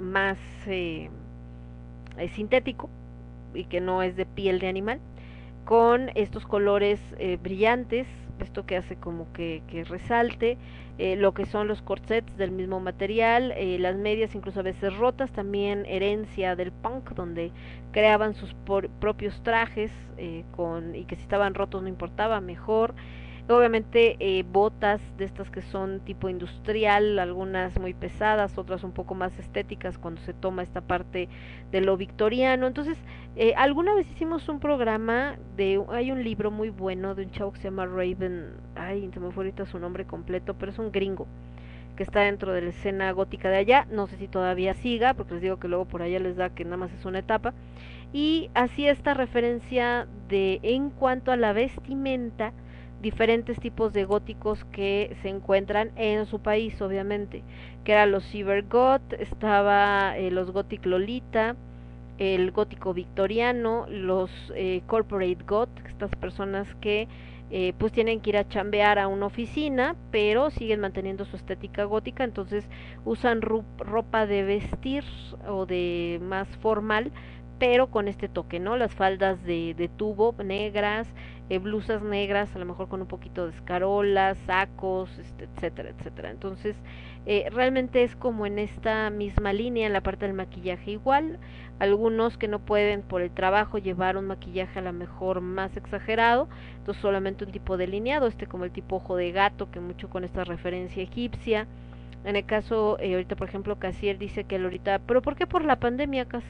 más 0.01 0.39
eh, 0.67 1.11
sintético 2.35 2.89
y 3.55 3.65
que 3.65 3.81
no 3.81 4.03
es 4.03 4.15
de 4.15 4.25
piel 4.27 4.61
de 4.61 4.69
animal, 4.69 5.01
con 5.65 6.11
estos 6.15 6.47
colores 6.47 7.01
brillantes, 7.43 8.07
esto 8.41 8.67
que 8.67 8.77
hace 8.77 8.97
como 8.97 9.33
que 9.33 9.63
resalte, 9.89 10.57
eh, 11.01 11.17
lo 11.17 11.33
que 11.33 11.47
son 11.47 11.67
los 11.67 11.81
corsets 11.81 12.37
del 12.37 12.51
mismo 12.51 12.79
material, 12.79 13.55
eh, 13.57 13.79
las 13.79 13.97
medias 13.97 14.35
incluso 14.35 14.61
a 14.61 14.63
veces 14.63 14.95
rotas, 14.99 15.33
también 15.33 15.87
herencia 15.87 16.57
del 16.57 16.73
punk, 16.73 17.13
donde 17.13 17.53
creaban 17.91 18.35
sus 18.35 18.53
por, 18.53 18.91
propios 18.91 19.43
trajes 19.43 19.91
eh, 20.19 20.45
con 20.55 20.95
y 20.95 21.07
que 21.07 21.17
si 21.17 21.23
estaban 21.23 21.55
rotos 21.55 21.81
no 21.83 21.89
importaba, 21.89 22.43
mejor. 22.43 22.95
Obviamente 23.51 24.17
eh, 24.21 24.45
botas 24.45 25.01
de 25.19 25.25
estas 25.25 25.51
que 25.51 25.61
son 25.61 25.99
tipo 26.01 26.29
industrial, 26.29 27.19
algunas 27.19 27.77
muy 27.81 27.95
pesadas, 27.95 28.57
otras 28.57 28.85
un 28.85 28.93
poco 28.93 29.17
más 29.17 29.37
estéticas 29.41 29.99
cuando 29.99 30.21
se 30.21 30.33
toma 30.33 30.63
esta 30.63 30.81
parte 30.81 31.29
de 31.73 31.81
lo 31.81 31.97
victoriano. 31.97 32.69
Entonces, 32.69 32.97
eh, 33.35 33.55
alguna 33.57 33.93
vez 33.95 34.09
hicimos 34.09 34.49
un 34.49 34.61
programa 34.61 35.37
de, 35.57 35.83
hay 35.89 36.13
un 36.13 36.23
libro 36.23 36.53
muy 36.53 36.71
bueno 36.71 37.17
de 37.17 37.25
un 37.25 37.33
chavo 37.33 37.53
que 37.53 37.59
se 37.59 37.65
llama 37.65 37.87
Raven, 37.87 38.53
ay, 38.77 39.11
se 39.13 39.19
me 39.19 39.33
fue 39.33 39.43
ahorita 39.43 39.67
su 39.67 39.81
nombre 39.81 40.05
completo, 40.05 40.55
pero 40.55 40.71
es 40.71 40.79
un 40.79 40.93
gringo 40.93 41.27
que 41.97 42.05
está 42.05 42.21
dentro 42.21 42.53
de 42.53 42.63
la 42.63 42.69
escena 42.69 43.11
gótica 43.11 43.51
de 43.51 43.57
allá, 43.57 43.87
no 43.91 44.07
sé 44.07 44.17
si 44.17 44.29
todavía 44.29 44.75
siga, 44.75 45.15
porque 45.15 45.35
les 45.35 45.43
digo 45.43 45.59
que 45.59 45.67
luego 45.67 45.87
por 45.87 46.03
allá 46.03 46.21
les 46.21 46.37
da 46.37 46.51
que 46.51 46.65
nada 46.65 46.77
más 46.77 46.93
es 46.93 47.05
una 47.05 47.19
etapa, 47.19 47.53
y 48.13 48.49
así 48.55 48.87
esta 48.87 49.13
referencia 49.13 50.07
de 50.29 50.61
en 50.63 50.91
cuanto 50.91 51.33
a 51.33 51.37
la 51.37 51.53
vestimenta, 51.53 52.53
diferentes 53.01 53.59
tipos 53.59 53.93
de 53.93 54.05
góticos 54.05 54.65
que 54.67 55.17
se 55.23 55.29
encuentran 55.29 55.91
en 55.97 56.27
su 56.27 56.41
país, 56.41 56.81
obviamente, 56.83 57.43
que 57.85 57.93
eran 57.93 58.13
los 58.13 58.25
Cybergot, 58.31 59.13
estaba 59.15 60.17
eh, 60.19 60.31
los 60.31 60.51
Gothic 60.51 60.85
Lolita, 60.87 61.57
el 62.19 62.51
gótico 62.51 62.93
victoriano, 62.93 63.87
los 63.89 64.31
eh, 64.55 64.83
corporate 64.87 65.39
got, 65.47 65.71
estas 65.87 66.15
personas 66.17 66.69
que 66.77 67.09
eh, 67.51 67.73
pues 67.79 67.93
tienen 67.93 68.21
que 68.21 68.31
ir 68.31 68.37
a 68.37 68.47
chambear 68.47 68.99
a 68.99 69.09
una 69.09 69.27
oficina, 69.27 69.97
pero 70.13 70.51
siguen 70.51 70.81
manteniendo 70.81 71.25
su 71.25 71.35
estética 71.37 71.85
gótica, 71.85 72.23
entonces 72.23 72.65
usan 73.05 73.41
ropa 73.41 74.27
de 74.27 74.45
vestir 74.45 75.03
o 75.49 75.67
de 75.67 76.21
más 76.23 76.47
formal, 76.59 77.11
pero 77.59 77.89
con 77.89 78.07
este 78.07 78.29
toque, 78.29 78.61
¿no? 78.61 78.77
Las 78.77 78.95
faldas 78.95 79.43
de, 79.43 79.75
de 79.75 79.89
tubo 79.89 80.35
negras, 80.45 81.09
eh, 81.51 81.59
blusas 81.59 82.03
negras, 82.03 82.55
a 82.55 82.61
lo 82.61 82.65
mejor 82.65 82.89
con 82.89 83.01
un 83.03 83.09
poquito 83.09 83.45
de 83.45 83.53
escarolas, 83.53 84.39
sacos, 84.47 85.19
este, 85.19 85.45
etcétera, 85.45 85.91
etcétera. 85.91 86.31
Entonces, 86.31 86.77
eh, 87.27 87.49
realmente 87.53 88.05
es 88.05 88.17
como 88.17 88.47
en 88.47 88.59
esta 88.59 89.11
misma 89.11 89.53
línea, 89.53 89.87
en 89.87 89.93
la 89.93 90.01
parte 90.01 90.27
del 90.27 90.35
maquillaje 90.35 90.93
igual. 90.93 91.39
Algunos 91.81 92.39
que 92.39 92.47
no 92.47 92.61
pueden 92.61 93.03
por 93.03 93.21
el 93.21 93.31
trabajo 93.31 93.79
llevar 93.79 94.17
un 94.17 94.27
maquillaje 94.27 94.79
a 94.79 94.83
lo 94.83 94.93
mejor 94.93 95.41
más 95.41 95.77
exagerado, 95.77 96.49
entonces 96.79 97.03
solamente 97.03 97.45
un 97.45 97.53
tipo 97.53 97.77
delineado, 97.77 98.27
este 98.29 98.47
como 98.47 98.65
el 98.65 98.71
tipo 98.71 98.97
ojo 98.97 99.17
de 99.17 99.33
gato, 99.33 99.71
que 99.71 99.81
mucho 99.81 100.09
con 100.09 100.25
esta 100.25 100.45
referencia 100.45 101.03
egipcia. 101.03 101.67
En 102.25 102.37
el 102.37 102.45
caso, 102.45 102.97
eh, 103.01 103.15
ahorita 103.15 103.35
por 103.35 103.49
ejemplo, 103.49 103.79
Casier 103.79 104.19
dice 104.19 104.45
que 104.45 104.57
él 104.57 104.65
ahorita, 104.65 105.01
pero 105.01 105.21
¿por 105.21 105.37
qué 105.37 105.47
por 105.47 105.65
la 105.65 105.81
pandemia, 105.81 106.27
Cas? 106.27 106.45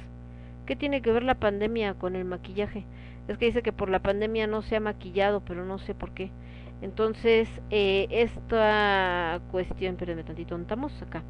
¿Qué 0.67 0.77
tiene 0.77 1.01
que 1.01 1.11
ver 1.11 1.23
la 1.23 1.37
pandemia 1.37 1.95
con 1.95 2.17
el 2.17 2.25
maquillaje? 2.25 2.85
Es 3.31 3.39
que 3.39 3.47
dice 3.47 3.63
que 3.63 3.73
por 3.73 3.89
la 3.91 4.01
pandemia 4.01 4.49
no 4.49 4.61
se 4.61 4.75
ha 4.75 4.81
maquillado, 4.81 5.41
pero 5.45 5.65
no 5.65 5.79
sé 5.79 5.95
por 5.95 6.13
qué. 6.13 6.33
Entonces, 6.83 7.49
eh, 7.71 8.09
esta 8.11 9.41
cuestión, 9.53 9.93
espérenme 9.93 10.25
tantito, 10.25 10.57
estamos 10.57 11.01
acá. 11.01 11.23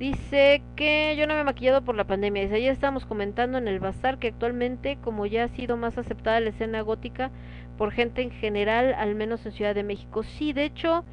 Dice 0.00 0.60
que 0.74 1.14
yo 1.16 1.28
no 1.28 1.34
me 1.34 1.42
he 1.42 1.44
maquillado 1.44 1.84
por 1.84 1.94
la 1.94 2.04
pandemia. 2.04 2.42
Dice, 2.42 2.60
ya 2.60 2.72
estamos 2.72 3.06
comentando 3.06 3.58
en 3.58 3.68
el 3.68 3.78
bazar 3.78 4.18
que 4.18 4.26
actualmente, 4.26 4.98
como 5.00 5.24
ya 5.24 5.44
ha 5.44 5.48
sido 5.48 5.76
más 5.76 5.98
aceptada 5.98 6.40
la 6.40 6.50
escena 6.50 6.80
gótica 6.80 7.30
por 7.78 7.92
gente 7.92 8.22
en 8.22 8.32
general, 8.32 8.92
al 8.94 9.14
menos 9.14 9.46
en 9.46 9.52
Ciudad 9.52 9.76
de 9.76 9.84
México. 9.84 10.24
Sí, 10.24 10.52
de 10.52 10.64
hecho, 10.64 11.04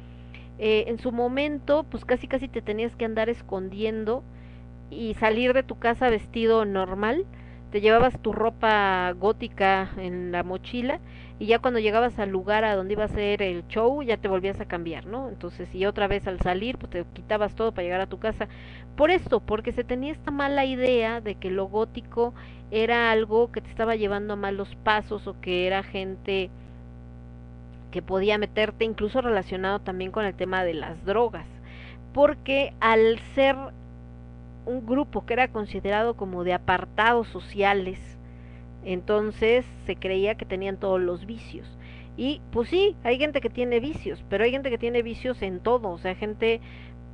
eh, 0.58 0.86
en 0.88 0.98
su 0.98 1.12
momento, 1.12 1.86
pues 1.88 2.04
casi 2.04 2.26
casi 2.26 2.48
te 2.48 2.60
tenías 2.60 2.96
que 2.96 3.04
andar 3.04 3.28
escondiendo 3.28 4.24
y 4.90 5.14
salir 5.14 5.52
de 5.52 5.62
tu 5.62 5.78
casa 5.78 6.10
vestido 6.10 6.64
normal 6.64 7.24
te 7.70 7.80
llevabas 7.80 8.18
tu 8.20 8.32
ropa 8.32 9.12
gótica 9.12 9.90
en 9.96 10.32
la 10.32 10.42
mochila 10.42 11.00
y 11.38 11.46
ya 11.46 11.58
cuando 11.58 11.78
llegabas 11.80 12.18
al 12.18 12.30
lugar 12.30 12.64
a 12.64 12.74
donde 12.74 12.94
iba 12.94 13.04
a 13.04 13.08
ser 13.08 13.42
el 13.42 13.66
show 13.68 14.02
ya 14.02 14.16
te 14.16 14.28
volvías 14.28 14.60
a 14.60 14.66
cambiar, 14.66 15.06
¿no? 15.06 15.28
Entonces, 15.28 15.72
y 15.74 15.86
otra 15.86 16.08
vez 16.08 16.26
al 16.26 16.40
salir, 16.40 16.78
pues 16.78 16.90
te 16.90 17.04
quitabas 17.12 17.54
todo 17.54 17.72
para 17.72 17.84
llegar 17.84 18.00
a 18.00 18.06
tu 18.06 18.18
casa. 18.18 18.48
Por 18.96 19.10
esto, 19.10 19.40
porque 19.40 19.72
se 19.72 19.84
tenía 19.84 20.12
esta 20.12 20.30
mala 20.30 20.64
idea 20.64 21.20
de 21.20 21.36
que 21.36 21.50
lo 21.50 21.66
gótico 21.66 22.34
era 22.70 23.10
algo 23.12 23.52
que 23.52 23.60
te 23.60 23.70
estaba 23.70 23.94
llevando 23.96 24.32
a 24.32 24.36
malos 24.36 24.74
pasos 24.82 25.26
o 25.26 25.40
que 25.40 25.66
era 25.66 25.82
gente 25.82 26.50
que 27.90 28.02
podía 28.02 28.38
meterte 28.38 28.84
incluso 28.84 29.20
relacionado 29.20 29.78
también 29.78 30.10
con 30.10 30.24
el 30.24 30.34
tema 30.34 30.64
de 30.64 30.74
las 30.74 31.04
drogas, 31.04 31.46
porque 32.12 32.74
al 32.80 33.18
ser 33.34 33.56
un 34.68 34.86
grupo 34.86 35.24
que 35.24 35.32
era 35.32 35.48
considerado 35.48 36.14
como 36.14 36.44
de 36.44 36.52
apartados 36.52 37.26
sociales, 37.28 37.98
entonces 38.84 39.64
se 39.86 39.96
creía 39.96 40.36
que 40.36 40.44
tenían 40.44 40.76
todos 40.76 41.00
los 41.00 41.26
vicios. 41.26 41.78
Y 42.16 42.42
pues 42.52 42.68
sí, 42.68 42.96
hay 43.02 43.18
gente 43.18 43.40
que 43.40 43.48
tiene 43.48 43.80
vicios, 43.80 44.22
pero 44.28 44.44
hay 44.44 44.50
gente 44.50 44.70
que 44.70 44.78
tiene 44.78 45.02
vicios 45.02 45.40
en 45.42 45.60
todo, 45.60 45.88
o 45.90 45.98
sea, 45.98 46.14
gente 46.14 46.60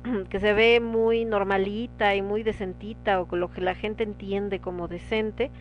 que 0.29 0.39
se 0.39 0.53
ve 0.53 0.79
muy 0.81 1.25
normalita 1.25 2.15
y 2.15 2.21
muy 2.21 2.43
decentita 2.43 3.21
o 3.21 3.35
lo 3.35 3.51
que 3.51 3.61
la 3.61 3.75
gente 3.75 4.03
entiende 4.03 4.59
como 4.59 4.87
decente 4.87 5.51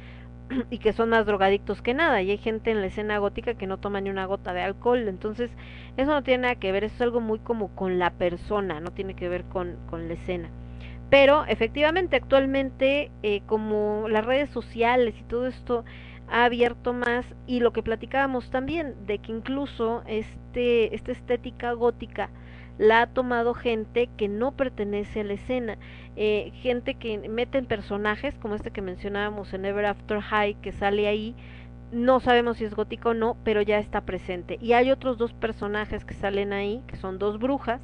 y 0.70 0.78
que 0.78 0.92
son 0.92 1.10
más 1.10 1.26
drogadictos 1.26 1.80
que 1.80 1.94
nada. 1.94 2.22
Y 2.22 2.30
hay 2.30 2.38
gente 2.38 2.70
en 2.70 2.80
la 2.80 2.86
escena 2.88 3.18
gótica 3.18 3.54
que 3.54 3.66
no 3.66 3.78
toma 3.78 4.00
ni 4.00 4.10
una 4.10 4.26
gota 4.26 4.52
de 4.52 4.62
alcohol. 4.62 5.08
Entonces 5.08 5.50
eso 5.96 6.10
no 6.10 6.22
tiene 6.22 6.42
nada 6.42 6.54
que 6.56 6.72
ver. 6.72 6.84
Eso 6.84 6.96
es 6.96 7.02
algo 7.02 7.20
muy 7.20 7.38
como 7.38 7.68
con 7.74 7.98
la 7.98 8.10
persona 8.10 8.80
no 8.80 8.90
tiene 8.92 9.14
que 9.14 9.28
ver 9.28 9.44
con, 9.44 9.76
con 9.88 10.08
la 10.08 10.14
escena 10.14 10.50
pero 11.10 11.44
efectivamente 11.46 12.16
actualmente 12.16 13.10
eh, 13.22 13.42
como 13.46 14.08
las 14.08 14.24
redes 14.24 14.50
sociales 14.50 15.14
y 15.18 15.22
todo 15.24 15.46
esto 15.46 15.84
ha 16.28 16.44
abierto 16.44 16.92
más 16.92 17.26
y 17.46 17.60
lo 17.60 17.72
que 17.72 17.82
platicábamos 17.82 18.50
también 18.50 18.94
de 19.06 19.18
que 19.18 19.32
incluso 19.32 20.02
este 20.06 20.94
esta 20.94 21.12
estética 21.12 21.72
gótica 21.72 22.30
la 22.78 23.02
ha 23.02 23.06
tomado 23.06 23.54
gente 23.54 24.08
que 24.16 24.28
no 24.28 24.52
pertenece 24.52 25.20
a 25.20 25.24
la 25.24 25.34
escena, 25.34 25.78
eh, 26.16 26.50
gente 26.62 26.94
que 26.94 27.28
meten 27.28 27.66
personajes 27.66 28.34
como 28.38 28.56
este 28.56 28.70
que 28.70 28.82
mencionábamos 28.82 29.52
en 29.54 29.64
Ever 29.64 29.86
After 29.86 30.20
High 30.20 30.54
que 30.54 30.72
sale 30.72 31.06
ahí, 31.06 31.36
no 31.92 32.18
sabemos 32.18 32.56
si 32.56 32.64
es 32.64 32.74
gótico 32.74 33.10
o 33.10 33.14
no, 33.14 33.36
pero 33.44 33.62
ya 33.62 33.78
está 33.78 34.00
presente. 34.00 34.58
Y 34.60 34.72
hay 34.72 34.90
otros 34.90 35.16
dos 35.16 35.32
personajes 35.32 36.04
que 36.04 36.14
salen 36.14 36.52
ahí, 36.52 36.82
que 36.88 36.96
son 36.96 37.18
dos 37.18 37.38
brujas, 37.38 37.80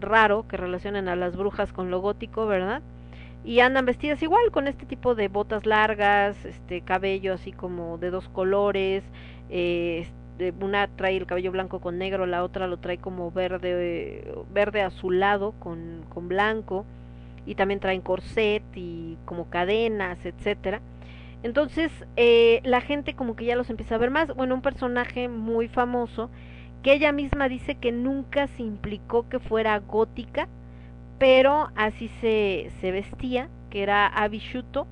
raro 0.00 0.46
que 0.48 0.56
relacionen 0.56 1.08
a 1.08 1.16
las 1.16 1.36
brujas 1.36 1.72
con 1.72 1.90
lo 1.90 2.00
gótico, 2.00 2.46
¿verdad? 2.46 2.82
Y 3.44 3.60
andan 3.60 3.84
vestidas 3.84 4.22
igual, 4.22 4.50
con 4.50 4.68
este 4.68 4.86
tipo 4.86 5.14
de 5.14 5.28
botas 5.28 5.66
largas, 5.66 6.42
este 6.44 6.80
cabello 6.80 7.34
así 7.34 7.52
como 7.52 7.98
de 7.98 8.10
dos 8.10 8.28
colores, 8.28 9.04
eh, 9.50 10.08
una 10.60 10.88
trae 10.88 11.16
el 11.16 11.26
cabello 11.26 11.52
blanco 11.52 11.80
con 11.80 11.98
negro, 11.98 12.26
la 12.26 12.42
otra 12.42 12.66
lo 12.66 12.78
trae 12.78 12.98
como 12.98 13.30
verde, 13.30 14.34
verde 14.52 14.82
azulado 14.82 15.52
con, 15.60 16.04
con 16.08 16.28
blanco, 16.28 16.86
y 17.46 17.54
también 17.54 17.80
traen 17.80 18.00
corset 18.00 18.62
y 18.74 19.16
como 19.24 19.50
cadenas, 19.50 20.24
etcétera. 20.24 20.80
Entonces, 21.42 21.92
eh, 22.16 22.60
la 22.64 22.80
gente 22.80 23.14
como 23.14 23.36
que 23.36 23.44
ya 23.44 23.56
los 23.56 23.68
empieza 23.68 23.96
a 23.96 23.98
ver 23.98 24.10
más. 24.10 24.34
Bueno, 24.34 24.54
un 24.54 24.62
personaje 24.62 25.28
muy 25.28 25.68
famoso 25.68 26.30
que 26.84 26.92
ella 26.92 27.12
misma 27.12 27.48
dice 27.48 27.76
que 27.76 27.92
nunca 27.92 28.46
se 28.46 28.62
implicó 28.62 29.26
que 29.26 29.38
fuera 29.40 29.78
gótica, 29.78 30.48
pero 31.18 31.70
así 31.76 32.08
se, 32.20 32.70
se 32.82 32.92
vestía, 32.92 33.48
que 33.70 33.82
era 33.82 34.06
Abishuto, 34.06 34.86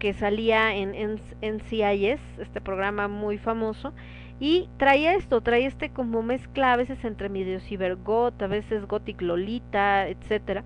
que 0.00 0.12
salía 0.12 0.74
en, 0.74 0.96
en, 0.96 1.20
en 1.42 1.62
este 1.70 2.60
programa 2.60 3.06
muy 3.06 3.38
famoso, 3.38 3.92
y 4.40 4.68
traía 4.78 5.14
esto, 5.14 5.40
traía 5.42 5.68
este 5.68 5.90
como 5.90 6.24
mezcla 6.24 6.72
a 6.72 6.76
veces 6.76 7.02
entre 7.04 7.28
medio 7.28 7.60
cibergot, 7.60 8.42
a 8.42 8.48
veces 8.48 8.84
gothic 8.86 9.22
lolita, 9.22 10.08
etcétera. 10.08 10.64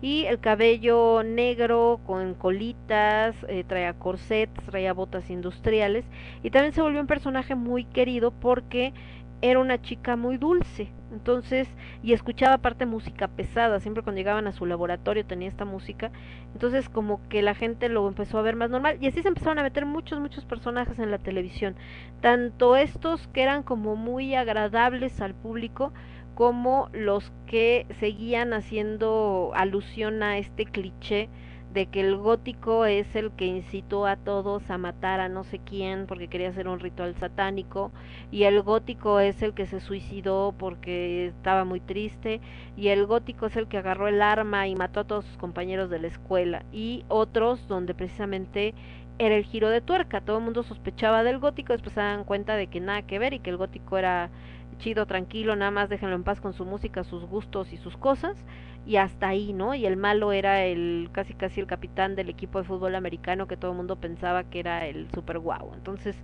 Y 0.00 0.24
el 0.24 0.40
cabello 0.40 1.22
negro 1.24 2.00
con 2.06 2.34
colitas, 2.34 3.36
eh, 3.48 3.64
traía 3.66 3.94
corsets, 3.94 4.62
traía 4.64 4.92
botas 4.92 5.30
industriales. 5.30 6.04
Y 6.42 6.50
también 6.50 6.74
se 6.74 6.82
volvió 6.82 7.00
un 7.00 7.06
personaje 7.06 7.54
muy 7.54 7.84
querido 7.84 8.30
porque 8.32 8.92
era 9.44 9.58
una 9.58 9.80
chica 9.82 10.16
muy 10.16 10.38
dulce. 10.38 10.88
Entonces, 11.12 11.68
y 12.02 12.14
escuchaba 12.14 12.54
aparte 12.54 12.86
música 12.86 13.28
pesada, 13.28 13.78
siempre 13.78 14.02
cuando 14.02 14.18
llegaban 14.18 14.46
a 14.46 14.52
su 14.52 14.64
laboratorio 14.64 15.26
tenía 15.26 15.48
esta 15.48 15.66
música. 15.66 16.10
Entonces, 16.54 16.88
como 16.88 17.20
que 17.28 17.42
la 17.42 17.54
gente 17.54 17.90
lo 17.90 18.08
empezó 18.08 18.38
a 18.38 18.42
ver 18.42 18.56
más 18.56 18.70
normal 18.70 18.96
y 19.02 19.06
así 19.06 19.20
se 19.20 19.28
empezaron 19.28 19.58
a 19.58 19.62
meter 19.62 19.84
muchos 19.84 20.18
muchos 20.18 20.46
personajes 20.46 20.98
en 20.98 21.10
la 21.10 21.18
televisión, 21.18 21.76
tanto 22.22 22.74
estos 22.74 23.28
que 23.28 23.42
eran 23.42 23.62
como 23.62 23.96
muy 23.96 24.34
agradables 24.34 25.20
al 25.20 25.34
público 25.34 25.92
como 26.34 26.88
los 26.94 27.30
que 27.46 27.86
seguían 28.00 28.54
haciendo 28.54 29.52
alusión 29.54 30.22
a 30.22 30.38
este 30.38 30.64
cliché 30.64 31.28
de 31.74 31.86
que 31.86 32.00
el 32.00 32.16
gótico 32.16 32.84
es 32.84 33.16
el 33.16 33.32
que 33.32 33.46
incitó 33.46 34.06
a 34.06 34.14
todos 34.16 34.70
a 34.70 34.78
matar 34.78 35.18
a 35.18 35.28
no 35.28 35.42
sé 35.42 35.58
quién 35.58 36.06
porque 36.06 36.28
quería 36.28 36.48
hacer 36.48 36.68
un 36.68 36.78
ritual 36.78 37.16
satánico 37.16 37.90
y 38.30 38.44
el 38.44 38.62
gótico 38.62 39.18
es 39.18 39.42
el 39.42 39.54
que 39.54 39.66
se 39.66 39.80
suicidó 39.80 40.54
porque 40.56 41.26
estaba 41.26 41.64
muy 41.64 41.80
triste 41.80 42.40
y 42.76 42.88
el 42.88 43.06
gótico 43.06 43.46
es 43.46 43.56
el 43.56 43.66
que 43.66 43.78
agarró 43.78 44.06
el 44.06 44.22
arma 44.22 44.68
y 44.68 44.76
mató 44.76 45.00
a 45.00 45.04
todos 45.04 45.24
sus 45.24 45.36
compañeros 45.36 45.90
de 45.90 45.98
la 45.98 46.06
escuela 46.06 46.64
y 46.72 47.04
otros 47.08 47.66
donde 47.66 47.92
precisamente 47.92 48.72
era 49.18 49.34
el 49.34 49.44
giro 49.44 49.68
de 49.68 49.80
tuerca, 49.80 50.20
todo 50.20 50.38
el 50.38 50.44
mundo 50.44 50.62
sospechaba 50.62 51.22
del 51.22 51.38
gótico, 51.38 51.72
después 51.72 51.94
se 51.94 52.00
dan 52.00 52.24
cuenta 52.24 52.56
de 52.56 52.68
que 52.68 52.80
nada 52.80 53.02
que 53.02 53.18
ver 53.18 53.32
y 53.32 53.40
que 53.40 53.50
el 53.50 53.56
gótico 53.56 53.98
era 53.98 54.30
chido, 54.74 55.06
tranquilo, 55.06 55.56
nada 55.56 55.70
más 55.70 55.88
déjenlo 55.88 56.16
en 56.16 56.24
paz 56.24 56.40
con 56.40 56.52
su 56.52 56.64
música, 56.64 57.04
sus 57.04 57.24
gustos 57.24 57.72
y 57.72 57.76
sus 57.76 57.96
cosas 57.96 58.44
y 58.86 58.96
hasta 58.96 59.28
ahí, 59.28 59.52
¿no? 59.52 59.74
Y 59.74 59.86
el 59.86 59.96
malo 59.96 60.32
era 60.32 60.64
el 60.64 61.08
casi 61.12 61.34
casi 61.34 61.60
el 61.60 61.66
capitán 61.66 62.16
del 62.16 62.28
equipo 62.28 62.58
de 62.58 62.64
fútbol 62.64 62.94
americano 62.94 63.46
que 63.46 63.56
todo 63.56 63.70
el 63.70 63.76
mundo 63.76 63.96
pensaba 63.96 64.44
que 64.44 64.60
era 64.60 64.86
el 64.86 65.10
super 65.12 65.38
guau. 65.38 65.72
Entonces, 65.74 66.16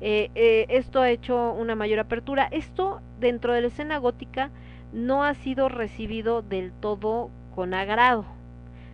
eh, 0.00 0.30
eh, 0.34 0.66
esto 0.68 1.00
ha 1.00 1.10
hecho 1.10 1.52
una 1.52 1.74
mayor 1.76 2.00
apertura. 2.00 2.48
Esto 2.50 3.00
dentro 3.20 3.52
de 3.52 3.60
la 3.60 3.66
escena 3.68 3.98
gótica 3.98 4.50
no 4.92 5.22
ha 5.24 5.34
sido 5.34 5.68
recibido 5.68 6.42
del 6.42 6.72
todo 6.72 7.30
con 7.54 7.72
agrado. 7.74 8.24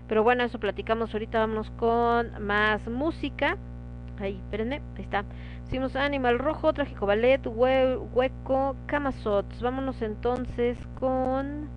Pero 0.07 0.23
bueno, 0.23 0.45
eso 0.45 0.61
platicamos 0.61 1.15
ahorita, 1.15 1.39
vámonos 1.39 1.70
con 1.70 2.43
más 2.45 2.86
música. 2.89 3.57
Ahí, 4.20 4.36
espérenme, 4.36 4.82
ahí 4.97 5.03
está. 5.03 5.24
Hicimos 5.74 5.96
Animal 5.96 6.38
Rojo, 6.38 6.72
Trágico 6.72 7.05
Ballet, 7.05 7.44
hue 7.48 7.96
Hueco, 7.96 8.76
Camasots. 8.86 9.60
Vámonos 9.60 10.02
entonces 10.02 10.78
con... 11.01 11.68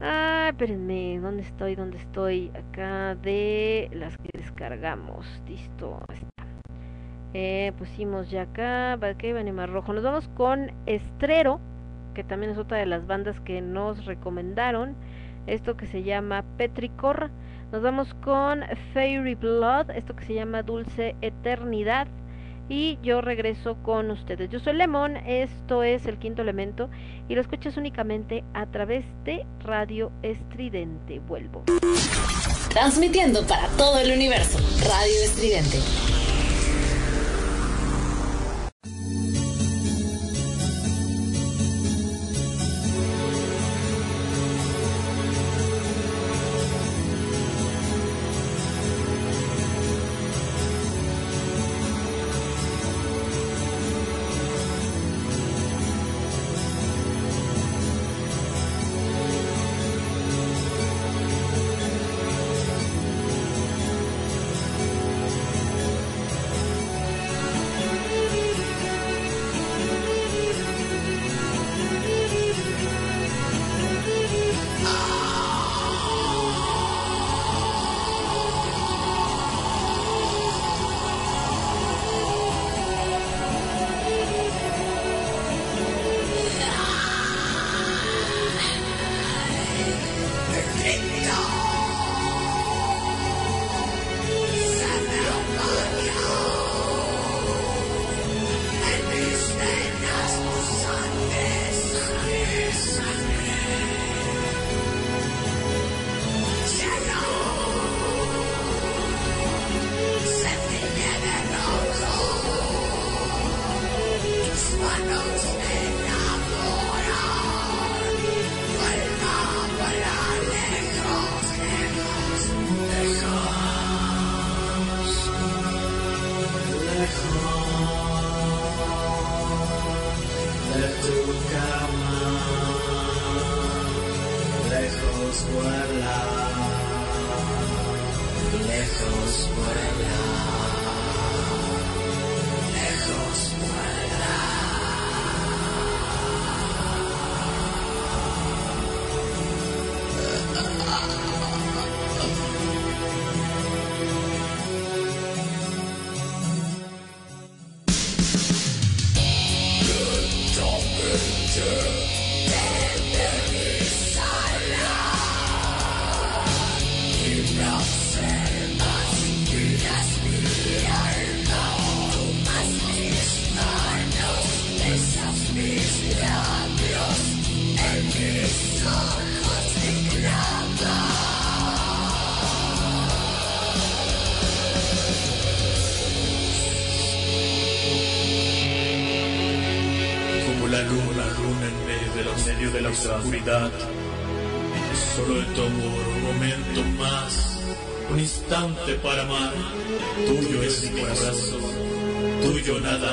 Ah, 0.00 0.50
espérenme, 0.50 1.18
¿dónde 1.18 1.42
estoy? 1.42 1.74
¿Dónde 1.74 1.96
estoy? 1.96 2.52
Acá 2.54 3.16
de 3.16 3.90
las 3.92 4.16
que 4.18 4.28
descargamos. 4.34 5.26
Listo, 5.48 5.98
está. 6.12 6.46
Eh, 7.34 7.72
pusimos 7.76 8.30
ya 8.30 8.42
acá, 8.42 8.96
¿para 9.00 9.18
qué? 9.18 9.36
Animal 9.36 9.72
Rojo. 9.72 9.92
Nos 9.92 10.04
vamos 10.04 10.28
con 10.36 10.70
Estrero, 10.86 11.58
que 12.14 12.22
también 12.22 12.52
es 12.52 12.58
otra 12.58 12.78
de 12.78 12.86
las 12.86 13.04
bandas 13.08 13.40
que 13.40 13.60
nos 13.62 14.04
recomendaron. 14.04 14.94
Esto 15.48 15.76
que 15.76 15.86
se 15.86 16.04
llama 16.04 16.44
Petricor. 16.56 17.32
Nos 17.72 17.82
vamos 17.82 18.14
con 18.22 18.62
Fairy 18.94 19.34
Blood, 19.34 19.90
esto 19.90 20.14
que 20.14 20.24
se 20.24 20.34
llama 20.34 20.62
Dulce 20.62 21.16
Eternidad 21.20 22.06
y 22.68 22.98
yo 23.02 23.20
regreso 23.20 23.76
con 23.82 24.10
ustedes. 24.10 24.50
Yo 24.50 24.60
soy 24.60 24.74
Lemón, 24.74 25.16
esto 25.16 25.82
es 25.82 26.06
el 26.06 26.18
quinto 26.18 26.42
elemento 26.42 26.90
y 27.28 27.34
lo 27.34 27.40
escuchas 27.40 27.76
únicamente 27.76 28.44
a 28.54 28.66
través 28.66 29.04
de 29.24 29.46
Radio 29.60 30.12
Estridente. 30.22 31.20
Vuelvo. 31.20 31.64
Transmitiendo 32.70 33.46
para 33.46 33.68
todo 33.76 33.98
el 33.98 34.12
universo. 34.12 34.58
Radio 34.88 35.22
Estridente. 35.24 35.78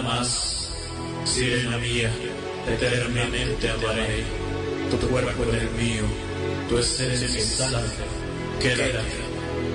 Más. 0.03 0.69
Sirena 1.25 1.77
mía, 1.77 2.11
eternamente 2.67 3.69
amaré. 3.69 4.23
Tu 4.91 5.07
cuerpo 5.07 5.43
en 5.43 5.55
el 5.55 5.69
mío, 5.71 6.03
tu 6.69 6.77
esencia 6.77 7.27
en 7.27 7.33
mi 7.33 7.41
sangre. 7.41 7.81
Quédate, 8.61 8.99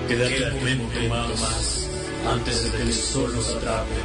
quédate 0.06 0.44
un 0.52 0.78
momento 0.78 1.00
más, 1.08 1.88
antes 2.30 2.64
de 2.64 2.70
que 2.70 2.82
el 2.84 2.92
sol 2.92 3.34
nos 3.34 3.48
atrape. 3.48 4.00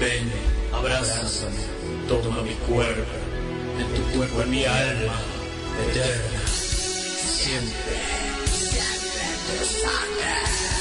Ven, 0.00 0.30
abrázame, 0.72 1.56
toma 2.08 2.42
mi 2.42 2.54
cuerpo, 2.68 3.12
en 3.80 3.94
tu 3.94 4.02
cuerpo, 4.16 4.42
en 4.42 4.50
mi 4.50 4.64
alma, 4.64 5.18
eterna, 5.90 6.46
siempre. 6.46 7.96
La 9.82 10.75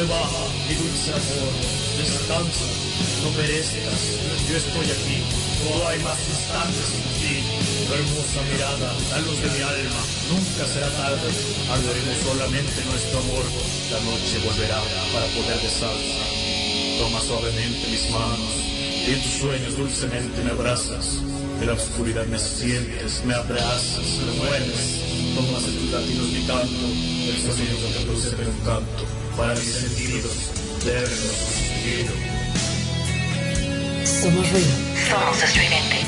se 0.00 0.06
baja, 0.06 0.44
mi 0.64 0.74
dulce 0.80 1.12
amor, 1.12 1.52
descansa, 2.00 2.68
no 3.20 3.28
perezcas, 3.36 4.00
yo 4.48 4.56
estoy 4.56 4.88
aquí, 4.96 5.18
no 5.60 5.76
hay 5.88 5.98
más 6.00 6.16
instantes 6.24 6.86
sin 6.88 7.04
ti. 7.20 7.36
Tu 7.84 7.92
hermosa 7.92 8.40
mirada, 8.48 8.88
la 9.12 9.18
luz 9.28 9.36
de 9.44 9.48
mi 9.52 9.60
alma, 9.60 10.00
nunca 10.32 10.64
será 10.72 10.88
tarde, 10.96 11.28
arderemos 11.68 12.16
solamente 12.24 12.80
nuestro 12.88 13.18
amor, 13.20 13.44
la 13.92 14.00
noche 14.08 14.40
volverá 14.40 14.80
para 15.12 15.26
poder 15.36 15.58
besarse. 15.60 16.16
Toma 16.96 17.20
suavemente 17.20 17.84
mis 17.92 18.08
manos, 18.08 18.56
y 19.04 19.10
en 19.12 19.20
tus 19.20 19.36
sueños 19.36 19.76
dulcemente 19.76 20.40
me 20.44 20.50
abrazas. 20.52 21.20
En 21.60 21.66
la 21.66 21.74
oscuridad 21.74 22.24
me 22.24 22.38
sientes, 22.38 23.20
me 23.26 23.34
abrazas, 23.34 24.08
me 24.24 24.32
mueves. 24.40 24.96
Tomas 25.36 25.64
en 25.68 25.76
tus 25.76 25.90
latidos 25.92 26.28
mi 26.32 26.42
canto, 26.48 26.86
el 26.88 27.36
sonido 27.36 27.76
que 27.84 28.04
produce 28.06 28.48
un 28.48 28.64
canto. 28.64 29.19
Para 29.36 29.54
mis 29.54 29.72
sentidos, 29.74 30.32
eterno 30.80 31.16
suspiro. 31.16 32.12
Somos 34.04 34.50
ruido. 34.50 34.72
Somos 35.08 35.42
estridente. 35.42 35.99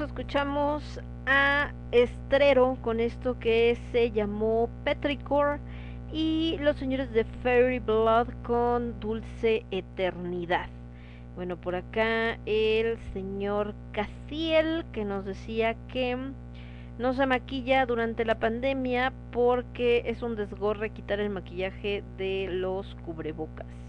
Escuchamos 0.00 1.00
a 1.26 1.70
Estrero 1.92 2.76
con 2.82 2.98
esto 2.98 3.38
que 3.38 3.78
se 3.92 4.10
llamó 4.10 4.68
Petrichor 4.84 5.58
y 6.12 6.56
los 6.60 6.76
señores 6.76 7.12
de 7.12 7.24
Fairy 7.42 7.78
Blood 7.78 8.28
con 8.42 8.98
Dulce 9.00 9.64
Eternidad. 9.70 10.68
Bueno, 11.36 11.56
por 11.56 11.76
acá 11.76 12.38
el 12.46 12.98
señor 13.12 13.74
Caciel 13.92 14.84
que 14.92 15.04
nos 15.04 15.24
decía 15.24 15.76
que 15.92 16.18
no 16.98 17.14
se 17.14 17.26
maquilla 17.26 17.86
durante 17.86 18.24
la 18.24 18.38
pandemia 18.38 19.12
porque 19.30 20.02
es 20.06 20.22
un 20.22 20.36
desgorre 20.36 20.90
quitar 20.90 21.20
el 21.20 21.30
maquillaje 21.30 22.02
de 22.18 22.48
los 22.50 22.96
cubrebocas. 23.06 23.85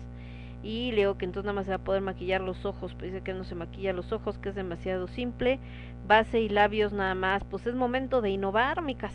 Y 0.67 0.91
leo 0.91 1.17
que 1.17 1.23
entonces 1.23 1.45
nada 1.45 1.53
más 1.53 1.63
se 1.63 1.71
va 1.71 1.77
a 1.77 1.83
poder 1.85 2.01
maquillar 2.01 2.41
los 2.41 2.65
ojos, 2.65 2.93
pues 2.93 3.13
dice 3.13 3.23
que 3.23 3.33
no 3.33 3.45
se 3.45 3.55
maquilla 3.55 3.93
los 3.93 4.11
ojos, 4.11 4.37
que 4.37 4.49
es 4.49 4.55
demasiado 4.55 5.07
simple. 5.07 5.59
Base 6.05 6.41
y 6.41 6.49
labios 6.49 6.91
nada 6.91 7.15
más, 7.15 7.45
pues 7.45 7.65
es 7.67 7.73
momento 7.73 8.19
de 8.19 8.31
innovar, 8.31 8.81
micas. 8.81 9.13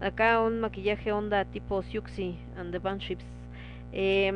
Acá 0.00 0.40
un 0.40 0.60
maquillaje 0.60 1.12
onda 1.12 1.44
tipo 1.44 1.82
Siuxi 1.82 2.38
and 2.56 2.72
the 2.72 2.78
Banships. 2.78 3.26
Eh, 3.92 4.32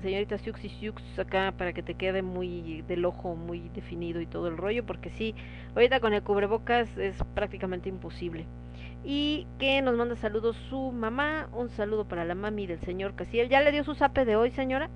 señorita 0.00 0.38
Siuxi 0.38 0.70
Siux, 0.70 1.02
acá 1.18 1.52
para 1.58 1.74
que 1.74 1.82
te 1.82 1.92
quede 1.92 2.22
muy 2.22 2.82
del 2.88 3.04
ojo 3.04 3.36
muy 3.36 3.68
definido 3.74 4.22
y 4.22 4.26
todo 4.26 4.48
el 4.48 4.56
rollo, 4.56 4.86
porque 4.86 5.10
sí, 5.10 5.34
ahorita 5.74 6.00
con 6.00 6.14
el 6.14 6.22
cubrebocas 6.22 6.88
es 6.96 7.22
prácticamente 7.34 7.90
imposible. 7.90 8.46
Y 9.04 9.46
que 9.58 9.82
nos 9.82 9.94
manda 9.94 10.16
saludos 10.16 10.56
su 10.70 10.90
mamá, 10.90 11.50
un 11.52 11.68
saludo 11.68 12.06
para 12.08 12.24
la 12.24 12.34
mami 12.34 12.66
del 12.66 12.80
señor 12.80 13.14
Casiel. 13.14 13.50
¿Ya 13.50 13.60
le 13.60 13.72
dio 13.72 13.84
su 13.84 13.94
zape 13.94 14.24
de 14.24 14.36
hoy, 14.36 14.50
señora? 14.52 14.88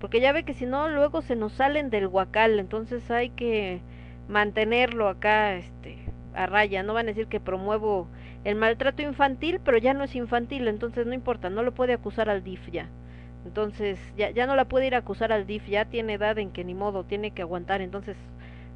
Porque 0.00 0.20
ya 0.20 0.32
ve 0.32 0.44
que 0.44 0.54
si 0.54 0.66
no 0.66 0.88
luego 0.88 1.22
se 1.22 1.36
nos 1.36 1.52
salen 1.52 1.90
del 1.90 2.06
huacal, 2.06 2.58
entonces 2.58 3.10
hay 3.10 3.30
que 3.30 3.80
mantenerlo 4.28 5.08
acá 5.08 5.54
este 5.54 5.98
a 6.34 6.46
raya, 6.46 6.82
no 6.82 6.94
van 6.94 7.06
a 7.06 7.08
decir 7.08 7.26
que 7.26 7.40
promuevo 7.40 8.06
el 8.44 8.54
maltrato 8.54 9.02
infantil, 9.02 9.60
pero 9.64 9.78
ya 9.78 9.92
no 9.94 10.04
es 10.04 10.14
infantil, 10.14 10.68
entonces 10.68 11.06
no 11.06 11.14
importa, 11.14 11.50
no 11.50 11.62
lo 11.62 11.74
puede 11.74 11.92
acusar 11.94 12.28
al 12.30 12.44
DIF 12.44 12.70
ya. 12.70 12.88
Entonces 13.44 13.98
ya, 14.16 14.30
ya 14.30 14.46
no 14.46 14.54
la 14.54 14.66
puede 14.66 14.86
ir 14.86 14.94
a 14.94 14.98
acusar 14.98 15.32
al 15.32 15.46
DIF, 15.46 15.66
ya 15.66 15.86
tiene 15.86 16.14
edad 16.14 16.38
en 16.38 16.52
que 16.52 16.64
ni 16.64 16.74
modo, 16.74 17.04
tiene 17.04 17.32
que 17.32 17.42
aguantar, 17.42 17.80
entonces 17.80 18.16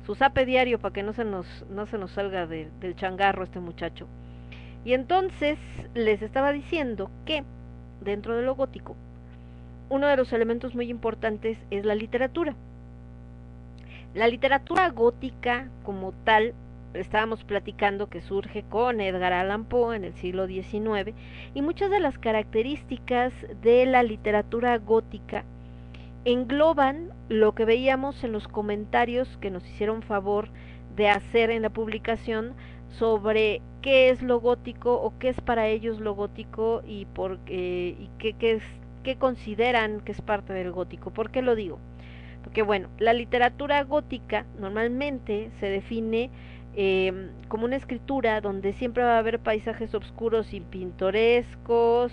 su 0.04 0.16
zape 0.16 0.44
diario 0.44 0.80
para 0.80 0.92
que 0.92 1.04
no 1.04 1.12
se 1.12 1.24
nos, 1.24 1.64
no 1.70 1.86
se 1.86 1.98
nos 1.98 2.10
salga 2.12 2.46
de, 2.46 2.68
del 2.80 2.96
changarro 2.96 3.44
este 3.44 3.60
muchacho. 3.60 4.08
Y 4.84 4.94
entonces 4.94 5.58
les 5.94 6.22
estaba 6.22 6.52
diciendo 6.52 7.10
que 7.24 7.44
dentro 8.00 8.36
de 8.36 8.42
lo 8.42 8.56
gótico 8.56 8.96
uno 9.92 10.06
de 10.06 10.16
los 10.16 10.32
elementos 10.32 10.74
muy 10.74 10.88
importantes 10.88 11.58
es 11.70 11.84
la 11.84 11.94
literatura. 11.94 12.56
La 14.14 14.26
literatura 14.26 14.88
gótica 14.88 15.68
como 15.84 16.12
tal, 16.24 16.54
estábamos 16.94 17.44
platicando 17.44 18.08
que 18.08 18.22
surge 18.22 18.64
con 18.70 19.02
Edgar 19.02 19.34
Allan 19.34 19.66
Poe 19.66 19.94
en 19.94 20.04
el 20.04 20.14
siglo 20.14 20.46
XIX 20.46 21.14
y 21.54 21.60
muchas 21.60 21.90
de 21.90 22.00
las 22.00 22.16
características 22.18 23.34
de 23.62 23.84
la 23.84 24.02
literatura 24.02 24.78
gótica 24.78 25.44
engloban 26.24 27.10
lo 27.28 27.54
que 27.54 27.66
veíamos 27.66 28.24
en 28.24 28.32
los 28.32 28.48
comentarios 28.48 29.36
que 29.42 29.50
nos 29.50 29.66
hicieron 29.68 30.00
favor 30.00 30.48
de 30.96 31.10
hacer 31.10 31.50
en 31.50 31.60
la 31.60 31.70
publicación 31.70 32.54
sobre 32.98 33.60
qué 33.82 34.08
es 34.08 34.22
lo 34.22 34.40
gótico 34.40 34.94
o 34.94 35.12
qué 35.18 35.28
es 35.28 35.40
para 35.42 35.68
ellos 35.68 36.00
lo 36.00 36.14
gótico 36.14 36.80
y 36.86 37.04
por 37.04 37.40
qué, 37.40 37.94
y 37.98 38.08
qué, 38.18 38.32
qué 38.34 38.52
es 38.52 38.62
que 39.02 39.16
consideran 39.16 40.00
que 40.00 40.12
es 40.12 40.20
parte 40.20 40.52
del 40.52 40.72
gótico. 40.72 41.10
¿Por 41.10 41.30
qué 41.30 41.42
lo 41.42 41.54
digo? 41.54 41.78
Porque 42.42 42.62
bueno, 42.62 42.88
la 42.98 43.12
literatura 43.12 43.82
gótica 43.84 44.46
normalmente 44.58 45.50
se 45.60 45.66
define 45.66 46.30
eh, 46.74 47.30
como 47.48 47.66
una 47.66 47.76
escritura 47.76 48.40
donde 48.40 48.72
siempre 48.72 49.04
va 49.04 49.16
a 49.16 49.18
haber 49.18 49.38
paisajes 49.38 49.94
oscuros 49.94 50.52
y 50.54 50.60
pintorescos, 50.60 52.12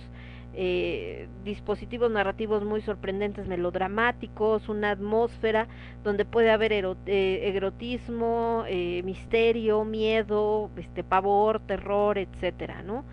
eh, 0.54 1.28
dispositivos 1.46 2.10
narrativos 2.12 2.66
muy 2.66 2.82
sorprendentes, 2.82 3.48
melodramáticos, 3.48 4.68
una 4.68 4.92
atmósfera 4.92 5.68
donde 6.04 6.26
puede 6.26 6.50
haber 6.50 6.74
eh, 6.74 7.52
erotismo, 7.56 8.64
eh, 8.68 9.02
misterio, 9.04 9.86
miedo, 9.86 10.72
este 10.76 11.04
pavor, 11.04 11.60
terror, 11.62 12.18
etcétera, 12.18 12.82
¿no? 12.82 13.06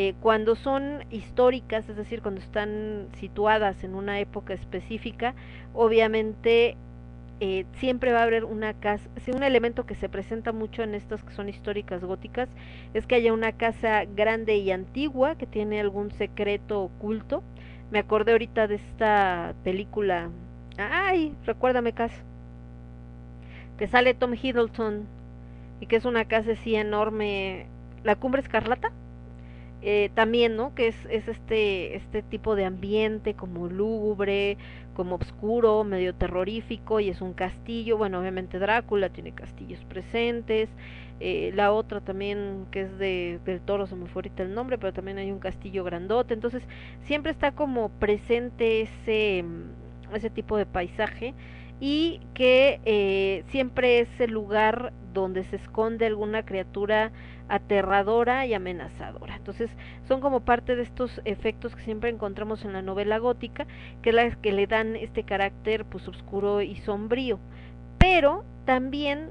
Eh, 0.00 0.14
cuando 0.20 0.54
son 0.54 1.02
históricas, 1.10 1.88
es 1.88 1.96
decir, 1.96 2.22
cuando 2.22 2.40
están 2.40 3.08
situadas 3.18 3.82
en 3.82 3.96
una 3.96 4.20
época 4.20 4.54
específica, 4.54 5.34
obviamente 5.74 6.76
eh, 7.40 7.66
siempre 7.80 8.12
va 8.12 8.20
a 8.20 8.22
haber 8.22 8.44
una 8.44 8.74
casa, 8.74 9.08
si 9.24 9.32
un 9.32 9.42
elemento 9.42 9.86
que 9.86 9.96
se 9.96 10.08
presenta 10.08 10.52
mucho 10.52 10.84
en 10.84 10.94
estas 10.94 11.24
que 11.24 11.34
son 11.34 11.48
históricas 11.48 12.04
góticas 12.04 12.48
es 12.94 13.08
que 13.08 13.16
haya 13.16 13.32
una 13.32 13.50
casa 13.50 14.04
grande 14.04 14.54
y 14.58 14.70
antigua 14.70 15.34
que 15.34 15.46
tiene 15.46 15.80
algún 15.80 16.12
secreto 16.12 16.80
oculto. 16.80 17.42
Me 17.90 17.98
acordé 17.98 18.30
ahorita 18.30 18.68
de 18.68 18.76
esta 18.76 19.56
película, 19.64 20.30
ay, 20.76 21.34
recuérdame 21.44 21.92
casa, 21.92 22.22
que 23.78 23.88
sale 23.88 24.14
Tom 24.14 24.34
Hiddleston 24.34 25.08
y 25.80 25.86
que 25.86 25.96
es 25.96 26.04
una 26.04 26.26
casa 26.26 26.52
así 26.52 26.76
enorme, 26.76 27.66
la 28.04 28.14
cumbre 28.14 28.42
escarlata 28.42 28.92
eh, 29.82 30.10
también, 30.14 30.56
¿no? 30.56 30.74
Que 30.74 30.88
es, 30.88 30.96
es 31.10 31.28
este, 31.28 31.96
este 31.96 32.22
tipo 32.22 32.56
de 32.56 32.64
ambiente 32.64 33.34
como 33.34 33.68
lúgubre, 33.68 34.56
como 34.94 35.16
oscuro, 35.16 35.84
medio 35.84 36.14
terrorífico 36.14 36.98
y 37.00 37.08
es 37.10 37.20
un 37.20 37.32
castillo. 37.32 37.96
Bueno, 37.96 38.20
obviamente 38.20 38.58
Drácula 38.58 39.10
tiene 39.10 39.32
castillos 39.32 39.84
presentes. 39.84 40.68
Eh, 41.20 41.52
la 41.54 41.72
otra 41.72 42.00
también 42.00 42.66
que 42.70 42.82
es 42.82 42.98
de, 42.98 43.40
del 43.44 43.60
toro, 43.60 43.86
se 43.86 43.96
me 43.96 44.06
fue 44.06 44.20
ahorita 44.20 44.42
el 44.42 44.54
nombre, 44.54 44.78
pero 44.78 44.92
también 44.92 45.18
hay 45.18 45.30
un 45.30 45.38
castillo 45.38 45.84
grandote. 45.84 46.34
Entonces 46.34 46.62
siempre 47.04 47.30
está 47.32 47.52
como 47.52 47.88
presente 47.90 48.82
ese, 48.82 49.44
mm, 49.44 50.14
ese 50.16 50.30
tipo 50.30 50.56
de 50.56 50.66
paisaje 50.66 51.34
y 51.80 52.20
que 52.34 52.80
eh, 52.84 53.44
siempre 53.50 54.00
es 54.00 54.08
el 54.20 54.32
lugar 54.32 54.92
donde 55.12 55.44
se 55.44 55.56
esconde 55.56 56.06
alguna 56.06 56.44
criatura 56.44 57.12
aterradora 57.48 58.46
y 58.46 58.54
amenazadora. 58.54 59.36
Entonces, 59.36 59.70
son 60.06 60.20
como 60.20 60.40
parte 60.40 60.76
de 60.76 60.82
estos 60.82 61.20
efectos 61.24 61.74
que 61.74 61.82
siempre 61.82 62.10
encontramos 62.10 62.64
en 62.64 62.72
la 62.72 62.82
novela 62.82 63.18
gótica, 63.18 63.66
que 64.02 64.10
es 64.10 64.14
las 64.14 64.36
que 64.36 64.52
le 64.52 64.66
dan 64.66 64.96
este 64.96 65.22
carácter 65.22 65.84
pues 65.84 66.06
oscuro 66.08 66.60
y 66.62 66.76
sombrío. 66.76 67.38
Pero 67.98 68.44
también 68.64 69.30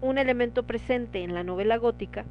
un 0.00 0.18
elemento 0.18 0.62
presente 0.62 1.22
en 1.22 1.34
la 1.34 1.44
novela 1.44 1.76
gótica 1.76 2.24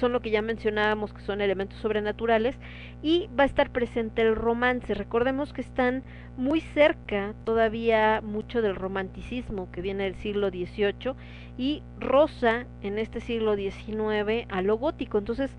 son 0.00 0.12
lo 0.12 0.20
que 0.20 0.30
ya 0.30 0.42
mencionábamos 0.42 1.12
que 1.12 1.20
son 1.20 1.40
elementos 1.40 1.78
sobrenaturales 1.78 2.58
y 3.02 3.28
va 3.38 3.44
a 3.44 3.46
estar 3.46 3.70
presente 3.70 4.22
el 4.22 4.34
romance. 4.34 4.94
Recordemos 4.94 5.52
que 5.52 5.60
están 5.60 6.02
muy 6.36 6.60
cerca 6.60 7.34
todavía 7.44 8.20
mucho 8.22 8.62
del 8.62 8.74
romanticismo 8.74 9.70
que 9.70 9.82
viene 9.82 10.04
del 10.04 10.16
siglo 10.16 10.48
XVIII 10.48 11.14
y 11.58 11.82
rosa 11.98 12.66
en 12.82 12.98
este 12.98 13.20
siglo 13.20 13.54
XIX 13.54 14.46
a 14.48 14.62
lo 14.62 14.78
gótico. 14.78 15.18
Entonces, 15.18 15.50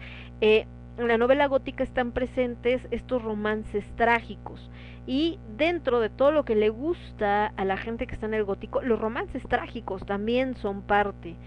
eh, 0.42 0.66
en 0.98 1.08
la 1.08 1.18
novela 1.18 1.48
gótica 1.48 1.84
están 1.84 2.12
presentes 2.12 2.88
estos 2.92 3.22
romances 3.22 3.86
trágicos 3.96 4.70
y 5.08 5.40
dentro 5.58 6.00
de 6.00 6.10
todo 6.10 6.32
lo 6.32 6.46
que 6.46 6.56
le 6.56 6.70
gusta 6.70 7.48
a 7.48 7.66
la 7.66 7.78
gente 7.78 8.08
que 8.08 8.14
está 8.14 8.26
en 8.26 8.34
el 8.34 8.44
gótico, 8.44 8.82
los 8.82 9.00
romances 9.00 9.44
trágicos 9.48 10.06
también 10.06 10.56
son 10.56 10.82
parte 10.82 11.38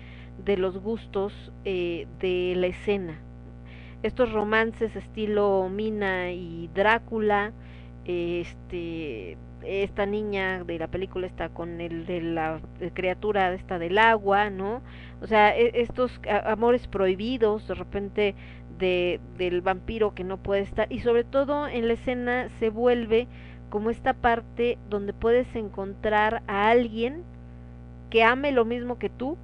de 0.45 0.57
los 0.57 0.79
gustos 0.79 1.53
eh, 1.65 2.07
de 2.21 2.55
la 2.57 2.67
escena. 2.69 3.21
Estos 4.03 4.33
romances 4.33 4.95
estilo 4.97 5.69
Mina 5.71 6.31
y 6.31 6.69
Drácula, 6.75 7.53
este, 8.05 9.39
esta 9.65 10.05
niña 10.05 10.63
de 10.65 10.79
la 10.79 10.89
película 10.89 11.27
está 11.27 11.49
con 11.49 11.81
el 11.81 12.05
de 12.05 12.21
la 12.21 12.61
criatura 12.93 13.55
esta 13.55 13.79
del 13.79 13.97
agua, 13.99 14.51
¿no? 14.51 14.83
O 15.23 15.27
sea, 15.27 15.57
e, 15.57 15.81
estos 15.81 16.21
amores 16.45 16.87
prohibidos, 16.87 17.67
de 17.67 17.75
repente 17.75 18.35
de, 18.79 19.21
del 19.39 19.63
vampiro 19.63 20.15
que 20.15 20.25
no 20.25 20.37
puede 20.37 20.63
estar, 20.63 20.93
y 20.93 21.01
sobre 21.01 21.25
todo 21.25 21.67
en 21.67 21.89
la 21.89 21.95
escena 21.95 22.51
se 22.59 22.69
vuelve 22.69 23.27
como 23.71 23.91
esta 23.91 24.13
parte 24.13 24.79
donde 24.89 25.13
puedes 25.13 25.55
encontrar 25.57 26.43
a 26.47 26.69
alguien 26.69 27.23
que 28.11 28.23
ame 28.23 28.53
lo 28.53 28.65
mismo 28.65 28.99
que 28.99 29.09
tú, 29.09 29.37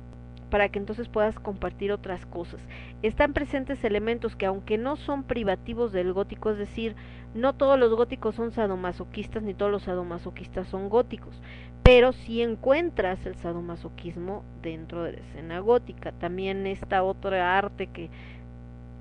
para 0.51 0.69
que 0.69 0.79
entonces 0.79 1.09
puedas 1.09 1.39
compartir 1.39 1.93
otras 1.93 2.27
cosas. 2.27 2.61
Están 3.03 3.33
presentes 3.33 3.83
elementos 3.85 4.37
que 4.37 4.47
aunque 4.47 4.77
no 4.77 4.97
son 4.97 5.23
privativos 5.23 5.93
del 5.93 6.13
gótico, 6.13 6.51
es 6.51 6.59
decir, 6.59 6.97
no 7.35 7.55
todos 7.55 7.79
los 7.79 7.95
góticos 7.95 8.35
son 8.35 8.51
sadomasoquistas 8.51 9.43
ni 9.43 9.55
todos 9.55 9.71
los 9.71 9.85
sadomasoquistas 9.85 10.67
son 10.67 10.89
góticos, 10.89 11.41
pero 11.83 12.13
si 12.13 12.43
encuentras 12.43 13.25
el 13.25 13.37
sadomasoquismo 13.37 14.45
dentro 14.63 15.05
de 15.05 15.13
la 15.13 15.19
escena 15.19 15.61
gótica. 15.61 16.13
También 16.13 16.67
esta 16.67 17.03
otra 17.03 17.57
arte 17.57 17.87
que 17.87 18.11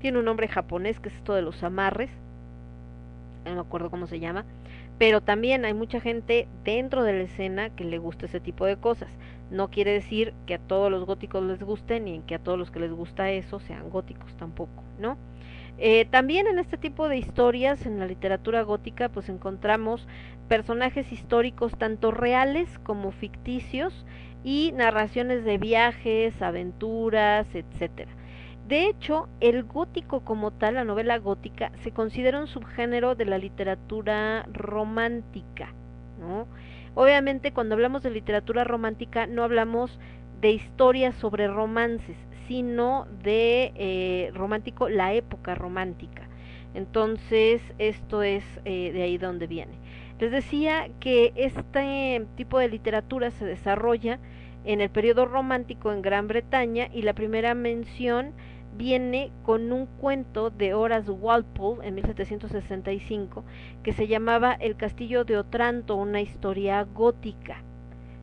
tiene 0.00 0.18
un 0.18 0.24
nombre 0.24 0.48
japonés, 0.48 1.00
que 1.00 1.08
es 1.08 1.16
esto 1.16 1.34
de 1.34 1.42
los 1.42 1.62
amarres, 1.62 2.10
no 3.44 3.54
me 3.54 3.60
acuerdo 3.60 3.90
cómo 3.90 4.06
se 4.06 4.20
llama, 4.20 4.44
pero 4.98 5.20
también 5.20 5.64
hay 5.64 5.74
mucha 5.74 6.00
gente 6.00 6.46
dentro 6.64 7.02
de 7.02 7.14
la 7.14 7.22
escena 7.22 7.70
que 7.70 7.84
le 7.84 7.98
gusta 7.98 8.26
ese 8.26 8.40
tipo 8.40 8.66
de 8.66 8.76
cosas. 8.76 9.08
No 9.50 9.68
quiere 9.68 9.92
decir 9.92 10.32
que 10.46 10.54
a 10.54 10.58
todos 10.58 10.90
los 10.90 11.04
góticos 11.04 11.42
les 11.42 11.62
guste 11.62 12.00
ni 12.00 12.20
que 12.20 12.36
a 12.36 12.38
todos 12.38 12.58
los 12.58 12.70
que 12.70 12.80
les 12.80 12.92
gusta 12.92 13.30
eso 13.30 13.58
sean 13.60 13.90
góticos 13.90 14.34
tampoco, 14.36 14.84
¿no? 14.98 15.18
Eh, 15.78 16.04
también 16.04 16.46
en 16.46 16.58
este 16.58 16.76
tipo 16.76 17.08
de 17.08 17.16
historias, 17.16 17.86
en 17.86 17.98
la 17.98 18.06
literatura 18.06 18.62
gótica, 18.62 19.08
pues 19.08 19.28
encontramos 19.28 20.06
personajes 20.46 21.10
históricos 21.10 21.76
tanto 21.78 22.10
reales 22.10 22.78
como 22.80 23.12
ficticios 23.12 24.04
y 24.44 24.72
narraciones 24.72 25.44
de 25.44 25.58
viajes, 25.58 26.40
aventuras, 26.42 27.46
etcétera. 27.54 28.10
De 28.68 28.88
hecho, 28.88 29.28
el 29.40 29.64
gótico 29.64 30.20
como 30.20 30.52
tal, 30.52 30.74
la 30.74 30.84
novela 30.84 31.18
gótica, 31.18 31.72
se 31.82 31.92
considera 31.92 32.38
un 32.38 32.46
subgénero 32.46 33.14
de 33.14 33.24
la 33.24 33.38
literatura 33.38 34.46
romántica, 34.52 35.74
¿no? 36.20 36.46
Obviamente 36.94 37.52
cuando 37.52 37.74
hablamos 37.74 38.02
de 38.02 38.10
literatura 38.10 38.64
romántica 38.64 39.26
no 39.26 39.44
hablamos 39.44 39.98
de 40.40 40.50
historias 40.52 41.14
sobre 41.16 41.48
romances, 41.48 42.16
sino 42.48 43.06
de 43.22 43.72
eh, 43.76 44.30
romántico, 44.34 44.88
la 44.88 45.12
época 45.12 45.54
romántica. 45.54 46.28
Entonces, 46.74 47.62
esto 47.78 48.22
es 48.22 48.44
eh, 48.64 48.92
de 48.92 49.02
ahí 49.02 49.18
donde 49.18 49.46
viene. 49.46 49.72
Les 50.18 50.30
decía 50.30 50.88
que 51.00 51.32
este 51.36 52.26
tipo 52.36 52.58
de 52.58 52.68
literatura 52.68 53.30
se 53.30 53.44
desarrolla 53.44 54.18
en 54.64 54.80
el 54.80 54.90
periodo 54.90 55.26
romántico 55.26 55.92
en 55.92 56.02
Gran 56.02 56.28
Bretaña 56.28 56.88
y 56.92 57.02
la 57.02 57.14
primera 57.14 57.54
mención 57.54 58.32
viene 58.76 59.30
con 59.42 59.72
un 59.72 59.86
cuento 59.86 60.50
de 60.50 60.74
Horace 60.74 61.10
Walpole 61.10 61.86
en 61.86 61.94
1765 61.94 63.44
que 63.82 63.92
se 63.92 64.06
llamaba 64.06 64.52
El 64.54 64.76
castillo 64.76 65.24
de 65.24 65.36
Otranto, 65.36 65.96
una 65.96 66.20
historia 66.20 66.82
gótica. 66.84 67.62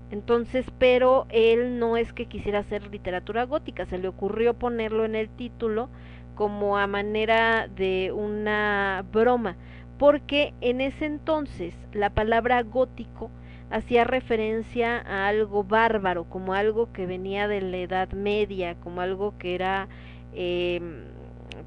Entonces, 0.09 0.65
pero 0.77 1.27
él 1.29 1.79
no 1.79 1.97
es 1.97 2.13
que 2.13 2.27
quisiera 2.27 2.59
hacer 2.59 2.87
literatura 2.87 3.43
gótica, 3.43 3.85
se 3.85 3.97
le 3.97 4.07
ocurrió 4.07 4.53
ponerlo 4.53 5.03
en 5.03 5.15
el 5.15 5.29
título 5.29 5.89
como 6.35 6.77
a 6.77 6.87
manera 6.87 7.67
de 7.67 8.13
una 8.13 9.03
broma, 9.11 9.57
porque 9.97 10.53
en 10.61 10.79
ese 10.79 11.05
entonces 11.05 11.73
la 11.91 12.11
palabra 12.11 12.61
gótico 12.61 13.31
hacía 13.69 14.05
referencia 14.05 14.97
a 14.99 15.27
algo 15.27 15.63
bárbaro, 15.63 16.25
como 16.25 16.53
algo 16.53 16.93
que 16.93 17.05
venía 17.05 17.47
de 17.47 17.61
la 17.61 17.77
Edad 17.77 18.11
Media, 18.11 18.75
como 18.75 19.01
algo 19.01 19.37
que 19.37 19.55
era 19.55 19.89
eh, 20.37 20.79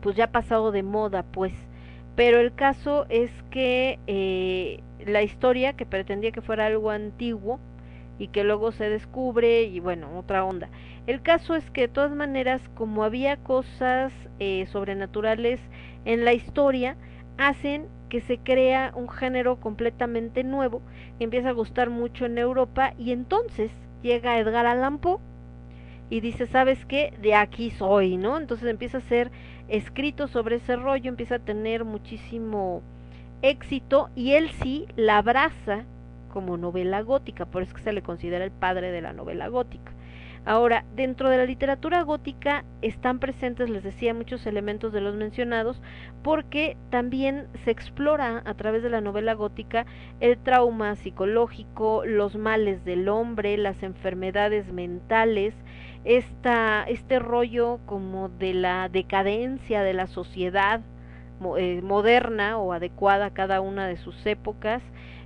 pues 0.00 0.16
ya 0.16 0.30
pasado 0.30 0.70
de 0.70 0.82
moda, 0.82 1.24
pues. 1.24 1.52
Pero 2.14 2.38
el 2.38 2.54
caso 2.54 3.06
es 3.08 3.30
que 3.50 3.98
eh, 4.06 4.80
la 5.06 5.22
historia, 5.22 5.74
que 5.74 5.86
pretendía 5.86 6.30
que 6.32 6.40
fuera 6.40 6.66
algo 6.66 6.90
antiguo 6.90 7.58
y 8.18 8.28
que 8.28 8.44
luego 8.44 8.70
se 8.72 8.88
descubre 8.88 9.64
y 9.64 9.80
bueno, 9.80 10.16
otra 10.18 10.44
onda. 10.44 10.68
El 11.06 11.22
caso 11.22 11.54
es 11.54 11.70
que 11.70 11.82
de 11.82 11.88
todas 11.88 12.12
maneras, 12.14 12.62
como 12.74 13.02
había 13.02 13.36
cosas 13.38 14.12
eh, 14.38 14.66
sobrenaturales 14.66 15.60
en 16.04 16.24
la 16.24 16.32
historia, 16.32 16.96
hacen 17.38 17.88
que 18.08 18.20
se 18.20 18.38
crea 18.38 18.92
un 18.94 19.08
género 19.08 19.56
completamente 19.58 20.44
nuevo, 20.44 20.82
que 21.18 21.24
empieza 21.24 21.48
a 21.48 21.52
gustar 21.52 21.90
mucho 21.90 22.26
en 22.26 22.38
Europa 22.38 22.92
y 22.98 23.12
entonces 23.12 23.72
llega 24.02 24.38
Edgar 24.38 24.66
Allan 24.66 24.98
Poe 24.98 25.18
y 26.10 26.20
dice, 26.20 26.46
¿sabes 26.46 26.84
qué? 26.84 27.14
De 27.22 27.34
aquí 27.34 27.70
soy, 27.70 28.16
¿no? 28.16 28.36
Entonces 28.36 28.68
empieza 28.68 28.98
a 28.98 29.02
ser 29.02 29.30
escrito 29.68 30.26
sobre 30.28 30.56
ese 30.56 30.76
rollo, 30.76 31.08
empieza 31.08 31.36
a 31.36 31.38
tener 31.38 31.84
muchísimo 31.84 32.82
éxito 33.42 34.10
y 34.14 34.32
él 34.32 34.50
sí 34.50 34.86
la 34.96 35.18
abraza 35.18 35.84
como 36.32 36.56
novela 36.56 37.00
gótica, 37.02 37.46
por 37.46 37.62
eso 37.62 37.74
que 37.74 37.82
se 37.82 37.92
le 37.92 38.02
considera 38.02 38.44
el 38.44 38.50
padre 38.50 38.90
de 38.90 39.00
la 39.00 39.12
novela 39.12 39.48
gótica. 39.48 39.92
Ahora, 40.46 40.86
dentro 40.96 41.28
de 41.28 41.36
la 41.36 41.44
literatura 41.44 42.00
gótica 42.02 42.64
están 42.80 43.18
presentes, 43.18 43.68
les 43.68 43.84
decía, 43.84 44.14
muchos 44.14 44.46
elementos 44.46 44.90
de 44.90 45.02
los 45.02 45.14
mencionados, 45.14 45.82
porque 46.22 46.78
también 46.88 47.46
se 47.64 47.70
explora 47.70 48.42
a 48.46 48.54
través 48.54 48.82
de 48.82 48.88
la 48.88 49.02
novela 49.02 49.34
gótica 49.34 49.84
el 50.18 50.38
trauma 50.38 50.96
psicológico, 50.96 52.06
los 52.06 52.36
males 52.36 52.86
del 52.86 53.10
hombre, 53.10 53.58
las 53.58 53.82
enfermedades 53.82 54.72
mentales, 54.72 55.54
esta, 56.04 56.84
este 56.84 57.18
rollo 57.18 57.78
como 57.86 58.28
de 58.28 58.54
la 58.54 58.88
decadencia 58.88 59.82
de 59.82 59.92
la 59.94 60.06
sociedad 60.06 60.80
eh, 61.58 61.80
moderna 61.82 62.58
o 62.58 62.72
adecuada 62.72 63.26
a 63.26 63.30
cada 63.34 63.60
una 63.60 63.86
de 63.86 63.96
sus 63.96 64.26
épocas, 64.26 64.82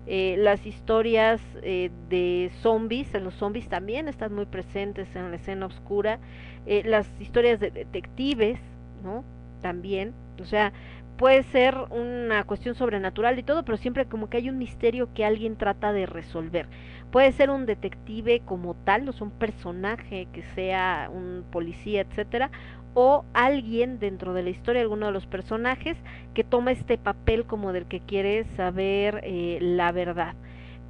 eh, 0.06 0.36
las 0.38 0.66
historias 0.66 1.40
eh, 1.62 1.90
de 2.09 2.51
zombies, 2.60 3.12
los 3.14 3.34
zombies 3.34 3.68
también 3.68 4.09
están 4.09 4.34
muy 4.34 4.46
presentes 4.46 5.14
en 5.16 5.30
la 5.30 5.36
escena 5.36 5.66
oscura, 5.66 6.18
las 6.66 7.06
historias 7.20 7.60
de 7.60 7.70
detectives, 7.70 8.59
¿no? 9.02 9.22
También, 9.60 10.14
o 10.40 10.46
sea, 10.46 10.72
puede 11.16 11.42
ser 11.44 11.76
una 11.90 12.44
cuestión 12.44 12.74
sobrenatural 12.74 13.38
y 13.38 13.42
todo, 13.42 13.64
pero 13.64 13.78
siempre 13.78 14.06
como 14.06 14.28
que 14.28 14.38
hay 14.38 14.48
un 14.48 14.59
misterio 14.59 15.12
que 15.14 15.24
alguien 15.24 15.56
trata 15.56 15.92
de 15.92 16.06
resolver. 16.06 16.68
Puede 17.15 17.31
ser 17.31 17.49
un 17.51 17.65
detective 17.65 18.41
como 18.41 18.74
tal, 18.74 19.09
o 19.09 19.12
sea, 19.12 19.28
un 19.28 19.31
personaje 19.31 20.27
que 20.32 20.43
sea 20.57 21.09
un 21.15 21.45
policía, 21.49 22.01
etcétera, 22.01 22.51
o 22.93 23.24
alguien 23.35 24.01
dentro 24.01 24.35
de 24.35 24.43
la 24.43 24.51
historia, 24.51 24.82
alguno 24.82 25.07
de 25.07 25.12
los 25.12 25.24
personajes, 25.24 25.97
que 26.35 26.43
toma 26.43 26.73
este 26.73 26.99
papel 26.99 27.45
como 27.45 27.73
del 27.73 27.86
que 27.86 28.01
quiere 28.01 28.47
saber 28.57 29.20
eh, 29.23 29.61
la 29.61 29.93
verdad. 29.93 30.35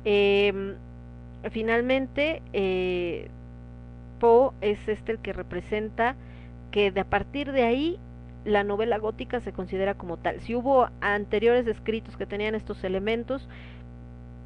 Eh, 0.07 0.77
finalmente, 1.51 2.41
eh, 2.55 3.29
Poe 4.19 4.53
es 4.63 4.79
este 4.89 5.13
el 5.13 5.19
que 5.19 5.35
representa 5.35 6.17
que 6.71 6.91
de 6.91 7.01
a 7.01 7.05
partir 7.05 7.53
de 7.53 7.65
ahí 7.65 7.99
la 8.47 8.65
novela 8.65 8.97
gótica 8.97 9.41
se 9.41 9.53
considera 9.53 9.93
como 9.93 10.17
tal. 10.17 10.41
Si 10.41 10.55
hubo 10.55 10.89
anteriores 11.03 11.67
escritos 11.67 12.17
que 12.17 12.25
tenían 12.25 12.55
estos 12.55 12.83
elementos, 12.83 13.47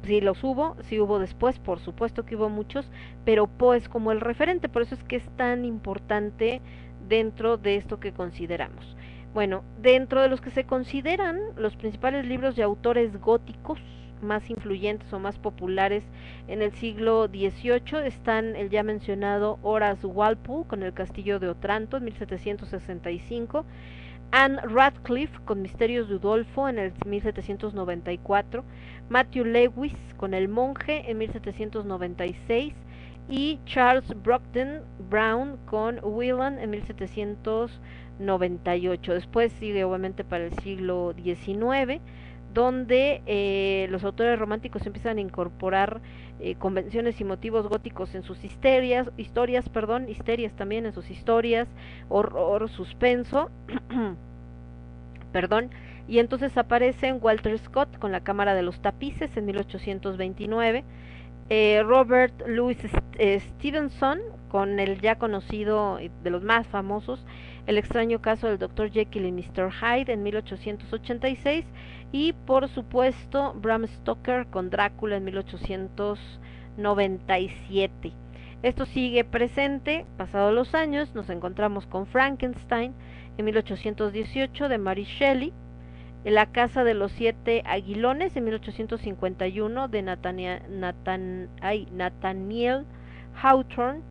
si 0.03 0.21
los 0.21 0.43
hubo, 0.43 0.75
si 0.83 0.99
hubo 0.99 1.19
después, 1.19 1.59
por 1.59 1.79
supuesto 1.79 2.25
que 2.25 2.35
hubo 2.35 2.49
muchos, 2.49 2.89
pero 3.25 3.47
Poe 3.47 3.77
es 3.77 3.89
como 3.89 4.11
el 4.11 4.21
referente, 4.21 4.69
por 4.69 4.81
eso 4.81 4.95
es 4.95 5.03
que 5.03 5.17
es 5.17 5.29
tan 5.35 5.65
importante 5.65 6.61
dentro 7.07 7.57
de 7.57 7.75
esto 7.75 7.99
que 7.99 8.13
consideramos. 8.13 8.95
Bueno, 9.33 9.63
dentro 9.81 10.21
de 10.21 10.29
los 10.29 10.41
que 10.41 10.51
se 10.51 10.63
consideran 10.63 11.39
los 11.55 11.75
principales 11.75 12.25
libros 12.25 12.55
de 12.55 12.63
autores 12.63 13.19
góticos 13.19 13.79
más 14.21 14.49
influyentes 14.49 15.11
o 15.13 15.19
más 15.19 15.37
populares 15.37 16.03
en 16.47 16.61
el 16.61 16.73
siglo 16.73 17.27
XVIII 17.27 18.05
están 18.05 18.55
el 18.55 18.69
ya 18.69 18.83
mencionado 18.83 19.59
Horace 19.61 20.05
Walpole 20.05 20.67
con 20.67 20.83
el 20.83 20.93
Castillo 20.93 21.39
de 21.39 21.49
Otranto 21.49 21.97
en 21.97 22.05
1765, 22.05 23.65
Anne 24.31 24.61
Radcliffe 24.61 25.39
con 25.45 25.63
Misterios 25.63 26.07
de 26.07 26.13
Udolfo 26.15 26.69
en 26.69 26.77
el 26.77 26.93
1794, 27.05 28.63
Matthew 29.09 29.45
Lewis 29.45 29.95
con 30.17 30.35
El 30.35 30.49
Monje 30.49 31.09
en 31.09 31.17
1796 31.17 32.75
y 33.27 33.59
Charles 33.65 34.13
Brockden 34.21 34.83
Brown 35.09 35.57
con 35.65 35.99
Whelan 36.03 36.59
en 36.59 36.69
1798. 36.69 39.13
Después 39.13 39.51
sigue 39.53 39.83
obviamente 39.83 40.23
para 40.23 40.45
el 40.45 40.53
siglo 40.59 41.15
XIX, 41.15 41.99
donde 42.53 43.23
eh, 43.25 43.87
los 43.89 44.03
autores 44.03 44.37
románticos 44.37 44.85
empiezan 44.85 45.17
a 45.17 45.21
incorporar 45.21 46.01
eh, 46.39 46.55
convenciones 46.55 47.19
y 47.19 47.23
motivos 47.23 47.67
góticos 47.67 48.15
en 48.15 48.23
sus 48.23 48.43
histerias, 48.43 49.09
historias, 49.17 49.67
perdón, 49.69 50.07
histerias 50.07 50.53
también 50.53 50.85
en 50.85 50.93
sus 50.93 51.09
historias, 51.09 51.67
horror, 52.07 52.69
suspenso, 52.69 53.49
perdón, 55.31 55.69
y 56.07 56.19
entonces 56.19 56.57
aparecen 56.57 57.19
Walter 57.21 57.57
Scott 57.59 57.99
con 57.99 58.11
la 58.11 58.21
Cámara 58.21 58.55
de 58.55 58.61
los 58.61 58.81
Tapices 58.81 59.35
en 59.37 59.45
1829, 59.45 60.83
eh, 61.49 61.83
Robert 61.83 62.33
Louis 62.47 62.77
eh, 63.17 63.39
Stevenson 63.39 64.19
con 64.49 64.79
el 64.79 65.01
ya 65.01 65.15
conocido 65.15 65.97
de 65.97 66.29
los 66.29 66.43
más 66.43 66.67
famosos 66.67 67.25
El 67.65 67.77
extraño 67.77 68.21
caso 68.21 68.47
del 68.47 68.59
Dr. 68.59 68.91
Jekyll 68.91 69.25
y 69.25 69.31
Mr. 69.31 69.71
Hyde 69.71 70.13
en 70.13 70.23
1886 70.23 71.65
y 72.11 72.33
por 72.33 72.67
supuesto 72.69 73.53
Bram 73.53 73.87
Stoker 73.87 74.47
con 74.47 74.69
Drácula 74.69 75.15
en 75.17 75.23
1897. 75.25 78.13
Esto 78.61 78.85
sigue 78.85 79.23
presente, 79.23 80.05
pasados 80.17 80.53
los 80.53 80.75
años, 80.75 81.15
nos 81.15 81.29
encontramos 81.29 81.87
con 81.87 82.07
Frankenstein 82.07 82.93
en 83.37 83.45
1818 83.45 84.67
de 84.67 84.77
Mary 84.77 85.05
Shelley, 85.05 85.53
la 86.25 86.47
Casa 86.47 86.83
de 86.83 86.93
los 86.93 87.13
Siete 87.13 87.63
Aguilones 87.65 88.35
en 88.35 88.43
1851 88.43 89.87
de 89.87 90.01
Nathania, 90.01 90.61
Nathan, 90.69 91.47
ay, 91.61 91.87
Nathaniel 91.93 92.85
Hawthorne, 93.41 94.01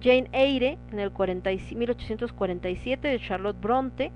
Jane 0.00 0.28
Eyre 0.32 0.78
en 0.92 1.00
el 1.00 1.10
40, 1.10 1.50
1847 1.74 3.08
de 3.08 3.18
Charlotte 3.18 3.60
Bronte, 3.60 4.12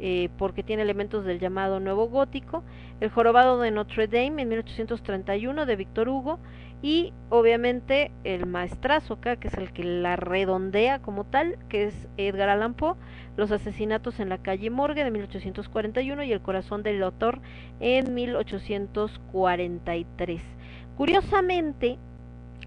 eh, 0.00 0.28
porque 0.38 0.62
tiene 0.62 0.82
elementos 0.82 1.24
del 1.24 1.40
llamado 1.40 1.80
Nuevo 1.80 2.08
Gótico, 2.08 2.62
El 3.00 3.10
Jorobado 3.10 3.60
de 3.60 3.70
Notre 3.70 4.06
Dame 4.06 4.42
en 4.42 4.48
1831 4.48 5.66
de 5.66 5.76
Víctor 5.76 6.08
Hugo 6.08 6.38
y 6.80 7.12
obviamente 7.28 8.12
el 8.22 8.46
maestrazo 8.46 9.14
acá, 9.14 9.34
que 9.36 9.48
es 9.48 9.54
el 9.54 9.72
que 9.72 9.82
la 9.82 10.14
redondea 10.14 11.00
como 11.00 11.24
tal, 11.24 11.58
que 11.68 11.86
es 11.86 12.06
Edgar 12.16 12.48
Allan 12.48 12.74
Poe, 12.74 12.94
Los 13.36 13.50
asesinatos 13.50 14.20
en 14.20 14.28
la 14.28 14.38
calle 14.38 14.70
Morgue 14.70 15.02
de 15.02 15.10
1841 15.10 16.22
y 16.22 16.32
El 16.32 16.40
corazón 16.40 16.84
del 16.84 17.02
autor 17.02 17.40
en 17.80 18.14
1843. 18.14 20.40
Curiosamente, 20.96 21.98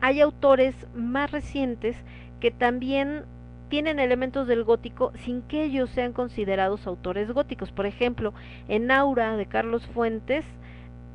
hay 0.01 0.19
autores 0.19 0.75
más 0.93 1.31
recientes 1.31 1.95
que 2.41 2.51
también 2.51 3.23
tienen 3.71 3.99
elementos 3.99 4.47
del 4.47 4.65
gótico 4.65 5.13
sin 5.23 5.43
que 5.43 5.63
ellos 5.63 5.89
sean 5.91 6.11
considerados 6.11 6.85
autores 6.87 7.31
góticos. 7.31 7.71
Por 7.71 7.85
ejemplo, 7.85 8.33
en 8.67 8.91
Aura 8.91 9.37
de 9.37 9.45
Carlos 9.45 9.87
Fuentes 9.87 10.43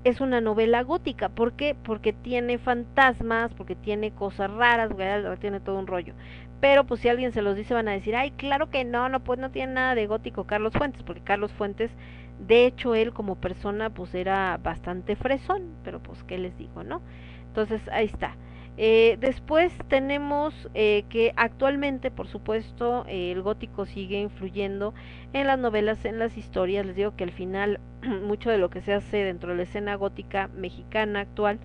es 0.05 0.23
una 0.23 0.41
novela 0.41 0.83
gótica. 0.83 1.28
¿Por 1.28 1.53
qué? 1.53 1.74
Porque 1.74 2.15
tiene 2.15 2.57
fantasmas, 2.57 3.53
porque 3.53 3.77
tiene 3.77 4.11
cosas 4.11 4.51
raras, 4.51 4.91
tiene 5.39 5.61
todo 5.61 5.78
un 5.78 5.87
rollo. 5.87 6.15
Pero 6.59 6.85
pues 6.85 7.03
si 7.03 7.11
alguien 7.11 7.33
se 7.33 7.43
los 7.43 7.57
dice 7.57 7.74
van 7.74 7.89
a 7.89 7.93
decir, 7.93 8.16
ay, 8.16 8.31
claro 8.31 8.70
que 8.70 8.87
no, 8.87 9.11
no, 9.11 9.20
pues 9.20 9.39
no 9.39 9.51
tiene 9.51 9.74
nada 9.74 9.95
de 9.95 10.07
gótico 10.07 10.45
Carlos 10.45 10.73
Fuentes, 10.73 11.03
porque 11.03 11.20
Carlos 11.20 11.53
Fuentes, 11.53 11.91
de 12.39 12.65
hecho 12.65 12.95
él 12.95 13.12
como 13.12 13.37
persona 13.37 13.91
pues 13.91 14.15
era 14.15 14.59
bastante 14.62 15.15
fresón, 15.15 15.74
pero 15.85 16.03
pues 16.03 16.24
qué 16.24 16.39
les 16.39 16.57
digo, 16.57 16.85
¿no? 16.85 17.03
Entonces 17.49 17.83
ahí 17.93 18.07
está. 18.07 18.35
Eh, 18.78 19.16
después 19.20 19.73
tenemos 19.89 20.69
eh, 20.74 21.05
que 21.09 21.32
actualmente, 21.36 22.11
por 22.11 22.28
supuesto, 22.28 23.07
eh, 23.09 23.32
el 23.32 23.40
gótico 23.40 23.86
sigue 23.86 24.20
influyendo 24.20 24.93
en 25.32 25.47
las 25.47 25.59
novelas, 25.59 26.05
en 26.05 26.19
las 26.19 26.36
historias. 26.36 26.85
Les 26.85 26.94
digo 26.94 27.16
que 27.16 27.24
al 27.24 27.32
final 27.32 27.81
mucho 28.03 28.51
de 28.51 28.59
lo 28.59 28.69
que 28.69 28.82
se 28.82 28.93
hace 28.93 29.19
dentro 29.19 29.51
de 29.51 29.57
la 29.57 29.62
escena 29.62 29.94
gótica 29.94 30.48
mexicana 30.48 31.20
actual, 31.20 31.59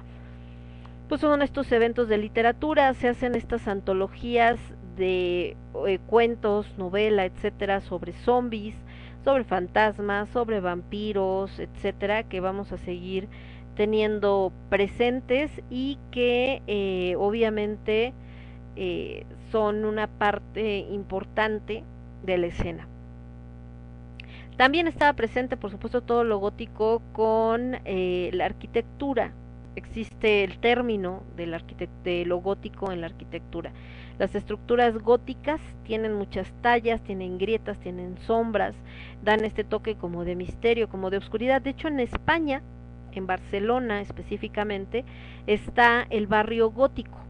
pues 1.10 1.20
son 1.20 1.42
estos 1.42 1.70
eventos 1.74 2.08
de 2.08 2.18
literatura, 2.18 2.94
se 2.94 3.10
hacen 3.10 3.36
estas 3.36 3.68
antologías 3.68 4.58
de 4.96 5.58
cuentos, 6.06 6.78
novela, 6.78 7.26
etcétera, 7.26 7.82
sobre 7.82 8.14
zombies, 8.14 8.76
sobre 9.26 9.44
fantasmas, 9.44 10.30
sobre 10.30 10.60
vampiros, 10.60 11.60
etcétera, 11.60 12.24
que 12.24 12.40
vamos 12.40 12.72
a 12.72 12.78
seguir 12.78 13.28
teniendo 13.82 14.54
presentes 14.70 15.50
y 15.72 15.98
que 16.12 16.62
eh, 16.68 17.16
obviamente 17.18 18.14
eh, 18.76 19.26
son 19.52 19.86
una 19.86 20.06
parte 20.06 20.86
importante 20.92 21.84
de 22.24 22.38
la 22.38 22.46
escena. 22.46 22.88
También 24.56 24.88
estaba 24.88 25.14
presente, 25.14 25.58
por 25.58 25.72
supuesto, 25.72 26.02
todo 26.02 26.24
lo 26.24 26.38
gótico 26.38 27.02
con 27.12 27.80
eh, 27.86 28.30
la 28.34 28.46
arquitectura. 28.46 29.34
Existe 29.76 30.44
el 30.44 30.60
término 30.60 31.24
del 31.36 31.60
de 32.04 32.24
lo 32.28 32.38
gótico 32.38 32.92
en 32.92 33.02
la 33.02 33.08
arquitectura. 33.08 33.72
Las 34.20 34.36
estructuras 34.36 34.96
góticas 35.00 35.60
tienen 35.86 36.14
muchas 36.14 36.54
tallas, 36.62 37.02
tienen 37.02 37.40
grietas, 37.40 37.80
tienen 37.80 38.20
sombras, 38.28 38.76
dan 39.24 39.44
este 39.44 39.64
toque 39.64 39.96
como 39.96 40.24
de 40.24 40.36
misterio, 40.36 40.88
como 40.88 41.10
de 41.10 41.18
oscuridad. 41.18 41.64
De 41.64 41.72
hecho, 41.72 41.88
en 41.88 42.00
España 42.00 42.62
en 43.20 43.28
Barcelona 43.28 44.02
específicamente, 44.02 45.06
está 45.48 46.06
el 46.10 46.28
barrio 46.28 46.72
gótico. 46.72 47.22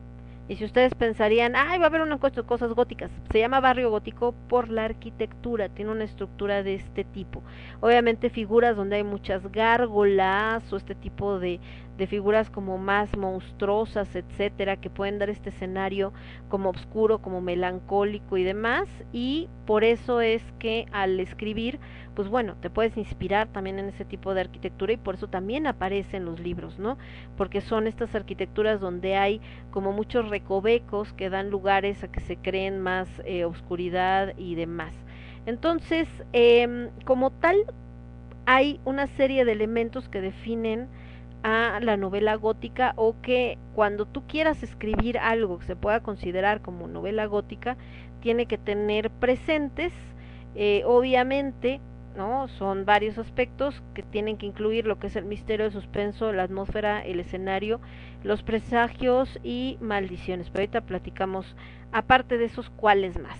Y 0.51 0.57
si 0.57 0.65
ustedes 0.65 0.93
pensarían, 0.95 1.55
ay, 1.55 1.79
va 1.79 1.85
a 1.85 1.87
haber 1.87 2.01
unas 2.01 2.19
cosas 2.19 2.73
góticas, 2.73 3.09
se 3.31 3.39
llama 3.39 3.61
barrio 3.61 3.89
gótico 3.89 4.35
por 4.49 4.67
la 4.67 4.83
arquitectura, 4.83 5.69
tiene 5.69 5.91
una 5.91 6.03
estructura 6.03 6.61
de 6.61 6.75
este 6.75 7.05
tipo. 7.05 7.41
Obviamente 7.79 8.29
figuras 8.29 8.75
donde 8.75 8.97
hay 8.97 9.03
muchas 9.05 9.49
gárgolas 9.51 10.73
o 10.73 10.75
este 10.75 10.93
tipo 10.93 11.39
de, 11.39 11.61
de 12.01 12.07
figuras 12.07 12.49
como 12.49 12.79
más 12.79 13.15
monstruosas, 13.15 14.15
etcétera, 14.15 14.77
que 14.77 14.89
pueden 14.89 15.19
dar 15.19 15.29
este 15.29 15.49
escenario 15.49 16.13
como 16.49 16.71
oscuro, 16.71 17.19
como 17.19 17.41
melancólico 17.41 18.37
y 18.37 18.43
demás. 18.43 18.89
Y 19.13 19.49
por 19.67 19.83
eso 19.83 20.19
es 20.19 20.41
que 20.57 20.87
al 20.91 21.19
escribir 21.19 21.79
pues 22.15 22.27
bueno, 22.27 22.55
te 22.59 22.71
puedes 22.71 22.97
inspirar 22.97 23.49
también 23.49 23.77
en 23.77 23.89
ese 23.89 24.03
tipo 24.03 24.33
de 24.33 24.41
arquitectura 24.41 24.93
y 24.93 24.97
por 24.97 25.13
eso 25.13 25.27
también 25.27 25.67
aparece 25.67 26.17
en 26.17 26.25
los 26.25 26.39
libros, 26.39 26.79
¿no? 26.79 26.97
Porque 27.37 27.61
son 27.61 27.85
estas 27.85 28.15
arquitecturas 28.15 28.81
donde 28.81 29.15
hay 29.15 29.41
como 29.69 29.93
muchos 29.93 30.27
recovecos 30.27 31.13
que 31.13 31.29
dan 31.29 31.51
lugares 31.51 32.03
a 32.03 32.11
que 32.11 32.19
se 32.19 32.35
creen 32.35 32.81
más 32.81 33.07
eh, 33.25 33.45
oscuridad 33.45 34.33
y 34.37 34.55
demás. 34.55 34.95
Entonces, 35.45 36.07
eh, 36.33 36.89
como 37.05 37.29
tal, 37.29 37.57
hay 38.47 38.79
una 38.85 39.05
serie 39.05 39.45
de 39.45 39.51
elementos 39.51 40.09
que 40.09 40.19
definen 40.19 40.89
a 41.43 41.79
la 41.81 41.97
novela 41.97 42.35
gótica 42.35 42.93
o 42.95 43.15
que 43.21 43.57
cuando 43.73 44.05
tú 44.05 44.23
quieras 44.27 44.63
escribir 44.63 45.17
algo 45.17 45.59
que 45.59 45.65
se 45.65 45.75
pueda 45.75 46.01
considerar 46.01 46.61
como 46.61 46.87
novela 46.87 47.25
gótica, 47.25 47.77
tiene 48.21 48.45
que 48.45 48.57
tener 48.57 49.09
presentes, 49.09 49.93
eh, 50.55 50.83
obviamente, 50.85 51.81
¿no? 52.15 52.47
Son 52.47 52.85
varios 52.85 53.17
aspectos 53.17 53.81
que 53.93 54.03
tienen 54.03 54.37
que 54.37 54.45
incluir 54.45 54.85
lo 54.85 54.99
que 54.99 55.07
es 55.07 55.15
el 55.15 55.25
misterio, 55.25 55.65
el 55.65 55.71
suspenso, 55.71 56.31
la 56.31 56.43
atmósfera, 56.43 57.01
el 57.01 57.19
escenario, 57.19 57.79
los 58.23 58.43
presagios 58.43 59.39
y 59.43 59.77
maldiciones. 59.81 60.49
Pero 60.49 60.61
ahorita 60.61 60.81
platicamos, 60.81 61.55
aparte 61.91 62.37
de 62.37 62.45
esos, 62.45 62.69
cuáles 62.69 63.19
más. 63.19 63.39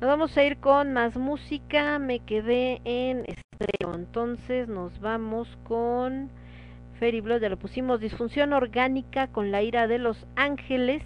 Nos 0.00 0.08
vamos 0.08 0.36
a 0.36 0.44
ir 0.44 0.58
con 0.58 0.92
más 0.92 1.16
música. 1.16 1.98
Me 1.98 2.20
quedé 2.20 2.80
en 2.84 3.24
estreno. 3.26 3.94
Entonces 3.94 4.68
nos 4.68 5.00
vamos 5.00 5.58
con 5.64 6.30
Ferry 6.98 7.20
Blood. 7.20 7.40
Ya 7.40 7.48
lo 7.48 7.58
pusimos. 7.58 8.00
Disfunción 8.00 8.52
orgánica 8.52 9.28
con 9.28 9.50
la 9.50 9.62
ira 9.62 9.86
de 9.86 9.98
los 9.98 10.26
ángeles. 10.36 11.02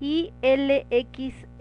Y 0.00 0.32
LXEW 0.42 1.54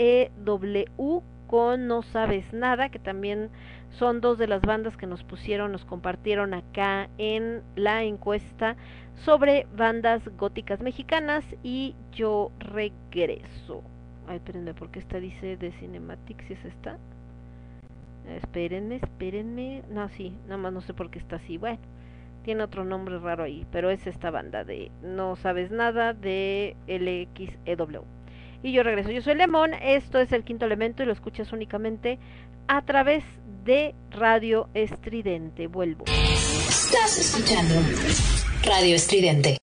con 1.47 1.87
No 1.87 2.03
Sabes 2.03 2.53
Nada. 2.53 2.89
Que 2.89 2.99
también 2.99 3.49
son 3.91 4.21
dos 4.21 4.37
de 4.37 4.47
las 4.47 4.61
bandas 4.61 4.97
que 4.97 5.07
nos 5.07 5.23
pusieron, 5.23 5.71
nos 5.71 5.85
compartieron 5.85 6.53
acá 6.53 7.09
en 7.17 7.63
la 7.75 8.03
encuesta 8.03 8.75
sobre 9.15 9.65
bandas 9.75 10.21
góticas 10.37 10.81
mexicanas. 10.81 11.43
Y 11.63 11.95
yo 12.11 12.51
regreso. 12.59 13.83
Ay, 14.27 14.37
espérenme, 14.37 14.73
porque 14.73 14.99
esta 14.99 15.19
dice 15.19 15.57
de 15.57 15.71
Cinematic, 15.71 16.45
si 16.47 16.53
es 16.53 16.65
esta. 16.65 16.97
Espérenme, 18.35 18.95
espérenme. 18.97 19.83
No, 19.89 20.09
sí, 20.09 20.35
nada 20.43 20.57
más 20.57 20.73
no 20.73 20.81
sé 20.81 20.93
por 20.93 21.09
qué 21.09 21.19
está 21.19 21.37
así. 21.37 21.57
Bueno, 21.57 21.79
tiene 22.47 22.63
otro 22.63 22.85
nombre 22.85 23.19
raro 23.19 23.43
ahí, 23.43 23.65
pero 23.73 23.89
es 23.89 24.07
esta 24.07 24.31
banda 24.31 24.63
de 24.63 24.89
No 25.01 25.35
Sabes 25.35 25.69
Nada 25.69 26.13
de 26.13 26.77
LXEW. 26.87 28.05
Y 28.63 28.71
yo 28.71 28.83
regreso. 28.83 29.11
Yo 29.11 29.21
soy 29.21 29.35
Lemón, 29.35 29.73
esto 29.73 30.17
es 30.21 30.31
el 30.31 30.45
quinto 30.45 30.63
elemento 30.63 31.03
y 31.03 31.07
lo 31.07 31.11
escuchas 31.11 31.51
únicamente 31.51 32.19
a 32.69 32.83
través 32.83 33.25
de 33.65 33.95
Radio 34.11 34.69
Estridente. 34.73 35.67
Vuelvo. 35.67 36.05
Estás 36.69 37.17
escuchando 37.17 37.75
Radio 38.63 38.95
Estridente. 38.95 39.57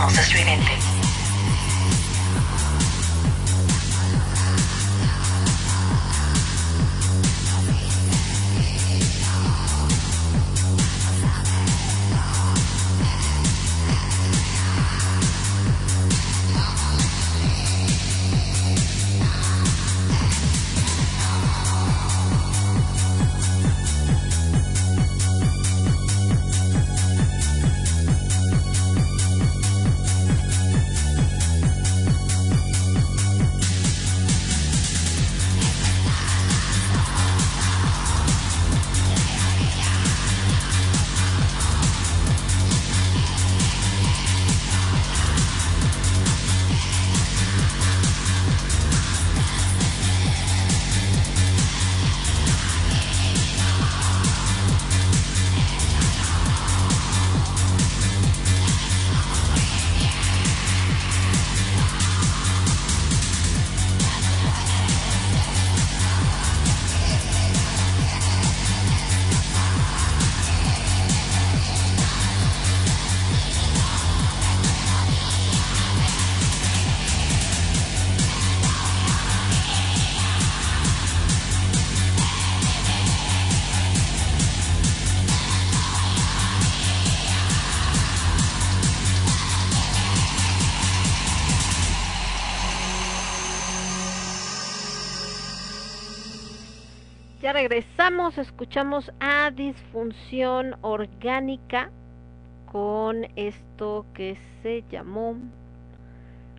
Somos 0.00 0.79
escuchamos 98.38 99.12
a 99.20 99.50
Disfunción 99.50 100.74
Orgánica 100.82 101.90
con 102.70 103.26
esto 103.36 104.04
que 104.14 104.36
se 104.62 104.84
llamó 104.90 105.36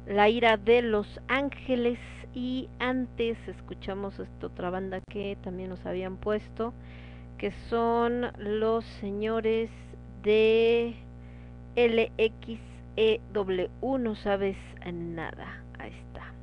La 0.07 0.29
ira 0.29 0.57
de 0.57 0.81
los 0.81 1.19
ángeles. 1.27 1.99
Y 2.33 2.69
antes 2.79 3.37
escuchamos 3.47 4.17
esta 4.17 4.47
otra 4.47 4.69
banda 4.69 5.01
que 5.09 5.37
también 5.43 5.69
nos 5.69 5.85
habían 5.85 6.15
puesto 6.17 6.73
que 7.37 7.51
son 7.69 8.31
los 8.37 8.85
señores 9.01 9.69
de 10.23 10.95
LXEW, 11.75 12.47
no 13.99 14.15
sabes 14.15 14.57
nada, 14.91 15.61
ahí 15.79 15.91
está. 16.07 16.33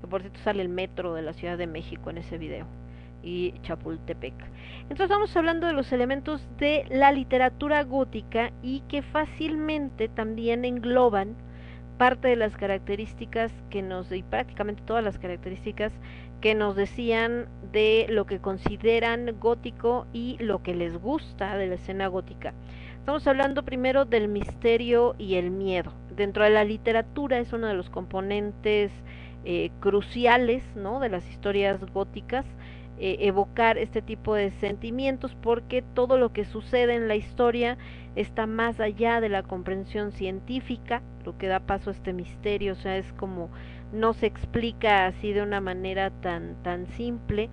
Que 0.00 0.06
por 0.06 0.22
cierto 0.22 0.40
sale 0.40 0.62
el 0.62 0.70
metro 0.70 1.14
de 1.14 1.22
la 1.22 1.34
Ciudad 1.34 1.58
de 1.58 1.66
México 1.66 2.10
en 2.10 2.18
ese 2.18 2.38
video 2.38 2.79
y 3.22 3.54
Chapultepec. 3.62 4.34
Entonces 4.82 5.04
estamos 5.04 5.36
hablando 5.36 5.66
de 5.66 5.72
los 5.72 5.92
elementos 5.92 6.46
de 6.58 6.84
la 6.90 7.12
literatura 7.12 7.84
gótica 7.84 8.52
y 8.62 8.80
que 8.88 9.02
fácilmente 9.02 10.08
también 10.08 10.64
engloban 10.64 11.36
parte 11.98 12.28
de 12.28 12.36
las 12.36 12.56
características 12.56 13.52
que 13.68 13.82
nos 13.82 14.10
y 14.10 14.22
prácticamente 14.22 14.82
todas 14.86 15.04
las 15.04 15.18
características 15.18 15.92
que 16.40 16.54
nos 16.54 16.74
decían 16.74 17.46
de 17.72 18.06
lo 18.08 18.24
que 18.24 18.38
consideran 18.38 19.38
gótico 19.38 20.06
y 20.12 20.38
lo 20.40 20.62
que 20.62 20.74
les 20.74 20.96
gusta 20.96 21.56
de 21.58 21.66
la 21.66 21.74
escena 21.74 22.06
gótica. 22.06 22.54
Estamos 22.98 23.26
hablando 23.26 23.64
primero 23.64 24.04
del 24.04 24.28
misterio 24.28 25.14
y 25.18 25.34
el 25.34 25.50
miedo. 25.50 25.92
Dentro 26.16 26.44
de 26.44 26.50
la 26.50 26.64
literatura 26.64 27.38
es 27.38 27.52
uno 27.52 27.66
de 27.66 27.74
los 27.74 27.90
componentes 27.90 28.90
eh, 29.44 29.70
cruciales 29.80 30.62
¿no? 30.76 31.00
de 31.00 31.08
las 31.08 31.28
historias 31.28 31.84
góticas 31.92 32.44
eh, 33.02 33.16
evocar 33.20 33.78
este 33.78 34.02
tipo 34.02 34.34
de 34.34 34.50
sentimientos 34.50 35.34
porque 35.40 35.80
todo 35.80 36.18
lo 36.18 36.34
que 36.34 36.44
sucede 36.44 36.94
en 36.94 37.08
la 37.08 37.16
historia 37.16 37.78
está 38.14 38.46
más 38.46 38.78
allá 38.78 39.22
de 39.22 39.30
la 39.30 39.42
comprensión 39.42 40.12
científica, 40.12 41.00
lo 41.24 41.38
que 41.38 41.46
da 41.46 41.60
paso 41.60 41.88
a 41.88 41.94
este 41.94 42.12
misterio, 42.12 42.74
o 42.74 42.76
sea, 42.76 42.98
es 42.98 43.10
como 43.14 43.48
no 43.90 44.12
se 44.12 44.26
explica 44.26 45.06
así 45.06 45.32
de 45.32 45.40
una 45.40 45.62
manera 45.62 46.10
tan 46.10 46.62
tan 46.62 46.88
simple, 46.88 47.48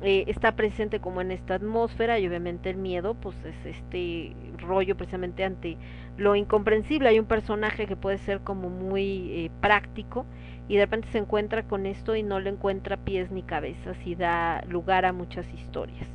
eh, 0.00 0.24
está 0.26 0.52
presente 0.56 1.00
como 1.00 1.20
en 1.20 1.32
esta 1.32 1.56
atmósfera 1.56 2.18
y 2.18 2.26
obviamente 2.26 2.70
el 2.70 2.78
miedo 2.78 3.12
pues 3.12 3.36
es 3.44 3.76
este 3.76 4.32
rollo 4.56 4.96
precisamente 4.96 5.44
ante 5.44 5.76
lo 6.16 6.34
incomprensible, 6.34 7.10
hay 7.10 7.18
un 7.18 7.26
personaje 7.26 7.86
que 7.86 7.96
puede 7.96 8.16
ser 8.16 8.40
como 8.40 8.70
muy 8.70 9.32
eh, 9.32 9.50
práctico 9.60 10.24
y 10.68 10.76
de 10.76 10.82
repente 10.82 11.08
se 11.10 11.18
encuentra 11.18 11.62
con 11.62 11.86
esto 11.86 12.14
y 12.14 12.22
no 12.22 12.40
le 12.40 12.50
encuentra 12.50 12.98
pies 12.98 13.30
ni 13.30 13.42
cabezas 13.42 13.96
y 14.04 14.14
da 14.14 14.62
lugar 14.68 15.06
a 15.06 15.12
muchas 15.12 15.46
historias. 15.52 16.06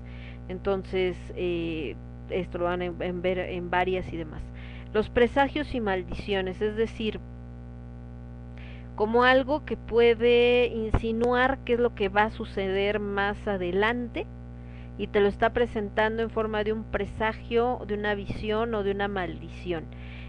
Entonces, 0.47 1.17
eh, 1.35 1.95
esto 2.29 2.59
lo 2.59 2.65
van 2.65 2.81
a 2.81 2.91
ver 2.91 3.39
en 3.39 3.69
varias 3.69 4.11
y 4.13 4.17
demás. 4.17 4.41
Los 4.93 5.09
presagios 5.09 5.73
y 5.73 5.81
maldiciones, 5.81 6.61
es 6.61 6.75
decir, 6.75 7.19
como 8.95 9.23
algo 9.23 9.65
que 9.65 9.75
puede 9.75 10.67
insinuar 10.67 11.57
qué 11.65 11.73
es 11.73 11.79
lo 11.79 11.95
que 11.95 12.09
va 12.09 12.25
a 12.25 12.31
suceder 12.31 12.99
más 12.99 13.47
adelante 13.47 14.27
y 14.97 15.07
te 15.07 15.19
lo 15.19 15.27
está 15.27 15.51
presentando 15.51 16.21
en 16.21 16.29
forma 16.29 16.63
de 16.63 16.73
un 16.73 16.83
presagio, 16.83 17.81
de 17.87 17.95
una 17.95 18.13
visión 18.13 18.75
o 18.75 18.83
de 18.83 18.91
una 18.91 19.07
maldición. 19.07 19.85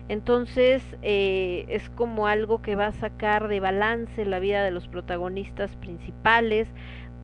Entonces 0.09 0.83
eh, 1.03 1.65
es 1.69 1.89
como 1.91 2.27
algo 2.27 2.61
que 2.61 2.77
va 2.77 2.87
a 2.89 2.93
sacar 2.93 3.49
de 3.49 3.61
balance 3.61 4.25
la 4.25 4.39
vida 4.39 4.63
de 4.63 4.71
los 4.71 4.87
protagonistas 4.87 5.75
principales 5.77 6.69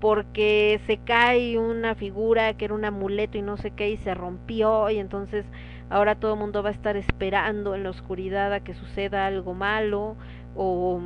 porque 0.01 0.81
se 0.87 0.97
cae 0.97 1.59
una 1.59 1.95
figura 1.95 2.55
que 2.55 2.65
era 2.65 2.75
un 2.75 2.87
amuleto 2.87 3.37
y 3.37 3.43
no 3.43 3.59
sé 3.59 3.71
qué 3.73 3.91
y 3.91 3.97
se 3.99 4.15
rompió 4.15 4.89
y 4.89 4.99
entonces 4.99 5.45
ahora 5.91 6.15
todo 6.15 6.35
el 6.35 6.41
mundo 6.41 6.63
va 6.63 6.71
a 6.71 6.73
estar 6.73 6.97
esperando 6.97 7.75
en 7.75 7.83
la 7.83 7.91
oscuridad 7.91 8.53
a 8.55 8.61
que 8.61 8.73
suceda 8.73 9.27
algo 9.27 9.53
malo 9.53 10.17
o 10.57 11.01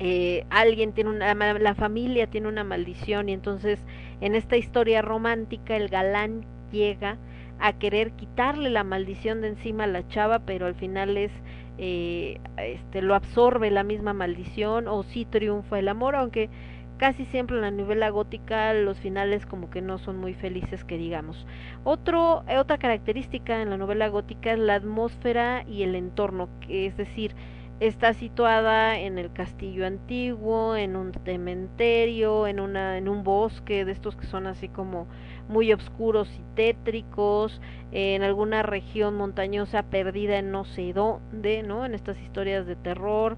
eh, 0.00 0.44
alguien 0.50 0.92
tiene 0.92 1.10
una 1.10 1.34
la 1.34 1.74
familia 1.74 2.26
tiene 2.26 2.48
una 2.48 2.64
maldición 2.64 3.30
y 3.30 3.32
entonces 3.32 3.78
en 4.20 4.34
esta 4.34 4.58
historia 4.58 5.00
romántica 5.00 5.76
el 5.76 5.88
galán 5.88 6.44
llega 6.72 7.16
a 7.64 7.72
querer 7.72 8.12
quitarle 8.12 8.68
la 8.68 8.84
maldición 8.84 9.40
de 9.40 9.48
encima 9.48 9.84
a 9.84 9.86
la 9.86 10.06
chava, 10.08 10.40
pero 10.40 10.66
al 10.66 10.74
final 10.74 11.16
es 11.16 11.32
eh, 11.78 12.38
este 12.58 13.00
lo 13.00 13.14
absorbe 13.14 13.70
la 13.70 13.82
misma 13.82 14.12
maldición 14.12 14.86
o 14.86 15.02
sí 15.02 15.24
triunfa 15.24 15.78
el 15.78 15.88
amor, 15.88 16.14
aunque 16.14 16.50
casi 16.98 17.24
siempre 17.24 17.56
en 17.56 17.62
la 17.62 17.70
novela 17.70 18.10
gótica 18.10 18.74
los 18.74 18.98
finales 18.98 19.46
como 19.46 19.70
que 19.70 19.80
no 19.80 19.96
son 19.96 20.18
muy 20.18 20.34
felices 20.34 20.84
que 20.84 20.98
digamos. 20.98 21.46
Otro, 21.84 22.44
otra 22.54 22.76
característica 22.76 23.62
en 23.62 23.70
la 23.70 23.78
novela 23.78 24.08
gótica 24.08 24.52
es 24.52 24.58
la 24.58 24.74
atmósfera 24.74 25.64
y 25.66 25.84
el 25.84 25.94
entorno, 25.94 26.50
que 26.60 26.84
es 26.84 26.98
decir, 26.98 27.34
está 27.80 28.12
situada 28.12 28.98
en 28.98 29.18
el 29.18 29.32
castillo 29.32 29.86
antiguo, 29.86 30.76
en 30.76 30.96
un 30.96 31.12
cementerio, 31.24 32.46
en 32.46 32.60
una 32.60 32.98
en 32.98 33.08
un 33.08 33.24
bosque 33.24 33.86
de 33.86 33.92
estos 33.92 34.16
que 34.16 34.26
son 34.26 34.46
así 34.46 34.68
como 34.68 35.06
muy 35.48 35.72
oscuros 35.72 36.28
y 36.38 36.56
tétricos, 36.56 37.60
en 37.92 38.22
alguna 38.22 38.62
región 38.62 39.16
montañosa 39.16 39.82
perdida 39.84 40.38
en 40.38 40.50
no 40.50 40.64
sé 40.64 40.92
dónde, 40.92 41.62
¿no? 41.62 41.84
En 41.84 41.94
estas 41.94 42.18
historias 42.20 42.66
de 42.66 42.76
terror. 42.76 43.36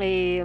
Eh, 0.00 0.44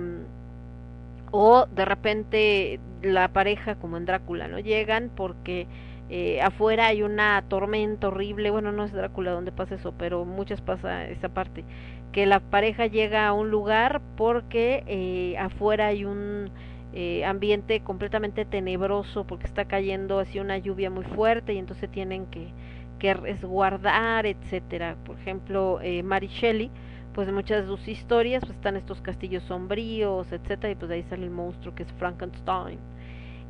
o 1.35 1.65
de 1.65 1.83
repente 1.83 2.79
la 3.01 3.27
pareja 3.29 3.75
como 3.75 3.97
en 3.97 4.05
Drácula, 4.05 4.47
¿no? 4.47 4.59
Llegan 4.59 5.09
porque 5.15 5.67
eh, 6.09 6.39
afuera 6.41 6.87
hay 6.87 7.01
una 7.01 7.43
tormenta 7.47 8.09
horrible, 8.09 8.51
bueno, 8.51 8.71
no 8.71 8.83
es 8.83 8.93
Drácula 8.93 9.31
donde 9.31 9.51
pasa 9.51 9.75
eso, 9.75 9.95
pero 9.97 10.25
muchas 10.25 10.61
pasa 10.61 11.07
esa 11.07 11.29
parte, 11.29 11.65
que 12.11 12.27
la 12.27 12.39
pareja 12.39 12.85
llega 12.85 13.27
a 13.27 13.33
un 13.33 13.49
lugar 13.49 13.99
porque 14.15 14.83
eh, 14.85 15.35
afuera 15.39 15.87
hay 15.87 16.05
un 16.05 16.51
eh, 16.93 17.25
ambiente 17.25 17.81
completamente 17.81 18.45
tenebroso 18.45 19.25
porque 19.25 19.45
está 19.47 19.65
cayendo 19.65 20.19
así 20.19 20.39
una 20.39 20.57
lluvia 20.59 20.89
muy 20.89 21.05
fuerte 21.05 21.53
y 21.53 21.57
entonces 21.57 21.89
tienen 21.89 22.27
que, 22.27 22.53
que 22.99 23.13
resguardar, 23.13 24.25
etcétera. 24.25 24.95
Por 25.05 25.17
ejemplo, 25.19 25.79
eh, 25.81 26.03
Mary 26.03 26.27
Shelley, 26.27 26.69
pues 27.13 27.27
en 27.27 27.35
muchas 27.35 27.63
de 27.63 27.67
sus 27.67 27.87
historias 27.87 28.41
pues 28.45 28.55
están 28.55 28.77
estos 28.77 29.01
castillos 29.01 29.43
sombríos, 29.43 30.31
etcétera, 30.31 30.71
y 30.71 30.75
pues 30.75 30.89
de 30.89 30.95
ahí 30.95 31.03
sale 31.09 31.23
el 31.23 31.31
monstruo 31.31 31.73
que 31.73 31.83
es 31.83 31.91
Frankenstein. 31.93 32.79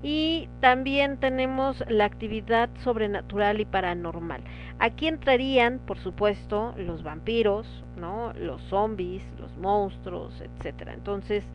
Y 0.01 0.49
también 0.59 1.17
tenemos 1.17 1.81
la 1.87 2.05
actividad 2.05 2.69
sobrenatural 2.83 3.61
y 3.61 3.65
paranormal. 3.65 4.41
Aquí 4.79 5.07
entrarían, 5.07 5.79
por 5.79 5.97
supuesto, 5.97 6.73
los 6.77 7.03
vampiros, 7.03 7.85
¿no? 7.97 8.33
Los 8.33 8.61
zombies, 8.63 9.23
los 9.39 9.55
monstruos, 9.57 10.41
etcétera. 10.41 10.93
Entonces, 10.93 11.45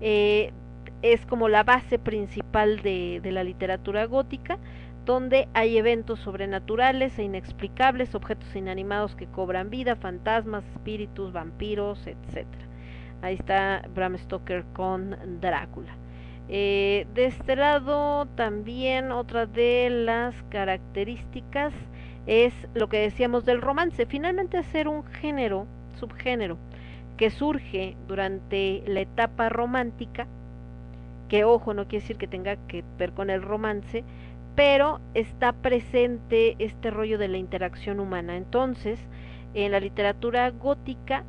eh, 0.00 0.52
es 1.02 1.24
como 1.26 1.48
la 1.48 1.62
base 1.62 1.98
principal 1.98 2.82
de, 2.82 3.20
de 3.22 3.32
la 3.32 3.44
literatura 3.44 4.06
gótica, 4.06 4.58
donde 5.04 5.48
hay 5.54 5.78
eventos 5.78 6.18
sobrenaturales 6.20 7.18
e 7.18 7.22
inexplicables, 7.22 8.14
objetos 8.14 8.54
inanimados 8.56 9.14
que 9.14 9.26
cobran 9.26 9.70
vida, 9.70 9.94
fantasmas, 9.96 10.64
espíritus, 10.74 11.32
vampiros, 11.32 12.06
etcétera. 12.06 12.66
Ahí 13.22 13.34
está 13.34 13.82
Bram 13.94 14.18
Stoker 14.18 14.64
con 14.74 15.16
Drácula. 15.40 15.96
Eh, 16.48 17.06
de 17.14 17.26
este 17.26 17.56
lado 17.56 18.26
también 18.36 19.10
otra 19.10 19.46
de 19.46 19.90
las 19.90 20.34
características 20.44 21.72
es 22.26 22.52
lo 22.74 22.88
que 22.88 22.98
decíamos 22.98 23.44
del 23.44 23.60
romance. 23.60 24.06
Finalmente 24.06 24.62
ser 24.64 24.88
un 24.88 25.04
género, 25.04 25.66
subgénero, 25.98 26.58
que 27.16 27.30
surge 27.30 27.96
durante 28.06 28.82
la 28.86 29.00
etapa 29.00 29.48
romántica, 29.48 30.26
que 31.28 31.44
ojo, 31.44 31.74
no 31.74 31.86
quiere 31.86 32.02
decir 32.02 32.16
que 32.16 32.26
tenga 32.26 32.56
que 32.68 32.84
ver 32.98 33.12
con 33.12 33.30
el 33.30 33.42
romance, 33.42 34.04
pero 34.54 35.00
está 35.14 35.52
presente 35.52 36.56
este 36.58 36.90
rollo 36.90 37.18
de 37.18 37.28
la 37.28 37.38
interacción 37.38 38.00
humana. 38.00 38.36
Entonces, 38.36 38.98
en 39.54 39.72
la 39.72 39.80
literatura 39.80 40.50
gótica 40.50 41.24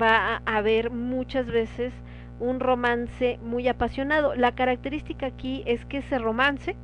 va 0.00 0.40
a 0.44 0.56
haber 0.56 0.90
muchas 0.90 1.46
veces 1.46 1.92
un 2.40 2.60
romance 2.60 3.38
muy 3.42 3.68
apasionado. 3.68 4.34
La 4.34 4.54
característica 4.54 5.26
aquí 5.26 5.62
es 5.66 5.84
que 5.84 5.98
ese 5.98 6.18
romance 6.18 6.76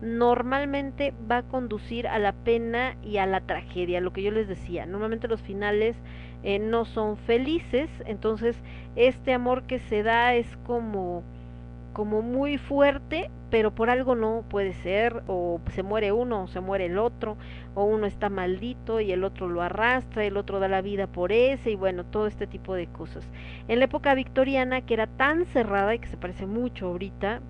normalmente 0.00 1.12
va 1.30 1.38
a 1.38 1.42
conducir 1.42 2.06
a 2.06 2.18
la 2.18 2.32
pena 2.32 2.96
y 3.02 3.18
a 3.18 3.26
la 3.26 3.40
tragedia, 3.40 4.00
lo 4.00 4.12
que 4.12 4.22
yo 4.22 4.30
les 4.30 4.48
decía. 4.48 4.86
Normalmente 4.86 5.28
los 5.28 5.42
finales 5.42 5.96
eh, 6.42 6.58
no 6.58 6.84
son 6.84 7.16
felices, 7.16 7.90
entonces 8.06 8.56
este 8.96 9.32
amor 9.32 9.64
que 9.64 9.80
se 9.80 10.02
da 10.02 10.34
es 10.34 10.56
como 10.58 11.24
como 11.98 12.22
muy 12.22 12.58
fuerte, 12.58 13.28
pero 13.50 13.74
por 13.74 13.90
algo 13.90 14.14
no 14.14 14.44
puede 14.48 14.72
ser, 14.72 15.24
o 15.26 15.60
se 15.72 15.82
muere 15.82 16.12
uno, 16.12 16.44
o 16.44 16.46
se 16.46 16.60
muere 16.60 16.86
el 16.86 16.96
otro, 16.96 17.36
o 17.74 17.82
uno 17.82 18.06
está 18.06 18.28
maldito 18.28 19.00
y 19.00 19.10
el 19.10 19.24
otro 19.24 19.48
lo 19.48 19.62
arrastra, 19.62 20.24
el 20.24 20.36
otro 20.36 20.60
da 20.60 20.68
la 20.68 20.80
vida 20.80 21.08
por 21.08 21.32
ese, 21.32 21.72
y 21.72 21.74
bueno, 21.74 22.04
todo 22.04 22.28
este 22.28 22.46
tipo 22.46 22.76
de 22.76 22.86
cosas. 22.86 23.28
En 23.66 23.80
la 23.80 23.86
época 23.86 24.14
victoriana, 24.14 24.82
que 24.82 24.94
era 24.94 25.08
tan 25.08 25.44
cerrada 25.46 25.92
y 25.92 25.98
que 25.98 26.06
se 26.06 26.16
parece 26.16 26.46
mucho 26.46 26.86
ahorita, 26.86 27.40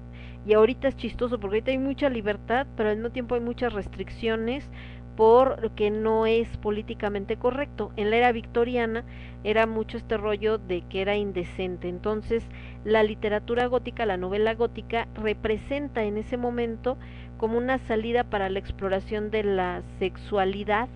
y 0.47 0.55
ahorita 0.55 0.89
es 0.89 0.97
chistoso 0.97 1.39
porque 1.39 1.57
ahorita 1.57 1.73
hay 1.73 1.79
mucha 1.79 2.09
libertad, 2.09 2.67
pero 2.75 2.89
al 2.89 2.97
mismo 2.97 3.11
tiempo 3.11 3.35
hay 3.35 3.43
muchas 3.43 3.75
restricciones 3.75 4.71
por 5.19 5.73
que 5.73 5.91
no 5.91 6.27
es 6.27 6.47
políticamente 6.59 7.37
correcto. 7.37 7.91
En 7.97 8.11
la 8.11 8.19
era 8.19 8.31
victoriana 8.31 9.03
era 9.43 9.67
mucho 9.67 9.97
este 9.97 10.17
rollo 10.17 10.59
de 10.59 10.83
que 10.83 11.01
era 11.01 11.17
indecente. 11.17 11.89
Entonces, 11.89 12.45
la 12.85 13.03
literatura 13.03 13.67
gótica, 13.67 14.07
la 14.07 14.17
novela 14.17 14.55
gótica, 14.55 15.09
representa 15.17 16.05
en 16.05 16.19
ese 16.19 16.37
momento 16.37 16.99
como 17.37 17.59
una 17.59 17.79
salida 17.79 18.23
para 18.23 18.49
la 18.49 18.61
exploración 18.61 19.33
de 19.33 19.43
la 19.43 19.83
sexualidad 19.99 20.89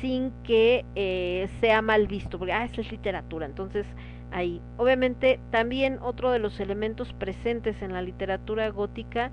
sin 0.00 0.32
que 0.42 0.84
eh, 0.96 1.48
sea 1.60 1.82
mal 1.82 2.08
visto, 2.08 2.40
porque 2.40 2.52
ah, 2.52 2.64
esa 2.64 2.80
es 2.80 2.90
literatura. 2.90 3.46
Entonces, 3.46 3.86
ahí. 4.32 4.60
Obviamente, 4.76 5.38
también 5.52 6.00
otro 6.02 6.32
de 6.32 6.40
los 6.40 6.58
elementos 6.58 7.12
presentes 7.12 7.80
en 7.80 7.92
la 7.92 8.02
literatura 8.02 8.68
gótica 8.70 9.30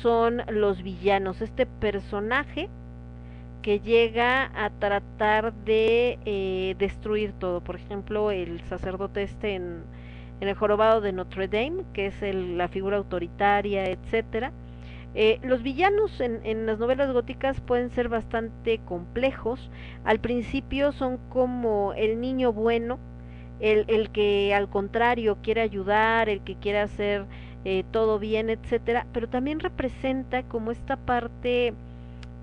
son 0.00 0.40
los 0.48 0.82
villanos. 0.82 1.42
Este 1.42 1.66
personaje 1.66 2.70
que 3.62 3.80
llega 3.80 4.50
a 4.54 4.70
tratar 4.70 5.52
de 5.52 6.18
eh, 6.24 6.74
destruir 6.78 7.32
todo. 7.32 7.60
Por 7.60 7.76
ejemplo, 7.76 8.30
el 8.30 8.60
sacerdote 8.62 9.22
este 9.22 9.54
en, 9.54 9.82
el 10.40 10.54
jorobado 10.54 11.02
de 11.02 11.12
Notre 11.12 11.48
Dame, 11.48 11.84
que 11.92 12.06
es 12.06 12.22
el, 12.22 12.56
la 12.56 12.68
figura 12.68 12.96
autoritaria, 12.96 13.84
etcétera. 13.90 14.52
Eh, 15.14 15.38
los 15.42 15.62
villanos 15.62 16.18
en, 16.20 16.40
en, 16.44 16.66
las 16.66 16.78
novelas 16.78 17.12
góticas 17.12 17.60
pueden 17.60 17.90
ser 17.90 18.08
bastante 18.08 18.78
complejos. 18.78 19.70
Al 20.04 20.20
principio 20.20 20.92
son 20.92 21.18
como 21.28 21.92
el 21.94 22.20
niño 22.20 22.52
bueno, 22.54 22.98
el, 23.60 23.84
el 23.88 24.10
que 24.10 24.54
al 24.54 24.68
contrario 24.70 25.38
quiere 25.42 25.60
ayudar, 25.60 26.28
el 26.28 26.40
que 26.40 26.54
quiere 26.56 26.78
hacer 26.78 27.26
eh, 27.64 27.84
todo 27.90 28.18
bien, 28.18 28.48
etcétera, 28.48 29.06
pero 29.12 29.28
también 29.28 29.60
representa 29.60 30.42
como 30.44 30.70
esta 30.70 30.96
parte 30.96 31.74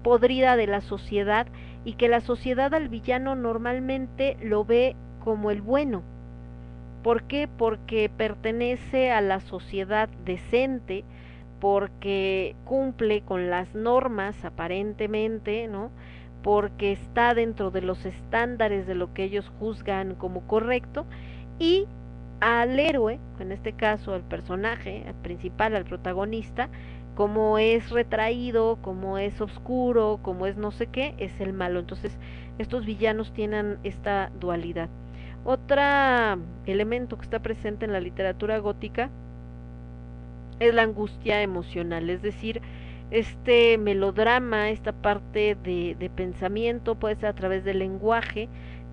podrida 0.07 0.55
de 0.55 0.67
la 0.67 0.79
sociedad 0.79 1.47
y 1.83 1.95
que 1.95 2.07
la 2.07 2.21
sociedad 2.21 2.73
al 2.73 2.87
villano 2.87 3.35
normalmente 3.35 4.37
lo 4.41 4.63
ve 4.63 4.95
como 5.19 5.51
el 5.51 5.61
bueno. 5.61 6.01
¿Por 7.03 7.23
qué? 7.23 7.49
Porque 7.49 8.09
pertenece 8.15 9.11
a 9.11 9.19
la 9.19 9.41
sociedad 9.41 10.07
decente, 10.23 11.03
porque 11.59 12.55
cumple 12.63 13.19
con 13.19 13.49
las 13.49 13.75
normas 13.75 14.45
aparentemente, 14.45 15.67
¿no? 15.67 15.91
Porque 16.41 16.93
está 16.93 17.33
dentro 17.33 17.69
de 17.69 17.81
los 17.81 18.05
estándares 18.05 18.87
de 18.87 18.95
lo 18.95 19.13
que 19.13 19.25
ellos 19.25 19.51
juzgan 19.59 20.15
como 20.15 20.47
correcto 20.47 21.05
y 21.59 21.85
al 22.39 22.79
héroe, 22.79 23.19
en 23.41 23.51
este 23.51 23.73
caso 23.73 24.13
al 24.13 24.23
personaje, 24.23 25.03
al 25.05 25.15
principal, 25.15 25.75
al 25.75 25.83
protagonista, 25.83 26.69
como 27.17 27.57
es 27.57 27.89
retraído, 27.89 28.77
como 28.83 29.17
es 29.17 29.41
oscuro, 29.41 30.19
como 30.21 30.45
es 30.45 30.55
no 30.55 30.69
sé 30.69 30.85
qué, 30.85 31.15
es 31.17 31.31
el 31.41 31.51
malo. 31.51 31.79
Entonces, 31.79 32.15
estos 32.59 32.85
villanos 32.85 33.33
tienen 33.33 33.79
esta 33.83 34.29
dualidad. 34.39 34.87
Otro 35.43 35.81
elemento 36.67 37.17
que 37.17 37.23
está 37.23 37.39
presente 37.39 37.85
en 37.85 37.91
la 37.91 38.01
literatura 38.01 38.59
gótica 38.59 39.09
es 40.59 40.75
la 40.75 40.83
angustia 40.83 41.41
emocional, 41.41 42.07
es 42.11 42.21
decir, 42.21 42.61
este 43.09 43.79
melodrama, 43.79 44.69
esta 44.69 44.91
parte 44.91 45.57
de, 45.63 45.95
de 45.97 46.09
pensamiento 46.11 46.93
puede 46.93 47.15
ser 47.15 47.29
a 47.29 47.33
través 47.33 47.63
del 47.63 47.79
lenguaje, 47.79 48.47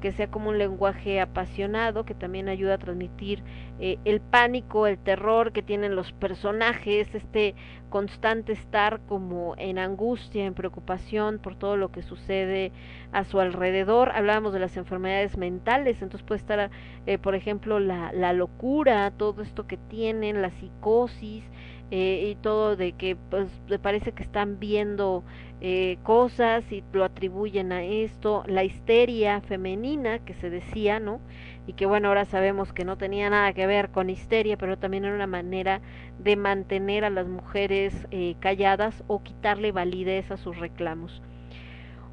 que 0.05 0.12
sea 0.12 0.31
como 0.31 0.50
un 0.50 0.58
lenguaje 0.58 1.18
apasionado, 1.18 2.05
que 2.05 2.12
también 2.12 2.50
ayuda 2.50 2.74
a 2.74 2.78
transmitir 2.78 3.42
eh, 3.81 3.97
el 4.05 4.20
pánico, 4.20 4.86
el 4.86 4.99
terror 4.99 5.50
que 5.50 5.62
tienen 5.62 5.97
los 5.97 6.12
personajes, 6.12 7.15
este 7.15 7.55
constante 7.89 8.52
estar 8.52 9.00
como 9.07 9.55
en 9.57 9.78
angustia, 9.78 10.44
en 10.44 10.52
preocupación 10.52 11.39
por 11.39 11.57
todo 11.57 11.78
lo 11.78 11.91
que 11.91 12.02
sucede 12.02 12.70
a 13.12 13.24
su 13.24 13.41
alrededor. 13.41 14.10
Hablábamos 14.10 14.52
de 14.52 14.58
las 14.58 14.76
enfermedades 14.76 15.39
mentales, 15.39 16.02
entonces 16.02 16.26
puede 16.26 16.41
estar, 16.41 16.70
eh, 17.07 17.16
por 17.16 17.34
ejemplo, 17.34 17.81
la, 17.81 18.12
la 18.12 18.34
locura, 18.34 19.10
todo 19.10 19.41
esto 19.41 19.66
que 19.66 19.78
tienen, 19.78 20.42
la 20.42 20.50
psicosis, 20.50 21.44
eh, 21.91 22.31
y 22.31 22.34
todo 22.36 22.76
de 22.76 22.92
que 22.92 23.15
pues 23.15 23.49
parece 23.81 24.12
que 24.12 24.23
están 24.23 24.58
viendo 24.58 25.23
eh, 25.67 25.97
cosas 26.02 26.70
y 26.70 26.84
lo 26.93 27.05
atribuyen 27.05 27.73
a 27.73 27.84
esto, 27.84 28.44
la 28.47 28.65
histeria 28.65 29.41
femenina 29.41 30.18
que 30.18 30.34
se 30.34 30.51
decía, 30.51 31.01
¿no? 31.01 31.23
Y 31.67 31.73
que 31.73 31.86
bueno, 31.86 32.09
ahora 32.09 32.26
sabemos 32.26 32.75
que 32.75 32.84
no 32.84 32.99
tenía 32.99 33.31
nada 33.31 33.55
que 33.55 33.67
ver 33.67 33.89
con 33.89 34.10
histeria, 34.10 34.59
pero 34.59 34.76
también 34.76 35.07
era 35.07 35.15
una 35.15 35.26
manera 35.26 35.81
de 36.18 36.36
mantener 36.36 37.07
a 37.07 37.09
las 37.09 37.26
mujeres 37.26 38.07
eh, 38.10 38.36
calladas 38.41 39.05
o 39.07 39.23
quitarle 39.23 39.73
validez 39.73 40.31
a 40.31 40.36
sus 40.36 40.59
reclamos. 40.59 41.23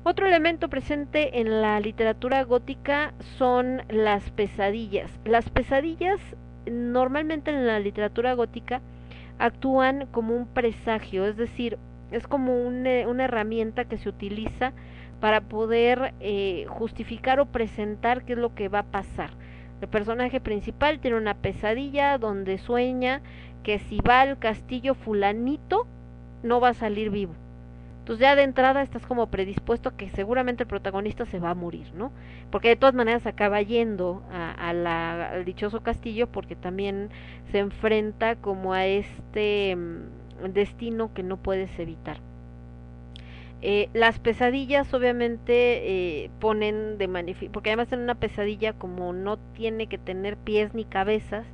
Otro 0.03 0.27
elemento 0.27 0.69
presente 0.69 1.41
en 1.41 1.61
la 1.61 1.77
literatura 1.81 2.45
gótica 2.45 3.13
son 3.37 3.81
las 3.89 4.31
pesadillas. 4.31 5.11
Las 5.25 5.49
pesadillas 5.49 6.21
normalmente 6.71 7.51
en 7.51 7.67
la 7.67 7.81
literatura 7.81 8.33
gótica 8.33 8.79
actúan 9.39 10.07
como 10.09 10.37
un 10.37 10.47
presagio, 10.47 11.25
es 11.25 11.35
decir, 11.35 11.77
es 12.11 12.27
como 12.27 12.61
un, 12.61 12.85
una 12.85 13.23
herramienta 13.23 13.85
que 13.85 13.97
se 13.97 14.09
utiliza 14.09 14.73
para 15.19 15.41
poder 15.41 16.13
eh, 16.19 16.65
justificar 16.67 17.39
o 17.39 17.45
presentar 17.45 18.23
qué 18.23 18.33
es 18.33 18.39
lo 18.39 18.53
que 18.53 18.69
va 18.69 18.79
a 18.79 18.91
pasar. 18.91 19.31
El 19.81 19.87
personaje 19.87 20.39
principal 20.39 20.99
tiene 20.99 21.17
una 21.17 21.35
pesadilla 21.35 22.17
donde 22.17 22.57
sueña 22.57 23.21
que 23.63 23.79
si 23.79 23.99
va 23.99 24.21
al 24.21 24.37
castillo 24.39 24.95
fulanito 24.95 25.87
no 26.43 26.59
va 26.59 26.69
a 26.69 26.73
salir 26.73 27.09
vivo. 27.09 27.33
Entonces 27.99 28.21
ya 28.21 28.35
de 28.35 28.41
entrada 28.41 28.81
estás 28.81 29.05
como 29.05 29.27
predispuesto 29.27 29.89
a 29.89 29.95
que 29.95 30.09
seguramente 30.09 30.63
el 30.63 30.67
protagonista 30.67 31.27
se 31.27 31.39
va 31.39 31.51
a 31.51 31.55
morir, 31.55 31.93
¿no? 31.93 32.11
Porque 32.49 32.69
de 32.69 32.75
todas 32.75 32.95
maneras 32.95 33.27
acaba 33.27 33.61
yendo 33.61 34.23
a, 34.31 34.69
al 34.69 35.45
dichoso 35.45 35.81
castillo 35.81 36.27
porque 36.27 36.55
también 36.55 37.09
se 37.51 37.59
enfrenta 37.59 38.37
como 38.37 38.73
a 38.73 38.87
este 38.87 39.75
mm, 39.75 40.20
destino 40.49 41.13
que 41.13 41.23
no 41.23 41.37
puedes 41.37 41.77
evitar. 41.79 42.17
Eh, 43.63 43.89
las 43.93 44.17
pesadillas 44.17 44.91
obviamente 44.93 46.23
eh, 46.23 46.31
ponen 46.39 46.97
de 46.97 47.07
manifiesto, 47.07 47.53
porque 47.53 47.69
además 47.69 47.91
en 47.91 47.99
una 47.99 48.15
pesadilla 48.15 48.73
como 48.73 49.13
no 49.13 49.37
tiene 49.37 49.87
que 49.87 49.99
tener 49.99 50.35
pies 50.35 50.73
ni 50.73 50.83
cabezas, 50.83 51.45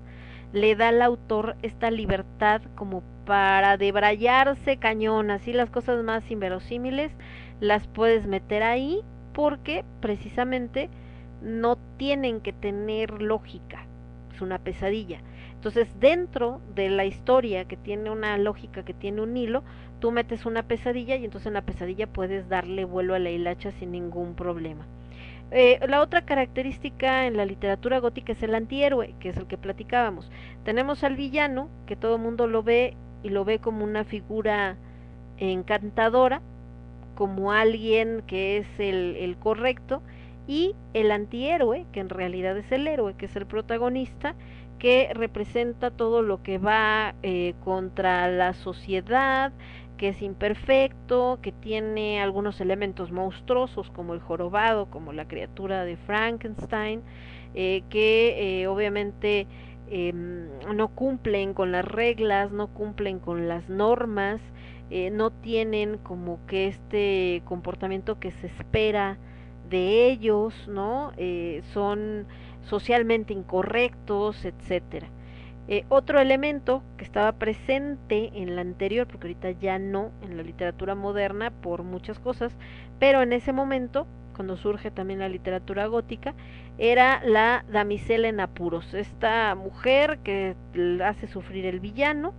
le 0.54 0.76
da 0.76 0.90
al 0.90 1.02
autor 1.02 1.58
esta 1.64 1.92
libertad 1.92 2.62
como 2.76 3.04
para 3.26 3.76
debrayarse 3.76 4.78
cañón, 4.78 5.32
así 5.32 5.52
las 5.52 5.70
cosas 5.70 6.02
más 6.04 6.32
inverosímiles 6.32 7.12
las 7.60 7.88
puedes 7.88 8.26
meter 8.26 8.64
ahí 8.64 9.02
porque 9.34 9.84
precisamente 10.00 10.90
no 11.42 11.78
tienen 11.98 12.40
que 12.40 12.54
tener 12.54 13.22
lógica, 13.22 13.86
es 14.34 14.42
una 14.42 14.60
pesadilla. 14.60 15.20
Entonces, 15.58 15.88
dentro 16.00 16.62
de 16.76 16.90
la 16.90 17.06
historia 17.06 17.66
que 17.66 17.78
tiene 17.78 18.12
una 18.12 18.38
lógica, 18.38 18.86
que 18.86 18.94
tiene 18.94 19.22
un 19.22 19.36
hilo, 19.36 19.64
tú 20.00 20.12
metes 20.12 20.46
una 20.46 20.62
pesadilla 20.64 21.16
y 21.16 21.26
entonces 21.26 21.48
en 21.48 21.56
la 21.56 21.64
pesadilla 21.64 22.06
puedes 22.06 22.48
darle 22.48 22.86
vuelo 22.86 23.16
a 23.16 23.20
la 23.20 23.32
hilacha 23.32 23.72
sin 23.72 23.92
ningún 23.92 24.36
problema. 24.36 24.86
Eh, 25.50 25.80
la 25.88 26.02
otra 26.02 26.22
característica 26.26 27.26
en 27.26 27.38
la 27.38 27.46
literatura 27.46 28.00
gótica 28.00 28.34
es 28.34 28.44
el 28.44 28.54
antihéroe, 28.54 29.16
que 29.20 29.30
es 29.30 29.38
el 29.38 29.48
que 29.48 29.58
platicábamos. 29.58 30.30
Tenemos 30.64 31.04
al 31.04 31.16
villano, 31.16 31.70
que 31.88 31.96
todo 31.96 32.18
el 32.18 32.22
mundo 32.22 32.46
lo 32.46 32.62
ve 32.62 32.96
y 33.24 33.30
lo 33.30 33.44
ve 33.44 33.58
como 33.58 33.84
una 33.84 34.04
figura 34.04 34.78
encantadora, 35.38 36.42
como 37.16 37.52
alguien 37.52 38.22
que 38.28 38.58
es 38.58 38.68
el, 38.78 39.16
el 39.16 39.38
correcto, 39.38 40.04
y 40.48 40.76
el 40.94 41.12
antihéroe, 41.12 41.88
que 41.92 42.00
en 42.00 42.10
realidad 42.10 42.58
es 42.58 42.72
el 42.72 42.88
héroe, 42.88 43.16
que 43.16 43.26
es 43.26 43.36
el 43.36 43.46
protagonista, 43.46 44.36
que 44.80 45.10
representa 45.14 45.92
todo 45.92 46.22
lo 46.22 46.44
que 46.44 46.58
va 46.58 47.16
eh, 47.24 47.54
contra 47.64 48.30
la 48.30 48.54
sociedad, 48.54 49.52
que 49.98 50.10
es 50.10 50.22
imperfecto, 50.22 51.40
que 51.42 51.52
tiene 51.52 52.22
algunos 52.22 52.62
elementos 52.62 53.12
monstruosos 53.12 53.90
como 53.92 54.14
el 54.14 54.20
jorobado, 54.22 54.86
como 54.90 55.12
la 55.14 55.28
criatura 55.28 55.84
de 55.86 55.98
Frankenstein, 55.98 57.02
eh, 57.54 57.84
que 57.90 58.62
eh, 58.62 58.68
obviamente 58.68 59.48
eh, 59.90 60.14
no 60.14 60.90
cumplen 60.90 61.54
con 61.54 61.72
las 61.72 61.86
reglas, 61.86 62.52
no 62.52 62.68
cumplen 62.68 63.20
con 63.20 63.48
las 63.48 63.68
normas, 63.70 64.40
eh, 64.90 65.10
no 65.10 65.32
tienen 65.32 65.98
como 65.98 66.46
que 66.46 66.68
este 66.68 67.42
comportamiento 67.46 68.20
que 68.20 68.32
se 68.32 68.48
espera 68.48 69.18
de 69.70 70.10
ellos, 70.10 70.54
¿no? 70.68 71.12
Son 71.74 72.26
socialmente 72.68 73.34
incorrectos, 73.34 74.46
etcétera. 74.46 75.08
Eh, 75.70 75.84
otro 75.90 76.22
elemento 76.22 76.82
que 76.98 77.04
estaba 77.04 77.34
presente 77.34 78.32
en 78.34 78.56
la 78.56 78.62
anterior, 78.62 79.06
porque 79.06 79.28
ahorita 79.28 79.52
ya 79.52 79.80
no 79.80 80.12
en 80.22 80.38
la 80.38 80.44
literatura 80.44 80.96
moderna 80.96 81.52
por 81.52 81.84
muchas 81.84 82.20
cosas, 82.20 82.56
pero 83.00 83.22
en 83.22 83.34
ese 83.34 83.52
momento, 83.52 84.08
cuando 84.34 84.56
surge 84.56 84.92
también 84.92 85.20
la 85.20 85.28
literatura 85.28 85.88
gótica, 85.88 86.36
era 86.78 87.22
la 87.26 87.66
damisela 87.70 88.30
en 88.30 88.40
apuros, 88.40 88.94
esta 88.94 89.56
mujer 89.56 90.20
que 90.24 90.56
hace 91.04 91.28
sufrir 91.28 91.66
el 91.66 91.82
villano, 91.82 92.34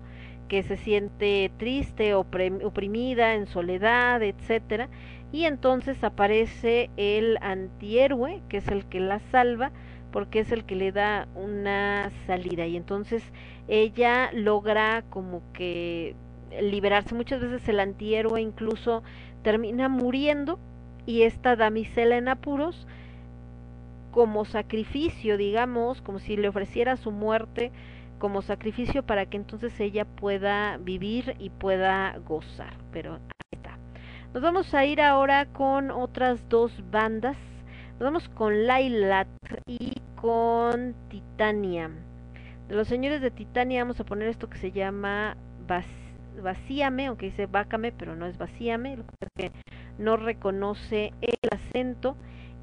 que 0.49 0.63
se 0.63 0.79
siente 0.79 1.51
triste, 1.59 2.15
oprimida, 2.15 3.35
en 3.35 3.47
soledad, 3.47 4.23
etcétera, 4.23 4.89
y 5.33 5.45
entonces 5.45 6.03
aparece 6.03 6.89
el 6.97 7.37
antihéroe, 7.43 8.41
que 8.49 8.59
es 8.59 8.69
el 8.69 8.87
que 8.87 9.01
la 9.01 9.21
salva, 9.31 9.71
porque 10.13 10.41
es 10.41 10.53
el 10.53 10.65
que 10.65 10.77
le 10.77 10.93
da 10.93 11.29
una 11.35 12.11
salida. 12.27 12.67
Y 12.67 12.77
entonces 12.77 13.23
ella 13.69 14.31
logra 14.33 15.03
como 15.11 15.43
que 15.53 16.15
liberarse 16.61 17.15
muchas 17.15 17.41
veces 17.41 17.69
el 17.69 17.81
antihéroe 17.81 18.41
incluso 18.41 19.03
termina 19.43 19.89
muriendo 19.89 20.59
y 21.05 21.23
esta 21.23 21.57
damisela 21.57 22.17
en 22.17 22.29
apuros 22.29 22.87
como 24.13 24.47
sacrificio 24.47 25.37
digamos 25.37 26.01
como 26.01 26.19
si 26.19 26.39
le 26.39 26.49
ofreciera 26.49 26.97
su 26.97 27.11
muerte 27.11 27.71
como 28.19 28.43
sacrificio 28.43 29.03
para 29.03 29.27
que 29.27 29.37
entonces 29.37 29.79
ella 29.81 30.05
pueda 30.05 30.77
vivir 30.79 31.37
y 31.39 31.51
pueda 31.51 32.19
gozar. 32.27 32.75
Pero 32.93 33.15
ahí 33.15 33.21
está. 33.53 33.79
Nos 34.35 34.43
vamos 34.43 34.75
a 34.75 34.85
ir 34.85 35.01
ahora 35.01 35.47
con 35.47 35.91
otras 35.91 36.49
dos 36.49 36.73
bandas 36.91 37.37
nos 37.99 38.05
vamos 38.05 38.29
con 38.29 38.69
Lailat 38.69 39.27
y 39.67 40.01
con 40.15 40.95
Titania. 41.09 41.91
De 42.69 42.77
los 42.77 42.87
señores 42.87 43.21
de 43.21 43.33
Titania 43.33 43.83
vamos 43.83 43.99
a 43.99 44.05
poner 44.05 44.29
esto 44.29 44.49
que 44.49 44.59
se 44.59 44.71
llama 44.71 45.37
Vacíame, 46.41 47.07
aunque 47.07 47.27
dice 47.27 47.47
Bácame, 47.47 47.91
pero 47.91 48.15
no 48.15 48.27
es 48.27 48.39
Vacíame, 48.39 48.99
que 49.35 49.51
no 49.99 50.17
reconoce 50.17 51.13
el 51.21 51.39
acento. 51.51 52.17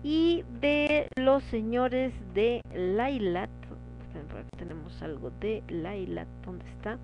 Y 0.03 0.45
de 0.61 1.09
los 1.17 1.43
señores 1.43 2.13
de 2.33 2.61
Lailat, 2.73 3.49
tenemos 4.57 5.01
algo 5.01 5.31
de 5.41 5.63
Lailat, 5.67 6.29
¿dónde 6.45 6.65
está? 6.69 6.97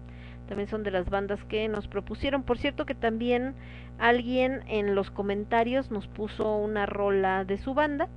También 0.48 0.70
son 0.70 0.84
de 0.84 0.92
las 0.92 1.10
bandas 1.10 1.44
que 1.46 1.68
nos 1.68 1.90
propusieron. 1.90 2.44
Por 2.44 2.58
cierto 2.58 2.86
que 2.86 2.96
también 2.96 3.56
alguien 4.02 4.64
en 4.68 4.96
los 4.96 5.12
comentarios 5.12 5.92
nos 5.92 6.08
puso 6.08 6.58
una 6.58 6.86
rola 6.86 7.46
de 7.46 7.58
su 7.58 7.74
banda 7.74 8.10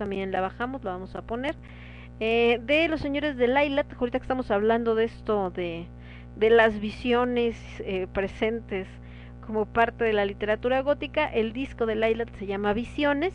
también 0.00 0.32
la 0.32 0.40
bajamos, 0.40 0.82
la 0.82 0.92
vamos 0.92 1.14
a 1.14 1.20
poner. 1.22 1.54
Eh, 2.20 2.58
de 2.64 2.88
los 2.88 3.00
señores 3.00 3.36
de 3.36 3.46
Lailat, 3.46 3.92
ahorita 3.92 4.18
que 4.18 4.24
estamos 4.24 4.50
hablando 4.50 4.94
de 4.94 5.04
esto, 5.04 5.50
de, 5.50 5.86
de 6.36 6.50
las 6.50 6.80
visiones 6.80 7.56
eh, 7.80 8.06
presentes 8.10 8.88
como 9.46 9.66
parte 9.66 10.04
de 10.04 10.14
la 10.14 10.24
literatura 10.24 10.80
gótica, 10.80 11.26
el 11.26 11.52
disco 11.52 11.84
de 11.84 11.96
Lailat 11.96 12.34
se 12.38 12.46
llama 12.46 12.72
Visiones 12.72 13.34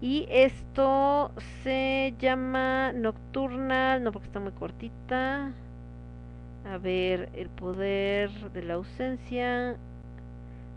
y 0.00 0.26
esto 0.30 1.32
se 1.64 2.14
llama 2.20 2.92
Nocturnal, 2.92 4.04
no 4.04 4.12
porque 4.12 4.28
está 4.28 4.38
muy 4.38 4.52
cortita. 4.52 5.50
A 6.64 6.78
ver, 6.78 7.28
el 7.34 7.48
poder 7.48 8.30
de 8.52 8.62
la 8.62 8.74
ausencia. 8.74 9.76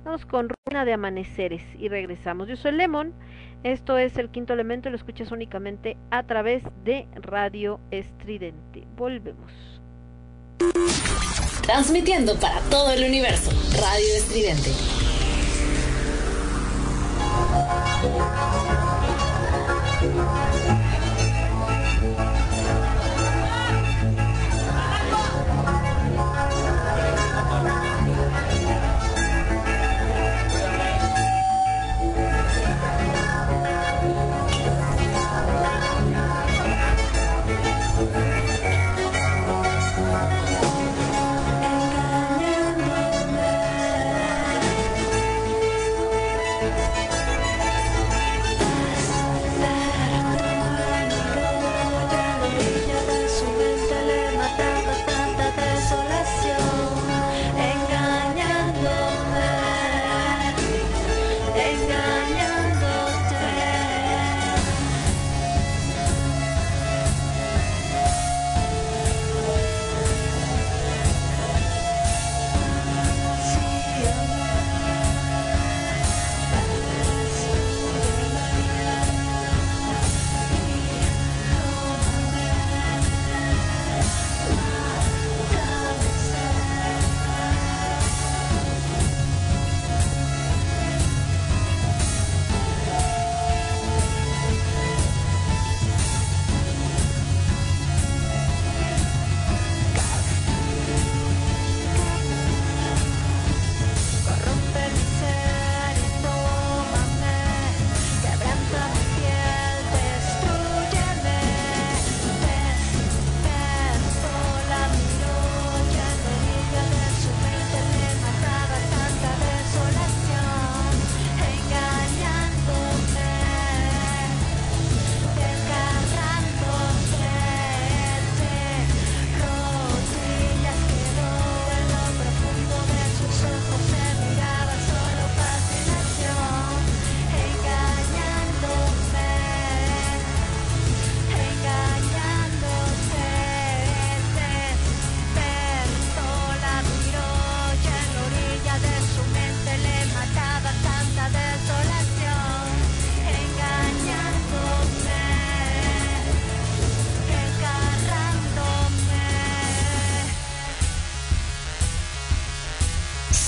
Vamos 0.08 0.26
con 0.26 0.48
Runa 0.48 0.86
de 0.86 0.94
Amaneceres 0.94 1.62
y 1.78 1.90
regresamos. 1.90 2.48
Yo 2.48 2.56
soy 2.56 2.72
Lemon. 2.72 3.14
Esto 3.64 3.98
es 3.98 4.18
el 4.18 4.30
quinto 4.30 4.54
elemento 4.54 4.88
y 4.88 4.92
lo 4.92 4.98
escuchas 4.98 5.34
únicamente 5.34 5.98
a 6.12 6.24
través 6.24 6.64
de 6.86 7.10
Radio 7.16 7.82
Estridente. 7.92 8.88
Volvemos. 8.96 9.52
Transmitiendo 11.62 12.40
para 12.40 12.62
todo 12.70 12.94
el 12.94 13.04
universo, 13.04 13.52
Radio 13.82 14.16
Estridente. 14.16 14.72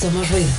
Somos 0.09 0.27
ruido. 0.31 0.58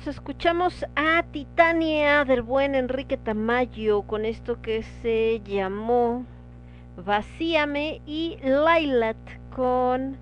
Escuchamos 0.00 0.86
a 0.96 1.22
Titania 1.32 2.24
del 2.24 2.40
buen 2.40 2.74
Enrique 2.74 3.18
Tamayo 3.18 4.02
con 4.02 4.24
esto 4.24 4.62
que 4.62 4.82
se 4.82 5.42
llamó 5.44 6.24
Vacíame 6.96 8.00
y 8.06 8.38
Lailat 8.42 9.18
con 9.54 10.16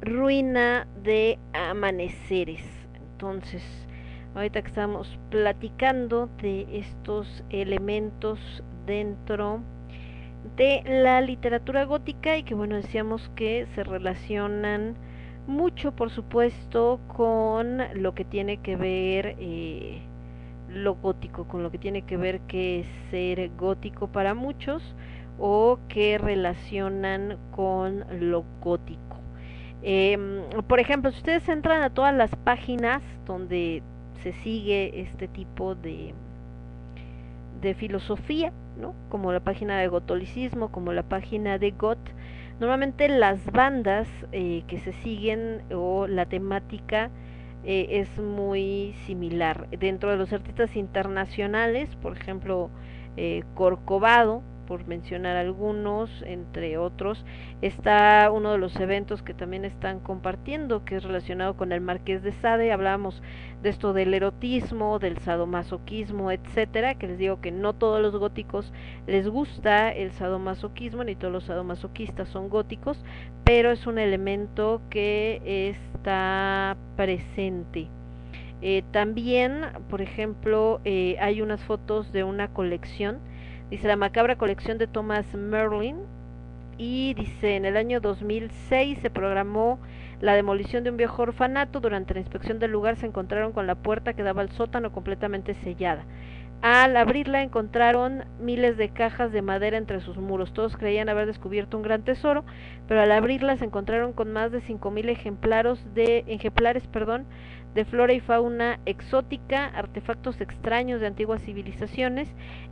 Ruina 0.00 0.88
de 1.04 1.38
Amaneceres. 1.52 2.64
Entonces, 3.12 3.62
ahorita 4.34 4.60
que 4.60 4.68
estamos 4.68 5.16
platicando 5.30 6.28
de 6.42 6.66
estos 6.72 7.44
elementos 7.50 8.40
dentro 8.86 9.60
de 10.56 10.82
la 10.84 11.20
literatura 11.20 11.84
gótica 11.84 12.36
y 12.36 12.42
que 12.42 12.54
bueno, 12.54 12.74
decíamos 12.74 13.30
que 13.36 13.68
se 13.76 13.84
relacionan 13.84 14.96
mucho, 15.50 15.92
por 15.92 16.10
supuesto, 16.10 17.00
con 17.08 17.82
lo 18.00 18.14
que 18.14 18.24
tiene 18.24 18.58
que 18.58 18.76
ver 18.76 19.36
eh, 19.38 20.00
lo 20.68 20.94
gótico, 20.94 21.46
con 21.46 21.62
lo 21.62 21.70
que 21.70 21.78
tiene 21.78 22.02
que 22.02 22.16
ver 22.16 22.40
que 22.42 22.80
es 22.80 22.86
ser 23.10 23.50
gótico 23.58 24.06
para 24.06 24.34
muchos 24.34 24.82
o 25.38 25.78
que 25.88 26.18
relacionan 26.18 27.36
con 27.50 28.04
lo 28.20 28.44
gótico. 28.62 29.16
Em, 29.82 30.42
por 30.68 30.80
ejemplo, 30.80 31.10
si 31.10 31.18
ustedes 31.18 31.48
entran 31.48 31.82
a 31.82 31.90
todas 31.90 32.14
las 32.14 32.34
páginas 32.36 33.02
donde 33.26 33.82
se 34.22 34.32
sigue 34.34 35.00
este 35.00 35.28
tipo 35.28 35.74
de, 35.74 36.14
de 37.62 37.74
filosofía, 37.74 38.52
¿no? 38.78 38.94
como 39.08 39.32
la 39.32 39.40
página 39.40 39.78
de 39.78 39.88
gotolicismo, 39.88 40.70
como 40.70 40.92
la 40.92 41.02
página 41.02 41.58
de 41.58 41.70
Got, 41.70 41.98
Normalmente 42.60 43.08
las 43.08 43.44
bandas 43.52 44.06
eh, 44.32 44.64
que 44.68 44.78
se 44.80 44.92
siguen 45.02 45.62
o 45.72 46.06
la 46.06 46.26
temática 46.26 47.10
eh, 47.64 47.86
es 47.90 48.18
muy 48.18 48.94
similar. 49.06 49.66
Dentro 49.70 50.10
de 50.10 50.18
los 50.18 50.30
artistas 50.34 50.76
internacionales, 50.76 51.88
por 51.96 52.18
ejemplo, 52.18 52.70
eh, 53.16 53.44
Corcovado, 53.54 54.42
por 54.70 54.86
mencionar 54.86 55.36
algunos, 55.36 56.22
entre 56.22 56.78
otros. 56.78 57.24
Está 57.60 58.30
uno 58.30 58.52
de 58.52 58.58
los 58.58 58.76
eventos 58.76 59.20
que 59.20 59.34
también 59.34 59.64
están 59.64 59.98
compartiendo, 59.98 60.84
que 60.84 60.94
es 60.94 61.02
relacionado 61.02 61.56
con 61.56 61.72
el 61.72 61.80
Marqués 61.80 62.22
de 62.22 62.30
Sade. 62.30 62.70
Hablábamos 62.70 63.20
de 63.64 63.68
esto 63.68 63.92
del 63.92 64.14
erotismo, 64.14 65.00
del 65.00 65.18
sadomasoquismo, 65.18 66.30
etcétera, 66.30 66.94
que 66.94 67.08
les 67.08 67.18
digo 67.18 67.40
que 67.40 67.50
no 67.50 67.72
todos 67.72 68.00
los 68.00 68.14
góticos 68.14 68.72
les 69.08 69.26
gusta 69.26 69.90
el 69.90 70.12
sadomasoquismo, 70.12 71.02
ni 71.02 71.16
todos 71.16 71.32
los 71.32 71.44
sadomasoquistas 71.46 72.28
son 72.28 72.48
góticos, 72.48 73.04
pero 73.42 73.72
es 73.72 73.88
un 73.88 73.98
elemento 73.98 74.82
que 74.88 75.68
está 75.68 76.76
presente. 76.94 77.88
Eh, 78.62 78.84
también, 78.92 79.62
por 79.88 80.00
ejemplo, 80.00 80.80
eh, 80.84 81.16
hay 81.18 81.42
unas 81.42 81.60
fotos 81.64 82.12
de 82.12 82.22
una 82.22 82.46
colección 82.46 83.18
Dice 83.70 83.86
la 83.86 83.94
macabra 83.94 84.36
colección 84.36 84.78
de 84.78 84.88
Thomas 84.88 85.32
Merlin. 85.34 85.96
Y 86.76 87.14
dice, 87.14 87.56
en 87.56 87.64
el 87.64 87.76
año 87.76 88.00
2006 88.00 88.98
se 89.00 89.10
programó 89.10 89.78
la 90.20 90.34
demolición 90.34 90.82
de 90.82 90.90
un 90.90 90.96
viejo 90.96 91.22
orfanato. 91.22 91.78
Durante 91.78 92.14
la 92.14 92.20
inspección 92.20 92.58
del 92.58 92.72
lugar 92.72 92.96
se 92.96 93.06
encontraron 93.06 93.52
con 93.52 93.66
la 93.66 93.76
puerta 93.76 94.14
que 94.14 94.22
daba 94.22 94.42
al 94.42 94.50
sótano 94.50 94.90
completamente 94.90 95.54
sellada. 95.54 96.04
Al 96.62 96.96
abrirla 96.96 97.42
encontraron 97.42 98.24
miles 98.40 98.76
de 98.76 98.90
cajas 98.90 99.30
de 99.30 99.40
madera 99.40 99.78
entre 99.78 100.00
sus 100.00 100.18
muros. 100.18 100.52
Todos 100.52 100.76
creían 100.76 101.08
haber 101.08 101.26
descubierto 101.26 101.76
un 101.76 101.82
gran 101.82 102.02
tesoro, 102.02 102.44
pero 102.88 103.00
al 103.00 103.12
abrirla 103.12 103.56
se 103.56 103.64
encontraron 103.64 104.12
con 104.12 104.32
más 104.32 104.50
de 104.50 104.60
5000 104.60 105.08
ejemplares 105.10 105.94
de 105.94 106.24
ejemplares, 106.26 106.86
perdón, 106.86 107.24
de 107.74 107.84
flora 107.84 108.12
y 108.12 108.20
fauna 108.20 108.78
exótica, 108.84 109.64
artefactos 109.66 110.40
extraños 110.40 111.00
de 111.00 111.06
antiguas 111.06 111.42
civilizaciones 111.42 112.28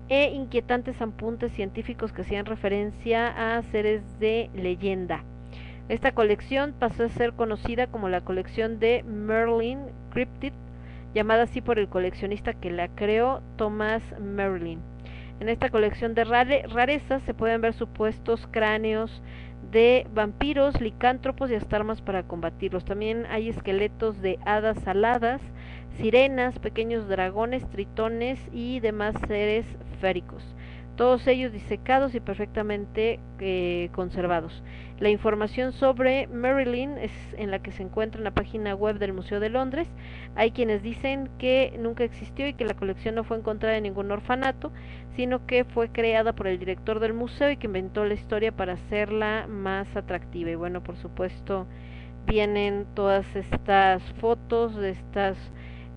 e 0.08 0.30
inquietantes 0.34 1.00
apuntes 1.00 1.52
científicos 1.52 2.12
que 2.12 2.22
hacían 2.22 2.46
referencia 2.46 3.56
a 3.56 3.62
seres 3.62 4.02
de 4.18 4.50
leyenda. 4.54 5.24
Esta 5.88 6.12
colección 6.12 6.74
pasó 6.78 7.04
a 7.04 7.08
ser 7.08 7.32
conocida 7.32 7.86
como 7.86 8.08
la 8.08 8.20
colección 8.20 8.78
de 8.78 9.02
Merlin 9.04 9.80
Cryptid, 10.10 10.52
llamada 11.14 11.44
así 11.44 11.60
por 11.60 11.78
el 11.78 11.88
coleccionista 11.88 12.52
que 12.52 12.70
la 12.70 12.88
creó, 12.88 13.42
Thomas 13.56 14.02
Merlin. 14.20 14.80
En 15.40 15.48
esta 15.48 15.70
colección 15.70 16.14
de 16.14 16.24
rarezas 16.24 17.22
se 17.22 17.32
pueden 17.32 17.60
ver 17.60 17.72
supuestos 17.72 18.46
cráneos 18.50 19.22
de 19.70 20.06
vampiros, 20.12 20.80
licántropos 20.80 21.50
y 21.50 21.54
hasta 21.54 21.76
armas 21.76 22.00
para 22.00 22.22
combatirlos. 22.22 22.84
También 22.84 23.24
hay 23.30 23.48
esqueletos 23.48 24.20
de 24.20 24.38
hadas 24.44 24.86
aladas, 24.86 25.40
sirenas, 25.98 26.58
pequeños 26.58 27.08
dragones, 27.08 27.68
tritones 27.70 28.40
y 28.52 28.80
demás 28.80 29.14
seres 29.26 29.66
féricos. 30.00 30.42
Todos 30.96 31.28
ellos 31.28 31.52
disecados 31.52 32.16
y 32.16 32.20
perfectamente 32.20 33.20
eh, 33.38 33.88
conservados. 33.92 34.64
La 34.98 35.10
información 35.10 35.72
sobre 35.72 36.26
Marilyn 36.26 36.98
es 36.98 37.12
en 37.36 37.52
la 37.52 37.60
que 37.60 37.70
se 37.70 37.84
encuentra 37.84 38.18
en 38.18 38.24
la 38.24 38.32
página 38.32 38.74
web 38.74 38.98
del 38.98 39.12
Museo 39.12 39.38
de 39.38 39.48
Londres. 39.48 39.86
Hay 40.34 40.50
quienes 40.50 40.82
dicen 40.82 41.30
que 41.38 41.72
nunca 41.78 42.02
existió 42.02 42.48
y 42.48 42.54
que 42.54 42.64
la 42.64 42.74
colección 42.74 43.14
no 43.14 43.22
fue 43.22 43.36
encontrada 43.36 43.76
en 43.76 43.84
ningún 43.84 44.10
orfanato, 44.10 44.72
sino 45.14 45.46
que 45.46 45.62
fue 45.64 45.90
creada 45.90 46.32
por 46.32 46.48
el 46.48 46.58
director 46.58 46.98
del 46.98 47.14
museo 47.14 47.48
y 47.52 47.58
que 47.58 47.68
inventó 47.68 48.04
la 48.04 48.14
historia 48.14 48.50
para 48.50 48.72
hacerla 48.72 49.46
más 49.48 49.94
atractiva. 49.94 50.50
Y 50.50 50.56
bueno, 50.56 50.82
por 50.82 50.96
supuesto, 50.96 51.68
vienen 52.26 52.86
todas 52.94 53.36
estas 53.36 54.02
fotos 54.14 54.74
de 54.74 54.90
estas 54.90 55.38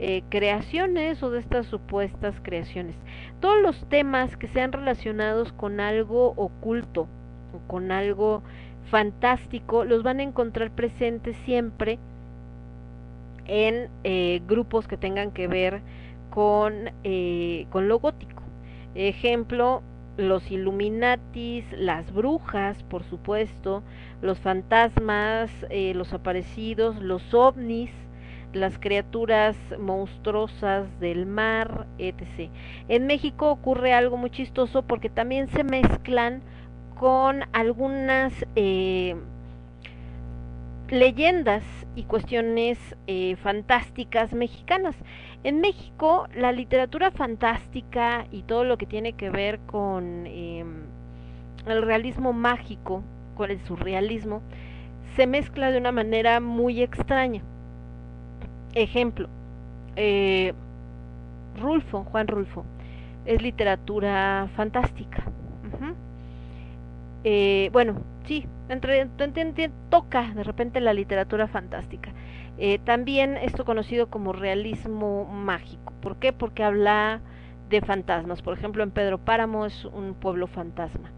eh, 0.03 0.23
creaciones 0.29 1.21
o 1.21 1.29
de 1.29 1.39
estas 1.39 1.67
supuestas 1.67 2.33
creaciones. 2.41 2.95
Todos 3.39 3.61
los 3.61 3.87
temas 3.87 4.35
que 4.35 4.47
sean 4.47 4.71
relacionados 4.71 5.53
con 5.53 5.79
algo 5.79 6.33
oculto 6.37 7.07
o 7.53 7.59
con 7.67 7.91
algo 7.91 8.41
fantástico 8.89 9.85
los 9.85 10.01
van 10.01 10.19
a 10.19 10.23
encontrar 10.23 10.71
presentes 10.71 11.37
siempre 11.45 11.99
en 13.45 13.91
eh, 14.03 14.41
grupos 14.47 14.87
que 14.87 14.97
tengan 14.97 15.29
que 15.29 15.47
ver 15.47 15.81
con, 16.31 16.89
eh, 17.03 17.67
con 17.69 17.87
lo 17.87 17.99
gótico. 17.99 18.41
Ejemplo, 18.95 19.83
los 20.17 20.49
Illuminatis, 20.49 21.63
las 21.73 22.11
brujas, 22.11 22.81
por 22.85 23.03
supuesto, 23.03 23.83
los 24.23 24.39
fantasmas, 24.39 25.51
los 25.69 26.11
aparecidos, 26.11 26.99
los 26.99 27.35
ovnis, 27.35 27.91
las 28.53 28.77
criaturas 28.79 29.55
monstruosas 29.79 30.87
del 30.99 31.25
mar, 31.25 31.87
etc. 31.97 32.49
En 32.87 33.07
México 33.07 33.49
ocurre 33.49 33.93
algo 33.93 34.17
muy 34.17 34.29
chistoso 34.29 34.83
porque 34.83 35.09
también 35.09 35.47
se 35.49 35.63
mezclan 35.63 36.41
con 36.99 37.43
algunas 37.53 38.33
eh, 38.55 39.15
leyendas 40.89 41.63
y 41.95 42.03
cuestiones 42.03 42.77
eh, 43.07 43.35
fantásticas 43.37 44.33
mexicanas. 44.33 44.95
En 45.43 45.61
México 45.61 46.27
la 46.35 46.51
literatura 46.51 47.11
fantástica 47.11 48.27
y 48.31 48.43
todo 48.43 48.63
lo 48.63 48.77
que 48.77 48.85
tiene 48.85 49.13
que 49.13 49.29
ver 49.29 49.59
con 49.61 50.27
em, 50.27 50.83
el 51.65 51.81
realismo 51.81 52.33
mágico, 52.33 53.03
con 53.35 53.49
el 53.49 53.59
surrealismo, 53.65 54.41
se 55.15 55.27
mezcla 55.27 55.71
de 55.71 55.77
una 55.77 55.91
manera 55.91 56.39
muy 56.39 56.81
extraña. 56.81 57.41
Ejemplo, 58.73 59.29
eh, 59.95 60.53
Rulfo, 61.59 62.03
Juan 62.05 62.27
Rulfo, 62.27 62.65
es 63.25 63.41
literatura 63.41 64.49
fantástica. 64.55 65.31
eh, 67.23 67.69
bueno, 67.71 68.01
sí, 68.25 68.47
entre, 68.69 69.09
toca 69.89 70.33
de 70.33 70.43
repente 70.43 70.79
la 70.81 70.93
literatura 70.93 71.47
fantástica. 71.47 72.13
Eh, 72.57 72.79
también 72.79 73.37
esto 73.37 73.65
conocido 73.65 74.09
como 74.09 74.33
realismo 74.33 75.25
mágico. 75.25 75.93
¿Por 76.01 76.17
qué? 76.17 76.33
Porque 76.33 76.63
habla 76.63 77.21
de 77.69 77.81
fantasmas. 77.81 78.41
Por 78.41 78.57
ejemplo, 78.57 78.83
en 78.83 78.91
Pedro 78.91 79.17
Páramo 79.19 79.65
es 79.65 79.85
un 79.85 80.13
pueblo 80.15 80.47
fantasma. 80.47 81.11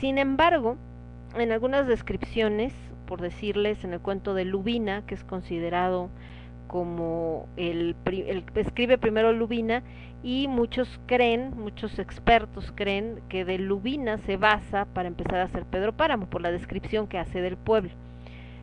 Sin 0.00 0.18
embargo, 0.18 0.76
en 1.36 1.52
algunas 1.52 1.86
descripciones, 1.86 2.74
por 3.06 3.20
decirles, 3.20 3.84
en 3.84 3.92
el 3.94 4.00
cuento 4.00 4.34
de 4.34 4.44
Lubina, 4.44 5.04
que 5.06 5.14
es 5.14 5.24
considerado 5.24 6.10
como 6.68 7.48
el, 7.56 7.96
escribe 8.54 8.98
primero 8.98 9.32
Lubina 9.32 9.82
y 10.22 10.46
muchos 10.48 11.00
creen, 11.06 11.52
muchos 11.56 11.98
expertos 11.98 12.72
creen 12.74 13.20
que 13.28 13.44
de 13.44 13.58
Lubina 13.58 14.18
se 14.18 14.36
basa 14.36 14.84
para 14.84 15.08
empezar 15.08 15.36
a 15.36 15.44
hacer 15.44 15.64
Pedro 15.64 15.92
Páramo 15.92 16.26
por 16.26 16.42
la 16.42 16.52
descripción 16.52 17.08
que 17.08 17.18
hace 17.18 17.40
del 17.40 17.56
pueblo, 17.56 17.90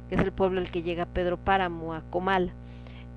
que 0.10 0.16
es 0.16 0.22
el 0.22 0.32
pueblo 0.32 0.62
al 0.62 0.72
que 0.72 0.84
llega 0.84 1.06
Pedro 1.06 1.38
Páramo 1.38 1.94
a 1.94 2.02
Comal. 2.10 2.54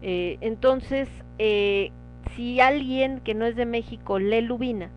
Eh, 0.03 0.39
entonces, 0.41 1.09
eh, 1.39 1.93
si 2.35 2.61
alguien 2.61 3.21
que 3.21 3.35
no 3.35 3.45
es 3.45 3.57
de 3.57 3.67
México 3.67 4.19
lee 4.19 4.41
Lubina, 4.41 4.91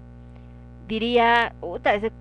diría, 0.88 1.54
ese 1.86 2.12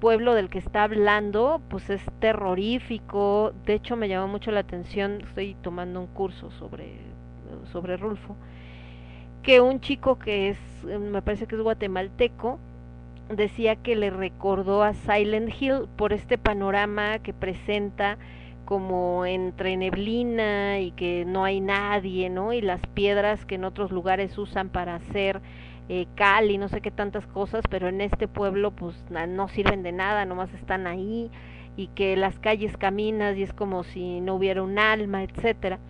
pueblo 0.00 0.34
del 0.34 0.48
que 0.48 0.58
está 0.58 0.84
hablando, 0.84 1.60
pues 1.68 1.90
es 1.90 2.02
terrorífico. 2.18 3.52
De 3.66 3.74
hecho, 3.74 3.96
me 3.96 4.08
llamó 4.08 4.26
mucho 4.28 4.50
la 4.50 4.60
atención, 4.60 5.20
estoy 5.20 5.54
tomando 5.62 6.00
un 6.00 6.06
curso 6.06 6.50
sobre 6.52 6.94
sobre 7.70 7.96
Rulfo, 7.96 8.36
que 9.42 9.60
un 9.60 9.80
chico 9.80 10.18
que 10.18 10.50
es, 10.50 10.58
eh, 10.88 10.98
me 10.98 11.22
parece 11.22 11.46
que 11.46 11.56
es 11.56 11.62
guatemalteco, 11.62 12.58
decía 13.28 13.76
que 13.76 13.96
le 13.96 14.10
recordó 14.10 14.82
a 14.82 14.94
Silent 14.94 15.50
Hill 15.60 15.88
por 15.96 16.12
este 16.12 16.36
panorama 16.38 17.20
que 17.20 17.32
presenta 17.32 18.18
como 18.64 19.26
entre 19.26 19.76
neblina 19.76 20.78
y 20.78 20.92
que 20.92 21.24
no 21.24 21.44
hay 21.44 21.60
nadie, 21.60 22.30
¿no? 22.30 22.52
Y 22.52 22.60
las 22.60 22.80
piedras 22.94 23.44
que 23.44 23.56
en 23.56 23.64
otros 23.64 23.90
lugares 23.90 24.38
usan 24.38 24.68
para 24.68 24.94
hacer 24.94 25.40
eh, 25.88 26.06
cal 26.14 26.52
y 26.52 26.58
no 26.58 26.68
sé 26.68 26.80
qué 26.80 26.92
tantas 26.92 27.26
cosas, 27.26 27.64
pero 27.68 27.88
en 27.88 28.00
este 28.00 28.28
pueblo 28.28 28.70
pues 28.70 28.94
no 29.10 29.48
sirven 29.48 29.82
de 29.82 29.90
nada, 29.90 30.24
nomás 30.24 30.52
están 30.54 30.86
ahí 30.86 31.30
y 31.76 31.88
que 31.88 32.16
las 32.16 32.38
calles 32.38 32.76
caminas 32.76 33.36
y 33.36 33.42
es 33.42 33.52
como 33.52 33.82
si 33.82 34.20
no 34.20 34.36
hubiera 34.36 34.62
un 34.62 34.78
alma, 34.78 35.24
etcétera. 35.24 35.80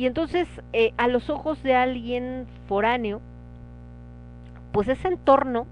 Y 0.00 0.06
entonces 0.06 0.48
eh, 0.72 0.94
a 0.96 1.08
los 1.08 1.28
ojos 1.28 1.62
de 1.62 1.74
alguien 1.74 2.46
foráneo, 2.66 3.20
pues 4.72 4.88
ese 4.88 5.08
entorno 5.08 5.66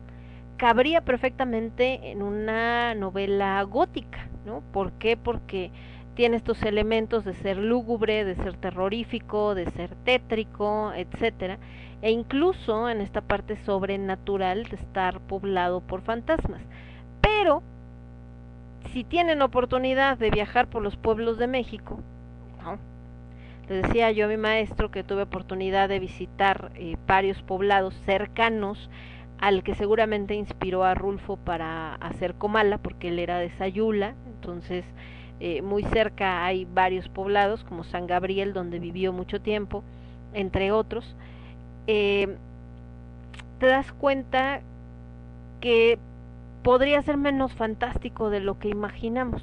cabría 0.59 1.01
perfectamente 1.01 2.11
en 2.11 2.21
una 2.21 2.95
novela 2.95 3.63
gótica, 3.63 4.29
¿no? 4.45 4.61
¿Por 4.71 4.93
qué? 4.93 5.17
Porque 5.17 5.71
tiene 6.13 6.37
estos 6.37 6.63
elementos 6.63 7.25
de 7.25 7.33
ser 7.37 7.57
lúgubre, 7.57 8.27
de 8.27 8.35
ser 8.35 8.55
terrorífico, 8.59 9.55
de 9.55 9.71
ser 9.71 9.95
tétrico, 10.05 10.93
etcétera, 10.95 11.59
e 12.03 12.11
incluso 12.11 12.91
en 12.91 13.01
esta 13.01 13.23
parte 13.23 13.57
sobrenatural 13.65 14.65
de 14.65 14.77
estar 14.77 15.21
poblado 15.21 15.81
por 15.81 16.03
fantasmas. 16.03 16.61
Pero 17.23 17.63
si 18.93 19.05
tienen 19.05 19.41
oportunidad 19.41 20.19
de 20.19 20.29
viajar 20.29 20.67
por 20.69 20.83
los 20.83 20.99
pueblos 20.99 21.39
de 21.39 21.47
México, 21.47 22.01
¿no? 22.63 22.98
Le 23.69 23.83
decía 23.83 24.11
yo 24.13 24.27
a 24.27 24.29
mi 24.29 24.37
maestro 24.37 24.91
que 24.91 25.05
tuve 25.05 25.23
oportunidad 25.23 25.89
de 25.89 25.99
visitar 25.99 26.73
eh, 26.75 26.97
varios 27.07 27.43
poblados 27.43 27.95
cercanos 28.07 28.89
al 29.39 29.63
que 29.63 29.75
seguramente 29.75 30.35
inspiró 30.35 30.85
a 30.85 30.95
Rulfo 30.95 31.37
para 31.37 31.95
hacer 31.97 32.35
Comala, 32.35 32.79
porque 32.79 33.09
él 33.09 33.19
era 33.19 33.39
de 33.39 33.51
Sayula, 33.51 34.15
entonces 34.27 34.85
eh, 35.41 35.63
muy 35.63 35.85
cerca 35.85 36.45
hay 36.45 36.65
varios 36.65 37.09
poblados, 37.09 37.63
como 37.65 37.85
San 37.85 38.07
Gabriel, 38.07 38.53
donde 38.53 38.81
vivió 38.81 39.13
mucho 39.13 39.41
tiempo, 39.41 39.85
entre 40.35 40.73
otros. 40.73 41.15
Eh, 41.87 42.37
te 43.61 43.67
das 43.67 43.93
cuenta 43.93 44.61
que 45.61 45.99
podría 46.63 47.01
ser 47.03 47.17
menos 47.17 47.53
fantástico 47.55 48.31
de 48.31 48.41
lo 48.41 48.59
que 48.59 48.69
imaginamos, 48.69 49.43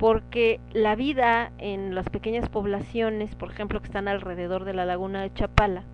porque 0.00 0.60
la 0.72 0.94
vida 0.96 1.52
en 1.58 1.94
las 1.94 2.08
pequeñas 2.08 2.48
poblaciones, 2.48 3.34
por 3.34 3.50
ejemplo, 3.50 3.80
que 3.80 3.88
están 3.88 4.08
alrededor 4.08 4.64
de 4.64 4.72
la 4.72 4.86
laguna 4.86 5.20
de 5.20 5.34
Chapala, 5.34 5.84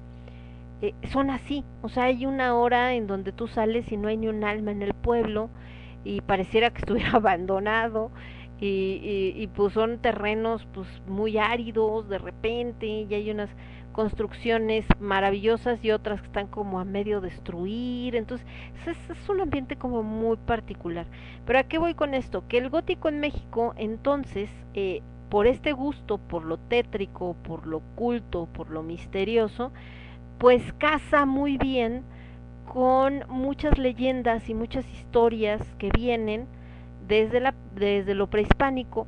eh, 0.81 0.95
son 1.11 1.29
así, 1.29 1.65
o 1.83 1.89
sea, 1.89 2.05
hay 2.05 2.25
una 2.25 2.55
hora 2.55 2.95
en 2.95 3.09
donde 3.09 3.33
tú 3.33 3.49
sales 3.49 3.91
y 3.91 3.97
no 3.97 4.07
hay 4.07 4.17
ni 4.17 4.29
un 4.29 4.45
alma 4.45 4.71
en 4.71 4.83
el 4.83 4.95
pueblo 4.95 5.51
y 6.05 6.21
pareciera 6.21 6.71
que 6.71 6.79
estuviera 6.83 7.15
abandonado 7.15 8.13
y, 8.61 9.01
y, 9.03 9.43
y 9.43 9.49
pues 9.49 9.73
son 9.73 9.99
terrenos 9.99 10.65
pues 10.73 10.87
muy 11.09 11.37
áridos 11.39 12.09
de 12.09 12.19
repente 12.19 12.87
y 12.87 13.13
hay 13.13 13.29
unas 13.33 13.51
construcciones 13.97 14.85
maravillosas 15.01 15.83
y 15.83 15.91
otras 15.91 16.21
que 16.21 16.27
están 16.27 16.49
como 16.49 16.79
a 16.79 16.85
medio 16.85 17.23
destruir, 17.23 18.15
entonces 18.15 18.47
es, 18.87 18.99
es 19.09 19.29
un 19.31 19.41
ambiente 19.41 19.77
como 19.77 20.03
muy 20.03 20.37
particular. 20.37 21.07
Pero 21.47 21.59
a 21.59 21.63
qué 21.63 21.79
voy 21.79 21.95
con 21.95 22.13
esto? 22.13 22.47
Que 22.47 22.59
el 22.59 22.69
gótico 22.69 23.09
en 23.09 23.21
México 23.21 23.73
entonces, 23.79 24.51
eh, 24.75 25.01
por 25.31 25.47
este 25.47 25.73
gusto, 25.73 26.19
por 26.19 26.45
lo 26.45 26.59
tétrico, 26.59 27.37
por 27.43 27.67
lo 27.67 27.79
oculto, 27.79 28.49
por 28.53 28.69
lo 28.69 28.83
misterioso, 28.83 29.73
pues 30.37 30.75
casa 30.75 31.25
muy 31.25 31.57
bien 31.57 32.03
con 32.71 33.25
muchas 33.31 33.79
leyendas 33.79 34.51
y 34.51 34.55
muchas 34.55 34.87
historias 34.93 35.63
que 35.79 35.89
vienen 35.89 36.47
desde, 37.09 37.41
la, 37.41 37.55
desde 37.75 38.15
lo 38.15 38.27
prehispánico 38.27 39.07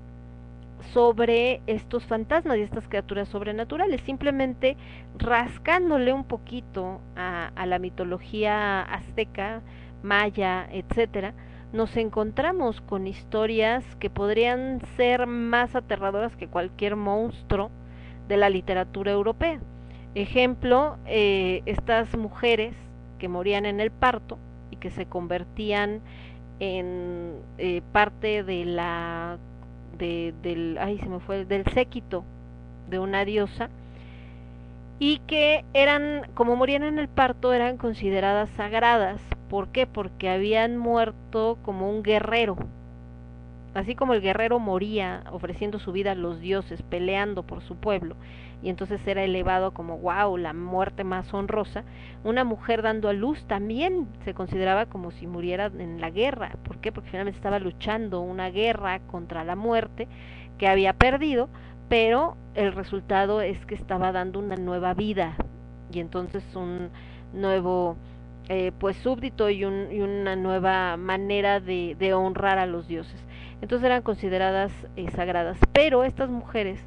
sobre 0.92 1.60
estos 1.66 2.04
fantasmas 2.04 2.58
y 2.58 2.62
estas 2.62 2.88
criaturas 2.88 3.28
sobrenaturales, 3.28 4.00
simplemente 4.02 4.76
rascándole 5.16 6.12
un 6.12 6.24
poquito 6.24 7.00
a, 7.16 7.50
la 7.66 7.78
mitología 7.78 8.82
azteca, 8.82 9.62
maya, 10.02 10.68
etcétera, 10.70 11.34
nos 11.72 11.96
encontramos 11.96 12.80
con 12.80 13.06
historias 13.06 13.84
que 13.96 14.08
podrían 14.08 14.80
ser 14.96 15.26
más 15.26 15.74
aterradoras 15.74 16.34
que 16.36 16.48
cualquier 16.48 16.96
monstruo 16.96 17.70
de 18.26 18.36
la 18.36 18.48
literatura 18.48 19.12
europea. 19.12 19.60
Ejemplo, 20.14 20.96
eh, 21.06 21.62
estas 21.66 22.16
mujeres 22.16 22.74
que 23.18 23.28
morían 23.28 23.66
en 23.66 23.80
el 23.80 23.90
parto 23.90 24.38
y 24.70 24.76
que 24.76 24.90
se 24.90 25.06
convertían 25.06 26.00
en 26.60 27.34
eh, 27.58 27.82
parte 27.92 28.42
de 28.42 28.64
la 28.64 29.38
de, 29.98 30.34
del 30.42 30.78
ay 30.80 30.98
se 30.98 31.08
me 31.08 31.20
fue 31.20 31.44
del 31.44 31.64
séquito 31.66 32.24
de 32.88 32.98
una 32.98 33.24
diosa 33.24 33.68
y 34.98 35.18
que 35.26 35.64
eran 35.74 36.22
como 36.34 36.56
morían 36.56 36.82
en 36.82 36.98
el 36.98 37.08
parto 37.08 37.52
eran 37.52 37.76
consideradas 37.76 38.48
sagradas 38.56 39.20
¿por 39.48 39.68
qué? 39.68 39.86
porque 39.86 40.28
habían 40.28 40.76
muerto 40.76 41.58
como 41.62 41.90
un 41.90 42.02
guerrero 42.02 42.56
así 43.74 43.94
como 43.94 44.14
el 44.14 44.20
guerrero 44.20 44.58
moría 44.58 45.24
ofreciendo 45.30 45.78
su 45.78 45.92
vida 45.92 46.12
a 46.12 46.16
los 46.16 46.40
dioses 46.40 46.82
peleando 46.82 47.42
por 47.42 47.62
su 47.62 47.76
pueblo 47.76 48.16
y 48.62 48.70
entonces 48.70 49.00
era 49.06 49.22
elevado 49.22 49.72
como 49.72 49.98
wow, 49.98 50.36
la 50.36 50.52
muerte 50.52 51.04
más 51.04 51.32
honrosa, 51.32 51.84
una 52.24 52.44
mujer 52.44 52.82
dando 52.82 53.08
a 53.08 53.12
luz 53.12 53.44
también 53.46 54.08
se 54.24 54.34
consideraba 54.34 54.86
como 54.86 55.10
si 55.10 55.26
muriera 55.26 55.66
en 55.66 56.00
la 56.00 56.10
guerra. 56.10 56.56
¿Por 56.64 56.78
qué? 56.78 56.90
Porque 56.90 57.10
finalmente 57.10 57.38
estaba 57.38 57.58
luchando 57.58 58.20
una 58.20 58.50
guerra 58.50 59.00
contra 59.00 59.44
la 59.44 59.54
muerte 59.54 60.08
que 60.58 60.66
había 60.66 60.92
perdido, 60.92 61.48
pero 61.88 62.36
el 62.54 62.72
resultado 62.72 63.40
es 63.40 63.64
que 63.66 63.74
estaba 63.74 64.12
dando 64.12 64.40
una 64.40 64.56
nueva 64.56 64.94
vida 64.94 65.36
y 65.92 66.00
entonces 66.00 66.44
un 66.54 66.90
nuevo 67.32 67.96
eh, 68.48 68.72
pues 68.78 68.96
súbdito 68.96 69.50
y, 69.50 69.64
un, 69.64 69.88
una 70.00 70.34
nueva 70.34 70.96
manera 70.96 71.60
de, 71.60 71.96
de, 71.98 72.14
honrar 72.14 72.58
a 72.58 72.66
los 72.66 72.88
dioses. 72.88 73.22
Entonces 73.60 73.86
eran 73.86 74.02
consideradas 74.02 74.72
eh, 74.96 75.10
sagradas, 75.10 75.58
pero 75.72 76.02
estas 76.02 76.30
mujeres 76.30 76.80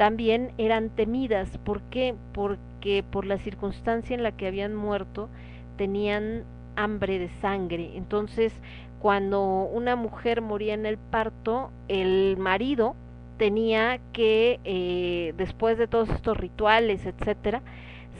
también 0.00 0.52
eran 0.56 0.88
temidas. 0.88 1.58
¿Por 1.58 1.82
qué? 1.82 2.14
Porque 2.32 3.04
por 3.10 3.26
la 3.26 3.36
circunstancia 3.36 4.16
en 4.16 4.22
la 4.22 4.32
que 4.32 4.46
habían 4.46 4.74
muerto 4.74 5.28
tenían 5.76 6.44
hambre 6.74 7.18
de 7.18 7.28
sangre. 7.42 7.98
Entonces, 7.98 8.54
cuando 8.98 9.42
una 9.42 9.96
mujer 9.96 10.40
moría 10.40 10.72
en 10.72 10.86
el 10.86 10.96
parto, 10.96 11.70
el 11.88 12.38
marido 12.38 12.96
tenía 13.36 14.00
que, 14.14 14.58
eh, 14.64 15.34
después 15.36 15.76
de 15.76 15.86
todos 15.86 16.08
estos 16.08 16.34
rituales, 16.34 17.04
etcétera, 17.04 17.60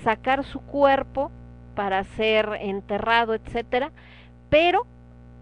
sacar 0.04 0.44
su 0.44 0.60
cuerpo 0.60 1.30
para 1.74 2.04
ser 2.04 2.58
enterrado, 2.60 3.32
etcétera, 3.32 3.90
pero 4.50 4.84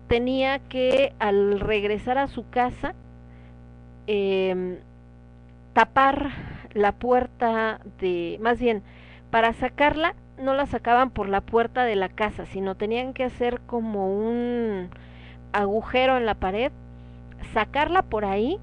tenía 0.06 0.60
que, 0.60 1.14
al 1.18 1.58
regresar 1.58 2.16
a 2.16 2.28
su 2.28 2.48
casa, 2.48 2.94
eh, 4.06 4.78
tapar 5.72 6.30
la 6.72 6.92
puerta 6.92 7.80
de, 8.00 8.38
más 8.40 8.58
bien, 8.58 8.82
para 9.30 9.52
sacarla 9.52 10.14
no 10.38 10.54
la 10.54 10.66
sacaban 10.66 11.10
por 11.10 11.28
la 11.28 11.40
puerta 11.40 11.84
de 11.84 11.96
la 11.96 12.08
casa, 12.08 12.46
sino 12.46 12.76
tenían 12.76 13.12
que 13.12 13.24
hacer 13.24 13.60
como 13.66 14.08
un 14.16 14.88
agujero 15.52 16.16
en 16.16 16.26
la 16.26 16.34
pared, 16.34 16.72
sacarla 17.52 18.02
por 18.02 18.24
ahí 18.24 18.58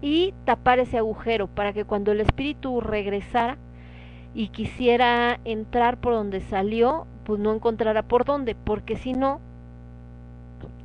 y 0.00 0.34
tapar 0.44 0.78
ese 0.78 0.98
agujero 0.98 1.46
para 1.46 1.72
que 1.72 1.84
cuando 1.84 2.12
el 2.12 2.20
espíritu 2.20 2.80
regresara 2.80 3.56
y 4.34 4.48
quisiera 4.48 5.38
entrar 5.44 5.98
por 5.98 6.14
donde 6.14 6.40
salió, 6.40 7.06
pues 7.24 7.40
no 7.40 7.54
encontrara 7.54 8.02
por 8.02 8.24
dónde, 8.24 8.54
porque 8.54 8.96
si 8.96 9.12
no, 9.12 9.40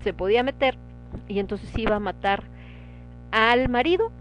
se 0.01 0.13
podía 0.13 0.43
meter 0.43 0.77
y 1.27 1.39
entonces 1.39 1.71
iba 1.77 1.95
a 1.95 1.99
matar 1.99 2.43
al 3.31 3.69
marido 3.69 4.11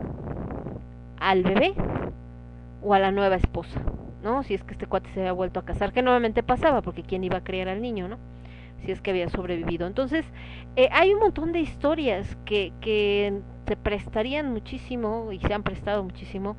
al 1.23 1.42
bebé 1.42 1.75
o 2.83 2.94
a 2.94 2.99
la 2.99 3.12
nueva 3.12 3.36
esposa, 3.36 3.81
¿no? 4.23 4.42
Si 4.42 4.55
es 4.55 4.65
que 4.65 4.73
este 4.73 4.86
cuate 4.86 5.09
se 5.15 5.20
había 5.20 5.33
vuelto 5.33 5.60
a 5.60 5.65
casar, 5.65 5.92
que 5.92 6.02
nuevamente 6.02 6.42
pasaba, 6.42 6.83
porque 6.83 7.02
quién 7.02 7.25
iba 7.25 7.39
a 7.39 7.44
criar 7.44 7.68
al 7.68 7.81
niño, 7.81 8.09
¿no? 8.09 8.18
Si 8.84 8.91
es 8.91 9.01
que 9.01 9.10
había 9.10 9.28
sobrevivido. 9.28 9.86
Entonces, 9.86 10.25
eh, 10.75 10.89
hay 10.91 11.15
un 11.15 11.20
montón 11.20 11.52
de 11.52 11.60
historias 11.60 12.36
que, 12.44 12.73
que 12.81 13.41
se 13.68 13.76
prestarían 13.76 14.52
muchísimo 14.52 15.31
y 15.31 15.39
se 15.39 15.55
han 15.55 15.62
prestado 15.62 16.02
muchísimo 16.02 16.57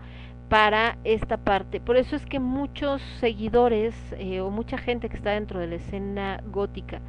para 0.48 0.98
esta 1.03 1.38
parte. 1.38 1.82
Por 1.82 1.98
eso 1.98 2.16
es 2.16 2.25
que 2.25 2.40
muchos 2.40 3.01
seguidores 3.19 3.95
eh, 4.17 4.40
o 4.40 4.50
mucha 4.50 4.77
gente 4.77 5.09
que 5.09 5.17
está 5.17 5.32
dentro 5.32 5.59
de 5.59 5.67
la 5.67 5.75
escena 5.75 6.42
gótica 6.45 7.01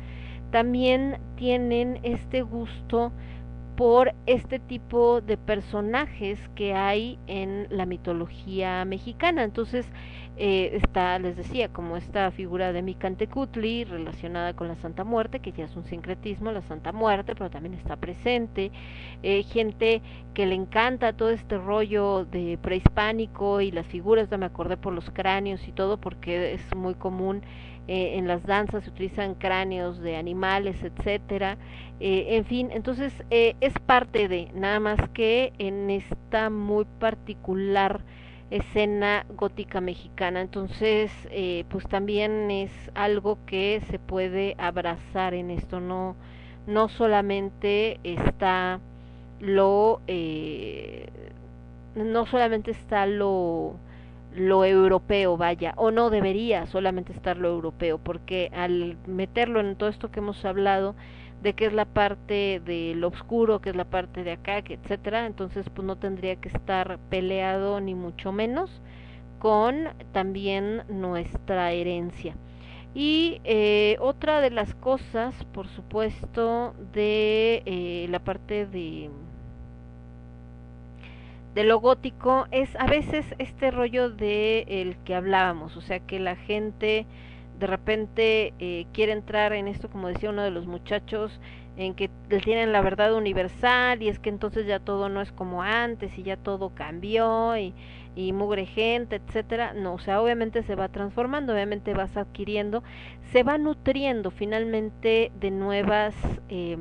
también 0.50 1.18
tienen 1.36 2.00
este 2.04 2.42
gusto 2.42 3.12
por 3.76 4.14
este 4.26 4.58
tipo 4.58 5.20
de 5.20 5.36
personajes 5.36 6.38
que 6.54 6.74
hay 6.74 7.18
en 7.26 7.66
la 7.70 7.86
mitología 7.86 8.84
mexicana. 8.84 9.42
Entonces, 9.42 9.86
eh, 10.36 10.80
está, 10.82 11.18
les 11.18 11.36
decía, 11.36 11.68
como 11.68 11.96
esta 11.96 12.30
figura 12.32 12.72
de 12.72 12.82
Micantecutli 12.82 13.84
relacionada 13.84 14.54
con 14.54 14.68
la 14.68 14.76
Santa 14.76 15.04
Muerte, 15.04 15.40
que 15.40 15.52
ya 15.52 15.64
es 15.64 15.76
un 15.76 15.84
sincretismo, 15.84 16.52
la 16.52 16.62
Santa 16.62 16.92
Muerte, 16.92 17.34
pero 17.34 17.50
también 17.50 17.74
está 17.74 17.96
presente. 17.96 18.70
Eh, 19.22 19.42
gente 19.44 20.02
que 20.34 20.46
le 20.46 20.54
encanta 20.54 21.12
todo 21.12 21.30
este 21.30 21.58
rollo 21.58 22.24
de 22.24 22.58
prehispánico 22.60 23.60
y 23.60 23.70
las 23.70 23.86
figuras, 23.86 24.28
me 24.38 24.46
acordé 24.46 24.76
por 24.76 24.92
los 24.92 25.10
cráneos 25.10 25.66
y 25.68 25.72
todo, 25.72 25.98
porque 25.98 26.54
es 26.54 26.74
muy 26.74 26.94
común 26.94 27.42
eh, 27.86 28.16
en 28.16 28.26
las 28.26 28.42
danzas 28.46 28.84
se 28.84 28.90
utilizan 28.90 29.34
cráneos 29.34 30.00
de 30.00 30.16
animales, 30.16 30.82
etcétera, 30.82 31.58
eh, 32.00 32.28
en 32.30 32.46
fin, 32.46 32.70
entonces 32.72 33.12
eh, 33.28 33.56
es 33.60 33.74
parte 33.78 34.26
de, 34.26 34.50
nada 34.54 34.80
más 34.80 35.10
que 35.10 35.52
en 35.58 35.90
esta 35.90 36.48
muy 36.48 36.86
particular 36.98 38.00
escena 38.50 39.26
gótica 39.36 39.82
mexicana, 39.82 40.40
entonces 40.40 41.10
pues 41.68 41.86
también 41.88 42.50
es 42.50 42.70
algo 42.94 43.38
que 43.46 43.82
se 43.90 43.98
puede 43.98 44.54
abrazar 44.58 45.34
en 45.34 45.50
esto, 45.50 45.80
no, 45.80 46.14
no 46.66 46.88
solamente 46.88 47.98
está 48.04 48.80
lo, 49.40 50.00
no 51.96 52.26
solamente 52.26 52.70
está 52.70 53.06
lo, 53.06 53.76
lo 54.34 54.64
europeo, 54.64 55.36
vaya, 55.36 55.74
o 55.76 55.90
no 55.90 56.10
debería 56.10 56.66
solamente 56.66 57.12
estar 57.12 57.36
lo 57.36 57.48
europeo, 57.48 57.98
porque 57.98 58.50
al 58.54 58.96
meterlo 59.06 59.60
en 59.60 59.76
todo 59.76 59.88
esto 59.88 60.10
que 60.10 60.20
hemos 60.20 60.44
hablado, 60.44 60.94
de 61.42 61.52
que 61.52 61.66
es 61.66 61.72
la 61.72 61.84
parte 61.84 62.60
de 62.64 62.94
lo 62.96 63.08
oscuro, 63.08 63.60
que 63.60 63.70
es 63.70 63.76
la 63.76 63.84
parte 63.84 64.24
de 64.24 64.32
acá, 64.32 64.62
que 64.62 64.74
etcétera, 64.74 65.26
entonces 65.26 65.68
pues 65.70 65.86
no 65.86 65.96
tendría 65.96 66.36
que 66.36 66.48
estar 66.48 66.98
peleado 67.10 67.80
ni 67.80 67.94
mucho 67.94 68.32
menos 68.32 68.80
con 69.38 69.88
también 70.12 70.84
nuestra 70.88 71.72
herencia. 71.72 72.34
Y 72.94 73.40
eh, 73.44 73.96
otra 74.00 74.40
de 74.40 74.50
las 74.50 74.74
cosas, 74.76 75.34
por 75.52 75.68
supuesto, 75.68 76.74
de 76.92 77.62
eh, 77.66 78.06
la 78.08 78.20
parte 78.20 78.66
de 78.66 79.10
de 81.54 81.64
lo 81.64 81.80
gótico 81.80 82.46
es 82.50 82.74
a 82.76 82.86
veces 82.86 83.24
este 83.38 83.70
rollo 83.70 84.10
de 84.10 84.64
el 84.68 84.96
que 85.04 85.14
hablábamos, 85.14 85.76
o 85.76 85.80
sea 85.80 86.00
que 86.00 86.18
la 86.18 86.36
gente 86.36 87.06
de 87.58 87.66
repente 87.66 88.52
eh, 88.58 88.86
quiere 88.92 89.12
entrar 89.12 89.52
en 89.52 89.68
esto, 89.68 89.88
como 89.88 90.08
decía 90.08 90.30
uno 90.30 90.42
de 90.42 90.50
los 90.50 90.66
muchachos, 90.66 91.40
en 91.76 91.94
que 91.94 92.10
tienen 92.44 92.72
la 92.72 92.80
verdad 92.82 93.14
universal 93.14 94.02
y 94.02 94.08
es 94.08 94.18
que 94.18 94.28
entonces 94.28 94.66
ya 94.66 94.78
todo 94.78 95.08
no 95.08 95.20
es 95.20 95.32
como 95.32 95.62
antes 95.62 96.16
y 96.18 96.22
ya 96.22 96.36
todo 96.36 96.70
cambió 96.74 97.56
y, 97.56 97.74
y 98.14 98.32
mugre 98.32 98.66
gente, 98.66 99.16
etcétera. 99.16 99.72
No, 99.74 99.94
o 99.94 99.98
sea, 99.98 100.20
obviamente 100.20 100.62
se 100.62 100.74
va 100.76 100.88
transformando, 100.88 101.52
obviamente 101.52 101.94
vas 101.94 102.16
adquiriendo, 102.16 102.82
se 103.32 103.42
va 103.42 103.58
nutriendo 103.58 104.30
finalmente 104.30 105.32
de 105.40 105.50
nuevas 105.50 106.14
eh, 106.48 106.76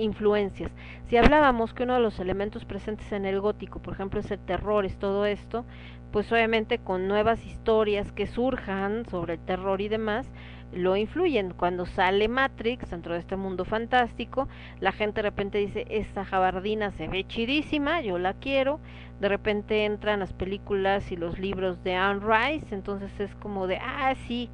influencias. 0.00 0.70
Si 1.08 1.16
hablábamos 1.16 1.74
que 1.74 1.84
uno 1.84 1.94
de 1.94 2.00
los 2.00 2.18
elementos 2.18 2.64
presentes 2.64 3.12
en 3.12 3.26
el 3.26 3.40
gótico, 3.40 3.80
por 3.80 3.94
ejemplo, 3.94 4.20
es 4.20 4.30
el 4.30 4.38
terror, 4.40 4.84
es 4.84 4.98
todo 4.98 5.26
esto, 5.26 5.64
pues 6.12 6.30
obviamente 6.32 6.78
con 6.78 7.06
nuevas 7.06 7.44
historias 7.46 8.10
que 8.12 8.26
surjan 8.26 9.06
sobre 9.08 9.34
el 9.34 9.40
terror 9.40 9.80
y 9.80 9.88
demás, 9.88 10.30
lo 10.72 10.96
influyen. 10.96 11.52
Cuando 11.52 11.86
sale 11.86 12.28
Matrix 12.28 12.90
dentro 12.90 13.14
de 13.14 13.20
este 13.20 13.36
mundo 13.36 13.64
fantástico, 13.64 14.48
la 14.80 14.92
gente 14.92 15.16
de 15.16 15.22
repente 15.22 15.58
dice, 15.58 15.86
esta 15.90 16.24
jabardina 16.24 16.92
se 16.92 17.08
ve 17.08 17.26
chidísima, 17.26 18.00
yo 18.00 18.18
la 18.18 18.34
quiero. 18.34 18.80
De 19.20 19.28
repente 19.28 19.84
entran 19.84 20.20
las 20.20 20.32
películas 20.32 21.10
y 21.12 21.16
los 21.16 21.38
libros 21.38 21.82
de 21.84 21.94
Anne 21.94 22.20
Rice, 22.20 22.74
entonces 22.74 23.10
es 23.20 23.34
como 23.36 23.66
de, 23.66 23.76
ah, 23.76 24.14
sí, 24.26 24.48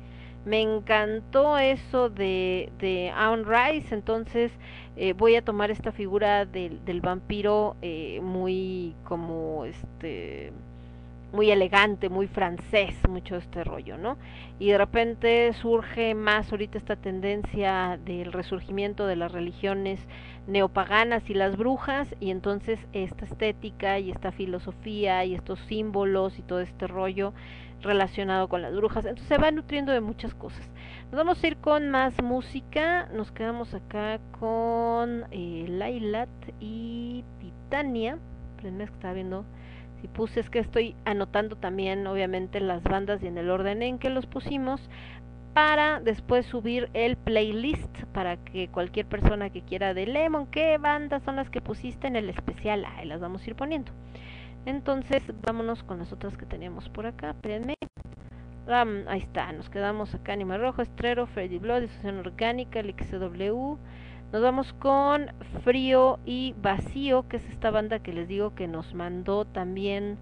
me 0.46 0.62
encantó 0.62 1.58
eso 1.58 2.08
de, 2.08 2.70
de 2.78 3.10
Anne 3.14 3.42
Rice, 3.44 3.92
entonces 3.92 4.52
eh, 4.96 5.12
voy 5.12 5.34
a 5.34 5.42
tomar 5.42 5.72
esta 5.72 5.90
figura 5.90 6.46
del, 6.46 6.84
del 6.84 7.00
vampiro 7.00 7.74
eh, 7.82 8.20
muy 8.22 8.94
como 9.04 9.64
este 9.64 10.52
muy 11.32 11.50
elegante, 11.50 12.08
muy 12.08 12.28
francés, 12.28 12.94
mucho 13.08 13.36
este 13.36 13.64
rollo, 13.64 13.98
¿no? 13.98 14.16
Y 14.60 14.68
de 14.68 14.78
repente 14.78 15.52
surge 15.54 16.14
más 16.14 16.50
ahorita 16.50 16.78
esta 16.78 16.94
tendencia 16.94 17.98
del 18.04 18.32
resurgimiento 18.32 19.06
de 19.06 19.16
las 19.16 19.32
religiones 19.32 20.00
neopaganas 20.46 21.28
y 21.28 21.34
las 21.34 21.56
brujas, 21.56 22.08
y 22.20 22.30
entonces 22.30 22.78
esta 22.92 23.24
estética 23.24 23.98
y 23.98 24.12
esta 24.12 24.30
filosofía 24.30 25.24
y 25.24 25.34
estos 25.34 25.58
símbolos 25.66 26.38
y 26.38 26.42
todo 26.42 26.60
este 26.60 26.86
rollo 26.86 27.34
relacionado 27.82 28.48
con 28.48 28.62
las 28.62 28.74
brujas, 28.74 29.04
entonces 29.04 29.28
se 29.28 29.38
va 29.38 29.50
nutriendo 29.50 29.92
de 29.92 30.00
muchas 30.00 30.34
cosas. 30.34 30.68
Nos 31.10 31.18
vamos 31.18 31.42
a 31.42 31.46
ir 31.46 31.56
con 31.58 31.90
más 31.90 32.20
música, 32.22 33.08
nos 33.12 33.30
quedamos 33.32 33.74
acá 33.74 34.18
con 34.38 35.24
eh, 35.30 36.26
y 36.60 37.24
Titania, 37.38 38.18
estaba 38.64 39.14
viendo 39.14 39.44
si 40.00 40.08
puse 40.08 40.40
es 40.40 40.50
que 40.50 40.58
estoy 40.58 40.94
anotando 41.04 41.56
también 41.56 42.06
obviamente 42.06 42.60
las 42.60 42.82
bandas 42.82 43.22
y 43.22 43.28
en 43.28 43.38
el 43.38 43.50
orden 43.50 43.82
en 43.82 43.98
que 43.98 44.10
los 44.10 44.26
pusimos 44.26 44.80
para 45.54 46.00
después 46.00 46.44
subir 46.44 46.90
el 46.92 47.16
playlist 47.16 48.02
para 48.12 48.36
que 48.36 48.68
cualquier 48.68 49.06
persona 49.06 49.48
que 49.48 49.62
quiera 49.62 49.94
de 49.94 50.06
Lemon, 50.06 50.46
qué 50.48 50.76
bandas 50.76 51.22
son 51.22 51.36
las 51.36 51.48
que 51.48 51.62
pusiste 51.62 52.06
en 52.06 52.16
el 52.16 52.28
especial, 52.28 52.84
ahí 52.84 53.06
las 53.06 53.20
vamos 53.20 53.42
a 53.42 53.50
ir 53.50 53.56
poniendo. 53.56 53.90
Entonces, 54.66 55.22
vámonos 55.42 55.82
con 55.84 55.98
las 55.98 56.12
otras 56.12 56.36
que 56.36 56.44
teníamos 56.44 56.88
por 56.90 57.06
acá, 57.06 57.30
espérenme. 57.30 57.74
Ahí 58.68 59.20
está, 59.20 59.52
nos 59.52 59.70
quedamos 59.70 60.14
acá, 60.14 60.32
Anima 60.32 60.58
Rojo, 60.58 60.82
Estrero, 60.82 61.26
Freddy 61.28 61.58
Blood, 61.58 61.82
Disociación 61.82 62.18
Orgánica, 62.18 62.80
el 62.80 62.94
nos 64.32 64.42
vamos 64.42 64.72
con 64.74 65.28
Frío 65.62 66.18
y 66.26 66.54
Vacío, 66.60 67.28
que 67.28 67.36
es 67.36 67.48
esta 67.48 67.70
banda 67.70 68.00
que 68.00 68.12
les 68.12 68.26
digo 68.26 68.56
que 68.56 68.66
nos 68.66 68.92
mandó 68.92 69.44
también 69.44 70.18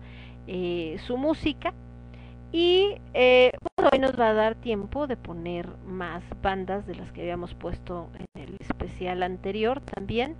eh, 0.46 0.98
su 1.06 1.16
música. 1.16 1.72
Y 2.52 2.98
eh, 3.14 3.50
hoy 3.76 3.98
nos 3.98 4.12
va 4.20 4.28
a 4.28 4.34
dar 4.34 4.54
tiempo 4.56 5.06
de 5.06 5.16
poner 5.16 5.68
más 5.86 6.22
bandas 6.42 6.86
de 6.86 6.94
las 6.96 7.10
que 7.12 7.22
habíamos 7.22 7.54
puesto 7.54 8.10
en 8.18 8.42
el 8.42 8.56
especial 8.60 9.22
anterior 9.22 9.80
también, 9.80 10.36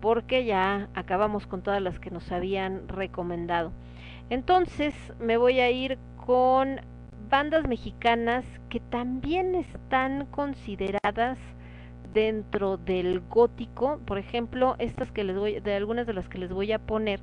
porque 0.00 0.44
ya 0.44 0.88
acabamos 0.94 1.46
con 1.46 1.62
todas 1.62 1.82
las 1.82 1.98
que 1.98 2.10
nos 2.10 2.30
habían 2.32 2.88
recomendado. 2.88 3.72
Entonces 4.30 4.94
me 5.20 5.36
voy 5.36 5.60
a 5.60 5.70
ir 5.70 5.98
con 6.24 6.80
bandas 7.30 7.66
mexicanas 7.66 8.44
que 8.68 8.80
también 8.80 9.54
están 9.54 10.26
consideradas 10.26 11.38
dentro 12.12 12.76
del 12.76 13.20
gótico, 13.20 14.00
por 14.06 14.18
ejemplo, 14.18 14.76
estas 14.78 15.10
que 15.12 15.24
les 15.24 15.36
voy, 15.36 15.60
de 15.60 15.74
algunas 15.74 16.06
de 16.06 16.14
las 16.14 16.28
que 16.28 16.38
les 16.38 16.52
voy 16.52 16.72
a 16.72 16.78
poner, 16.78 17.20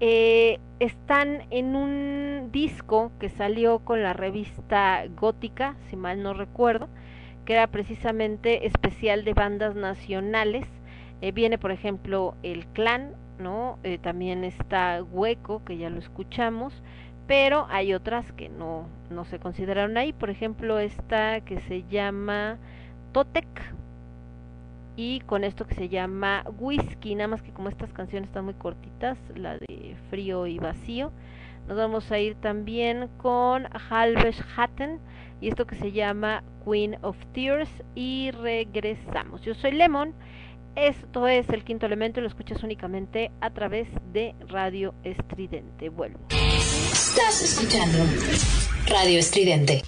eh, 0.00 0.58
están 0.78 1.44
en 1.50 1.74
un 1.74 2.50
disco 2.52 3.12
que 3.18 3.30
salió 3.30 3.78
con 3.78 4.02
la 4.02 4.12
revista 4.12 5.04
Gótica, 5.16 5.76
si 5.88 5.96
mal 5.96 6.22
no 6.22 6.34
recuerdo, 6.34 6.88
que 7.44 7.54
era 7.54 7.68
precisamente 7.68 8.66
especial 8.66 9.24
de 9.24 9.32
bandas 9.32 9.74
nacionales. 9.74 10.66
Eh, 11.20 11.32
viene, 11.32 11.58
por 11.58 11.70
ejemplo, 11.70 12.34
el 12.42 12.66
Clan, 12.68 13.14
¿no? 13.38 13.78
Eh, 13.82 13.98
también 13.98 14.44
está 14.44 15.02
Hueco, 15.02 15.64
que 15.64 15.78
ya 15.78 15.90
lo 15.90 15.98
escuchamos, 15.98 16.82
pero 17.26 17.66
hay 17.70 17.94
otras 17.94 18.32
que 18.32 18.48
no, 18.48 18.88
no 19.10 19.24
se 19.24 19.38
consideraron 19.38 19.96
ahí. 19.96 20.12
Por 20.12 20.30
ejemplo, 20.30 20.78
esta 20.78 21.40
que 21.40 21.60
se 21.60 21.84
llama 21.84 22.58
Totec 23.12 23.46
y 24.96 25.20
con 25.20 25.44
esto 25.44 25.66
que 25.66 25.74
se 25.74 25.88
llama 25.88 26.44
Whisky, 26.58 27.14
nada 27.14 27.28
más 27.28 27.42
que 27.42 27.52
como 27.52 27.68
estas 27.68 27.92
canciones 27.92 28.28
están 28.28 28.46
muy 28.46 28.54
cortitas, 28.54 29.18
la 29.34 29.58
de 29.58 29.96
Frío 30.08 30.46
y 30.46 30.58
Vacío, 30.58 31.12
nos 31.68 31.76
vamos 31.76 32.10
a 32.12 32.18
ir 32.18 32.36
también 32.36 33.08
con 33.18 33.68
Halves 33.90 34.42
Hatten 34.56 35.00
y 35.40 35.48
esto 35.48 35.66
que 35.66 35.74
se 35.74 35.92
llama 35.92 36.42
Queen 36.64 36.96
of 37.02 37.16
Tears 37.34 37.68
y 37.94 38.30
regresamos. 38.30 39.42
Yo 39.42 39.54
soy 39.54 39.72
Lemon, 39.72 40.14
esto 40.76 41.26
es 41.26 41.48
el 41.48 41.64
quinto 41.64 41.86
elemento 41.86 42.20
y 42.20 42.22
lo 42.22 42.28
escuchas 42.28 42.62
únicamente 42.62 43.30
a 43.40 43.50
través 43.50 43.88
de 44.12 44.34
Radio 44.48 44.94
Estridente. 45.02 45.88
Vuelvo. 45.88 46.20
Estás 46.30 47.42
escuchando 47.42 47.98
Radio 48.88 49.18
Estridente. 49.18 49.82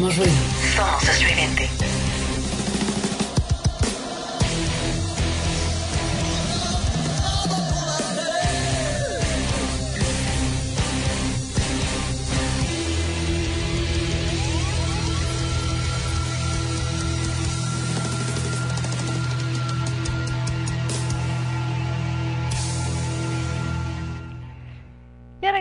Somos 0.00 0.16
ruido. 0.16 0.32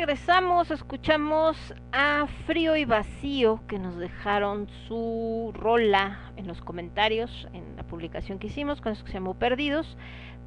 Regresamos, 0.10 0.72
escuchamos 0.72 1.58
a 1.92 2.26
Frío 2.48 2.76
y 2.76 2.86
Vacío 2.86 3.09
que 3.68 3.80
nos 3.80 3.98
dejaron 3.98 4.70
su 4.88 5.52
rola 5.54 6.32
en 6.38 6.48
los 6.48 6.62
comentarios 6.62 7.50
en 7.52 7.76
la 7.76 7.84
publicación 7.84 8.40
que 8.40 8.48
hicimos 8.48 8.80
con 8.80 8.94
eso 8.94 9.04
que 9.04 9.12
se 9.12 9.18
llamó 9.18 9.34
Perdidos. 9.34 9.98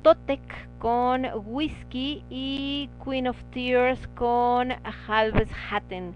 Totec 0.00 0.40
con 0.78 1.26
Whiskey 1.44 2.24
y 2.30 2.88
Queen 3.04 3.28
of 3.28 3.36
Tears 3.52 4.08
con 4.14 4.72
Halves 5.06 5.50
Hatten. 5.70 6.14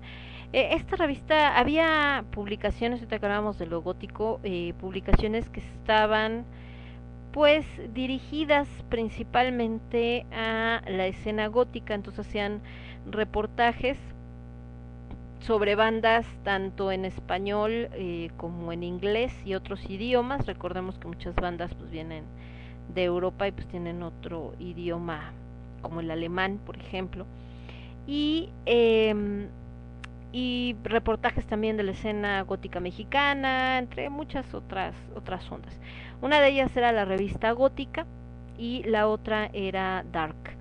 Eh, 0.55 0.70
esta 0.73 0.97
revista 0.97 1.59
había 1.59 2.25
publicaciones, 2.31 3.01
ahorita 3.01 3.18
que 3.18 3.26
hablábamos 3.26 3.59
de 3.59 3.67
lo 3.67 3.83
gótico, 3.83 4.41
eh, 4.43 4.73
publicaciones 4.81 5.51
que 5.51 5.60
estaban 5.60 6.47
pues 7.33 7.67
dirigidas 7.93 8.67
principalmente 8.89 10.25
a 10.33 10.81
la 10.89 11.07
escena 11.07 11.49
gótica, 11.49 11.93
entonces 11.93 12.26
hacían 12.26 12.62
reportajes 13.10 13.99
sobre 15.40 15.74
bandas 15.74 16.26
tanto 16.44 16.90
en 16.92 17.05
español 17.05 17.89
eh, 17.92 18.31
como 18.36 18.73
en 18.73 18.82
inglés 18.82 19.32
y 19.44 19.55
otros 19.55 19.89
idiomas. 19.89 20.47
Recordemos 20.47 20.98
que 20.98 21.08
muchas 21.08 21.34
bandas 21.34 21.74
pues 21.74 21.90
vienen 21.90 22.24
de 22.94 23.05
Europa 23.05 23.47
y 23.48 23.52
pues 23.52 23.66
tienen 23.68 24.02
otro 24.02 24.55
idioma 24.58 25.32
como 25.82 26.00
el 26.00 26.10
alemán, 26.10 26.58
por 26.65 26.76
ejemplo. 26.76 27.26
Y 28.06 28.50
em, 28.66 29.48
y 30.32 30.76
reportajes 30.84 31.47
también 31.47 31.76
de 31.76 31.82
la 31.82 31.92
escena 31.92 32.42
gótica 32.42 32.81
mexicana, 32.81 33.78
entre 33.78 34.10
muchas 34.10 34.52
otras 34.55 34.94
otras 35.15 35.50
ondas. 35.50 35.78
Una 36.20 36.40
de 36.40 36.48
ellas 36.48 36.76
era 36.76 36.92
la 36.92 37.05
revista 37.05 37.52
Gótica 37.52 38.06
y 38.58 38.82
la 38.84 39.08
otra 39.08 39.50
era 39.52 40.05
Dark. 40.12 40.56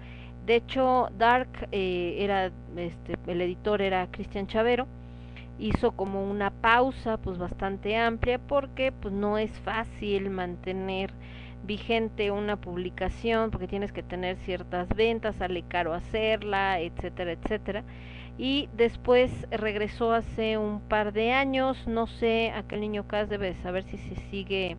De 0.45 0.57
hecho, 0.57 1.09
Dark 1.17 1.67
eh, 1.71 2.17
era, 2.19 2.51
este, 2.75 3.17
el 3.27 3.41
editor 3.41 3.81
era 3.81 4.07
Cristian 4.11 4.47
Chavero 4.47 4.87
hizo 5.59 5.91
como 5.91 6.23
una 6.29 6.49
pausa 6.49 7.17
pues 7.17 7.37
bastante 7.37 7.95
amplia 7.95 8.39
porque 8.39 8.91
pues 8.91 9.13
no 9.13 9.37
es 9.37 9.51
fácil 9.59 10.29
mantener 10.29 11.11
vigente 11.63 12.29
una 12.31 12.57
publicación 12.57 13.51
porque 13.51 13.67
tienes 13.67 13.91
que 13.91 14.03
tener 14.03 14.37
ciertas 14.37 14.87
ventas, 14.89 15.37
sale 15.37 15.63
caro 15.63 15.93
hacerla, 15.93 16.79
etcétera, 16.79 17.31
etcétera. 17.31 17.83
Y 18.37 18.67
después 18.75 19.31
regresó 19.49 20.11
hace 20.11 20.57
un 20.57 20.81
par 20.81 21.13
de 21.13 21.31
años, 21.31 21.87
no 21.87 22.05
sé, 22.05 22.51
aquel 22.51 22.81
niño 22.81 23.07
Cas 23.07 23.29
debe 23.29 23.55
saber 23.55 23.83
si 23.85 23.97
se 23.97 24.15
sigue 24.29 24.75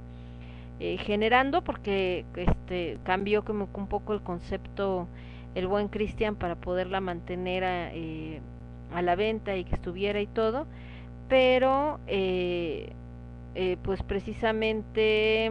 eh, 0.79 0.99
generando 0.99 1.63
porque 1.63 2.27
este 2.37 2.99
cambió 3.03 3.45
como 3.45 3.69
un 3.73 3.87
poco 3.89 4.13
el 4.13 4.21
concepto 4.21 5.09
el 5.57 5.67
buen 5.67 5.89
Cristian 5.89 6.37
para 6.37 6.55
poderla 6.55 7.01
mantener 7.01 7.65
a, 7.65 7.93
eh, 7.93 8.41
a, 8.95 9.03
la 9.03 9.17
venta 9.17 9.57
y 9.57 9.65
que 9.65 9.75
estuviera 9.75 10.21
y 10.21 10.29
todo, 10.29 10.67
pero 11.29 11.99
eh, 12.07 12.93
eh, 13.57 13.77
pues 13.83 14.03
precisamente 14.03 15.51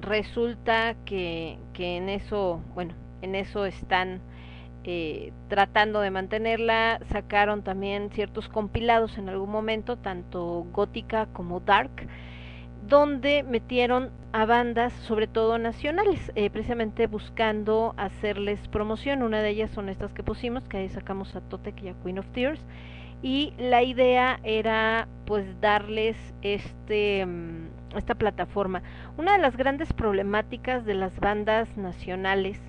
resulta 0.00 0.94
que, 1.06 1.56
que 1.72 1.96
en 1.96 2.08
eso, 2.08 2.60
bueno, 2.74 2.94
en 3.22 3.34
eso 3.34 3.64
están 3.64 4.20
eh, 4.84 5.32
tratando 5.48 6.00
de 6.00 6.10
mantenerla, 6.10 7.00
sacaron 7.10 7.62
también 7.62 8.10
ciertos 8.10 8.48
compilados 8.48 9.18
en 9.18 9.28
algún 9.28 9.50
momento, 9.50 9.96
tanto 9.96 10.66
gótica 10.72 11.26
como 11.32 11.60
dark, 11.60 11.90
donde 12.88 13.42
metieron 13.42 14.10
a 14.32 14.46
bandas, 14.46 14.92
sobre 14.92 15.26
todo 15.26 15.58
nacionales, 15.58 16.32
eh, 16.34 16.50
precisamente 16.50 17.06
buscando 17.06 17.94
hacerles 17.96 18.66
promoción. 18.68 19.22
Una 19.22 19.42
de 19.42 19.50
ellas 19.50 19.70
son 19.70 19.88
estas 19.88 20.12
que 20.12 20.22
pusimos, 20.22 20.64
que 20.64 20.78
ahí 20.78 20.88
sacamos 20.88 21.36
a 21.36 21.40
Totek 21.40 21.82
y 21.82 21.88
a 21.88 21.94
Queen 22.02 22.18
of 22.18 22.26
Tears. 22.32 22.64
Y 23.20 23.52
la 23.58 23.82
idea 23.82 24.38
era 24.44 25.08
pues 25.26 25.60
darles 25.60 26.16
este 26.42 27.26
esta 27.96 28.14
plataforma. 28.14 28.82
Una 29.16 29.32
de 29.32 29.38
las 29.38 29.56
grandes 29.56 29.92
problemáticas 29.92 30.84
de 30.84 30.94
las 30.94 31.18
bandas 31.20 31.76
nacionales 31.76 32.60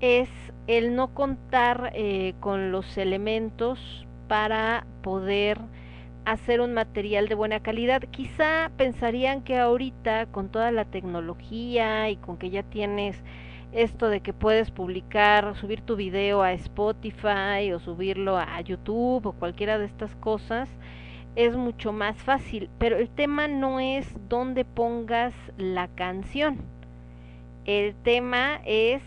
es 0.00 0.28
el 0.66 0.94
no 0.94 1.14
contar 1.14 1.92
eh, 1.94 2.34
con 2.40 2.72
los 2.72 2.96
elementos 2.96 4.06
para 4.28 4.86
poder 5.02 5.58
hacer 6.24 6.60
un 6.60 6.74
material 6.74 7.28
de 7.28 7.34
buena 7.34 7.60
calidad. 7.60 8.02
Quizá 8.10 8.70
pensarían 8.76 9.42
que 9.42 9.58
ahorita 9.58 10.26
con 10.26 10.48
toda 10.48 10.70
la 10.70 10.84
tecnología 10.84 12.10
y 12.10 12.16
con 12.16 12.36
que 12.36 12.50
ya 12.50 12.62
tienes 12.62 13.22
esto 13.72 14.08
de 14.08 14.20
que 14.20 14.32
puedes 14.32 14.70
publicar, 14.70 15.56
subir 15.56 15.80
tu 15.80 15.96
video 15.96 16.42
a 16.42 16.52
Spotify 16.52 17.72
o 17.74 17.80
subirlo 17.80 18.36
a 18.36 18.60
YouTube 18.60 19.26
o 19.26 19.32
cualquiera 19.32 19.78
de 19.78 19.86
estas 19.86 20.14
cosas, 20.16 20.68
es 21.36 21.56
mucho 21.56 21.92
más 21.92 22.16
fácil. 22.16 22.68
Pero 22.78 22.98
el 22.98 23.08
tema 23.08 23.48
no 23.48 23.80
es 23.80 24.06
dónde 24.28 24.64
pongas 24.64 25.34
la 25.56 25.88
canción. 25.88 26.58
El 27.64 27.94
tema 27.94 28.60
es 28.66 29.02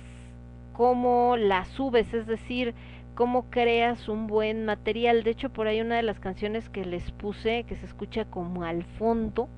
cómo 0.74 1.38
la 1.38 1.66
subes, 1.66 2.14
es 2.14 2.26
decir, 2.26 2.74
cómo 3.16 3.50
creas 3.50 4.08
un 4.08 4.28
buen 4.28 4.66
material. 4.66 5.24
De 5.24 5.32
hecho, 5.32 5.50
por 5.52 5.68
ahí 5.68 5.82
una 5.82 5.96
de 5.96 6.04
las 6.04 6.20
canciones 6.20 6.70
que 6.70 6.86
les 6.86 7.12
puse, 7.12 7.64
que 7.64 7.76
se 7.76 7.86
escucha 7.86 8.26
como 8.26 8.64
al 8.64 8.84
fondo, 8.84 9.50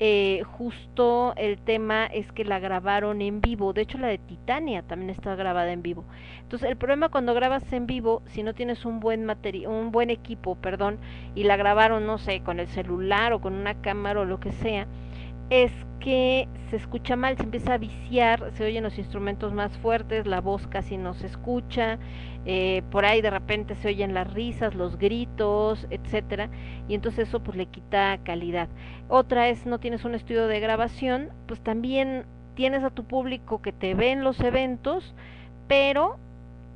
eh, 0.00 0.42
justo 0.44 1.34
el 1.36 1.58
tema 1.58 2.06
es 2.06 2.32
que 2.32 2.44
la 2.44 2.58
grabaron 2.58 3.22
en 3.22 3.40
vivo. 3.40 3.72
De 3.72 3.82
hecho, 3.82 3.96
la 3.96 4.08
de 4.08 4.18
Titania 4.18 4.82
también 4.82 5.10
está 5.10 5.34
grabada 5.36 5.72
en 5.72 5.82
vivo. 5.82 6.04
Entonces, 6.40 6.68
el 6.68 6.76
problema 6.76 7.08
cuando 7.08 7.32
grabas 7.32 7.72
en 7.72 7.86
vivo, 7.86 8.22
si 8.26 8.42
no 8.42 8.54
tienes 8.54 8.84
un 8.84 9.00
buen 9.00 9.24
material, 9.24 9.70
un 9.70 9.92
buen 9.92 10.10
equipo, 10.10 10.56
perdón, 10.56 10.98
y 11.34 11.44
la 11.44 11.56
grabaron, 11.56 12.06
no 12.06 12.18
sé, 12.18 12.40
con 12.40 12.58
el 12.58 12.66
celular 12.68 13.32
o 13.32 13.40
con 13.40 13.54
una 13.54 13.80
cámara 13.80 14.20
o 14.20 14.24
lo 14.24 14.40
que 14.40 14.52
sea, 14.52 14.86
es 15.50 15.72
que 16.00 16.48
se 16.70 16.76
escucha 16.76 17.16
mal, 17.16 17.36
se 17.36 17.44
empieza 17.44 17.74
a 17.74 17.78
viciar, 17.78 18.52
se 18.54 18.64
oyen 18.64 18.82
los 18.84 18.98
instrumentos 18.98 19.52
más 19.52 19.76
fuertes, 19.78 20.26
la 20.26 20.40
voz 20.40 20.66
casi 20.66 20.96
no 20.96 21.14
se 21.14 21.26
escucha, 21.26 21.98
eh, 22.44 22.82
por 22.90 23.04
ahí 23.04 23.22
de 23.22 23.30
repente 23.30 23.74
se 23.76 23.88
oyen 23.88 24.12
las 24.12 24.32
risas, 24.34 24.74
los 24.74 24.98
gritos, 24.98 25.86
etcétera, 25.90 26.50
y 26.88 26.94
entonces 26.94 27.28
eso 27.28 27.42
pues 27.42 27.56
le 27.56 27.66
quita 27.66 28.18
calidad. 28.22 28.68
Otra 29.08 29.48
es 29.48 29.64
no 29.64 29.78
tienes 29.80 30.04
un 30.04 30.14
estudio 30.14 30.46
de 30.46 30.60
grabación, 30.60 31.30
pues 31.46 31.60
también 31.60 32.26
tienes 32.54 32.84
a 32.84 32.90
tu 32.90 33.04
público 33.04 33.62
que 33.62 33.72
te 33.72 33.94
ve 33.94 34.12
en 34.12 34.24
los 34.24 34.40
eventos, 34.40 35.14
pero 35.68 36.18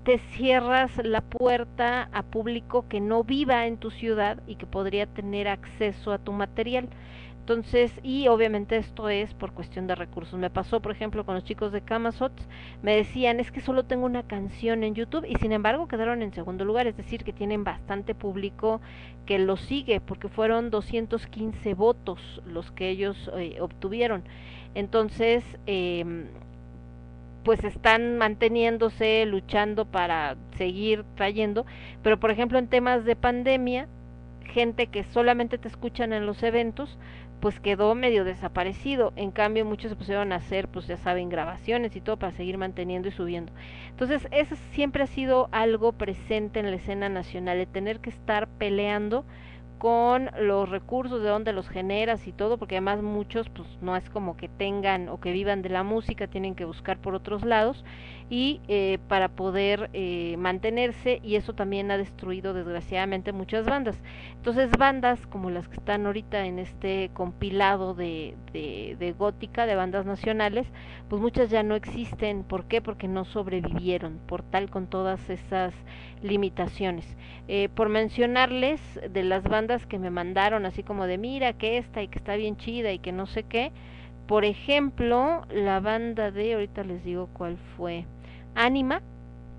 te 0.05 0.19
cierras 0.37 0.91
la 1.05 1.21
puerta 1.21 2.09
a 2.13 2.23
público 2.23 2.87
que 2.89 3.01
no 3.01 3.25
viva 3.25 3.67
en 3.67 3.77
tu 3.77 3.91
ciudad 3.91 4.43
y 4.47 4.57
que 4.57 4.67
podría 4.67 5.07
tener 5.07 5.49
acceso 5.49 6.13
a 6.13 6.19
tu 6.19 6.33
material. 6.33 6.89
Entonces, 7.49 7.91
y 8.02 8.28
obviamente 8.28 8.77
esto 8.77 9.09
es 9.09 9.33
por 9.33 9.52
cuestión 9.52 9.86
de 9.86 9.94
recursos. 9.94 10.39
Me 10.39 10.51
pasó, 10.51 10.81
por 10.81 10.93
ejemplo, 10.93 11.25
con 11.25 11.35
los 11.35 11.44
chicos 11.44 11.73
de 11.73 11.81
Camasots, 11.81 12.47
me 12.83 12.94
decían, 12.94 13.41
es 13.41 13.51
que 13.51 13.62
solo 13.62 13.86
tengo 13.86 14.05
una 14.05 14.23
canción 14.23 14.85
en 14.85 14.94
YouTube 14.94 15.25
y 15.27 15.35
sin 15.36 15.52
embargo 15.52 15.89
quedaron 15.89 16.20
en 16.20 16.35
segundo 16.35 16.67
lugar, 16.67 16.86
es 16.86 16.99
decir, 16.99 17.25
que 17.25 17.33
tienen 17.33 17.65
bastante 17.65 18.15
público 18.15 18.83
que 19.25 19.39
lo 19.39 19.57
sigue, 19.57 20.02
porque 20.02 20.28
fueron 20.28 20.68
215 20.68 21.73
votos 21.73 22.43
los 22.44 22.70
que 22.70 22.91
ellos 22.91 23.31
eh, 23.39 23.57
obtuvieron. 23.62 24.25
Entonces, 24.75 25.43
eh, 25.67 26.27
pues 27.44 27.65
están 27.65 28.18
manteniéndose, 28.18 29.25
luchando 29.25 29.86
para 29.86 30.36
seguir 30.59 31.02
trayendo, 31.15 31.65
pero 32.02 32.20
por 32.20 32.31
ejemplo 32.31 32.59
en 32.59 32.68
temas 32.68 33.07
de 33.07 33.17
pandemia, 33.17 33.89
gente 34.49 34.89
que 34.89 35.05
solamente 35.05 35.59
te 35.59 35.68
escuchan 35.68 36.12
en 36.12 36.27
los 36.27 36.43
eventos, 36.43 36.99
pues 37.41 37.60
quedó 37.60 37.94
medio 37.94 38.25
desaparecido. 38.25 39.12
En 39.17 39.31
cambio, 39.31 39.65
muchos 39.65 39.91
se 39.91 39.97
pusieron 39.97 40.33
a 40.33 40.36
hacer, 40.36 40.68
pues 40.68 40.86
ya 40.86 40.97
saben, 40.97 41.28
grabaciones 41.28 41.94
y 41.97 42.00
todo 42.00 42.17
para 42.18 42.33
seguir 42.33 42.58
manteniendo 42.58 43.08
y 43.08 43.12
subiendo. 43.12 43.52
Entonces, 43.91 44.26
eso 44.31 44.57
siempre 44.73 45.02
ha 45.02 45.07
sido 45.07 45.49
algo 45.52 45.92
presente 45.92 46.60
en 46.60 46.70
la 46.70 46.76
escena 46.76 47.08
nacional, 47.08 47.58
de 47.58 47.67
tener 47.67 48.00
que 48.00 48.10
estar 48.10 48.49
peleando 48.49 49.25
con 49.78 50.31
los 50.41 50.68
recursos 50.68 51.23
de 51.23 51.28
donde 51.28 51.52
los 51.52 51.68
generas 51.68 52.26
y 52.26 52.33
todo, 52.33 52.58
porque 52.58 52.76
además 52.76 53.00
muchos 53.00 53.49
pues 53.49 53.68
no 53.81 53.97
es 53.97 54.10
como 54.10 54.36
que 54.36 54.49
tengan 54.49 55.08
o 55.08 55.20
que 55.20 55.33
vivan 55.33 55.62
de 55.62 55.68
la 55.68 55.84
música, 55.84 56.26
tienen 56.26 56.57
que 56.57 56.65
buscar 56.65 56.99
por 56.99 57.15
otros 57.15 57.44
lados 57.44 57.84
y 58.31 58.60
eh, 58.68 58.98
para 59.08 59.28
poder 59.28 59.90
eh, 59.92 60.36
mantenerse 60.39 61.20
y 61.23 61.36
eso 61.36 61.55
también 61.55 61.90
ha 61.90 61.97
destruido 61.98 62.52
desgraciadamente 62.52 63.32
muchas 63.32 63.66
bandas. 63.66 63.97
Entonces 64.36 64.70
bandas 64.70 65.26
como 65.26 65.50
las 65.50 65.68
que 65.68 65.76
están 65.76 66.07
ahorita 66.07 66.47
en 66.47 66.58
este 66.58 67.10
compilado 67.15 67.94
de, 67.94 68.36
de, 68.52 68.97
de 68.98 69.12
gótica, 69.12 69.66
de 69.66 69.74
bandas 69.74 70.05
nacionales, 70.07 70.66
pues 71.08 71.23
muchas 71.23 71.50
ya 71.50 71.62
no 71.62 71.74
existen. 71.74 72.44
¿Por 72.44 72.65
qué? 72.65 72.82
Porque 72.82 73.08
no 73.08 73.24
sobrevivieron 73.24 74.18
por 74.26 74.42
tal 74.42 74.70
con 74.70 74.86
todas 74.86 75.31
esas 75.31 75.74
limitaciones. 76.23 77.16
Eh, 77.48 77.68
por 77.74 77.89
mencionarles 77.89 78.81
de 79.10 79.23
las 79.23 79.44
bandas 79.44 79.86
que 79.86 79.98
me 79.98 80.10
mandaron, 80.10 80.66
así 80.66 80.82
como 80.82 81.07
de 81.07 81.18
mira 81.18 81.52
que 81.55 81.78
esta 81.78 82.02
y 82.02 82.08
que 82.08 82.18
está 82.18 82.36
bien 82.36 82.57
chida 82.57 82.92
y 82.92 82.98
que 82.98 83.12
no 83.12 83.26
sé 83.26 83.44
qué, 83.44 83.73
por 84.26 84.44
ejemplo, 84.44 85.47
la 85.50 85.81
banda 85.81 86.31
de, 86.31 86.55
ahorita 86.55 86.84
les 86.84 87.02
digo 87.05 87.31
cuál 87.32 87.57
fue, 87.76 88.05
Anima, 88.59 89.03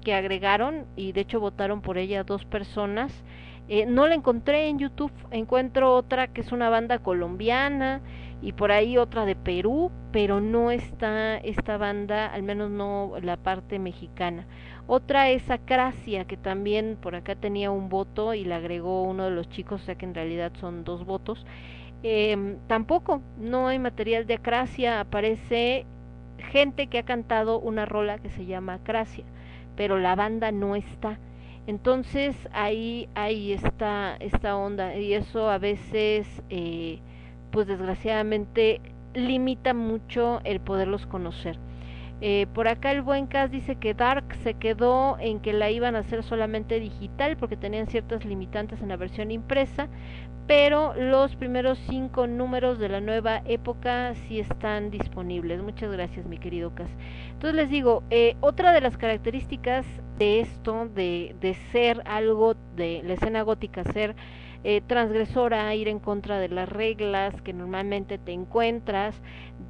que 0.01 0.13
agregaron 0.13 0.85
y 0.95 1.13
de 1.13 1.21
hecho 1.21 1.39
votaron 1.39 1.81
por 1.81 1.97
ella 1.97 2.23
dos 2.23 2.45
personas. 2.45 3.23
Eh, 3.67 3.85
no 3.85 4.07
la 4.07 4.15
encontré 4.15 4.67
en 4.67 4.79
YouTube, 4.79 5.11
encuentro 5.31 5.95
otra 5.95 6.27
que 6.27 6.41
es 6.41 6.51
una 6.51 6.69
banda 6.69 6.99
colombiana 6.99 8.01
y 8.41 8.53
por 8.53 8.71
ahí 8.71 8.97
otra 8.97 9.25
de 9.25 9.35
Perú, 9.35 9.91
pero 10.11 10.41
no 10.41 10.71
está 10.71 11.37
esta 11.37 11.77
banda, 11.77 12.25
al 12.27 12.43
menos 12.43 12.71
no 12.71 13.13
la 13.21 13.37
parte 13.37 13.79
mexicana. 13.79 14.47
Otra 14.87 15.29
es 15.29 15.49
Acracia, 15.51 16.25
que 16.25 16.35
también 16.35 16.97
por 16.99 17.15
acá 17.15 17.35
tenía 17.35 17.69
un 17.69 17.89
voto 17.89 18.33
y 18.33 18.43
la 18.43 18.55
agregó 18.55 19.03
uno 19.03 19.25
de 19.25 19.31
los 19.31 19.49
chicos, 19.49 19.81
o 19.81 19.85
sea 19.85 19.95
que 19.95 20.05
en 20.05 20.15
realidad 20.15 20.51
son 20.59 20.83
dos 20.83 21.05
votos. 21.05 21.45
Eh, 22.01 22.57
tampoco, 22.67 23.21
no 23.37 23.67
hay 23.67 23.77
material 23.77 24.25
de 24.25 24.35
Acracia, 24.35 24.99
aparece 24.99 25.85
gente 26.39 26.87
que 26.87 26.99
ha 26.99 27.03
cantado 27.03 27.59
una 27.59 27.85
rola 27.85 28.19
que 28.19 28.29
se 28.29 28.45
llama 28.45 28.75
Acracia, 28.75 29.25
pero 29.75 29.97
la 29.99 30.15
banda 30.15 30.51
no 30.51 30.75
está. 30.75 31.19
Entonces 31.67 32.35
ahí, 32.51 33.09
ahí 33.15 33.53
está 33.53 34.15
esta 34.19 34.57
onda 34.57 34.95
y 34.95 35.13
eso 35.13 35.49
a 35.49 35.57
veces, 35.57 36.27
eh, 36.49 36.99
pues 37.51 37.67
desgraciadamente, 37.67 38.81
limita 39.13 39.73
mucho 39.73 40.41
el 40.43 40.59
poderlos 40.59 41.05
conocer. 41.05 41.59
Eh, 42.21 42.47
por 42.53 42.67
acá 42.67 42.91
el 42.91 43.01
buen 43.01 43.27
Cas 43.27 43.49
dice 43.49 43.77
que 43.77 43.93
Darks 43.93 44.37
se 44.39 44.55
quedó 44.55 45.17
en 45.19 45.39
que 45.39 45.53
la 45.53 45.71
iban 45.71 45.95
a 45.95 45.99
hacer 45.99 46.23
solamente 46.23 46.79
digital 46.79 47.37
porque 47.37 47.55
tenían 47.55 47.87
ciertas 47.87 48.25
limitantes 48.25 48.81
en 48.81 48.89
la 48.89 48.97
versión 48.97 49.31
impresa, 49.31 49.87
pero 50.45 50.95
los 50.95 51.35
primeros 51.35 51.77
cinco 51.87 52.25
números 52.27 52.79
de 52.79 52.89
la 52.89 52.99
nueva 53.01 53.41
época 53.45 54.15
sí 54.15 54.39
están 54.39 54.89
disponibles. 54.89 55.61
Muchas 55.61 55.91
gracias, 55.91 56.25
mi 56.25 56.39
querido 56.39 56.73
Cas. 56.73 56.89
Entonces 57.31 57.55
les 57.55 57.69
digo, 57.69 58.03
eh, 58.09 58.35
otra 58.41 58.73
de 58.73 58.81
las 58.81 58.97
características 58.97 59.85
de 60.17 60.41
esto, 60.41 60.89
de, 60.89 61.35
de 61.39 61.53
ser 61.71 62.01
algo 62.05 62.55
de 62.75 63.01
la 63.05 63.13
escena 63.13 63.43
gótica, 63.43 63.83
ser 63.93 64.15
eh, 64.63 64.81
transgresora, 64.85 65.73
ir 65.75 65.87
en 65.87 65.99
contra 65.99 66.39
de 66.39 66.49
las 66.49 66.67
reglas 66.67 67.41
que 67.41 67.53
normalmente 67.53 68.17
te 68.17 68.33
encuentras, 68.33 69.15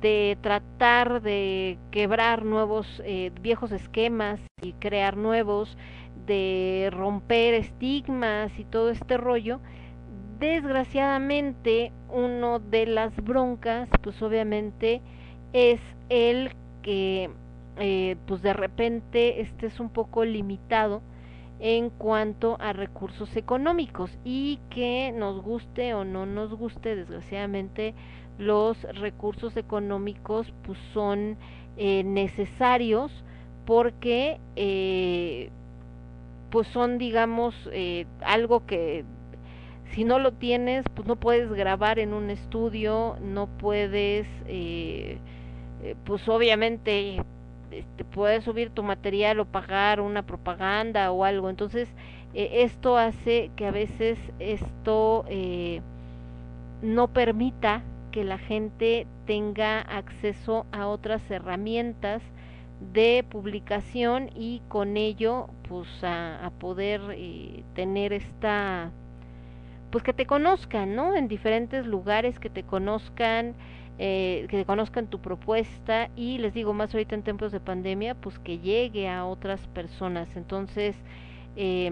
de 0.02 0.38
tratar 0.42 1.22
de 1.22 1.78
quebrar 1.92 2.44
nuevos, 2.44 3.02
eh, 3.06 3.32
viejos 3.42 3.72
esquemas 3.72 4.40
y 4.62 4.74
crear 4.74 5.18
nuevos, 5.18 5.78
de 6.26 6.90
romper 6.92 7.54
estigmas 7.54 8.52
y 8.60 8.64
todo 8.64 8.90
este 8.90 9.18
rollo, 9.18 9.60
desgraciadamente 10.40 11.92
uno 12.10 12.60
de 12.60 12.86
las 12.86 13.16
broncas 13.18 13.90
pues 14.02 14.22
obviamente 14.22 15.02
es 15.54 15.82
el 16.10 16.56
que 16.82 17.30
eh, 17.78 18.16
pues 18.26 18.42
de 18.42 18.54
repente 18.54 19.42
estés 19.42 19.80
un 19.80 19.90
poco 19.90 20.26
limitado 20.26 21.02
en 21.60 21.90
cuanto 21.90 22.58
a 22.60 22.74
recursos 22.74 23.36
económicos 23.36 24.12
y 24.24 24.60
que 24.70 25.12
nos 25.14 25.42
guste 25.42 25.94
o 25.94 26.06
no 26.06 26.26
nos 26.26 26.54
guste 26.54 26.96
desgraciadamente 26.96 27.94
los 28.38 28.82
recursos 28.96 29.58
económicos 29.58 30.54
pues 30.64 30.80
son 30.94 31.38
eh, 31.78 32.04
necesarios 32.06 33.12
porque 33.66 34.40
eh, 34.56 35.50
pues 36.50 36.68
son 36.70 36.98
digamos 36.98 37.54
eh, 37.74 38.06
algo 38.22 38.66
que 38.66 39.04
si 39.94 40.04
no 40.04 40.20
lo 40.20 40.34
tienes, 40.34 40.86
pues 40.94 41.08
no 41.08 41.16
puedes 41.16 41.52
grabar 41.52 42.00
en 42.00 42.14
un 42.14 42.30
estudio, 42.30 43.18
no 43.22 43.48
puedes, 43.48 44.28
eh, 44.48 45.18
eh, 45.82 45.96
pues 46.06 46.28
obviamente, 46.30 47.24
este, 47.72 48.04
puedes 48.04 48.44
subir 48.44 48.70
tu 48.72 48.84
material 48.84 49.40
o 49.40 49.46
pagar 49.46 50.02
una 50.02 50.24
propaganda 50.24 51.12
o 51.12 51.24
algo. 51.24 51.50
Entonces, 51.50 51.90
eh, 52.34 52.64
esto 52.64 52.98
hace 52.98 53.52
que 53.56 53.66
a 53.66 53.72
veces 53.72 54.20
esto 54.40 55.26
eh, 55.30 55.82
no 56.82 57.08
permita 57.08 57.82
que 58.12 58.24
la 58.24 58.38
gente 58.38 59.08
tenga 59.26 59.82
acceso 59.82 60.66
a 60.72 60.88
otras 60.88 61.22
herramientas 61.30 62.22
de 62.94 63.26
publicación 63.30 64.30
y 64.36 64.62
con 64.68 64.98
ello 64.98 65.48
pues 65.68 66.04
a, 66.04 66.46
a 66.46 66.50
poder 66.50 67.02
eh, 67.12 67.64
tener 67.76 68.14
esta 68.14 68.92
pues 69.92 70.04
que 70.04 70.14
te 70.14 70.26
conozcan, 70.26 70.96
¿no? 70.96 71.16
En 71.16 71.28
diferentes 71.28 71.86
lugares, 71.86 72.40
que 72.40 72.50
te 72.50 72.64
conozcan, 72.64 73.56
eh, 74.00 74.48
que 74.50 74.64
conozcan 74.64 75.08
tu 75.08 75.20
propuesta 75.20 76.10
y 76.16 76.38
les 76.38 76.54
digo 76.54 76.74
más 76.74 76.94
ahorita 76.94 77.16
en 77.16 77.24
tiempos 77.24 77.52
de 77.52 77.60
pandemia, 77.60 78.16
pues 78.16 78.40
que 78.40 78.60
llegue 78.60 79.10
a 79.10 79.26
otras 79.26 79.68
personas. 79.68 80.30
Entonces, 80.38 80.96
eh, 81.58 81.92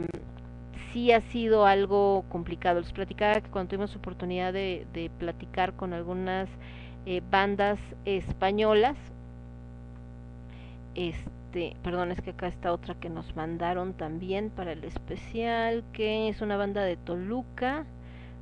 sí 0.93 1.11
ha 1.11 1.19
sido 1.21 1.65
algo 1.65 2.23
complicado. 2.29 2.79
Les 2.79 2.93
platicaba 2.93 3.41
que 3.41 3.49
cuando 3.49 3.69
tuvimos 3.69 3.95
oportunidad 3.95 4.53
de, 4.53 4.87
de 4.93 5.09
platicar 5.19 5.73
con 5.73 5.93
algunas 5.93 6.47
eh, 7.05 7.21
bandas 7.29 7.79
españolas, 8.05 8.97
este, 10.95 11.75
perdón, 11.83 12.11
es 12.11 12.21
que 12.21 12.31
acá 12.31 12.47
está 12.47 12.71
otra 12.73 12.95
que 12.95 13.09
nos 13.09 13.35
mandaron 13.35 13.93
también 13.93 14.49
para 14.49 14.71
el 14.71 14.83
especial, 14.83 15.83
que 15.93 16.29
es 16.29 16.41
una 16.41 16.57
banda 16.57 16.83
de 16.83 16.97
Toluca, 16.97 17.85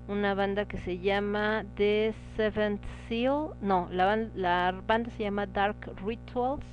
una 0.07 0.33
banda 0.33 0.65
que 0.65 0.77
se 0.77 0.99
llama 0.99 1.65
The 1.75 2.13
Seventh 2.35 2.83
Seal, 3.07 3.49
no, 3.61 3.87
la, 3.91 4.15
la 4.35 4.81
banda 4.85 5.09
se 5.11 5.23
llama 5.23 5.45
Dark 5.47 5.91
Rituals 6.05 6.65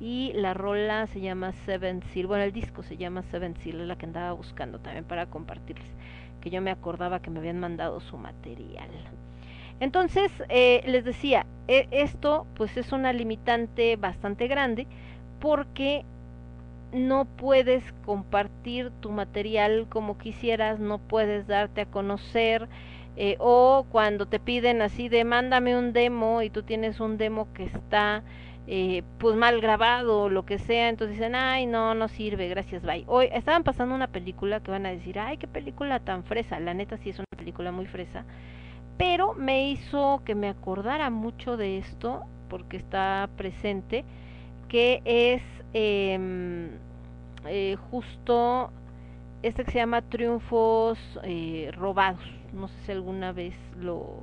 y 0.00 0.32
la 0.34 0.54
rola 0.54 1.06
se 1.06 1.20
llama 1.20 1.52
Seven 1.66 2.02
Seal, 2.12 2.26
bueno, 2.26 2.44
el 2.44 2.52
disco 2.52 2.82
se 2.82 2.96
llama 2.96 3.22
Seven 3.22 3.54
Seal, 3.56 3.80
es 3.80 3.86
la 3.86 3.96
que 3.96 4.06
andaba 4.06 4.32
buscando 4.32 4.78
también 4.78 5.04
para 5.04 5.26
compartirles, 5.26 5.86
que 6.40 6.50
yo 6.50 6.62
me 6.62 6.70
acordaba 6.70 7.20
que 7.20 7.30
me 7.30 7.38
habían 7.40 7.60
mandado 7.60 8.00
su 8.00 8.16
material. 8.16 8.88
Entonces, 9.80 10.30
eh, 10.48 10.82
les 10.86 11.04
decía, 11.04 11.46
eh, 11.68 11.86
esto 11.90 12.46
pues 12.54 12.76
es 12.76 12.92
una 12.92 13.12
limitante 13.12 13.96
bastante 13.96 14.46
grande 14.46 14.86
porque 15.40 16.04
no 16.92 17.24
puedes 17.24 17.84
compartir 18.04 18.90
tu 19.00 19.10
material 19.10 19.86
como 19.88 20.18
quisieras, 20.18 20.80
no 20.80 20.98
puedes 20.98 21.46
darte 21.46 21.82
a 21.82 21.86
conocer 21.86 22.68
eh, 23.16 23.36
o 23.38 23.86
cuando 23.90 24.26
te 24.26 24.40
piden 24.40 24.82
así 24.82 25.08
de 25.08 25.24
mándame 25.24 25.76
un 25.76 25.92
demo 25.92 26.42
y 26.42 26.50
tú 26.50 26.62
tienes 26.62 27.00
un 27.00 27.18
demo 27.18 27.52
que 27.52 27.64
está 27.64 28.22
eh, 28.66 29.02
pues 29.18 29.36
mal 29.36 29.60
grabado 29.60 30.22
o 30.22 30.28
lo 30.28 30.44
que 30.44 30.58
sea, 30.58 30.88
entonces 30.88 31.16
dicen, 31.16 31.34
ay 31.34 31.66
no, 31.66 31.94
no 31.94 32.08
sirve, 32.08 32.48
gracias, 32.48 32.82
bye. 32.82 33.04
Hoy 33.08 33.28
estaban 33.32 33.64
pasando 33.64 33.94
una 33.94 34.06
película 34.08 34.60
que 34.60 34.70
van 34.70 34.86
a 34.86 34.90
decir, 34.90 35.18
ay 35.18 35.38
qué 35.38 35.48
película 35.48 36.00
tan 36.00 36.24
fresa, 36.24 36.60
la 36.60 36.74
neta 36.74 36.96
sí 36.98 37.10
es 37.10 37.18
una 37.18 37.26
película 37.36 37.72
muy 37.72 37.86
fresa, 37.86 38.24
pero 38.96 39.34
me 39.34 39.70
hizo 39.70 40.22
que 40.24 40.34
me 40.34 40.48
acordara 40.48 41.10
mucho 41.10 41.56
de 41.56 41.78
esto 41.78 42.24
porque 42.48 42.76
está 42.76 43.28
presente 43.36 44.04
que 44.68 45.02
es 45.04 45.42
eh, 45.72 46.70
eh, 47.46 47.76
justo 47.90 48.70
este 49.42 49.64
que 49.64 49.70
se 49.70 49.78
llama 49.78 50.02
Triunfos 50.02 50.98
eh, 51.22 51.70
Robados. 51.74 52.20
No 52.52 52.68
sé 52.68 52.74
si 52.84 52.92
alguna 52.92 53.32
vez 53.32 53.54
lo, 53.78 54.22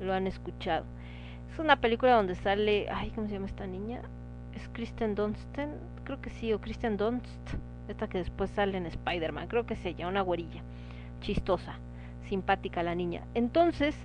lo 0.00 0.12
han 0.12 0.26
escuchado. 0.26 0.84
Es 1.52 1.58
una 1.58 1.80
película 1.80 2.14
donde 2.14 2.34
sale, 2.34 2.88
ay, 2.90 3.10
¿cómo 3.14 3.26
se 3.26 3.34
llama 3.34 3.46
esta 3.46 3.66
niña? 3.66 4.02
Es 4.54 4.68
Kristen 4.68 5.14
Dunst, 5.14 5.56
creo 6.04 6.20
que 6.20 6.30
sí, 6.30 6.52
o 6.52 6.60
Kristen 6.60 6.96
Dunst, 6.96 7.24
esta 7.88 8.08
que 8.08 8.18
después 8.18 8.50
sale 8.50 8.76
en 8.76 8.86
Spider-Man, 8.86 9.48
creo 9.48 9.66
que 9.66 9.74
es 9.74 9.84
ella, 9.84 10.08
una 10.08 10.20
güerilla, 10.22 10.62
chistosa, 11.20 11.76
simpática 12.28 12.82
la 12.82 12.94
niña. 12.94 13.22
Entonces, 13.34 13.96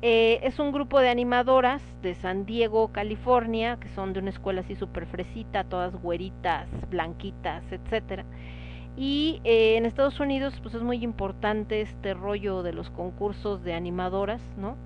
eh, 0.00 0.40
es 0.42 0.58
un 0.58 0.70
grupo 0.72 1.00
de 1.00 1.08
animadoras 1.08 1.82
de 2.02 2.14
San 2.14 2.46
Diego, 2.46 2.92
California, 2.92 3.78
que 3.80 3.88
son 3.88 4.12
de 4.12 4.20
una 4.20 4.30
escuela 4.30 4.60
así 4.60 4.76
súper 4.76 5.06
fresita, 5.06 5.64
todas 5.64 5.94
güeritas, 5.96 6.68
blanquitas, 6.88 7.64
etcétera. 7.72 8.24
Y 8.96 9.40
eh, 9.44 9.76
en 9.76 9.86
Estados 9.86 10.20
Unidos, 10.20 10.58
pues 10.62 10.74
es 10.74 10.82
muy 10.82 11.02
importante 11.04 11.80
este 11.80 12.14
rollo 12.14 12.62
de 12.62 12.72
los 12.72 12.90
concursos 12.90 13.62
de 13.62 13.74
animadoras, 13.74 14.40
¿no? 14.56 14.76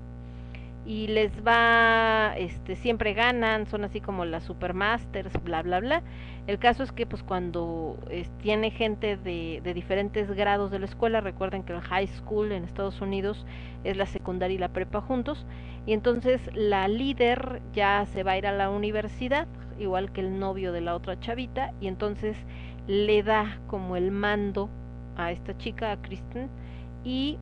Y 0.85 1.07
les 1.07 1.31
va, 1.47 2.33
este, 2.37 2.75
siempre 2.75 3.13
ganan, 3.13 3.67
son 3.67 3.85
así 3.85 4.01
como 4.01 4.25
las 4.25 4.43
supermasters, 4.43 5.41
bla, 5.41 5.61
bla, 5.61 5.79
bla. 5.79 6.03
El 6.45 6.59
caso 6.59 6.83
es 6.83 6.91
que, 6.91 7.05
pues, 7.05 7.23
cuando 7.23 7.97
tiene 8.41 8.69
gente 8.69 9.15
de, 9.15 9.61
de 9.63 9.73
diferentes 9.73 10.29
grados 10.31 10.71
de 10.71 10.79
la 10.79 10.85
escuela, 10.85 11.21
recuerden 11.21 11.63
que 11.63 11.71
el 11.71 11.79
high 11.79 12.07
school 12.07 12.51
en 12.51 12.65
Estados 12.65 12.99
Unidos 12.99 13.45
es 13.85 13.95
la 13.95 14.05
secundaria 14.05 14.55
y 14.55 14.57
la 14.57 14.73
prepa 14.73 14.99
juntos, 14.99 15.45
y 15.85 15.93
entonces 15.93 16.41
la 16.53 16.89
líder 16.89 17.61
ya 17.71 18.05
se 18.07 18.23
va 18.23 18.31
a 18.31 18.37
ir 18.37 18.47
a 18.47 18.51
la 18.51 18.69
universidad, 18.69 19.47
igual 19.79 20.11
que 20.11 20.19
el 20.19 20.37
novio 20.37 20.73
de 20.73 20.81
la 20.81 20.95
otra 20.95 21.17
chavita, 21.17 21.71
y 21.79 21.87
entonces 21.87 22.35
le 22.87 23.23
da 23.23 23.57
como 23.67 23.95
el 23.95 24.11
mando 24.11 24.69
a 25.15 25.31
esta 25.31 25.57
chica, 25.57 25.91
a 25.93 26.01
Kristen, 26.01 26.49
y 27.05 27.37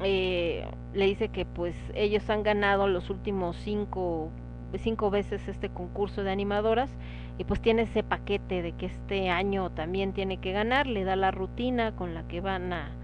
eh, 0.00 0.66
le 0.94 1.06
dice 1.06 1.28
que 1.28 1.44
pues 1.44 1.74
ellos 1.94 2.28
han 2.30 2.42
ganado 2.42 2.88
los 2.88 3.10
últimos 3.10 3.56
cinco, 3.56 4.30
cinco 4.76 5.10
veces 5.10 5.46
este 5.48 5.70
concurso 5.70 6.22
de 6.22 6.30
animadoras 6.30 6.90
y 7.38 7.44
pues 7.44 7.60
tiene 7.60 7.82
ese 7.82 8.02
paquete 8.02 8.62
de 8.62 8.72
que 8.72 8.86
este 8.86 9.30
año 9.30 9.70
también 9.70 10.12
tiene 10.12 10.38
que 10.38 10.52
ganar, 10.52 10.86
le 10.86 11.04
da 11.04 11.16
la 11.16 11.30
rutina 11.30 11.94
con 11.94 12.14
la 12.14 12.26
que 12.26 12.40
van 12.40 12.72
a, 12.72 12.96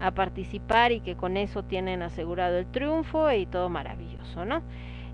a 0.00 0.12
participar 0.12 0.92
y 0.92 1.00
que 1.00 1.16
con 1.16 1.36
eso 1.36 1.64
tienen 1.64 2.02
asegurado 2.02 2.58
el 2.58 2.66
triunfo 2.66 3.30
y 3.32 3.46
todo 3.46 3.68
maravilloso, 3.68 4.44
¿no? 4.44 4.62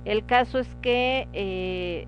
El 0.05 0.27
caso 0.27 0.59
es 0.59 0.75
que 0.83 1.29
eh, 1.33 2.07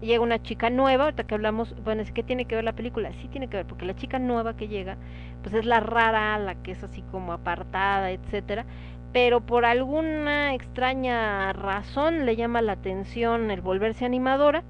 llega 0.00 0.22
una 0.22 0.42
chica 0.42 0.70
nueva, 0.70 1.04
ahorita 1.04 1.24
que 1.24 1.34
hablamos, 1.34 1.74
bueno, 1.82 2.02
es 2.02 2.12
que 2.12 2.22
tiene 2.22 2.44
que 2.44 2.54
ver 2.54 2.64
la 2.64 2.72
película, 2.72 3.12
sí 3.20 3.28
tiene 3.28 3.48
que 3.48 3.58
ver, 3.58 3.66
porque 3.66 3.84
la 3.84 3.96
chica 3.96 4.18
nueva 4.18 4.56
que 4.56 4.68
llega, 4.68 4.96
pues 5.42 5.54
es 5.54 5.64
la 5.64 5.80
rara, 5.80 6.38
la 6.38 6.54
que 6.56 6.72
es 6.72 6.82
así 6.82 7.02
como 7.10 7.32
apartada, 7.32 8.10
etcétera, 8.10 8.64
pero 9.12 9.40
por 9.40 9.64
alguna 9.64 10.54
extraña 10.54 11.52
razón 11.52 12.26
le 12.26 12.36
llama 12.36 12.62
la 12.62 12.72
atención 12.72 13.50
el 13.50 13.60
volverse 13.60 14.04
animadora, 14.04 14.62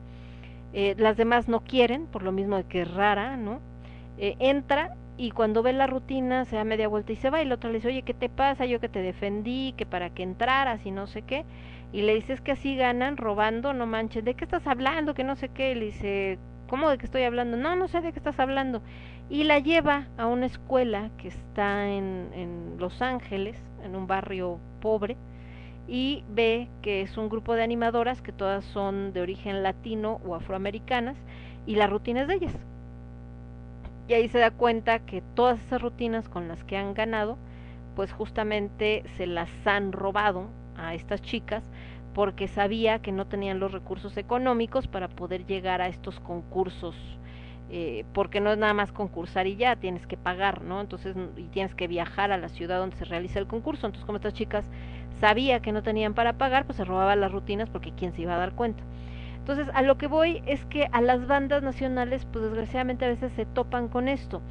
eh, 0.72 0.94
las 0.98 1.16
demás 1.16 1.48
no 1.48 1.60
quieren, 1.60 2.06
por 2.06 2.22
lo 2.22 2.32
mismo 2.32 2.56
de 2.56 2.64
que 2.64 2.82
es 2.82 2.94
rara, 2.94 3.36
¿no? 3.36 3.60
Eh, 4.18 4.36
entra 4.38 4.94
y 5.16 5.30
cuando 5.32 5.62
ve 5.62 5.72
la 5.72 5.86
rutina 5.86 6.44
se 6.44 6.56
da 6.56 6.64
media 6.64 6.88
vuelta 6.88 7.12
y 7.12 7.16
se 7.16 7.30
va 7.30 7.42
y 7.42 7.44
la 7.44 7.56
otra 7.56 7.70
le 7.70 7.76
dice, 7.76 7.88
oye, 7.88 8.02
¿qué 8.02 8.14
te 8.14 8.28
pasa? 8.28 8.66
Yo 8.66 8.80
que 8.80 8.88
te 8.88 9.02
defendí, 9.02 9.74
que 9.76 9.86
para 9.86 10.10
que 10.10 10.22
entraras 10.22 10.84
y 10.86 10.90
no 10.90 11.06
sé 11.06 11.22
qué 11.22 11.44
y 11.92 12.02
le 12.02 12.14
dices 12.14 12.40
que 12.40 12.52
así 12.52 12.76
ganan 12.76 13.16
robando, 13.16 13.72
no 13.72 13.86
manches, 13.86 14.24
¿de 14.24 14.34
qué 14.34 14.44
estás 14.44 14.66
hablando? 14.66 15.14
Que 15.14 15.24
no 15.24 15.36
sé 15.36 15.48
qué, 15.48 15.74
le 15.74 15.86
dice, 15.86 16.38
¿cómo 16.68 16.90
de 16.90 16.98
qué 16.98 17.06
estoy 17.06 17.22
hablando? 17.22 17.56
No, 17.56 17.76
no 17.76 17.88
sé 17.88 18.00
de 18.00 18.12
qué 18.12 18.18
estás 18.18 18.38
hablando. 18.38 18.82
Y 19.30 19.44
la 19.44 19.58
lleva 19.58 20.06
a 20.18 20.26
una 20.26 20.46
escuela 20.46 21.10
que 21.18 21.28
está 21.28 21.88
en, 21.88 22.30
en 22.34 22.76
Los 22.78 23.00
Ángeles, 23.00 23.56
en 23.82 23.96
un 23.96 24.06
barrio 24.06 24.58
pobre, 24.80 25.16
y 25.86 26.24
ve 26.28 26.68
que 26.82 27.00
es 27.00 27.16
un 27.16 27.30
grupo 27.30 27.54
de 27.54 27.62
animadoras 27.62 28.20
que 28.20 28.32
todas 28.32 28.64
son 28.66 29.14
de 29.14 29.22
origen 29.22 29.62
latino 29.62 30.20
o 30.26 30.34
afroamericanas, 30.34 31.16
y 31.66 31.76
la 31.76 31.86
rutina 31.86 32.22
es 32.22 32.28
de 32.28 32.34
ellas. 32.34 32.54
Y 34.08 34.12
ahí 34.14 34.28
se 34.28 34.38
da 34.38 34.50
cuenta 34.50 35.00
que 35.00 35.22
todas 35.34 35.58
esas 35.60 35.80
rutinas 35.80 36.28
con 36.28 36.48
las 36.48 36.64
que 36.64 36.76
han 36.76 36.92
ganado, 36.92 37.38
pues 37.96 38.12
justamente 38.12 39.04
se 39.16 39.26
las 39.26 39.50
han 39.66 39.92
robado 39.92 40.48
a 40.76 40.94
estas 40.94 41.20
chicas 41.20 41.62
porque 42.18 42.48
sabía 42.48 42.98
que 42.98 43.12
no 43.12 43.28
tenían 43.28 43.60
los 43.60 43.70
recursos 43.70 44.16
económicos 44.16 44.88
para 44.88 45.06
poder 45.06 45.46
llegar 45.46 45.80
a 45.80 45.86
estos 45.86 46.18
concursos, 46.18 46.96
eh, 47.70 48.04
porque 48.12 48.40
no 48.40 48.50
es 48.50 48.58
nada 48.58 48.74
más 48.74 48.90
concursar 48.90 49.46
y 49.46 49.54
ya, 49.54 49.76
tienes 49.76 50.04
que 50.08 50.16
pagar, 50.16 50.62
¿no? 50.62 50.80
Entonces, 50.80 51.14
y 51.36 51.44
tienes 51.44 51.76
que 51.76 51.86
viajar 51.86 52.32
a 52.32 52.36
la 52.36 52.48
ciudad 52.48 52.80
donde 52.80 52.96
se 52.96 53.04
realiza 53.04 53.38
el 53.38 53.46
concurso. 53.46 53.86
Entonces, 53.86 54.04
como 54.04 54.16
estas 54.16 54.34
chicas 54.34 54.68
sabía 55.20 55.62
que 55.62 55.70
no 55.70 55.84
tenían 55.84 56.14
para 56.14 56.32
pagar, 56.32 56.64
pues 56.64 56.78
se 56.78 56.84
robaban 56.84 57.20
las 57.20 57.30
rutinas 57.30 57.70
porque 57.70 57.92
quién 57.92 58.12
se 58.12 58.22
iba 58.22 58.34
a 58.34 58.38
dar 58.38 58.50
cuenta. 58.50 58.82
Entonces, 59.36 59.68
a 59.72 59.82
lo 59.82 59.96
que 59.96 60.08
voy 60.08 60.42
es 60.44 60.64
que 60.64 60.88
a 60.90 61.00
las 61.00 61.28
bandas 61.28 61.62
nacionales, 61.62 62.26
pues 62.32 62.46
desgraciadamente 62.46 63.04
a 63.04 63.10
veces 63.10 63.30
se 63.34 63.46
topan 63.46 63.86
con 63.86 64.08
esto. 64.08 64.42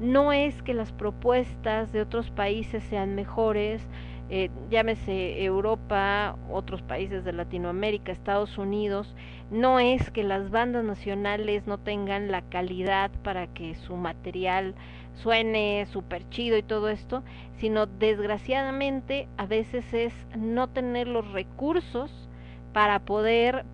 No 0.00 0.32
es 0.32 0.62
que 0.62 0.72
las 0.72 0.90
propuestas 0.92 1.92
de 1.92 2.00
otros 2.00 2.30
países 2.30 2.82
sean 2.84 3.14
mejores, 3.14 3.86
eh, 4.32 4.48
llámese 4.70 5.42
Europa, 5.44 6.36
otros 6.52 6.82
países 6.82 7.24
de 7.24 7.32
Latinoamérica, 7.32 8.12
Estados 8.12 8.58
Unidos, 8.58 9.12
no 9.50 9.80
es 9.80 10.10
que 10.12 10.22
las 10.22 10.50
bandas 10.50 10.84
nacionales 10.84 11.66
no 11.66 11.78
tengan 11.78 12.30
la 12.30 12.42
calidad 12.42 13.10
para 13.24 13.48
que 13.48 13.74
su 13.74 13.96
material 13.96 14.76
suene 15.14 15.84
súper 15.86 16.28
chido 16.28 16.56
y 16.56 16.62
todo 16.62 16.88
esto, 16.88 17.24
sino 17.58 17.86
desgraciadamente 17.86 19.26
a 19.36 19.46
veces 19.46 19.92
es 19.92 20.14
no 20.38 20.68
tener 20.68 21.08
los 21.08 21.32
recursos 21.32 22.28
para 22.72 23.00
poder 23.00 23.64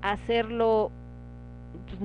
hacerlo, 0.00 0.92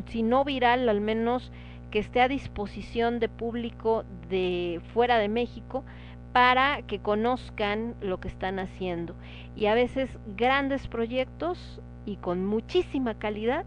si 0.07 0.23
no 0.23 0.43
viral, 0.43 0.89
al 0.89 0.99
menos 0.99 1.51
que 1.91 1.99
esté 1.99 2.21
a 2.21 2.27
disposición 2.27 3.19
de 3.19 3.29
público 3.29 4.03
de 4.29 4.81
fuera 4.93 5.19
de 5.19 5.27
México 5.27 5.83
para 6.33 6.81
que 6.83 6.99
conozcan 6.99 7.95
lo 8.01 8.19
que 8.19 8.27
están 8.27 8.59
haciendo. 8.59 9.15
Y 9.55 9.65
a 9.65 9.73
veces 9.73 10.09
grandes 10.35 10.87
proyectos 10.87 11.81
y 12.05 12.17
con 12.17 12.45
muchísima 12.45 13.15
calidad 13.15 13.65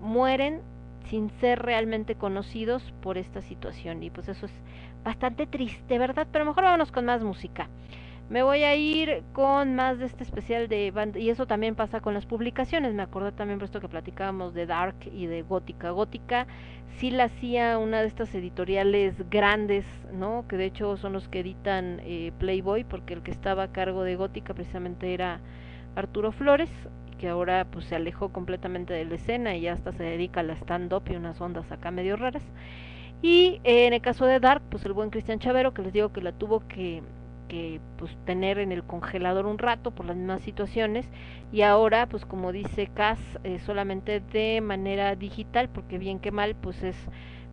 mueren 0.00 0.60
sin 1.08 1.30
ser 1.40 1.60
realmente 1.62 2.14
conocidos 2.14 2.92
por 3.02 3.18
esta 3.18 3.42
situación. 3.42 4.02
Y 4.02 4.10
pues 4.10 4.28
eso 4.28 4.46
es 4.46 4.52
bastante 5.04 5.46
triste, 5.46 5.98
¿verdad? 5.98 6.26
Pero 6.32 6.44
mejor 6.44 6.64
vámonos 6.64 6.92
con 6.92 7.04
más 7.04 7.22
música. 7.22 7.68
Me 8.30 8.42
voy 8.42 8.62
a 8.62 8.74
ir 8.74 9.22
con 9.34 9.74
más 9.74 9.98
de 9.98 10.06
este 10.06 10.24
especial 10.24 10.66
de 10.68 10.90
banda, 10.90 11.18
y 11.18 11.28
eso 11.28 11.46
también 11.46 11.74
pasa 11.74 12.00
con 12.00 12.14
las 12.14 12.24
publicaciones. 12.24 12.94
Me 12.94 13.02
acordé 13.02 13.32
también 13.32 13.58
por 13.58 13.66
esto 13.66 13.80
que 13.80 13.88
platicábamos 13.88 14.54
de 14.54 14.64
Dark 14.64 14.96
y 15.12 15.26
de 15.26 15.42
Gótica. 15.42 15.90
Gótica 15.90 16.46
sí 16.96 17.10
la 17.10 17.24
hacía 17.24 17.76
una 17.78 18.00
de 18.00 18.06
estas 18.06 18.34
editoriales 18.34 19.28
grandes, 19.28 19.84
¿no? 20.10 20.46
Que 20.48 20.56
de 20.56 20.64
hecho 20.64 20.96
son 20.96 21.12
los 21.12 21.28
que 21.28 21.40
editan 21.40 22.00
eh, 22.02 22.32
Playboy, 22.38 22.84
porque 22.84 23.12
el 23.12 23.22
que 23.22 23.30
estaba 23.30 23.64
a 23.64 23.72
cargo 23.72 24.04
de 24.04 24.16
Gótica 24.16 24.54
precisamente 24.54 25.12
era 25.12 25.40
Arturo 25.94 26.32
Flores, 26.32 26.70
que 27.18 27.28
ahora 27.28 27.66
pues 27.70 27.84
se 27.84 27.94
alejó 27.94 28.30
completamente 28.30 28.94
de 28.94 29.04
la 29.04 29.16
escena 29.16 29.54
y 29.54 29.62
ya 29.62 29.74
hasta 29.74 29.92
se 29.92 30.02
dedica 30.02 30.40
a 30.40 30.44
la 30.44 30.54
stand-up 30.54 31.02
y 31.10 31.16
unas 31.16 31.38
ondas 31.42 31.70
acá 31.70 31.90
medio 31.90 32.16
raras. 32.16 32.42
Y 33.20 33.60
eh, 33.64 33.86
en 33.86 33.92
el 33.92 34.00
caso 34.00 34.24
de 34.24 34.40
Dark, 34.40 34.62
pues 34.70 34.84
el 34.86 34.94
buen 34.94 35.10
Cristian 35.10 35.38
Chavero, 35.40 35.74
que 35.74 35.82
les 35.82 35.92
digo 35.92 36.10
que 36.10 36.22
la 36.22 36.32
tuvo 36.32 36.66
que 36.66 37.02
pues 37.96 38.16
tener 38.24 38.58
en 38.58 38.72
el 38.72 38.84
congelador 38.84 39.46
un 39.46 39.58
rato 39.58 39.90
por 39.90 40.06
las 40.06 40.16
mismas 40.16 40.42
situaciones. 40.42 41.08
Y 41.52 41.62
ahora 41.62 42.06
pues 42.08 42.24
como 42.24 42.52
dice 42.52 42.88
Cas 42.88 43.20
eh, 43.44 43.58
solamente 43.60 44.20
de 44.20 44.60
manera 44.60 45.14
digital 45.16 45.68
porque 45.68 45.98
bien 45.98 46.20
que 46.20 46.30
mal 46.30 46.54
pues 46.54 46.82
es 46.82 46.96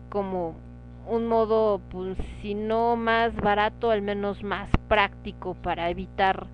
como 0.08 0.56
un 1.06 1.26
modo 1.26 1.80
pues 1.90 2.16
si 2.40 2.54
no 2.54 2.96
más 2.96 3.34
barato 3.36 3.90
al 3.90 4.02
menos 4.02 4.42
más 4.42 4.70
práctico 4.88 5.54
para 5.54 5.90
evitar 5.90 6.46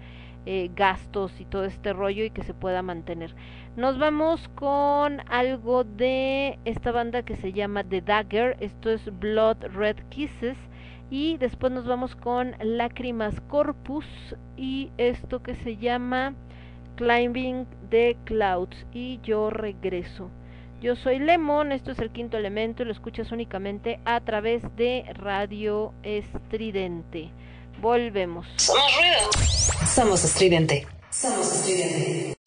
eh, 0.46 0.70
gastos 0.74 1.38
y 1.40 1.44
todo 1.44 1.64
este 1.64 1.92
rollo 1.92 2.24
y 2.24 2.30
que 2.30 2.42
se 2.42 2.54
pueda 2.54 2.80
mantener. 2.82 3.34
Nos 3.76 3.98
vamos 3.98 4.48
con 4.54 5.20
algo 5.30 5.84
de 5.84 6.58
esta 6.64 6.90
banda 6.90 7.22
que 7.22 7.36
se 7.36 7.52
llama 7.52 7.84
The 7.84 8.00
Dagger. 8.00 8.56
Esto 8.60 8.90
es 8.90 9.04
Blood 9.18 9.58
Red 9.74 9.96
Kisses 10.08 10.56
y 11.10 11.36
después 11.38 11.72
nos 11.72 11.86
vamos 11.86 12.14
con 12.16 12.54
Lágrimas 12.60 13.34
Corpus 13.48 14.04
y 14.56 14.90
esto 14.98 15.42
que 15.42 15.54
se 15.56 15.76
llama 15.76 16.34
Climbing 16.96 17.66
the 17.90 18.16
Clouds 18.24 18.86
y 18.92 19.20
yo 19.22 19.50
regreso. 19.50 20.30
Yo 20.80 20.94
soy 20.94 21.18
Lemon, 21.18 21.72
esto 21.72 21.90
es 21.90 21.98
el 21.98 22.10
quinto 22.10 22.36
elemento 22.36 22.82
y 22.82 22.86
lo 22.86 22.92
escuchas 22.92 23.32
únicamente 23.32 24.00
a 24.04 24.20
través 24.20 24.62
de 24.76 25.04
Radio 25.14 25.92
Estridente. 26.02 27.30
Volvemos. 27.80 28.46
Somos 28.56 28.96
ruido. 28.96 29.30
Somos 29.86 30.24
estridente. 30.24 30.86
Somos 31.10 31.52
estridente. 31.52 32.38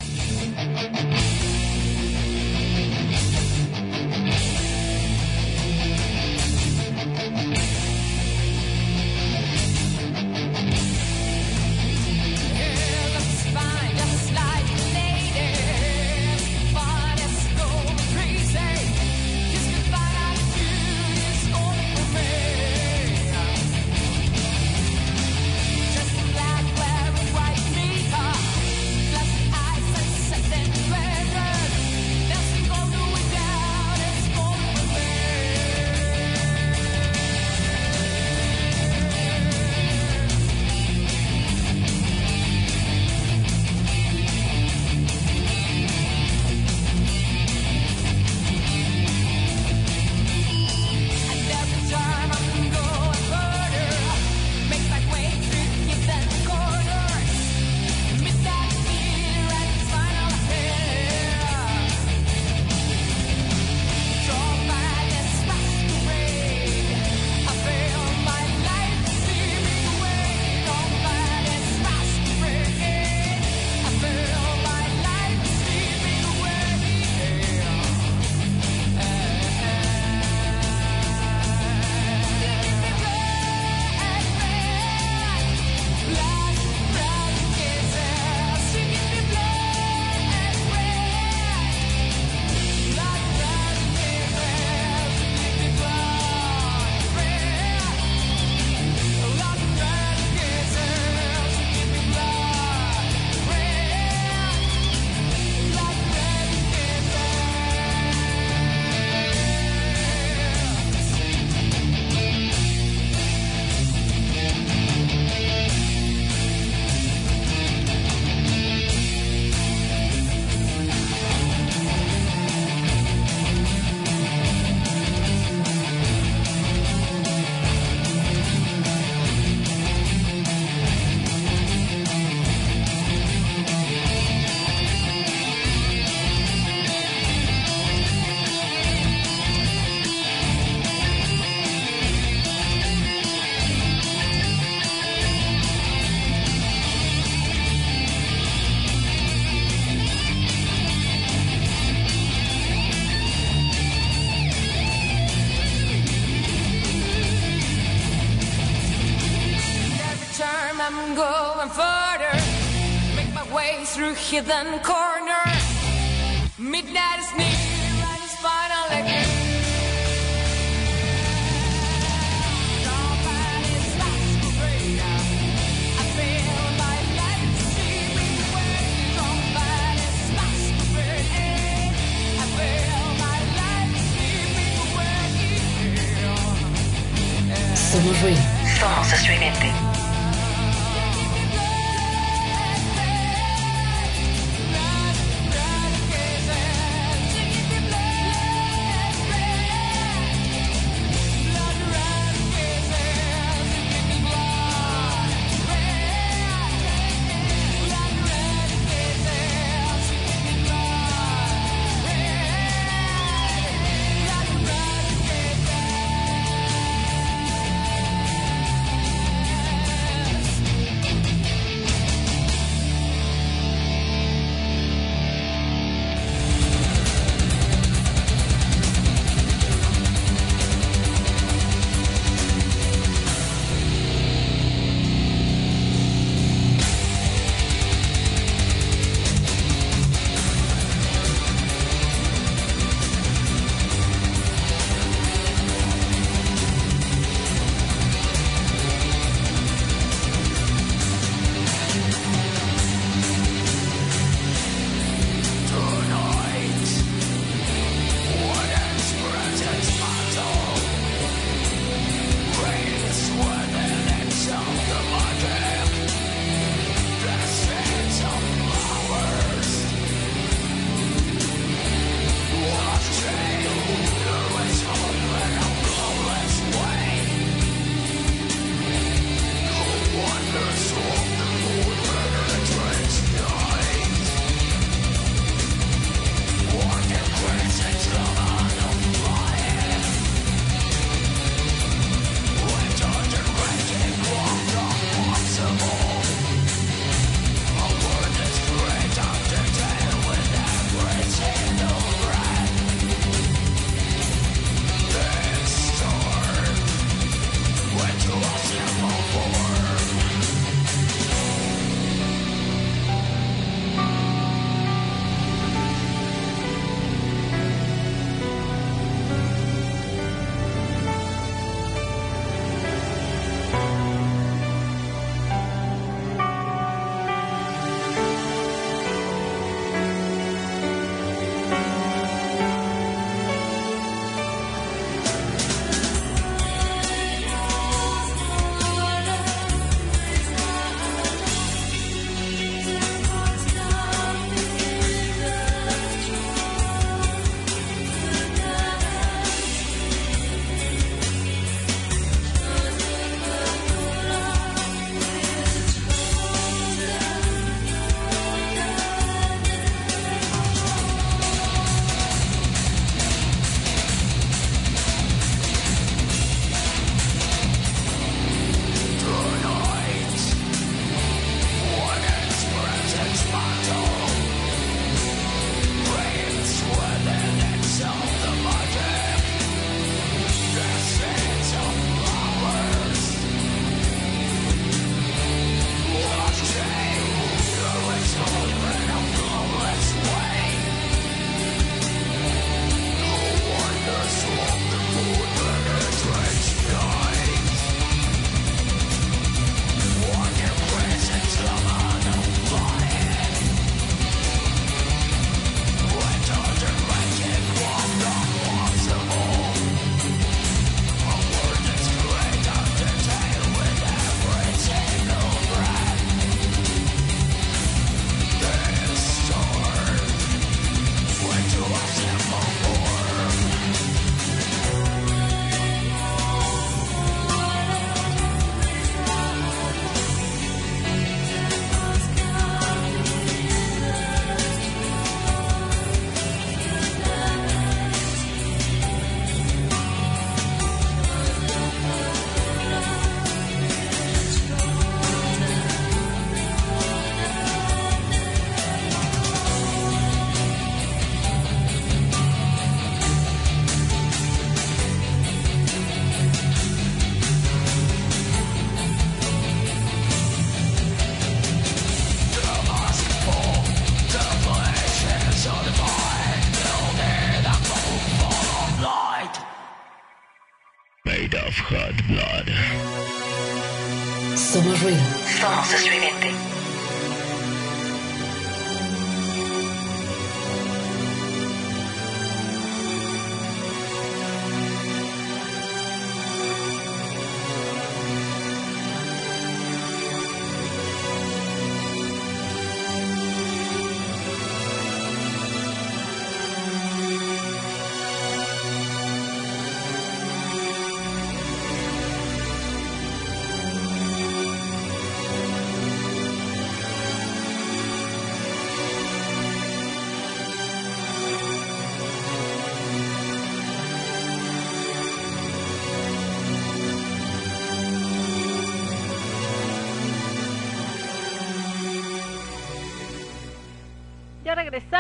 you 164.31 164.41
then 164.41 164.80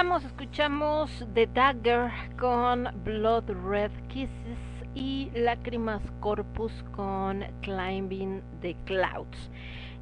escuchamos 0.01 1.25
The 1.35 1.45
Dagger 1.45 2.11
con 2.37 2.89
Blood 3.05 3.51
Red 3.69 3.91
Kisses 4.07 4.57
y 4.95 5.29
Lágrimas 5.35 6.01
Corpus 6.19 6.73
con 6.95 7.45
Climbing 7.61 8.41
the 8.61 8.75
Clouds. 8.85 9.51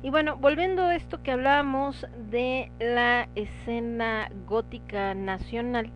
Y 0.02 0.10
bueno, 0.10 0.38
volviendo 0.38 0.84
a 0.84 0.96
esto 0.96 1.22
que 1.22 1.32
hablábamos 1.32 2.08
de 2.32 2.72
la 2.80 3.28
escena 3.36 4.32
gótica 4.48 5.14
nacional 5.16 5.90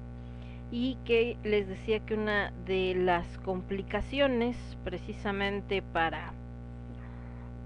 y 0.69 0.97
que 1.05 1.37
les 1.45 1.69
decía 1.69 2.01
que 2.01 2.15
una 2.15 2.51
de 2.65 2.95
las 2.95 3.25
complicaciones 3.39 4.57
precisamente 4.83 5.81
para 5.81 6.33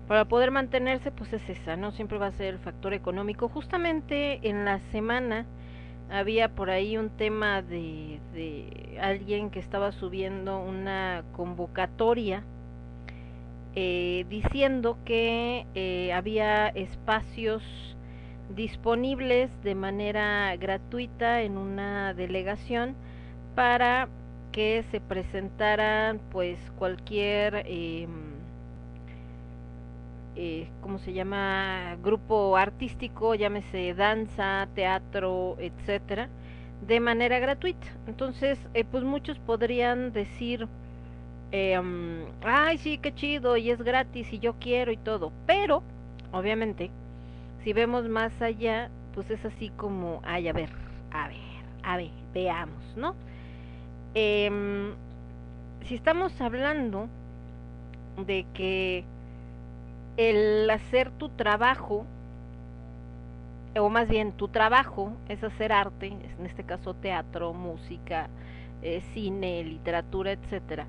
para 0.08 0.26
poder 0.26 0.52
mantenerse 0.52 1.12
pues 1.12 1.34
es 1.34 1.50
esa, 1.50 1.76
¿no? 1.76 1.92
Siempre 1.92 2.20
va 2.20 2.28
a 2.28 2.32
ser 2.32 2.54
el 2.54 2.60
factor 2.60 2.94
económico. 2.94 3.50
Justamente 3.50 4.48
en 4.48 4.66
la 4.66 4.80
semana 4.92 5.48
había 6.10 6.50
por 6.50 6.70
ahí 6.70 6.98
un 6.98 7.10
tema 7.10 7.62
de, 7.62 8.20
de 8.34 8.98
alguien 9.02 9.50
que 9.50 9.60
estaba 9.60 9.92
subiendo 9.92 10.60
una 10.60 11.24
convocatoria 11.36 12.44
eh, 13.80 14.26
diciendo 14.28 14.98
que 15.06 15.68
eh, 15.76 16.12
había 16.12 16.68
espacios 16.70 17.62
disponibles 18.56 19.52
de 19.62 19.76
manera 19.76 20.56
gratuita 20.56 21.44
en 21.44 21.60
una 21.60 22.16
delegación 22.16 22.96
para 23.54 24.08
que 24.52 24.84
se 24.90 25.00
presentaran 25.00 26.20
pues 26.32 26.58
cualquier 26.80 27.66
eh, 27.68 28.08
eh, 30.40 30.68
¿cómo 30.82 31.00
se 31.00 31.14
llama? 31.14 31.98
Grupo 32.04 32.58
artístico, 32.58 33.34
llámese 33.34 33.96
danza, 33.96 34.68
teatro, 34.76 35.58
etcétera, 35.60 36.30
de 36.86 37.00
manera 37.00 37.40
gratuita. 37.40 37.88
Entonces, 38.06 38.60
eh, 38.76 38.86
pues 38.86 39.04
muchos 39.04 39.40
podrían 39.40 40.14
decir, 40.14 40.66
um, 40.66 42.26
ay, 42.44 42.78
sí, 42.78 43.00
qué 43.00 43.16
chido, 43.16 43.58
y 43.58 43.72
es 43.72 43.82
gratis, 43.82 44.32
y 44.32 44.38
yo 44.38 44.54
quiero 44.60 44.92
y 44.92 44.98
todo. 44.98 45.34
Pero, 45.48 45.82
obviamente, 46.32 46.92
si 47.64 47.74
vemos 47.74 48.08
más 48.08 48.40
allá, 48.40 48.92
pues 49.16 49.32
es 49.32 49.44
así 49.44 49.70
como, 49.70 50.22
ay, 50.24 50.50
a 50.50 50.54
ver, 50.54 50.70
a 51.12 51.28
ver, 51.30 51.38
a 51.82 51.98
ver, 51.98 52.12
veamos, 52.32 52.96
¿no? 52.96 53.16
Em, 54.14 54.94
si 55.86 55.96
estamos 55.96 56.40
hablando 56.42 57.08
de 58.26 58.46
que 58.54 59.04
el 60.18 60.70
hacer 60.70 61.12
tu 61.12 61.30
trabajo, 61.30 62.06
o 63.78 63.90
más 63.90 64.10
bien 64.10 64.32
tu 64.32 64.48
trabajo 64.48 65.14
es 65.30 65.44
hacer 65.44 65.72
arte, 65.72 66.08
en 66.08 66.46
este 66.46 66.64
caso 66.64 66.96
teatro, 66.96 67.54
música, 67.54 68.28
eh, 68.82 69.02
cine, 69.14 69.64
literatura, 69.64 70.32
etcétera. 70.32 70.88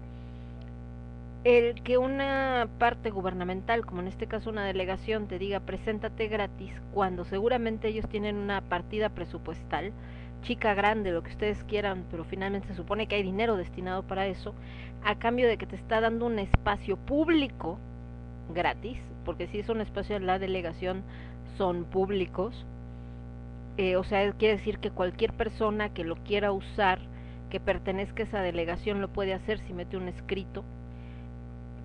El 1.44 1.82
que 1.82 1.98
una 1.98 2.68
parte 2.78 3.10
gubernamental, 3.10 3.86
como 3.86 4.00
en 4.00 4.08
este 4.08 4.26
caso 4.26 4.50
una 4.50 4.65
delegación, 4.65 5.28
te 5.28 5.39
diga 5.39 5.60
preséntate 5.60 6.28
gratis, 6.28 6.73
cuando 6.92 7.24
seguramente 7.24 7.89
ellos 7.89 8.08
tienen 8.08 8.36
una 8.36 8.60
partida 8.62 9.10
presupuestal, 9.10 9.92
chica 10.42 10.74
grande, 10.74 11.12
lo 11.12 11.23
que 11.23 11.31
ustedes 11.31 11.62
quieran, 11.65 12.05
pero 12.10 12.24
finalmente 12.24 12.68
se 12.68 12.74
supone 12.74 13.07
que 13.07 13.16
hay 13.16 13.23
dinero 13.23 13.57
destinado 13.57 14.02
para 14.02 14.26
eso, 14.26 14.55
a 15.05 15.16
cambio 15.16 15.47
de 15.48 15.58
que 15.58 15.66
te 15.66 15.76
está 15.76 16.00
dando 16.00 16.26
un 16.26 16.39
espacio 16.39 16.97
público 16.97 17.78
gratis, 18.48 18.98
porque 19.28 19.47
si 19.48 19.58
es 19.58 19.68
un 19.68 19.82
espacio 19.82 20.18
de 20.18 20.24
la 20.24 20.39
delegación 20.39 21.02
son 21.58 21.84
públicos, 21.84 22.65
eh, 23.76 23.97
o 23.97 24.02
sea, 24.02 24.32
quiere 24.32 24.57
decir 24.57 24.78
que 24.78 24.90
cualquier 24.90 25.34
persona 25.34 25.92
que 25.92 26.02
lo 26.02 26.16
quiera 26.16 26.50
usar, 26.50 26.98
que 27.50 27.60
pertenezca 27.60 28.23
a 28.23 28.26
esa 28.26 28.40
delegación, 28.40 29.02
lo 29.02 29.08
puede 29.08 29.34
hacer 29.34 29.58
si 29.66 29.74
mete 29.74 29.98
un 29.98 30.08
escrito, 30.08 30.65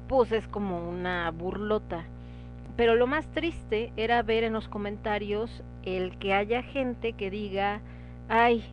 pues 0.08 0.32
es 0.32 0.48
como 0.48 0.88
una 0.88 1.30
burlota. 1.32 2.06
Pero 2.78 2.96
lo 2.96 3.08
más 3.08 3.28
triste 3.34 3.92
era 3.98 4.24
ver 4.24 4.46
en 4.46 4.54
los 4.54 4.70
comentarios 4.70 5.66
el 5.84 6.18
que 6.20 6.34
haya 6.34 6.64
gente 6.64 7.12
que 7.12 7.30
diga, 7.30 7.82
ay, 8.30 8.64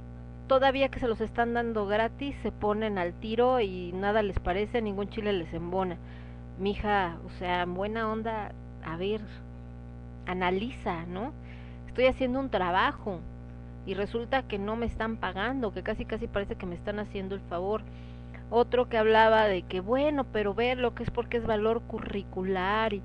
todavía 0.47 0.91
que 0.91 1.01
se 1.01 1.09
los 1.09 1.21
están 1.21 1.55
dando 1.55 1.87
gratis, 1.87 2.37
se 2.45 2.53
ponen 2.53 2.99
al 2.99 3.15
tiro 3.15 3.59
y 3.59 3.91
nada 3.95 4.23
les 4.23 4.39
parece, 4.39 4.81
ningún 4.81 5.09
chile 5.09 5.33
les 5.33 5.53
embona. 5.55 5.99
Mija, 6.61 7.17
o 7.27 7.31
sea, 7.39 7.65
buena 7.65 8.13
onda, 8.13 8.53
a 8.85 8.97
ver, 8.97 9.23
analiza, 10.27 11.07
¿no? 11.07 11.33
Estoy 11.89 12.05
haciendo 12.07 12.39
un 12.39 12.51
trabajo 12.51 13.21
y 13.87 13.95
resulta 13.95 14.43
que 14.43 14.59
no 14.59 14.77
me 14.77 14.85
están 14.85 15.17
pagando, 15.17 15.73
que 15.73 15.83
casi 15.83 16.05
casi 16.05 16.27
parece 16.29 16.57
que 16.57 16.67
me 16.67 16.75
están 16.75 16.99
haciendo 16.99 17.35
el 17.35 17.41
favor. 17.41 17.83
Otro 18.51 18.91
que 18.91 18.99
hablaba 18.99 19.47
de 19.47 19.63
que 19.63 19.81
bueno, 19.81 20.25
pero 20.25 20.55
ver 20.55 20.77
lo 20.79 20.95
que 20.95 21.03
es 21.03 21.11
porque 21.11 21.39
es 21.39 21.47
valor 21.47 21.81
curricular 21.83 22.93
y 22.93 23.03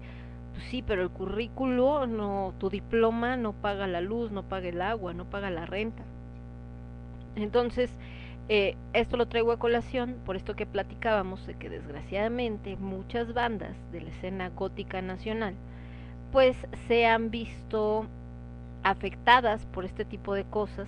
pues 0.53 0.65
sí, 0.69 0.83
pero 0.85 1.01
el 1.01 1.09
currículo 1.09 2.07
no, 2.07 2.53
tu 2.59 2.69
diploma 2.69 3.37
no 3.37 3.53
paga 3.53 3.87
la 3.87 4.01
luz, 4.01 4.31
no 4.31 4.43
paga 4.43 4.67
el 4.67 4.81
agua, 4.81 5.13
no 5.13 5.25
paga 5.25 5.49
la 5.49 5.65
renta. 5.65 6.03
Entonces, 7.35 7.89
eh, 8.47 8.75
esto 8.93 9.17
lo 9.17 9.27
traigo 9.27 9.51
a 9.51 9.59
colación 9.59 10.17
por 10.25 10.35
esto 10.35 10.55
que 10.55 10.65
platicábamos 10.65 11.45
de 11.47 11.55
que 11.55 11.69
desgraciadamente 11.69 12.75
muchas 12.77 13.33
bandas 13.33 13.75
de 13.91 14.01
la 14.01 14.09
escena 14.09 14.49
gótica 14.49 15.01
nacional 15.01 15.55
pues 16.31 16.55
se 16.87 17.05
han 17.05 17.31
visto 17.31 18.05
afectadas 18.83 19.65
por 19.67 19.85
este 19.85 20.05
tipo 20.05 20.35
de 20.35 20.43
cosas 20.43 20.87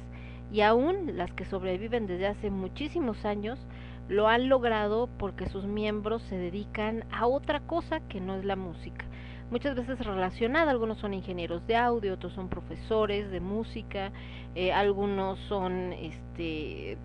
y 0.52 0.62
aún 0.62 1.18
las 1.18 1.32
que 1.34 1.46
sobreviven 1.46 2.06
desde 2.06 2.28
hace 2.28 2.50
muchísimos 2.50 3.26
años 3.26 3.60
lo 4.08 4.28
han 4.28 4.50
logrado 4.50 5.10
porque 5.18 5.50
sus 5.50 5.66
miembros 5.66 6.22
se 6.24 6.38
dedican 6.38 7.06
a 7.12 7.28
otra 7.28 7.60
cosa 7.62 8.00
que 8.02 8.22
no 8.22 8.36
es 8.36 8.46
la 8.46 8.56
música. 8.56 9.06
Muchas 9.50 9.76
veces 9.76 9.98
relacionada, 10.06 10.72
algunos 10.72 10.98
son 10.98 11.14
ingenieros 11.14 11.66
de 11.68 11.78
audio, 11.78 12.16
otros 12.16 12.34
son 12.34 12.50
profesores 12.50 13.32
de 13.32 13.40
música, 13.40 14.12
eh, 14.56 14.74
algunos 14.74 15.40
son, 15.48 15.94
este, 15.94 16.98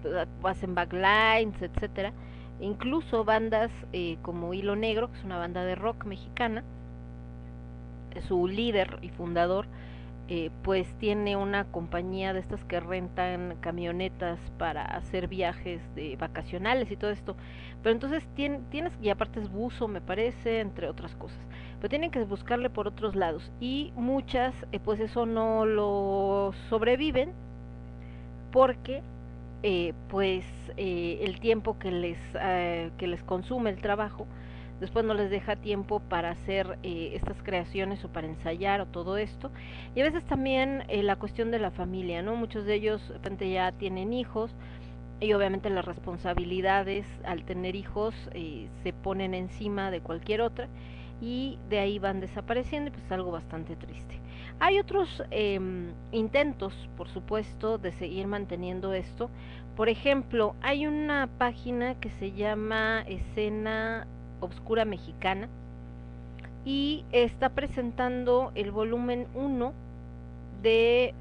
hacen 0.42 0.74
backlines, 0.74 1.62
etcétera. 1.62 2.12
Incluso 2.60 3.24
bandas 3.24 3.70
eh, 3.92 4.18
como 4.22 4.54
Hilo 4.54 4.74
Negro, 4.74 5.12
que 5.12 5.18
es 5.18 5.24
una 5.24 5.38
banda 5.38 5.64
de 5.64 5.76
rock 5.76 6.04
mexicana, 6.04 6.64
su 8.26 8.48
líder 8.48 8.98
y 9.02 9.10
fundador, 9.10 9.66
eh, 10.34 10.50
pues 10.62 10.94
tiene 10.98 11.36
una 11.36 11.66
compañía 11.66 12.32
de 12.32 12.40
estas 12.40 12.64
que 12.64 12.80
rentan 12.80 13.58
camionetas 13.60 14.40
para 14.58 14.82
hacer 14.82 15.28
viajes 15.28 15.82
de 15.94 16.16
vacacionales 16.16 16.90
y 16.90 16.96
todo 16.96 17.10
esto. 17.10 17.36
Pero 17.82 17.92
entonces 17.92 18.26
tien, 18.34 18.64
tienes, 18.70 18.94
y 19.02 19.10
aparte 19.10 19.40
es 19.40 19.50
buzo, 19.50 19.88
me 19.88 20.00
parece, 20.00 20.60
entre 20.60 20.88
otras 20.88 21.14
cosas. 21.16 21.38
Pero 21.76 21.90
tienen 21.90 22.10
que 22.10 22.24
buscarle 22.24 22.70
por 22.70 22.88
otros 22.88 23.14
lados. 23.14 23.52
Y 23.60 23.92
muchas, 23.94 24.54
eh, 24.72 24.80
pues 24.80 25.00
eso 25.00 25.26
no 25.26 25.66
lo 25.66 26.54
sobreviven 26.70 27.34
porque 28.52 29.02
eh, 29.62 29.92
pues 30.08 30.46
eh, 30.78 31.18
el 31.22 31.40
tiempo 31.40 31.78
que 31.78 31.90
les, 31.90 32.18
eh, 32.40 32.90
que 32.96 33.06
les 33.06 33.22
consume 33.22 33.68
el 33.70 33.82
trabajo 33.82 34.26
después 34.82 35.04
no 35.04 35.14
les 35.14 35.30
deja 35.30 35.54
tiempo 35.54 36.00
para 36.00 36.30
hacer 36.30 36.76
eh, 36.82 37.12
estas 37.14 37.40
creaciones 37.42 38.04
o 38.04 38.08
para 38.08 38.26
ensayar 38.26 38.80
o 38.80 38.86
todo 38.86 39.16
esto. 39.16 39.52
Y 39.94 40.00
a 40.00 40.04
veces 40.04 40.24
también 40.24 40.82
eh, 40.88 41.04
la 41.04 41.16
cuestión 41.16 41.52
de 41.52 41.60
la 41.60 41.70
familia, 41.70 42.20
¿no? 42.20 42.34
Muchos 42.34 42.64
de 42.66 42.74
ellos 42.74 43.06
de 43.06 43.14
repente 43.14 43.50
ya 43.50 43.70
tienen 43.70 44.12
hijos 44.12 44.50
y 45.20 45.32
obviamente 45.34 45.70
las 45.70 45.84
responsabilidades 45.84 47.06
al 47.24 47.44
tener 47.44 47.76
hijos 47.76 48.12
eh, 48.32 48.68
se 48.82 48.92
ponen 48.92 49.34
encima 49.34 49.92
de 49.92 50.00
cualquier 50.00 50.40
otra 50.40 50.68
y 51.20 51.60
de 51.70 51.78
ahí 51.78 52.00
van 52.00 52.18
desapareciendo 52.18 52.88
y 52.88 52.90
pues 52.90 53.04
es 53.04 53.12
algo 53.12 53.30
bastante 53.30 53.76
triste. 53.76 54.18
Hay 54.58 54.80
otros 54.80 55.22
eh, 55.30 55.60
intentos, 56.10 56.74
por 56.96 57.08
supuesto, 57.08 57.78
de 57.78 57.92
seguir 57.92 58.26
manteniendo 58.26 58.92
esto. 58.92 59.30
Por 59.76 59.88
ejemplo, 59.88 60.56
hay 60.60 60.88
una 60.88 61.28
página 61.38 61.94
que 62.00 62.10
se 62.10 62.32
llama 62.32 63.04
Escena 63.06 64.08
Obscura 64.42 64.84
Mexicana 64.84 65.48
y 66.64 67.04
está 67.12 67.48
presentando 67.48 68.52
el 68.54 68.70
volumen 68.70 69.26
1 69.34 69.72
de 70.62 71.14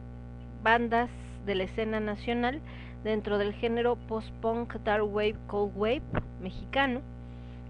bandas 0.63 1.09
de 1.45 1.55
la 1.55 1.63
escena 1.63 1.99
nacional 1.99 2.61
dentro 3.03 3.37
del 3.37 3.53
género 3.53 3.95
post-punk, 3.95 4.75
dark 4.83 5.05
wave, 5.05 5.35
cold 5.47 5.71
wave 5.75 6.03
mexicano. 6.41 7.01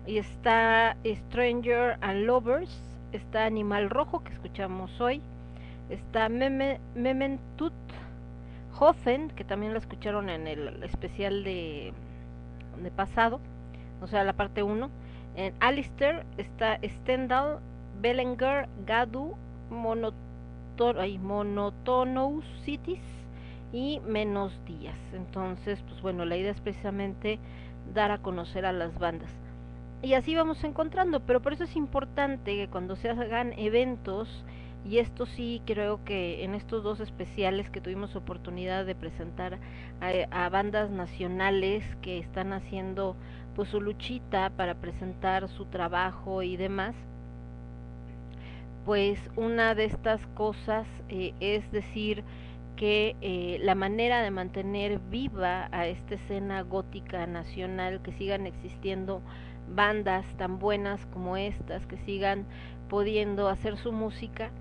Y 0.06 0.18
está 0.18 0.98
Stranger 1.06 1.98
and 2.02 2.26
Lovers, 2.26 2.82
está 3.14 3.46
Animal 3.46 3.90
Rojo 3.90 4.24
que 4.24 4.34
escuchamos 4.34 5.00
hoy, 5.00 5.22
está 5.90 6.28
Meme, 6.28 6.80
Mementut 6.96 7.74
Hoffen, 8.80 9.30
que 9.30 9.44
también 9.44 9.74
la 9.74 9.80
escucharon 9.80 10.30
en 10.30 10.48
el 10.48 10.84
especial 10.84 11.44
de, 11.44 11.94
de 12.82 12.92
pasado, 12.92 13.40
o 14.02 14.08
sea, 14.08 14.24
la 14.24 14.34
parte 14.34 14.64
1. 14.64 14.90
En 15.35 15.53
Alistair 15.60 16.26
está 16.38 16.80
Stendhal, 16.84 17.60
Bellinger, 18.01 18.68
Gadu, 18.85 19.35
Monotonous 21.19 22.45
Cities 22.64 23.00
y 23.72 24.01
Menos 24.06 24.53
Días. 24.66 24.98
Entonces, 25.14 25.82
pues 25.88 26.01
bueno, 26.01 26.26
la 26.26 26.38
idea 26.38 26.51
es 26.51 26.60
precisamente 26.60 27.40
dar 27.93 28.11
a 28.11 28.18
conocer 28.18 28.66
a 28.66 28.74
las 28.74 28.98
bandas. 29.00 29.32
Y 30.03 30.16
así 30.16 30.35
vamos 30.35 30.64
encontrando, 30.64 31.19
pero 31.19 31.42
por 31.42 31.53
eso 31.53 31.64
es 31.64 31.76
importante 31.76 32.56
que 32.56 32.68
cuando 32.68 32.95
se 32.95 33.10
hagan 33.10 33.53
eventos, 33.53 34.43
y 34.84 34.98
esto 34.98 35.27
sí 35.27 35.61
creo 35.66 36.03
que 36.03 36.43
en 36.43 36.56
estos 36.56 36.84
dos 36.84 37.00
especiales 37.00 37.69
que 37.69 37.82
tuvimos 37.82 38.16
oportunidad 38.16 38.85
de 38.85 38.95
presentar 38.95 39.60
a, 40.32 40.50
bandas 40.50 40.90
nacionales 40.90 41.84
que 42.01 42.18
están 42.18 42.51
haciendo 42.51 43.16
pues 43.56 43.70
su 43.70 43.82
luchita 43.82 44.50
para 44.52 44.76
presentar 44.76 45.48
su 45.50 45.66
trabajo 45.66 46.42
y 46.42 46.58
demás 46.58 46.96
pues 48.86 49.20
una 49.36 49.76
de 49.76 49.86
estas 49.86 50.26
cosas 50.28 50.88
eh, 51.10 51.34
es 51.40 51.72
decir 51.72 52.24
que 52.76 53.16
eh, 53.22 53.60
la 53.62 53.76
manera 53.76 54.24
de 54.24 54.32
mantener 54.32 55.00
viva 55.00 55.70
a 55.72 55.86
esta 55.86 56.16
escena 56.16 56.62
gótica 56.62 57.28
nacional 57.28 58.02
que 58.02 58.12
sigan 58.14 58.48
existiendo 58.48 59.22
bandas 59.76 60.26
tan 60.38 60.58
buenas 60.58 61.06
como 61.08 61.38
estas 61.38 61.86
que 61.86 61.98
sigan 61.98 62.46
pudiendo 62.90 63.48
hacer 63.50 63.78
su 63.78 63.92
música 63.92 64.52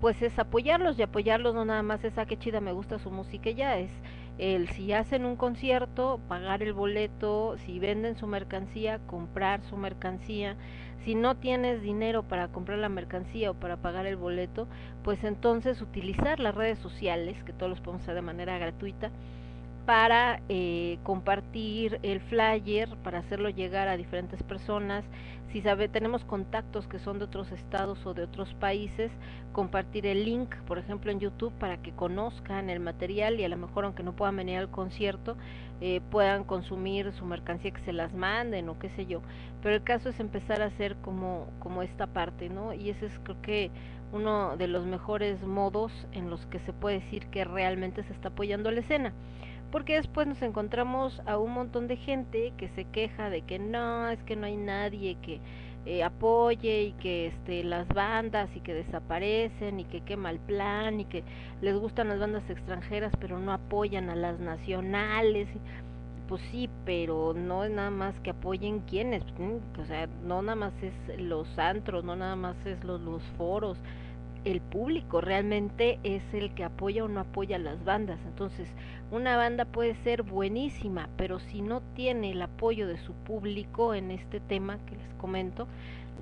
pues 0.00 0.20
es 0.20 0.38
apoyarlos 0.38 0.98
y 0.98 1.02
apoyarlos 1.02 1.54
no 1.54 1.64
nada 1.64 1.82
más 1.82 2.04
es 2.04 2.18
a 2.18 2.22
ah, 2.22 2.26
qué 2.26 2.36
chida 2.36 2.60
me 2.60 2.72
gusta 2.72 2.98
su 2.98 3.10
música 3.10 3.50
ya 3.50 3.78
es 3.78 3.90
el 4.38 4.68
si 4.68 4.92
hacen 4.92 5.24
un 5.24 5.36
concierto 5.36 6.20
pagar 6.28 6.62
el 6.62 6.72
boleto 6.72 7.56
si 7.64 7.78
venden 7.78 8.16
su 8.16 8.26
mercancía 8.26 8.98
comprar 9.06 9.62
su 9.64 9.76
mercancía 9.76 10.56
si 11.04 11.14
no 11.14 11.36
tienes 11.36 11.82
dinero 11.82 12.22
para 12.22 12.48
comprar 12.48 12.78
la 12.78 12.88
mercancía 12.88 13.50
o 13.50 13.54
para 13.54 13.76
pagar 13.76 14.06
el 14.06 14.16
boleto 14.16 14.68
pues 15.02 15.24
entonces 15.24 15.80
utilizar 15.80 16.40
las 16.40 16.54
redes 16.54 16.78
sociales 16.78 17.42
que 17.44 17.52
todos 17.52 17.70
los 17.70 17.80
podemos 17.80 18.02
hacer 18.02 18.14
de 18.14 18.22
manera 18.22 18.58
gratuita 18.58 19.10
para 19.86 20.40
eh, 20.48 20.98
compartir 21.04 22.00
el 22.02 22.20
flyer, 22.20 22.96
para 23.04 23.20
hacerlo 23.20 23.48
llegar 23.48 23.88
a 23.88 23.96
diferentes 23.96 24.42
personas. 24.42 25.04
Si 25.56 25.62
sabe, 25.62 25.88
tenemos 25.88 26.22
contactos 26.22 26.86
que 26.86 26.98
son 26.98 27.18
de 27.18 27.24
otros 27.24 27.50
estados 27.50 28.04
o 28.04 28.12
de 28.12 28.24
otros 28.24 28.52
países, 28.60 29.10
compartir 29.54 30.04
el 30.04 30.26
link, 30.26 30.54
por 30.66 30.76
ejemplo, 30.76 31.10
en 31.10 31.18
YouTube 31.18 31.54
para 31.54 31.78
que 31.78 31.92
conozcan 31.92 32.68
el 32.68 32.78
material 32.78 33.40
y 33.40 33.44
a 33.44 33.48
lo 33.48 33.56
mejor 33.56 33.86
aunque 33.86 34.02
no 34.02 34.14
puedan 34.14 34.36
venir 34.36 34.58
al 34.58 34.70
concierto, 34.70 35.34
eh, 35.80 36.02
puedan 36.10 36.44
consumir 36.44 37.10
su 37.12 37.24
mercancía 37.24 37.70
que 37.70 37.80
se 37.86 37.94
las 37.94 38.12
manden 38.12 38.68
o 38.68 38.78
qué 38.78 38.90
sé 38.90 39.06
yo. 39.06 39.22
Pero 39.62 39.76
el 39.76 39.82
caso 39.82 40.10
es 40.10 40.20
empezar 40.20 40.60
a 40.60 40.66
hacer 40.66 40.94
como, 40.96 41.46
como 41.58 41.82
esta 41.82 42.06
parte, 42.06 42.50
¿no? 42.50 42.74
Y 42.74 42.90
ese 42.90 43.06
es 43.06 43.18
creo 43.20 43.40
que 43.40 43.70
uno 44.12 44.58
de 44.58 44.68
los 44.68 44.84
mejores 44.84 45.42
modos 45.42 45.90
en 46.12 46.28
los 46.28 46.44
que 46.48 46.58
se 46.58 46.74
puede 46.74 47.00
decir 47.00 47.28
que 47.28 47.44
realmente 47.44 48.02
se 48.02 48.12
está 48.12 48.28
apoyando 48.28 48.70
la 48.70 48.80
escena 48.80 49.14
porque 49.70 49.94
después 49.94 50.26
nos 50.26 50.40
encontramos 50.42 51.20
a 51.26 51.38
un 51.38 51.52
montón 51.52 51.88
de 51.88 51.96
gente 51.96 52.52
que 52.56 52.68
se 52.70 52.84
queja 52.84 53.30
de 53.30 53.42
que 53.42 53.58
no, 53.58 54.08
es 54.08 54.22
que 54.24 54.36
no 54.36 54.46
hay 54.46 54.56
nadie 54.56 55.16
que 55.22 55.40
eh, 55.86 56.02
apoye 56.02 56.82
y 56.82 56.92
que 56.94 57.28
este 57.28 57.62
las 57.62 57.86
bandas 57.88 58.50
y 58.56 58.60
que 58.60 58.74
desaparecen 58.74 59.78
y 59.78 59.84
que 59.84 60.00
quema 60.00 60.30
el 60.30 60.40
plan 60.40 60.98
y 60.98 61.04
que 61.04 61.22
les 61.60 61.76
gustan 61.76 62.08
las 62.08 62.18
bandas 62.18 62.48
extranjeras 62.50 63.12
pero 63.20 63.38
no 63.38 63.52
apoyan 63.52 64.10
a 64.10 64.16
las 64.16 64.40
nacionales. 64.40 65.48
Pues 66.28 66.42
sí 66.50 66.68
pero 66.84 67.34
no 67.34 67.62
es 67.62 67.70
nada 67.70 67.90
más 67.90 68.18
que 68.20 68.30
apoyen 68.30 68.80
quienes 68.80 69.22
o 69.78 69.84
sea 69.84 70.08
no 70.24 70.42
nada 70.42 70.56
más 70.56 70.72
es 70.82 71.20
los 71.20 71.56
antros 71.56 72.02
no 72.02 72.16
nada 72.16 72.34
más 72.34 72.56
es 72.66 72.82
los, 72.82 73.00
los 73.00 73.22
foros 73.38 73.78
el 74.46 74.60
público 74.60 75.20
realmente 75.20 75.98
es 76.04 76.22
el 76.32 76.54
que 76.54 76.62
apoya 76.62 77.04
o 77.04 77.08
no 77.08 77.18
apoya 77.18 77.56
a 77.56 77.58
las 77.58 77.84
bandas. 77.84 78.20
Entonces, 78.26 78.68
una 79.10 79.36
banda 79.36 79.64
puede 79.64 79.96
ser 80.04 80.22
buenísima, 80.22 81.08
pero 81.16 81.40
si 81.40 81.62
no 81.62 81.82
tiene 81.94 82.30
el 82.30 82.40
apoyo 82.40 82.86
de 82.86 82.96
su 82.98 83.12
público 83.12 83.92
en 83.92 84.12
este 84.12 84.38
tema 84.38 84.78
que 84.86 84.94
les 84.94 85.14
comento, 85.14 85.66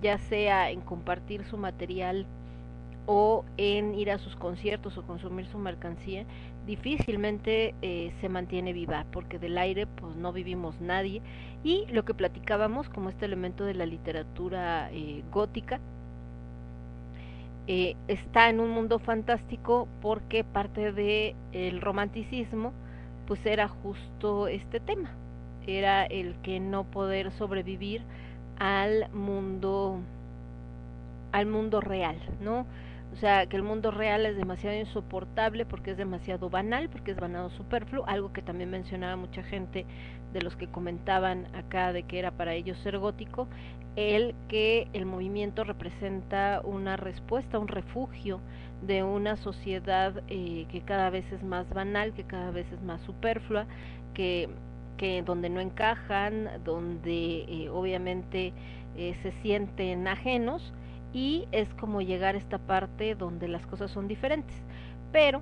ya 0.00 0.16
sea 0.16 0.70
en 0.70 0.80
compartir 0.80 1.44
su 1.44 1.58
material 1.58 2.26
o 3.04 3.44
en 3.58 3.94
ir 3.94 4.10
a 4.10 4.16
sus 4.16 4.36
conciertos 4.36 4.96
o 4.96 5.02
consumir 5.02 5.46
su 5.46 5.58
mercancía, 5.58 6.24
difícilmente 6.66 7.74
eh, 7.82 8.10
se 8.22 8.30
mantiene 8.30 8.72
viva, 8.72 9.04
porque 9.12 9.38
del 9.38 9.58
aire 9.58 9.86
pues 9.86 10.16
no 10.16 10.32
vivimos 10.32 10.80
nadie. 10.80 11.20
Y 11.62 11.84
lo 11.92 12.06
que 12.06 12.14
platicábamos 12.14 12.88
como 12.88 13.10
este 13.10 13.26
elemento 13.26 13.66
de 13.66 13.74
la 13.74 13.84
literatura 13.84 14.90
eh, 14.92 15.22
gótica, 15.30 15.78
eh, 17.66 17.96
está 18.08 18.50
en 18.50 18.60
un 18.60 18.70
mundo 18.70 18.98
fantástico 18.98 19.88
porque 20.02 20.44
parte 20.44 20.92
de 20.92 21.34
el 21.52 21.80
romanticismo 21.80 22.72
pues 23.26 23.44
era 23.46 23.68
justo 23.68 24.48
este 24.48 24.80
tema. 24.80 25.10
Era 25.66 26.04
el 26.04 26.36
que 26.42 26.60
no 26.60 26.84
poder 26.84 27.32
sobrevivir 27.32 28.02
al 28.58 29.10
mundo 29.12 30.00
al 31.32 31.46
mundo 31.46 31.80
real 31.80 32.16
no 32.40 32.66
o 33.12 33.16
sea 33.16 33.46
que 33.46 33.56
el 33.56 33.62
mundo 33.62 33.90
real 33.90 34.26
es 34.26 34.36
demasiado 34.36 34.76
insoportable 34.76 35.64
porque 35.66 35.92
es 35.92 35.96
demasiado 35.96 36.50
banal 36.50 36.88
porque 36.88 37.12
es 37.12 37.16
banado 37.18 37.50
superfluo 37.50 38.04
algo 38.06 38.32
que 38.32 38.42
también 38.42 38.70
mencionaba 38.70 39.16
mucha 39.16 39.42
gente 39.42 39.86
de 40.34 40.42
los 40.42 40.54
que 40.56 40.66
comentaban 40.66 41.46
acá 41.54 41.94
de 41.94 42.02
que 42.02 42.18
era 42.18 42.32
para 42.32 42.52
ellos 42.52 42.76
ser 42.80 42.98
gótico 42.98 43.48
el 43.96 44.34
que 44.48 44.88
el 44.92 45.06
movimiento 45.06 45.64
representa 45.64 46.60
una 46.64 46.96
respuesta, 46.96 47.58
un 47.58 47.68
refugio 47.68 48.40
de 48.82 49.02
una 49.02 49.36
sociedad 49.36 50.22
eh, 50.28 50.66
que 50.70 50.80
cada 50.80 51.10
vez 51.10 51.30
es 51.32 51.42
más 51.42 51.72
banal, 51.72 52.12
que 52.12 52.24
cada 52.24 52.50
vez 52.50 52.70
es 52.72 52.82
más 52.82 53.00
superflua, 53.02 53.66
que, 54.12 54.48
que 54.96 55.22
donde 55.22 55.48
no 55.48 55.60
encajan, 55.60 56.50
donde 56.64 57.44
eh, 57.48 57.70
obviamente 57.70 58.52
eh, 58.96 59.16
se 59.22 59.32
sienten 59.42 60.08
ajenos 60.08 60.72
y 61.12 61.46
es 61.52 61.72
como 61.74 62.02
llegar 62.02 62.34
a 62.34 62.38
esta 62.38 62.58
parte 62.58 63.14
donde 63.14 63.46
las 63.46 63.64
cosas 63.66 63.92
son 63.92 64.08
diferentes. 64.08 64.56
Pero 65.12 65.40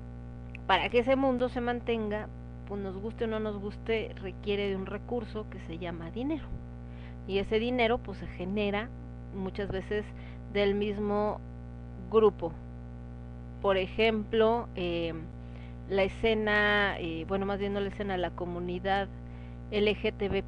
para 0.67 0.89
que 0.89 0.99
ese 0.99 1.15
mundo 1.15 1.49
se 1.49 1.59
mantenga, 1.59 2.29
pues 2.73 2.81
nos 2.81 2.97
guste 2.97 3.25
o 3.25 3.27
no 3.27 3.39
nos 3.39 3.59
guste, 3.59 4.15
requiere 4.19 4.67
de 4.67 4.75
un 4.75 4.87
recurso 4.87 5.45
que 5.51 5.59
se 5.59 5.77
llama 5.77 6.09
dinero 6.09 6.47
y 7.27 7.37
ese 7.37 7.59
dinero 7.59 7.99
pues 7.99 8.17
se 8.17 8.25
genera 8.25 8.89
muchas 9.35 9.69
veces 9.69 10.03
del 10.53 10.73
mismo 10.73 11.39
grupo. 12.11 12.51
Por 13.61 13.77
ejemplo, 13.77 14.69
eh, 14.75 15.13
la 15.87 16.01
escena, 16.01 16.95
eh, 16.97 17.25
bueno, 17.27 17.45
más 17.45 17.59
bien 17.59 17.73
no 17.73 17.79
la 17.79 17.89
escena, 17.89 18.17
la 18.17 18.31
comunidad 18.31 19.07
LGTB+, 19.69 20.43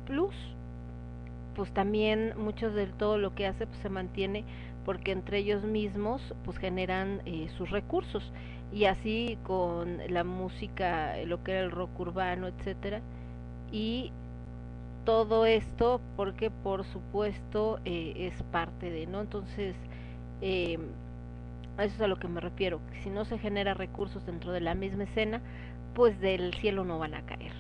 pues 1.56 1.72
también 1.74 2.34
muchos 2.40 2.74
de 2.74 2.88
todo 2.88 3.20
lo 3.20 3.36
que 3.36 3.46
hace 3.46 3.68
pues 3.68 3.78
se 3.82 3.90
mantiene 3.90 4.46
porque 4.84 5.12
entre 5.12 5.38
ellos 5.38 5.64
mismos 5.64 6.34
pues 6.44 6.58
generan 6.58 7.22
eh, 7.28 7.50
sus 7.56 7.70
recursos 7.70 8.34
y 8.74 8.86
así 8.86 9.38
con 9.44 10.00
la 10.10 10.24
música, 10.24 11.16
lo 11.26 11.44
que 11.44 11.52
era 11.54 11.62
el 11.62 11.72
rock 11.72 12.00
urbano, 12.00 12.48
etcétera, 12.48 13.02
y 13.72 14.12
todo 15.06 15.46
esto 15.46 16.02
porque 16.16 16.50
por 16.50 16.84
supuesto 16.86 17.80
eh, 17.86 18.32
es 18.34 18.44
parte 18.44 18.90
de, 18.90 19.08
¿no? 19.08 19.22
Entonces, 19.22 19.76
eh, 20.42 20.80
a 21.78 21.86
eso 21.86 21.96
es 21.96 22.02
a 22.02 22.08
lo 22.08 22.18
que 22.18 22.28
me 22.28 22.42
refiero, 22.42 22.80
si 23.04 23.10
no 23.10 23.26
se 23.26 23.38
genera 23.38 23.74
recursos 23.74 24.26
dentro 24.26 24.52
de 24.52 24.62
la 24.62 24.76
misma 24.76 25.04
escena, 25.04 25.42
pues 25.94 26.20
del 26.20 26.54
cielo 26.56 26.84
no 26.84 27.00
van 27.00 27.16
a 27.16 27.26
caer. 27.26 27.54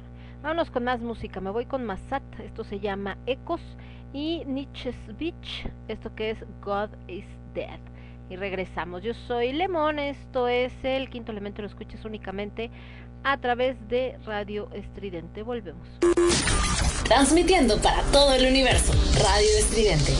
Vámonos 0.46 0.70
con 0.70 0.84
más 0.84 1.02
música. 1.02 1.42
Me 1.42 1.50
voy 1.50 1.66
con 1.66 1.86
Masat. 1.86 2.22
Esto 2.40 2.64
se 2.64 2.80
llama 2.80 3.18
Ecos. 3.26 3.62
Y 4.14 4.44
Nietzsche's 4.46 5.18
Beach. 5.18 5.68
Esto 5.88 6.14
que 6.14 6.30
es 6.30 6.46
God 6.62 6.90
is 7.08 7.26
Dead. 7.56 7.80
Y 8.30 8.36
regresamos. 8.36 9.04
Yo 9.04 9.14
soy 9.28 9.54
Lemón. 9.54 10.00
Esto 10.00 10.48
es 10.48 10.74
el 10.84 11.10
quinto 11.10 11.32
elemento. 11.32 11.62
Lo 11.62 11.68
escuchas 11.68 12.04
únicamente 12.06 12.72
a 13.24 13.38
través 13.40 13.76
de 13.88 14.18
Radio 14.26 14.70
Estridente. 14.74 15.44
Volvemos. 15.44 15.88
Transmitiendo 17.06 17.78
para 17.82 18.02
todo 18.12 18.34
el 18.34 18.48
universo. 18.48 18.94
Radio 19.24 19.50
Estridente. 19.60 20.14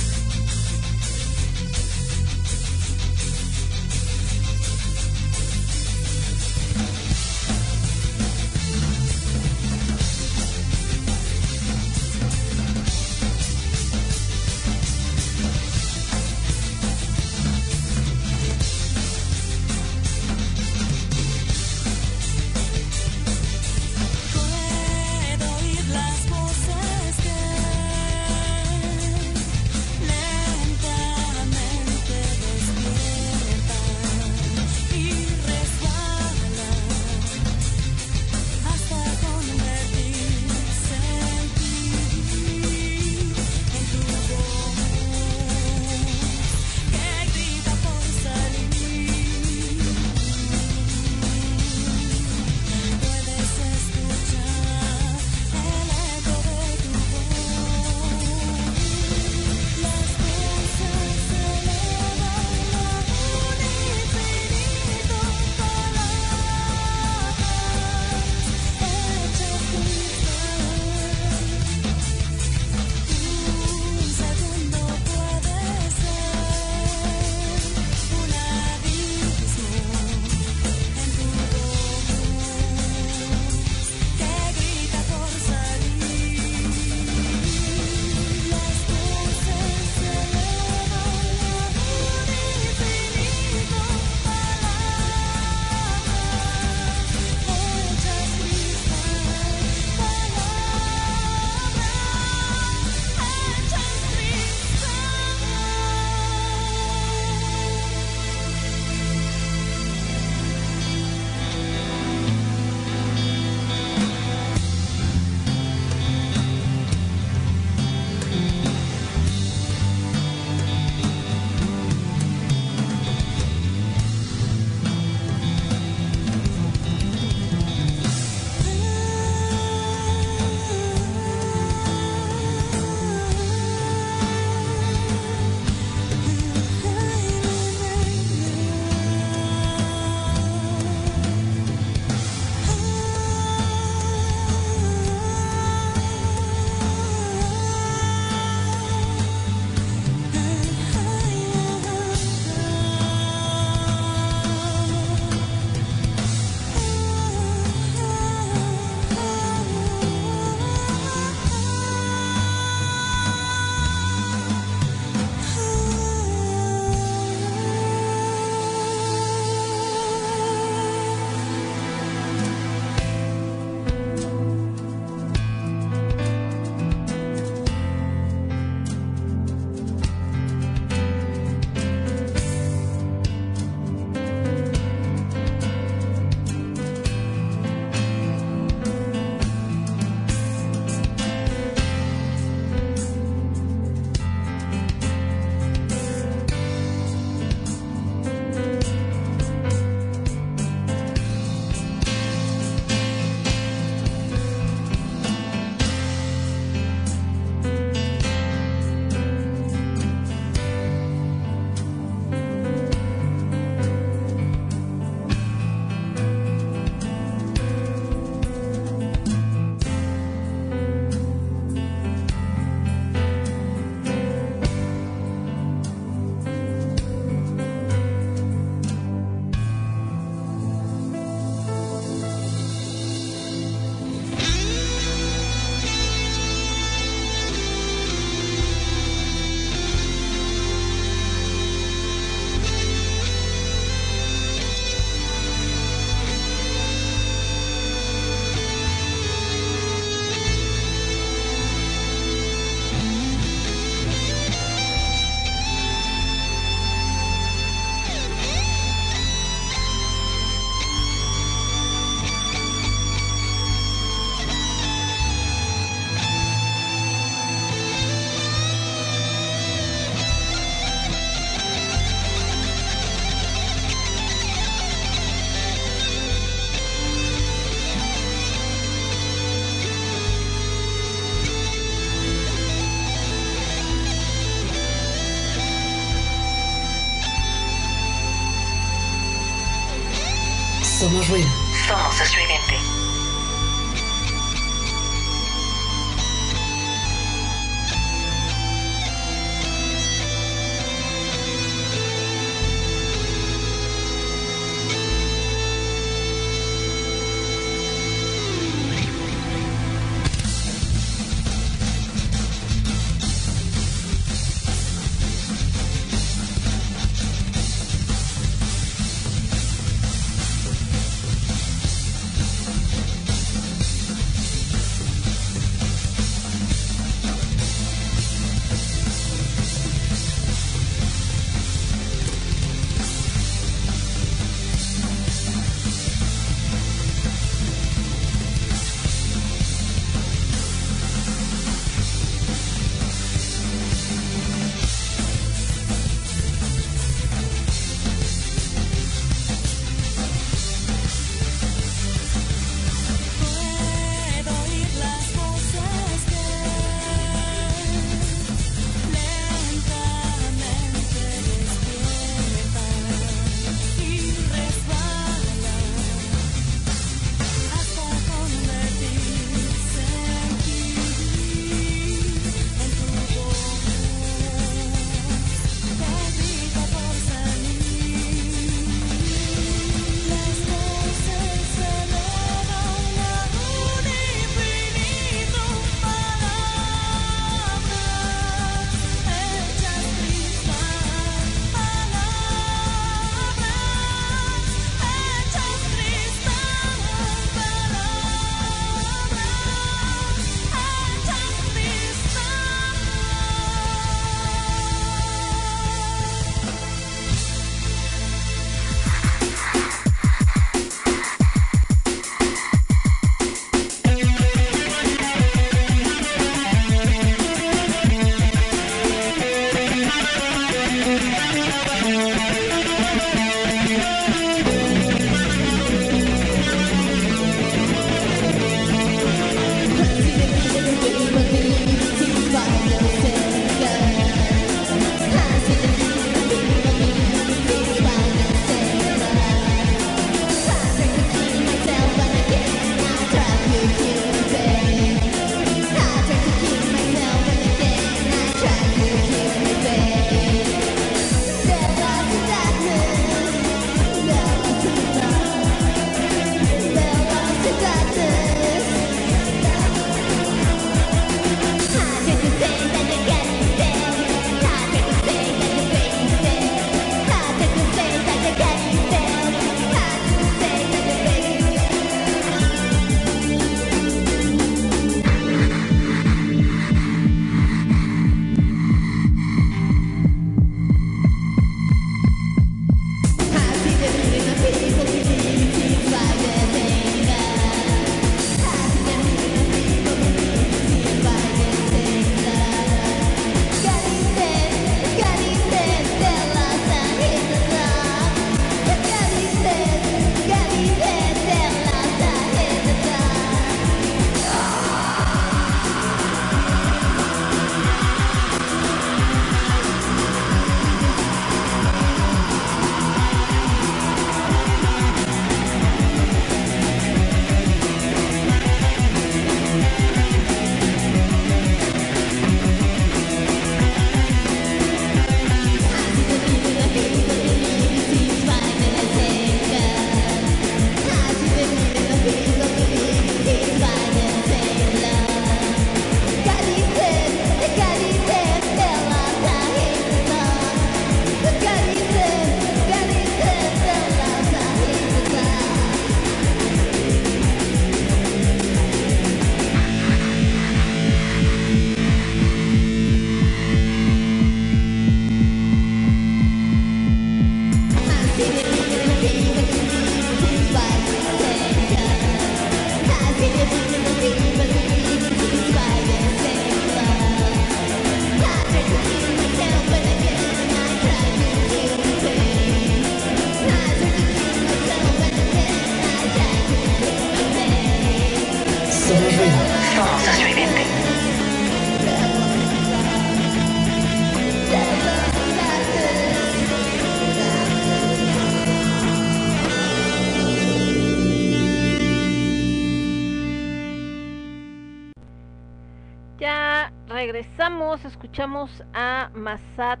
Escuchamos 598.32 598.82
a 598.94 599.30
Masat 599.34 600.00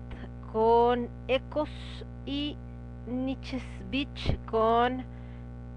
con 0.54 1.10
Ecos 1.28 1.68
y 2.24 2.56
Nietzsche's 3.06 3.62
Beach 3.90 4.38
con 4.46 5.04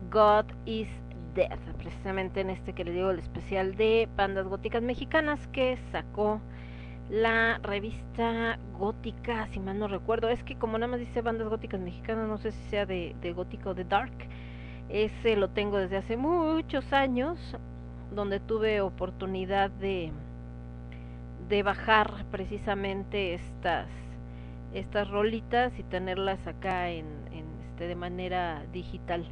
God 0.10 0.46
is 0.66 0.88
Dead, 1.34 1.60
precisamente 1.78 2.40
en 2.40 2.52
este 2.52 2.72
que 2.72 2.86
le 2.86 2.94
digo 2.94 3.10
el 3.10 3.20
especial 3.20 3.76
de 3.76 4.08
bandas 4.16 4.48
góticas 4.48 4.82
mexicanas 4.82 5.46
que 5.48 5.78
sacó 5.92 6.40
la 7.10 7.58
revista 7.62 8.58
gótica, 8.80 9.48
si 9.48 9.60
mal 9.60 9.78
no 9.78 9.90
recuerdo, 9.90 10.30
es 10.30 10.42
que 10.46 10.56
como 10.56 10.78
nada 10.78 10.92
más 10.92 11.02
dice 11.02 11.22
bandas 11.22 11.50
góticas 11.50 11.82
mexicanas, 11.82 12.26
no 12.30 12.38
sé 12.38 12.54
si 12.54 12.70
sea 12.70 12.86
de, 12.86 13.18
de 13.22 13.34
gótico 13.34 13.72
o 13.72 13.74
de 13.74 13.84
dark, 13.84 14.16
ese 14.88 15.36
lo 15.36 15.50
tengo 15.50 15.78
desde 15.78 15.98
hace 15.98 16.16
muchos 16.16 16.94
años, 16.94 17.38
donde 18.14 18.40
tuve 18.40 18.80
oportunidad 18.80 19.72
de, 19.72 20.14
de 21.50 21.64
bajar 21.64 22.26
precisamente 22.32 23.34
estas 23.34 23.88
estas 24.74 25.10
rolitas 25.10 25.72
y 25.80 25.84
tenerlas 25.84 26.46
acá 26.48 26.90
en, 26.90 27.06
en 27.32 27.46
este 27.70 27.88
de 27.88 27.96
manera 27.96 28.64
digital. 28.74 29.26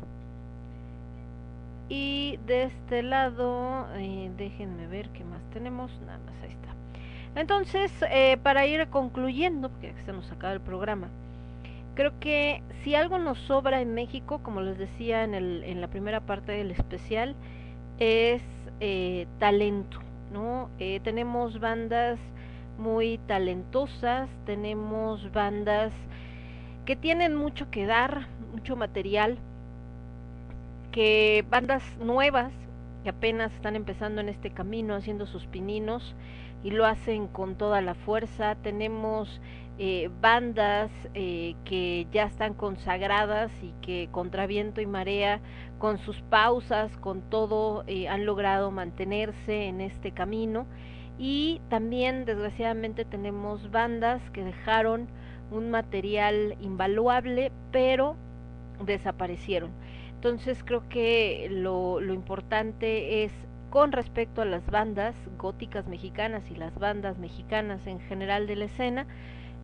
Y 1.89 2.39
de 2.47 2.63
este 2.63 3.03
lado 3.03 3.87
eh, 3.95 4.31
déjenme 4.37 4.87
ver 4.87 5.09
qué 5.09 5.25
más 5.25 5.41
tenemos. 5.51 5.91
Nada 6.05 6.19
más 6.19 6.35
ahí 6.43 6.51
está. 6.51 6.73
Entonces 7.35 7.91
eh, 8.09 8.37
para 8.41 8.65
ir 8.65 8.87
concluyendo 8.87 9.69
porque 9.69 9.93
se 10.05 10.13
nos 10.13 10.31
acaba 10.31 10.53
el 10.53 10.61
programa 10.61 11.09
creo 11.95 12.19
que 12.19 12.63
si 12.83 12.95
algo 12.95 13.17
nos 13.19 13.37
sobra 13.39 13.81
en 13.81 13.93
México 13.93 14.39
como 14.43 14.61
les 14.61 14.77
decía 14.77 15.23
en, 15.23 15.33
el, 15.33 15.63
en 15.63 15.81
la 15.81 15.87
primera 15.87 16.21
parte 16.21 16.51
del 16.51 16.71
especial 16.71 17.35
es 17.99 18.41
eh, 18.79 19.27
talento 19.39 20.02
no 20.33 20.69
eh, 20.79 20.99
tenemos 21.03 21.59
bandas 21.59 22.19
muy 22.77 23.19
talentosas, 23.27 24.29
tenemos 24.45 25.31
bandas 25.31 25.93
que 26.85 26.95
tienen 26.95 27.35
mucho 27.35 27.69
que 27.69 27.85
dar, 27.85 28.27
mucho 28.51 28.75
material, 28.75 29.37
que 30.91 31.45
bandas 31.49 31.83
nuevas 31.99 32.51
que 33.03 33.09
apenas 33.09 33.53
están 33.53 33.75
empezando 33.75 34.21
en 34.21 34.29
este 34.29 34.51
camino, 34.51 34.95
haciendo 34.95 35.25
sus 35.25 35.45
pininos 35.45 36.15
y 36.63 36.71
lo 36.71 36.85
hacen 36.85 37.27
con 37.27 37.55
toda 37.55 37.81
la 37.81 37.93
fuerza. 37.93 38.55
Tenemos 38.55 39.41
eh, 39.79 40.09
bandas 40.21 40.91
eh, 41.15 41.55
que 41.65 42.05
ya 42.11 42.25
están 42.25 42.53
consagradas 42.53 43.51
y 43.63 43.73
que 43.81 44.07
contra 44.11 44.45
viento 44.45 44.81
y 44.81 44.85
marea, 44.85 45.41
con 45.79 45.97
sus 45.97 46.21
pausas, 46.21 46.95
con 46.97 47.21
todo, 47.21 47.83
eh, 47.87 48.07
han 48.07 48.25
logrado 48.25 48.69
mantenerse 48.69 49.65
en 49.65 49.81
este 49.81 50.11
camino 50.11 50.67
y 51.17 51.59
también 51.69 52.25
desgraciadamente 52.25 53.03
tenemos 53.03 53.71
bandas 53.71 54.21
que 54.31 54.43
dejaron 54.43 55.07
un 55.51 55.71
material 55.71 56.55
invaluable 56.61 57.51
pero 57.71 58.15
desaparecieron. 58.85 59.71
Entonces 60.15 60.63
creo 60.63 60.87
que 60.87 61.47
lo, 61.51 61.99
lo 61.99 62.13
importante 62.13 63.23
es 63.23 63.33
con 63.69 63.91
respecto 63.91 64.43
a 64.43 64.45
las 64.45 64.65
bandas 64.67 65.15
góticas 65.39 65.87
mexicanas 65.87 66.43
y 66.51 66.55
las 66.55 66.77
bandas 66.77 67.17
mexicanas 67.17 67.87
en 67.87 67.99
general 68.01 68.45
de 68.45 68.55
la 68.55 68.65
escena, 68.65 69.07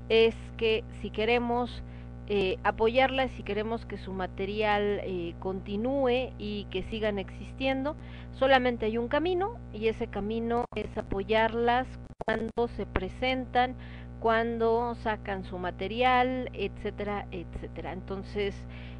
es 0.09 0.35
que 0.57 0.83
si 1.01 1.11
queremos 1.11 1.83
eh, 2.27 2.57
apoyarlas, 2.63 3.31
si 3.37 3.43
queremos 3.43 3.85
que 3.85 3.97
su 3.97 4.11
material 4.13 5.01
eh, 5.03 5.33
continúe 5.39 6.31
y 6.37 6.67
que 6.69 6.83
sigan 6.83 7.17
existiendo, 7.17 7.95
solamente 8.37 8.85
hay 8.85 8.97
un 8.97 9.07
camino 9.07 9.57
y 9.73 9.87
ese 9.87 10.07
camino 10.07 10.65
es 10.75 10.95
apoyarlas 10.97 11.87
cuando 12.25 12.67
se 12.75 12.85
presentan, 12.85 13.75
cuando 14.19 14.95
sacan 14.95 15.43
su 15.43 15.57
material, 15.57 16.49
etcétera, 16.53 17.25
etcétera. 17.31 17.93
Entonces, 17.93 18.53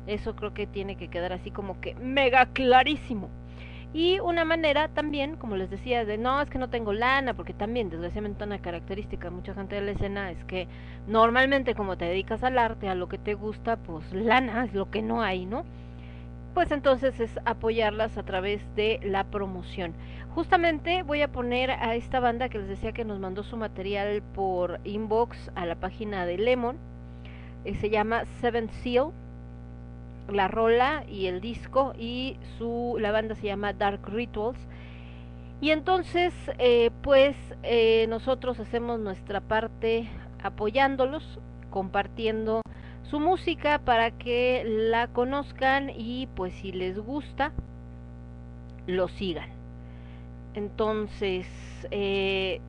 eso 0.07 0.35
creo 0.35 0.53
que 0.53 0.65
tiene 0.65 0.95
que 0.95 1.09
quedar 1.09 1.33
así 1.33 1.51
como 1.51 1.79
que 1.81 1.93
mega 1.95 2.47
clarísimo. 2.47 3.29
Y 3.91 4.19
una 4.19 4.45
manera 4.45 4.87
también, 4.87 5.35
como 5.35 5.55
les 5.55 5.71
decía, 5.71 6.05
de 6.05 6.17
no, 6.19 6.41
es 6.41 6.49
que 6.49 6.59
no 6.59 6.69
tengo 6.69 6.93
lana, 6.93 7.33
porque 7.33 7.53
también, 7.53 7.89
desgraciadamente, 7.89 8.43
una 8.43 8.59
característica 8.59 9.29
de 9.29 9.35
mucha 9.35 9.55
gente 9.55 9.75
de 9.75 9.81
la 9.81 9.91
escena 9.91 10.29
es 10.29 10.43
que 10.45 10.67
normalmente 11.07 11.73
como 11.73 11.97
te 11.97 12.05
dedicas 12.05 12.43
al 12.43 12.59
arte, 12.59 12.87
a 12.87 12.93
lo 12.93 13.09
que 13.09 13.17
te 13.17 13.33
gusta, 13.33 13.77
pues 13.77 14.11
lana 14.13 14.65
es 14.65 14.73
lo 14.75 14.91
que 14.91 15.01
no 15.01 15.23
hay, 15.23 15.47
¿no? 15.47 15.65
Pues 16.53 16.71
entonces 16.71 17.19
es 17.19 17.39
apoyarlas 17.45 18.15
a 18.17 18.23
través 18.23 18.61
de 18.75 18.99
la 19.03 19.23
promoción. 19.23 19.93
Justamente 20.35 21.01
voy 21.01 21.23
a 21.23 21.31
poner 21.31 21.71
a 21.71 21.95
esta 21.95 22.19
banda 22.19 22.49
que 22.49 22.59
les 22.59 22.67
decía 22.67 22.91
que 22.91 23.05
nos 23.05 23.19
mandó 23.19 23.43
su 23.43 23.57
material 23.57 24.21
por 24.35 24.79
inbox 24.83 25.51
a 25.55 25.65
la 25.65 25.75
página 25.75 26.27
de 26.27 26.37
Lemon. 26.37 26.77
Eh, 27.65 27.75
se 27.75 27.89
llama 27.89 28.25
Seven 28.39 28.69
Seal 28.69 29.11
la 30.31 30.47
rola 30.47 31.03
y 31.07 31.27
el 31.27 31.41
disco 31.41 31.93
y 31.97 32.37
su 32.57 32.97
la 32.99 33.11
banda 33.11 33.35
se 33.35 33.47
llama 33.47 33.73
Dark 33.73 34.07
Rituals. 34.07 34.59
Y 35.61 35.71
entonces 35.71 36.33
eh, 36.57 36.91
pues 37.01 37.35
eh, 37.63 38.05
nosotros 38.07 38.59
hacemos 38.59 38.99
nuestra 38.99 39.41
parte 39.41 40.07
apoyándolos 40.41 41.39
compartiendo 41.69 42.61
su 43.03 43.19
música 43.19 43.79
para 43.79 44.11
que 44.11 44.63
la 44.65 45.07
conozcan 45.07 45.89
y 45.89 46.27
pues 46.35 46.53
si 46.53 46.71
les 46.71 46.97
gusta 46.99 47.51
lo 48.87 49.07
sigan. 49.07 49.49
Entonces 50.53 51.47
eh, 51.91 52.61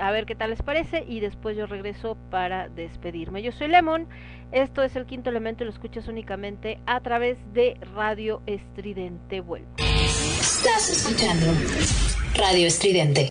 a 0.00 0.10
ver 0.10 0.26
qué 0.26 0.34
tal 0.34 0.50
les 0.50 0.62
parece 0.62 1.04
y 1.06 1.20
después 1.20 1.56
yo 1.56 1.66
regreso 1.66 2.16
para 2.30 2.68
despedirme. 2.68 3.42
Yo 3.42 3.52
soy 3.52 3.68
Lemon, 3.68 4.08
esto 4.52 4.82
es 4.82 4.96
el 4.96 5.06
quinto 5.06 5.30
elemento 5.30 5.62
y 5.62 5.66
lo 5.66 5.72
escuchas 5.72 6.08
únicamente 6.08 6.80
a 6.86 7.00
través 7.00 7.38
de 7.52 7.76
Radio 7.94 8.42
Estridente. 8.46 9.40
Vuelvo. 9.40 9.68
Estás 9.78 10.90
escuchando 10.90 11.46
Radio 12.36 12.66
Estridente. 12.66 13.30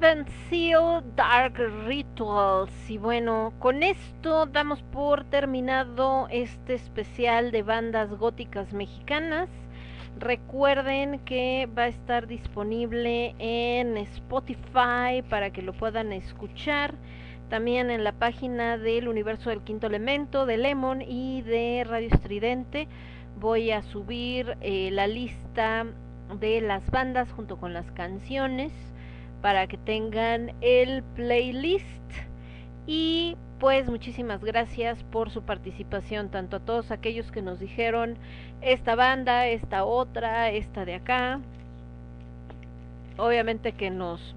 Seven 0.00 0.24
Seal 0.48 1.04
Dark 1.14 1.58
Rituals 1.86 2.72
y 2.88 2.96
bueno, 2.96 3.52
con 3.58 3.82
esto 3.82 4.46
damos 4.46 4.80
por 4.80 5.24
terminado 5.24 6.26
este 6.30 6.72
especial 6.72 7.50
de 7.50 7.62
bandas 7.62 8.08
góticas 8.08 8.72
mexicanas. 8.72 9.50
Recuerden 10.18 11.18
que 11.18 11.68
va 11.76 11.82
a 11.82 11.88
estar 11.88 12.26
disponible 12.26 13.34
en 13.38 13.98
Spotify 13.98 15.22
para 15.28 15.50
que 15.50 15.60
lo 15.60 15.74
puedan 15.74 16.14
escuchar. 16.14 16.94
También 17.50 17.90
en 17.90 18.02
la 18.02 18.12
página 18.12 18.78
del 18.78 19.06
Universo 19.06 19.50
del 19.50 19.60
Quinto 19.60 19.86
Elemento, 19.86 20.46
de 20.46 20.56
Lemon 20.56 21.02
y 21.02 21.42
de 21.42 21.84
Radio 21.86 22.08
Estridente. 22.10 22.88
Voy 23.38 23.70
a 23.70 23.82
subir 23.82 24.56
eh, 24.62 24.88
la 24.92 25.06
lista 25.06 25.84
de 26.40 26.62
las 26.62 26.90
bandas 26.90 27.30
junto 27.32 27.58
con 27.58 27.74
las 27.74 27.90
canciones 27.92 28.72
para 29.42 29.66
que 29.66 29.76
tengan 29.76 30.52
el 30.60 31.02
playlist. 31.02 31.86
Y 32.86 33.36
pues 33.58 33.88
muchísimas 33.88 34.42
gracias 34.42 35.02
por 35.04 35.30
su 35.30 35.42
participación 35.42 36.30
tanto 36.30 36.56
a 36.56 36.60
todos 36.60 36.90
aquellos 36.90 37.30
que 37.30 37.42
nos 37.42 37.60
dijeron 37.60 38.16
esta 38.62 38.94
banda, 38.94 39.46
esta 39.46 39.84
otra, 39.84 40.50
esta 40.50 40.84
de 40.84 40.94
acá 40.94 41.40
obviamente 43.20 43.72
que 43.72 43.90
nos 43.90 44.34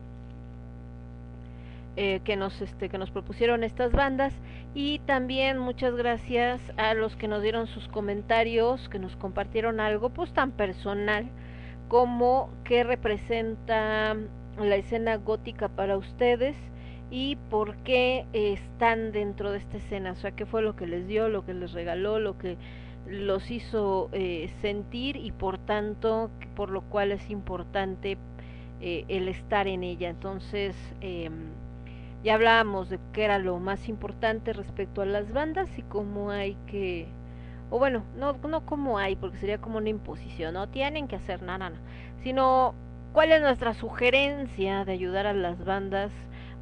eh, 1.95 2.21
que 2.23 2.35
nos 2.35 2.59
este 2.61 2.89
que 2.89 2.97
nos 2.97 3.11
propusieron 3.11 3.63
estas 3.63 3.91
bandas. 3.91 4.33
Y 4.75 4.99
también 4.99 5.59
muchas 5.59 5.95
gracias 5.95 6.59
a 6.77 6.93
los 6.95 7.15
que 7.15 7.27
nos 7.27 7.43
dieron 7.43 7.67
sus 7.67 7.87
comentarios 7.87 8.89
que 8.89 8.99
nos 8.99 9.15
compartieron 9.15 9.79
algo 9.79 10.09
pues 10.09 10.33
tan 10.33 10.51
personal 10.51 11.27
como 11.87 12.49
qué 12.63 12.83
representa 12.83 14.15
la 14.57 14.75
escena 14.75 15.17
gótica 15.17 15.67
para 15.69 15.97
ustedes 15.97 16.55
y 17.09 17.37
por 17.49 17.75
qué 17.77 18.25
están 18.33 19.11
dentro 19.11 19.51
de 19.51 19.59
esta 19.59 19.77
escena, 19.77 20.11
o 20.11 20.15
sea, 20.15 20.31
qué 20.31 20.45
fue 20.45 20.61
lo 20.61 20.75
que 20.75 20.87
les 20.87 21.07
dio, 21.07 21.29
lo 21.29 21.45
que 21.45 21.53
les 21.53 21.73
regaló, 21.73 22.19
lo 22.19 22.37
que 22.37 22.57
los 23.05 23.51
hizo 23.51 24.09
eh, 24.13 24.49
sentir 24.61 25.17
y 25.17 25.31
por 25.31 25.57
tanto, 25.57 26.31
por 26.55 26.69
lo 26.69 26.81
cual 26.81 27.11
es 27.11 27.29
importante 27.29 28.17
eh, 28.81 29.05
el 29.09 29.27
estar 29.27 29.67
en 29.67 29.83
ella. 29.83 30.09
Entonces, 30.09 30.75
eh, 31.01 31.29
ya 32.23 32.35
hablábamos 32.35 32.89
de 32.89 32.99
qué 33.11 33.25
era 33.25 33.37
lo 33.37 33.59
más 33.59 33.89
importante 33.89 34.53
respecto 34.53 35.01
a 35.01 35.05
las 35.05 35.31
bandas 35.33 35.69
y 35.77 35.81
cómo 35.83 36.31
hay 36.31 36.57
que 36.67 37.07
o 37.69 37.79
bueno, 37.79 38.03
no, 38.15 38.33
no 38.33 38.67
como 38.67 38.99
hay, 38.99 39.15
porque 39.15 39.37
sería 39.39 39.59
como 39.59 39.79
una 39.79 39.89
imposición, 39.89 40.53
no 40.53 40.69
tienen 40.69 41.07
que 41.07 41.15
hacer 41.15 41.41
nada, 41.41 41.71
no, 41.71 41.77
sino 42.21 42.75
cuál 43.13 43.31
es 43.31 43.41
nuestra 43.41 43.73
sugerencia 43.73 44.83
de 44.83 44.91
ayudar 44.91 45.27
a 45.27 45.33
las 45.33 45.63
bandas 45.63 46.11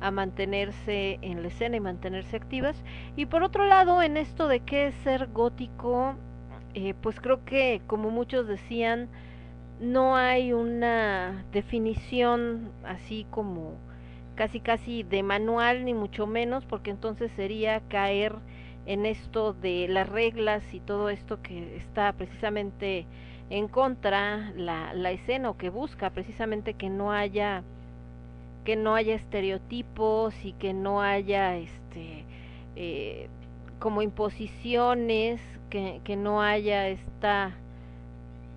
a 0.01 0.11
mantenerse 0.11 1.17
en 1.21 1.41
la 1.41 1.47
escena 1.47 1.77
y 1.77 1.79
mantenerse 1.79 2.35
activas. 2.35 2.83
Y 3.15 3.25
por 3.27 3.43
otro 3.43 3.65
lado, 3.65 4.01
en 4.01 4.17
esto 4.17 4.47
de 4.47 4.59
qué 4.59 4.87
es 4.87 4.95
ser 4.95 5.27
gótico, 5.27 6.15
eh, 6.73 6.93
pues 7.01 7.19
creo 7.19 7.45
que 7.45 7.81
como 7.87 8.09
muchos 8.09 8.47
decían, 8.47 9.09
no 9.79 10.15
hay 10.15 10.53
una 10.53 11.45
definición 11.51 12.71
así 12.83 13.25
como 13.31 13.77
casi 14.35 14.59
casi 14.59 15.03
de 15.03 15.23
manual 15.23 15.85
ni 15.85 15.93
mucho 15.93 16.27
menos 16.27 16.65
porque 16.65 16.91
entonces 16.91 17.31
sería 17.35 17.81
caer 17.89 18.35
en 18.85 19.05
esto 19.05 19.53
de 19.53 19.87
las 19.87 20.07
reglas 20.07 20.63
y 20.73 20.79
todo 20.79 21.09
esto 21.09 21.41
que 21.41 21.75
está 21.77 22.13
precisamente 22.13 23.05
en 23.51 23.67
contra 23.67 24.51
la, 24.55 24.93
la 24.93 25.11
escena 25.11 25.49
o 25.49 25.57
que 25.57 25.69
busca 25.69 26.09
precisamente 26.09 26.73
que 26.73 26.89
no 26.89 27.11
haya 27.11 27.63
que 28.63 28.75
no 28.77 28.95
haya 28.95 29.15
estereotipos 29.15 30.33
y 30.45 30.53
que 30.53 30.73
no 30.73 31.01
haya 31.01 31.57
este 31.57 32.23
eh, 32.77 33.27
como 33.79 34.01
imposiciones 34.01 35.41
que, 35.69 35.99
que 36.05 36.15
no 36.15 36.41
haya 36.41 36.87
esta 36.87 37.51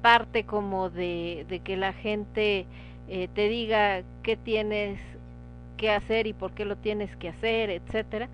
parte 0.00 0.44
como 0.44 0.90
de, 0.90 1.44
de 1.48 1.58
que 1.60 1.76
la 1.76 1.92
gente 1.92 2.66
eh, 3.08 3.28
te 3.34 3.48
diga 3.48 4.02
qué 4.22 4.36
tienes 4.36 5.00
que 5.76 5.90
hacer 5.90 6.28
y 6.28 6.34
por 6.34 6.52
qué 6.52 6.64
lo 6.64 6.76
tienes 6.76 7.16
que 7.16 7.30
hacer, 7.30 7.70
etcétera. 7.70 8.28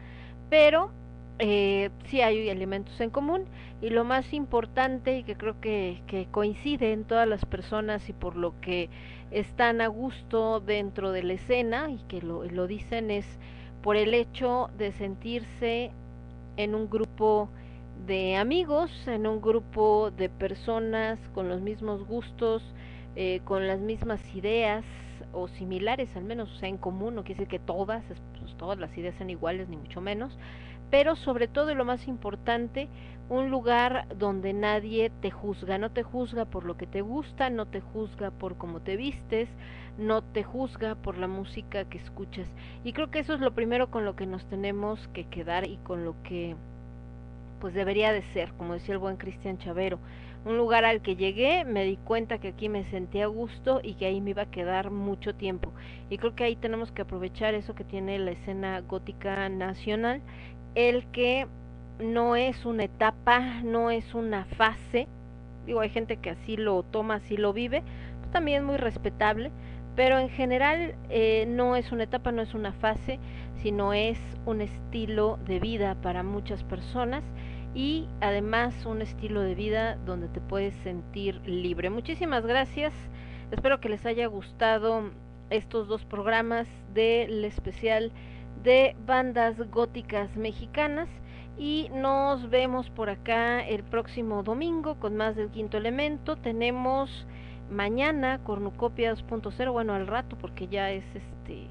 Pero 0.50 0.90
eh, 1.40 1.90
sí 2.04 2.20
hay 2.20 2.48
elementos 2.48 3.00
en 3.00 3.10
común 3.10 3.44
y 3.80 3.90
lo 3.90 4.04
más 4.04 4.32
importante 4.32 5.18
y 5.18 5.24
que 5.24 5.36
creo 5.36 5.60
que, 5.60 6.02
coincide 6.30 6.92
en 6.92 7.04
todas 7.04 7.26
las 7.26 7.44
personas 7.44 8.08
y 8.08 8.12
por 8.12 8.36
lo 8.36 8.60
que 8.60 8.90
están 9.30 9.80
a 9.80 9.88
gusto 9.88 10.60
dentro 10.60 11.12
de 11.12 11.22
la 11.22 11.32
escena 11.34 11.90
y 11.90 11.98
que 12.08 12.20
lo, 12.20 12.44
lo 12.44 12.66
dicen 12.66 13.10
es 13.10 13.26
por 13.82 13.96
el 13.96 14.14
hecho 14.14 14.70
de 14.76 14.92
sentirse 14.92 15.92
en 16.56 16.74
un 16.74 16.90
grupo 16.90 17.48
de 18.06 18.36
amigos, 18.36 18.90
en 19.06 19.26
un 19.26 19.40
grupo 19.40 20.10
de 20.10 20.28
personas 20.28 21.18
con 21.34 21.48
los 21.48 21.60
mismos 21.60 22.06
gustos, 22.06 22.62
eh, 23.16 23.40
con 23.44 23.66
las 23.66 23.80
mismas 23.80 24.20
ideas 24.34 24.84
o 25.32 25.48
similares, 25.48 26.14
al 26.16 26.24
menos, 26.24 26.50
o 26.50 26.54
sea, 26.58 26.68
en 26.68 26.78
común, 26.78 27.14
no 27.14 27.24
quiere 27.24 27.40
decir 27.40 27.48
que 27.48 27.64
todas, 27.64 28.02
pues, 28.38 28.56
todas 28.56 28.78
las 28.78 28.96
ideas 28.96 29.14
sean 29.16 29.30
iguales, 29.30 29.68
ni 29.68 29.76
mucho 29.76 30.00
menos, 30.00 30.36
pero 30.90 31.16
sobre 31.16 31.48
todo 31.48 31.70
y 31.70 31.74
lo 31.74 31.84
más 31.84 32.06
importante, 32.08 32.88
un 33.28 33.48
lugar 33.48 34.06
donde 34.16 34.52
nadie 34.52 35.10
te 35.22 35.30
juzga, 35.30 35.78
no 35.78 35.90
te 35.90 36.02
juzga 36.02 36.46
por 36.46 36.64
lo 36.64 36.76
que 36.76 36.86
te 36.86 37.00
gusta, 37.00 37.48
no 37.48 37.66
te 37.66 37.80
juzga 37.80 38.32
por 38.32 38.56
cómo 38.56 38.80
te 38.80 38.96
vistes, 38.96 39.48
no 39.98 40.22
te 40.22 40.42
juzga 40.42 40.96
por 40.96 41.16
la 41.16 41.28
música 41.28 41.84
que 41.84 41.98
escuchas. 41.98 42.48
Y 42.82 42.92
creo 42.92 43.10
que 43.10 43.20
eso 43.20 43.34
es 43.34 43.40
lo 43.40 43.54
primero 43.54 43.90
con 43.90 44.04
lo 44.04 44.16
que 44.16 44.26
nos 44.26 44.44
tenemos 44.46 45.06
que 45.14 45.24
quedar 45.24 45.68
y 45.68 45.76
con 45.78 46.04
lo 46.04 46.20
que 46.24 46.56
pues 47.60 47.74
debería 47.74 48.12
de 48.12 48.22
ser, 48.32 48.52
como 48.54 48.74
decía 48.74 48.94
el 48.94 48.98
buen 48.98 49.16
Cristian 49.16 49.58
Chavero. 49.58 49.98
Un 50.46 50.56
lugar 50.56 50.86
al 50.86 51.02
que 51.02 51.16
llegué, 51.16 51.66
me 51.66 51.84
di 51.84 51.98
cuenta 51.98 52.38
que 52.38 52.48
aquí 52.48 52.70
me 52.70 52.84
sentía 52.84 53.24
a 53.24 53.28
gusto 53.28 53.80
y 53.82 53.94
que 53.94 54.06
ahí 54.06 54.22
me 54.22 54.30
iba 54.30 54.42
a 54.42 54.50
quedar 54.50 54.90
mucho 54.90 55.34
tiempo. 55.34 55.70
Y 56.08 56.16
creo 56.16 56.34
que 56.34 56.44
ahí 56.44 56.56
tenemos 56.56 56.90
que 56.90 57.02
aprovechar 57.02 57.52
eso 57.52 57.74
que 57.74 57.84
tiene 57.84 58.18
la 58.18 58.30
escena 58.30 58.80
gótica 58.80 59.50
nacional, 59.50 60.22
el 60.74 61.06
que 61.06 61.46
no 61.98 62.36
es 62.36 62.64
una 62.64 62.84
etapa, 62.84 63.40
no 63.62 63.90
es 63.90 64.14
una 64.14 64.44
fase. 64.44 65.08
Digo, 65.66 65.80
hay 65.80 65.90
gente 65.90 66.16
que 66.16 66.30
así 66.30 66.56
lo 66.56 66.82
toma, 66.82 67.16
así 67.16 67.36
lo 67.36 67.52
vive, 67.52 67.82
también 68.32 68.64
muy 68.64 68.76
respetable, 68.76 69.50
pero 69.96 70.18
en 70.18 70.30
general 70.30 70.94
eh, 71.10 71.46
no 71.48 71.76
es 71.76 71.92
una 71.92 72.04
etapa, 72.04 72.32
no 72.32 72.42
es 72.42 72.54
una 72.54 72.72
fase, 72.72 73.18
sino 73.62 73.92
es 73.92 74.18
un 74.46 74.60
estilo 74.60 75.38
de 75.46 75.60
vida 75.60 75.96
para 76.00 76.22
muchas 76.22 76.64
personas 76.64 77.22
y 77.74 78.08
además 78.20 78.86
un 78.86 79.02
estilo 79.02 79.42
de 79.42 79.54
vida 79.54 79.96
donde 80.06 80.28
te 80.28 80.40
puedes 80.40 80.74
sentir 80.76 81.40
libre. 81.46 81.90
Muchísimas 81.90 82.46
gracias, 82.46 82.92
espero 83.50 83.80
que 83.80 83.88
les 83.88 84.06
haya 84.06 84.26
gustado 84.26 85.10
estos 85.50 85.88
dos 85.88 86.04
programas 86.04 86.68
del 86.94 87.44
especial 87.44 88.12
de 88.62 88.96
bandas 89.06 89.56
góticas 89.70 90.36
mexicanas 90.36 91.08
y 91.58 91.90
nos 91.92 92.48
vemos 92.50 92.88
por 92.90 93.10
acá 93.10 93.66
el 93.66 93.82
próximo 93.84 94.42
domingo 94.42 94.96
con 94.96 95.16
más 95.16 95.36
del 95.36 95.50
quinto 95.50 95.76
elemento. 95.76 96.36
Tenemos 96.36 97.26
mañana 97.70 98.40
Cornucopia 98.44 99.14
2.0, 99.14 99.72
bueno 99.72 99.94
al 99.94 100.06
rato 100.06 100.36
porque 100.38 100.68
ya 100.68 100.90
es 100.90 101.04
este 101.14 101.66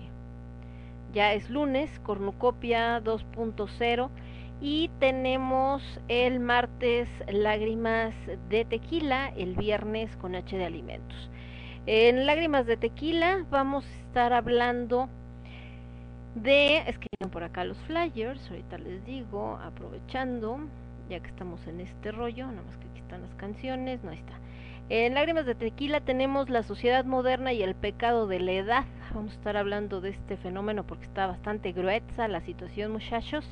ya 1.13 1.33
es 1.33 1.49
lunes, 1.49 1.89
Cornucopia 2.03 3.01
2.0 3.03 4.09
y 4.61 4.89
tenemos 4.99 5.81
el 6.07 6.39
martes 6.39 7.09
Lágrimas 7.31 8.13
de 8.49 8.65
Tequila, 8.65 9.29
el 9.35 9.55
viernes 9.55 10.15
con 10.17 10.35
H 10.35 10.55
de 10.55 10.65
Alimentos. 10.65 11.29
En 11.85 12.25
Lágrimas 12.25 12.65
de 12.67 12.77
Tequila 12.77 13.45
vamos 13.49 13.85
a 13.85 14.07
estar 14.07 14.33
hablando 14.33 15.09
de, 16.35 16.77
es 16.87 16.97
que 16.97 17.09
por 17.31 17.43
acá 17.43 17.63
los 17.63 17.77
flyers, 17.79 18.49
ahorita 18.49 18.77
les 18.77 19.05
digo, 19.05 19.59
aprovechando, 19.63 20.59
ya 21.09 21.19
que 21.19 21.27
estamos 21.27 21.65
en 21.67 21.81
este 21.81 22.11
rollo, 22.11 22.47
nada 22.47 22.61
más 22.63 22.77
que 22.77 22.87
aquí 22.87 22.99
están 22.99 23.21
las 23.21 23.35
canciones, 23.35 24.03
no 24.03 24.11
está. 24.11 24.33
En 24.89 25.13
Lágrimas 25.13 25.45
de 25.45 25.53
Tequila 25.53 26.01
tenemos 26.01 26.49
la 26.49 26.63
sociedad 26.63 27.05
moderna 27.05 27.53
y 27.53 27.61
el 27.61 27.75
pecado 27.75 28.25
de 28.25 28.39
la 28.39 28.53
edad. 28.53 28.85
Vamos 29.13 29.33
a 29.33 29.35
estar 29.35 29.55
hablando 29.55 30.01
de 30.01 30.09
este 30.09 30.35
fenómeno 30.37 30.83
porque 30.83 31.05
está 31.05 31.27
bastante 31.27 31.71
gruesa 31.73 32.27
la 32.27 32.41
situación, 32.41 32.91
muchachos. 32.91 33.45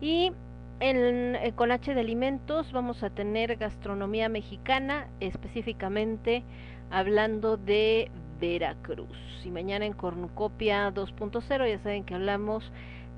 Y 0.00 0.32
en, 0.80 1.36
eh, 1.36 1.52
con 1.54 1.70
H 1.70 1.94
de 1.94 2.00
alimentos 2.00 2.72
vamos 2.72 3.02
a 3.02 3.10
tener 3.10 3.56
gastronomía 3.56 4.30
mexicana, 4.30 5.08
específicamente 5.20 6.44
hablando 6.90 7.58
de 7.58 8.10
Veracruz. 8.40 9.42
Y 9.44 9.50
mañana 9.50 9.84
en 9.84 9.92
Cornucopia 9.92 10.92
2.0 10.92 11.68
ya 11.68 11.78
saben 11.78 12.04
que 12.04 12.14
hablamos 12.14 12.72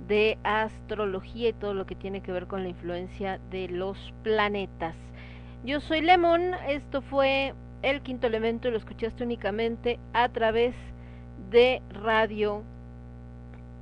de 0.08 0.38
astrología 0.42 1.50
y 1.50 1.52
todo 1.52 1.74
lo 1.74 1.86
que 1.86 1.94
tiene 1.94 2.22
que 2.22 2.32
ver 2.32 2.46
con 2.46 2.62
la 2.62 2.68
influencia 2.68 3.38
de 3.50 3.68
los 3.68 4.12
planetas. 4.22 4.96
Yo 5.64 5.80
soy 5.80 6.00
Lemon, 6.00 6.54
esto 6.68 7.02
fue 7.02 7.54
el 7.82 8.02
quinto 8.02 8.26
elemento 8.26 8.68
y 8.68 8.72
lo 8.72 8.78
escuchaste 8.78 9.22
únicamente 9.22 9.98
a 10.12 10.28
través 10.28 10.74
de 11.50 11.82
Radio 11.90 12.62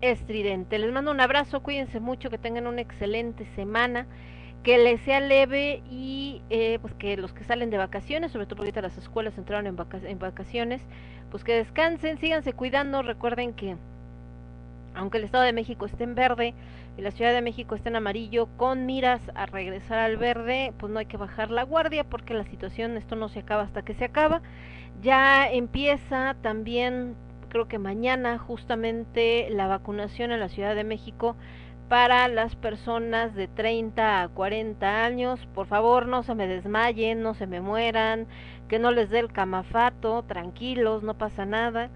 Estridente. 0.00 0.78
Les 0.78 0.92
mando 0.92 1.10
un 1.10 1.20
abrazo, 1.20 1.62
cuídense 1.62 2.00
mucho, 2.00 2.30
que 2.30 2.38
tengan 2.38 2.66
una 2.66 2.80
excelente 2.80 3.46
semana, 3.54 4.06
que 4.62 4.78
les 4.78 5.00
sea 5.02 5.20
leve 5.20 5.82
y 5.90 6.42
eh, 6.50 6.78
pues 6.82 6.94
que 6.94 7.16
los 7.16 7.32
que 7.32 7.44
salen 7.44 7.70
de 7.70 7.78
vacaciones, 7.78 8.32
sobre 8.32 8.46
todo 8.46 8.56
porque 8.56 8.68
ahorita 8.68 8.82
las 8.82 8.98
escuelas 8.98 9.36
entraron 9.38 9.66
en, 9.66 9.76
en 10.06 10.18
vacaciones, 10.18 10.82
pues 11.30 11.44
que 11.44 11.54
descansen, 11.54 12.18
síganse 12.18 12.52
cuidando, 12.52 13.02
recuerden 13.02 13.54
que 13.54 13.76
aunque 14.94 15.18
el 15.18 15.24
Estado 15.24 15.44
de 15.44 15.52
México 15.52 15.86
esté 15.86 16.04
en 16.04 16.14
verde 16.14 16.54
y 16.96 17.02
la 17.02 17.10
Ciudad 17.10 17.32
de 17.32 17.42
México 17.42 17.74
esté 17.74 17.88
en 17.88 17.96
amarillo, 17.96 18.48
con 18.56 18.86
miras 18.86 19.20
a 19.34 19.46
regresar 19.46 19.98
al 19.98 20.16
verde, 20.16 20.72
pues 20.78 20.92
no 20.92 20.98
hay 20.98 21.06
que 21.06 21.16
bajar 21.16 21.50
la 21.50 21.62
guardia 21.62 22.04
porque 22.04 22.34
la 22.34 22.44
situación, 22.44 22.96
esto 22.96 23.16
no 23.16 23.28
se 23.28 23.40
acaba 23.40 23.62
hasta 23.62 23.82
que 23.82 23.94
se 23.94 24.04
acaba. 24.04 24.42
Ya 25.00 25.48
empieza 25.50 26.36
también, 26.42 27.14
creo 27.48 27.68
que 27.68 27.78
mañana, 27.78 28.38
justamente 28.38 29.48
la 29.50 29.66
vacunación 29.68 30.32
en 30.32 30.40
la 30.40 30.48
Ciudad 30.48 30.74
de 30.74 30.84
México 30.84 31.36
para 31.90 32.28
las 32.28 32.54
personas 32.54 33.34
de 33.34 33.48
30 33.48 34.22
a 34.22 34.28
40 34.28 35.04
años. 35.04 35.44
Por 35.56 35.66
favor, 35.66 36.06
no 36.06 36.22
se 36.22 36.36
me 36.36 36.46
desmayen, 36.46 37.20
no 37.20 37.34
se 37.34 37.48
me 37.48 37.60
mueran, 37.60 38.28
que 38.68 38.78
no 38.78 38.92
les 38.92 39.10
dé 39.10 39.18
el 39.18 39.32
camafato, 39.32 40.22
tranquilos, 40.22 41.02
no 41.02 41.14
pasa 41.14 41.44
nada. 41.46 41.90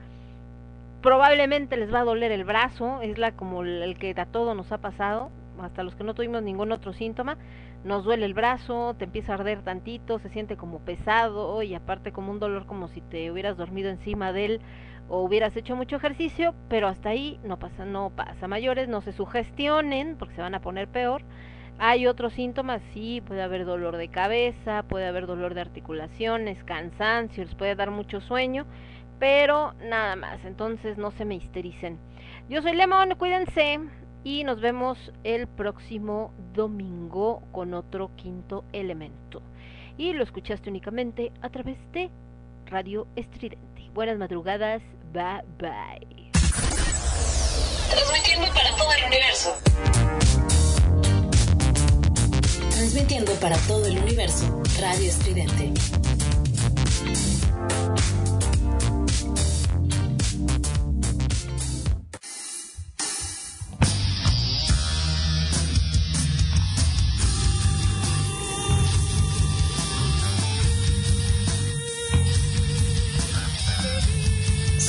Probablemente 1.01 1.77
les 1.77 1.95
va 1.95 2.01
a 2.01 2.05
doler 2.05 2.33
el 2.33 2.43
brazo, 2.43 3.03
es 3.03 3.19
la 3.19 3.37
como 3.37 3.63
el 3.63 3.97
que 3.97 4.13
a 4.19 4.27
todo 4.27 4.57
nos 4.57 4.73
ha 4.73 4.79
pasado, 4.79 5.31
hasta 5.63 5.85
los 5.85 5.95
que 5.95 6.03
no 6.03 6.15
tuvimos 6.15 6.43
ningún 6.43 6.73
otro 6.73 6.93
síntoma, 6.93 7.39
nos 7.85 8.03
duele 8.03 8.27
el 8.27 8.35
brazo, 8.35 8.97
te 8.99 9.05
empieza 9.05 9.31
a 9.31 9.35
arder 9.37 9.63
tantito, 9.63 10.19
se 10.19 10.29
siente 10.29 10.57
como 10.57 10.81
pesado 10.81 11.63
y 11.63 11.73
aparte 11.77 12.11
como 12.11 12.33
un 12.33 12.41
dolor 12.41 12.67
como 12.67 12.89
si 12.89 13.01
te 13.01 13.31
hubieras 13.31 13.57
dormido 13.57 13.91
encima 13.91 14.33
de 14.33 14.45
él 14.47 14.61
o 15.09 15.23
hubieras 15.23 15.57
hecho 15.57 15.77
mucho 15.77 15.97
ejercicio, 15.97 16.55
pero 16.69 16.89
hasta 16.89 17.11
ahí 17.11 17.39
no 17.45 17.59
pasa, 17.59 17.85
no 17.85 18.11
pasa 18.11 18.49
mayores, 18.49 18.89
no 18.89 19.01
se 19.01 19.13
sugestionen 19.13 20.17
porque 20.19 20.35
se 20.35 20.43
van 20.43 20.55
a 20.55 20.61
poner 20.61 20.89
peor. 20.89 21.23
Hay 21.79 22.07
otros 22.07 22.33
síntomas, 22.35 22.83
sí, 22.93 23.21
puede 23.27 23.43
haber 23.43 23.65
dolor 23.65 23.97
de 23.97 24.09
cabeza, 24.09 24.85
puede 24.85 25.07
haber 25.07 25.27
dolor 25.27 25.55
de 25.55 25.61
articulaciones, 25.61 26.63
cansancio, 26.63 27.45
les 27.45 27.55
puede 27.55 27.75
dar 27.75 27.91
mucho 27.91 28.21
sueño 28.21 28.65
pero 29.19 29.75
nada 29.81 30.17
más, 30.17 30.45
entonces 30.45 30.99
no 30.99 31.11
se 31.11 31.25
me 31.25 31.37
histericen. 31.37 31.99
Yo 32.49 32.63
soy 32.63 32.75
Lemon, 32.75 33.15
cuídense 33.17 33.81
y 34.23 34.45
nos 34.45 34.61
vemos 34.61 35.13
el 35.23 35.47
próximo 35.47 36.33
domingo 36.53 37.43
con 37.53 37.75
otro 37.75 38.11
quinto 38.17 38.65
elemento. 38.73 39.43
Y 39.97 40.13
lo 40.13 40.25
escuchaste 40.25 40.71
únicamente 40.71 41.33
a 41.41 41.51
través 41.51 41.79
de 41.93 42.11
Radio 42.67 43.07
Estridente. 43.17 43.91
Buenas 43.95 44.19
madrugadas, 44.19 44.83
bye 45.15 45.45
bye. 45.59 46.31
Transmitiendo 47.89 48.53
para 48.53 48.77
todo 48.77 48.93
el 48.93 49.05
universo. 49.05 49.57
Transmitiendo 52.71 53.33
para 53.35 53.57
todo 53.59 53.87
el 53.87 53.99
universo. 53.99 54.63
Radio 54.81 55.09
Estridente. 55.09 55.73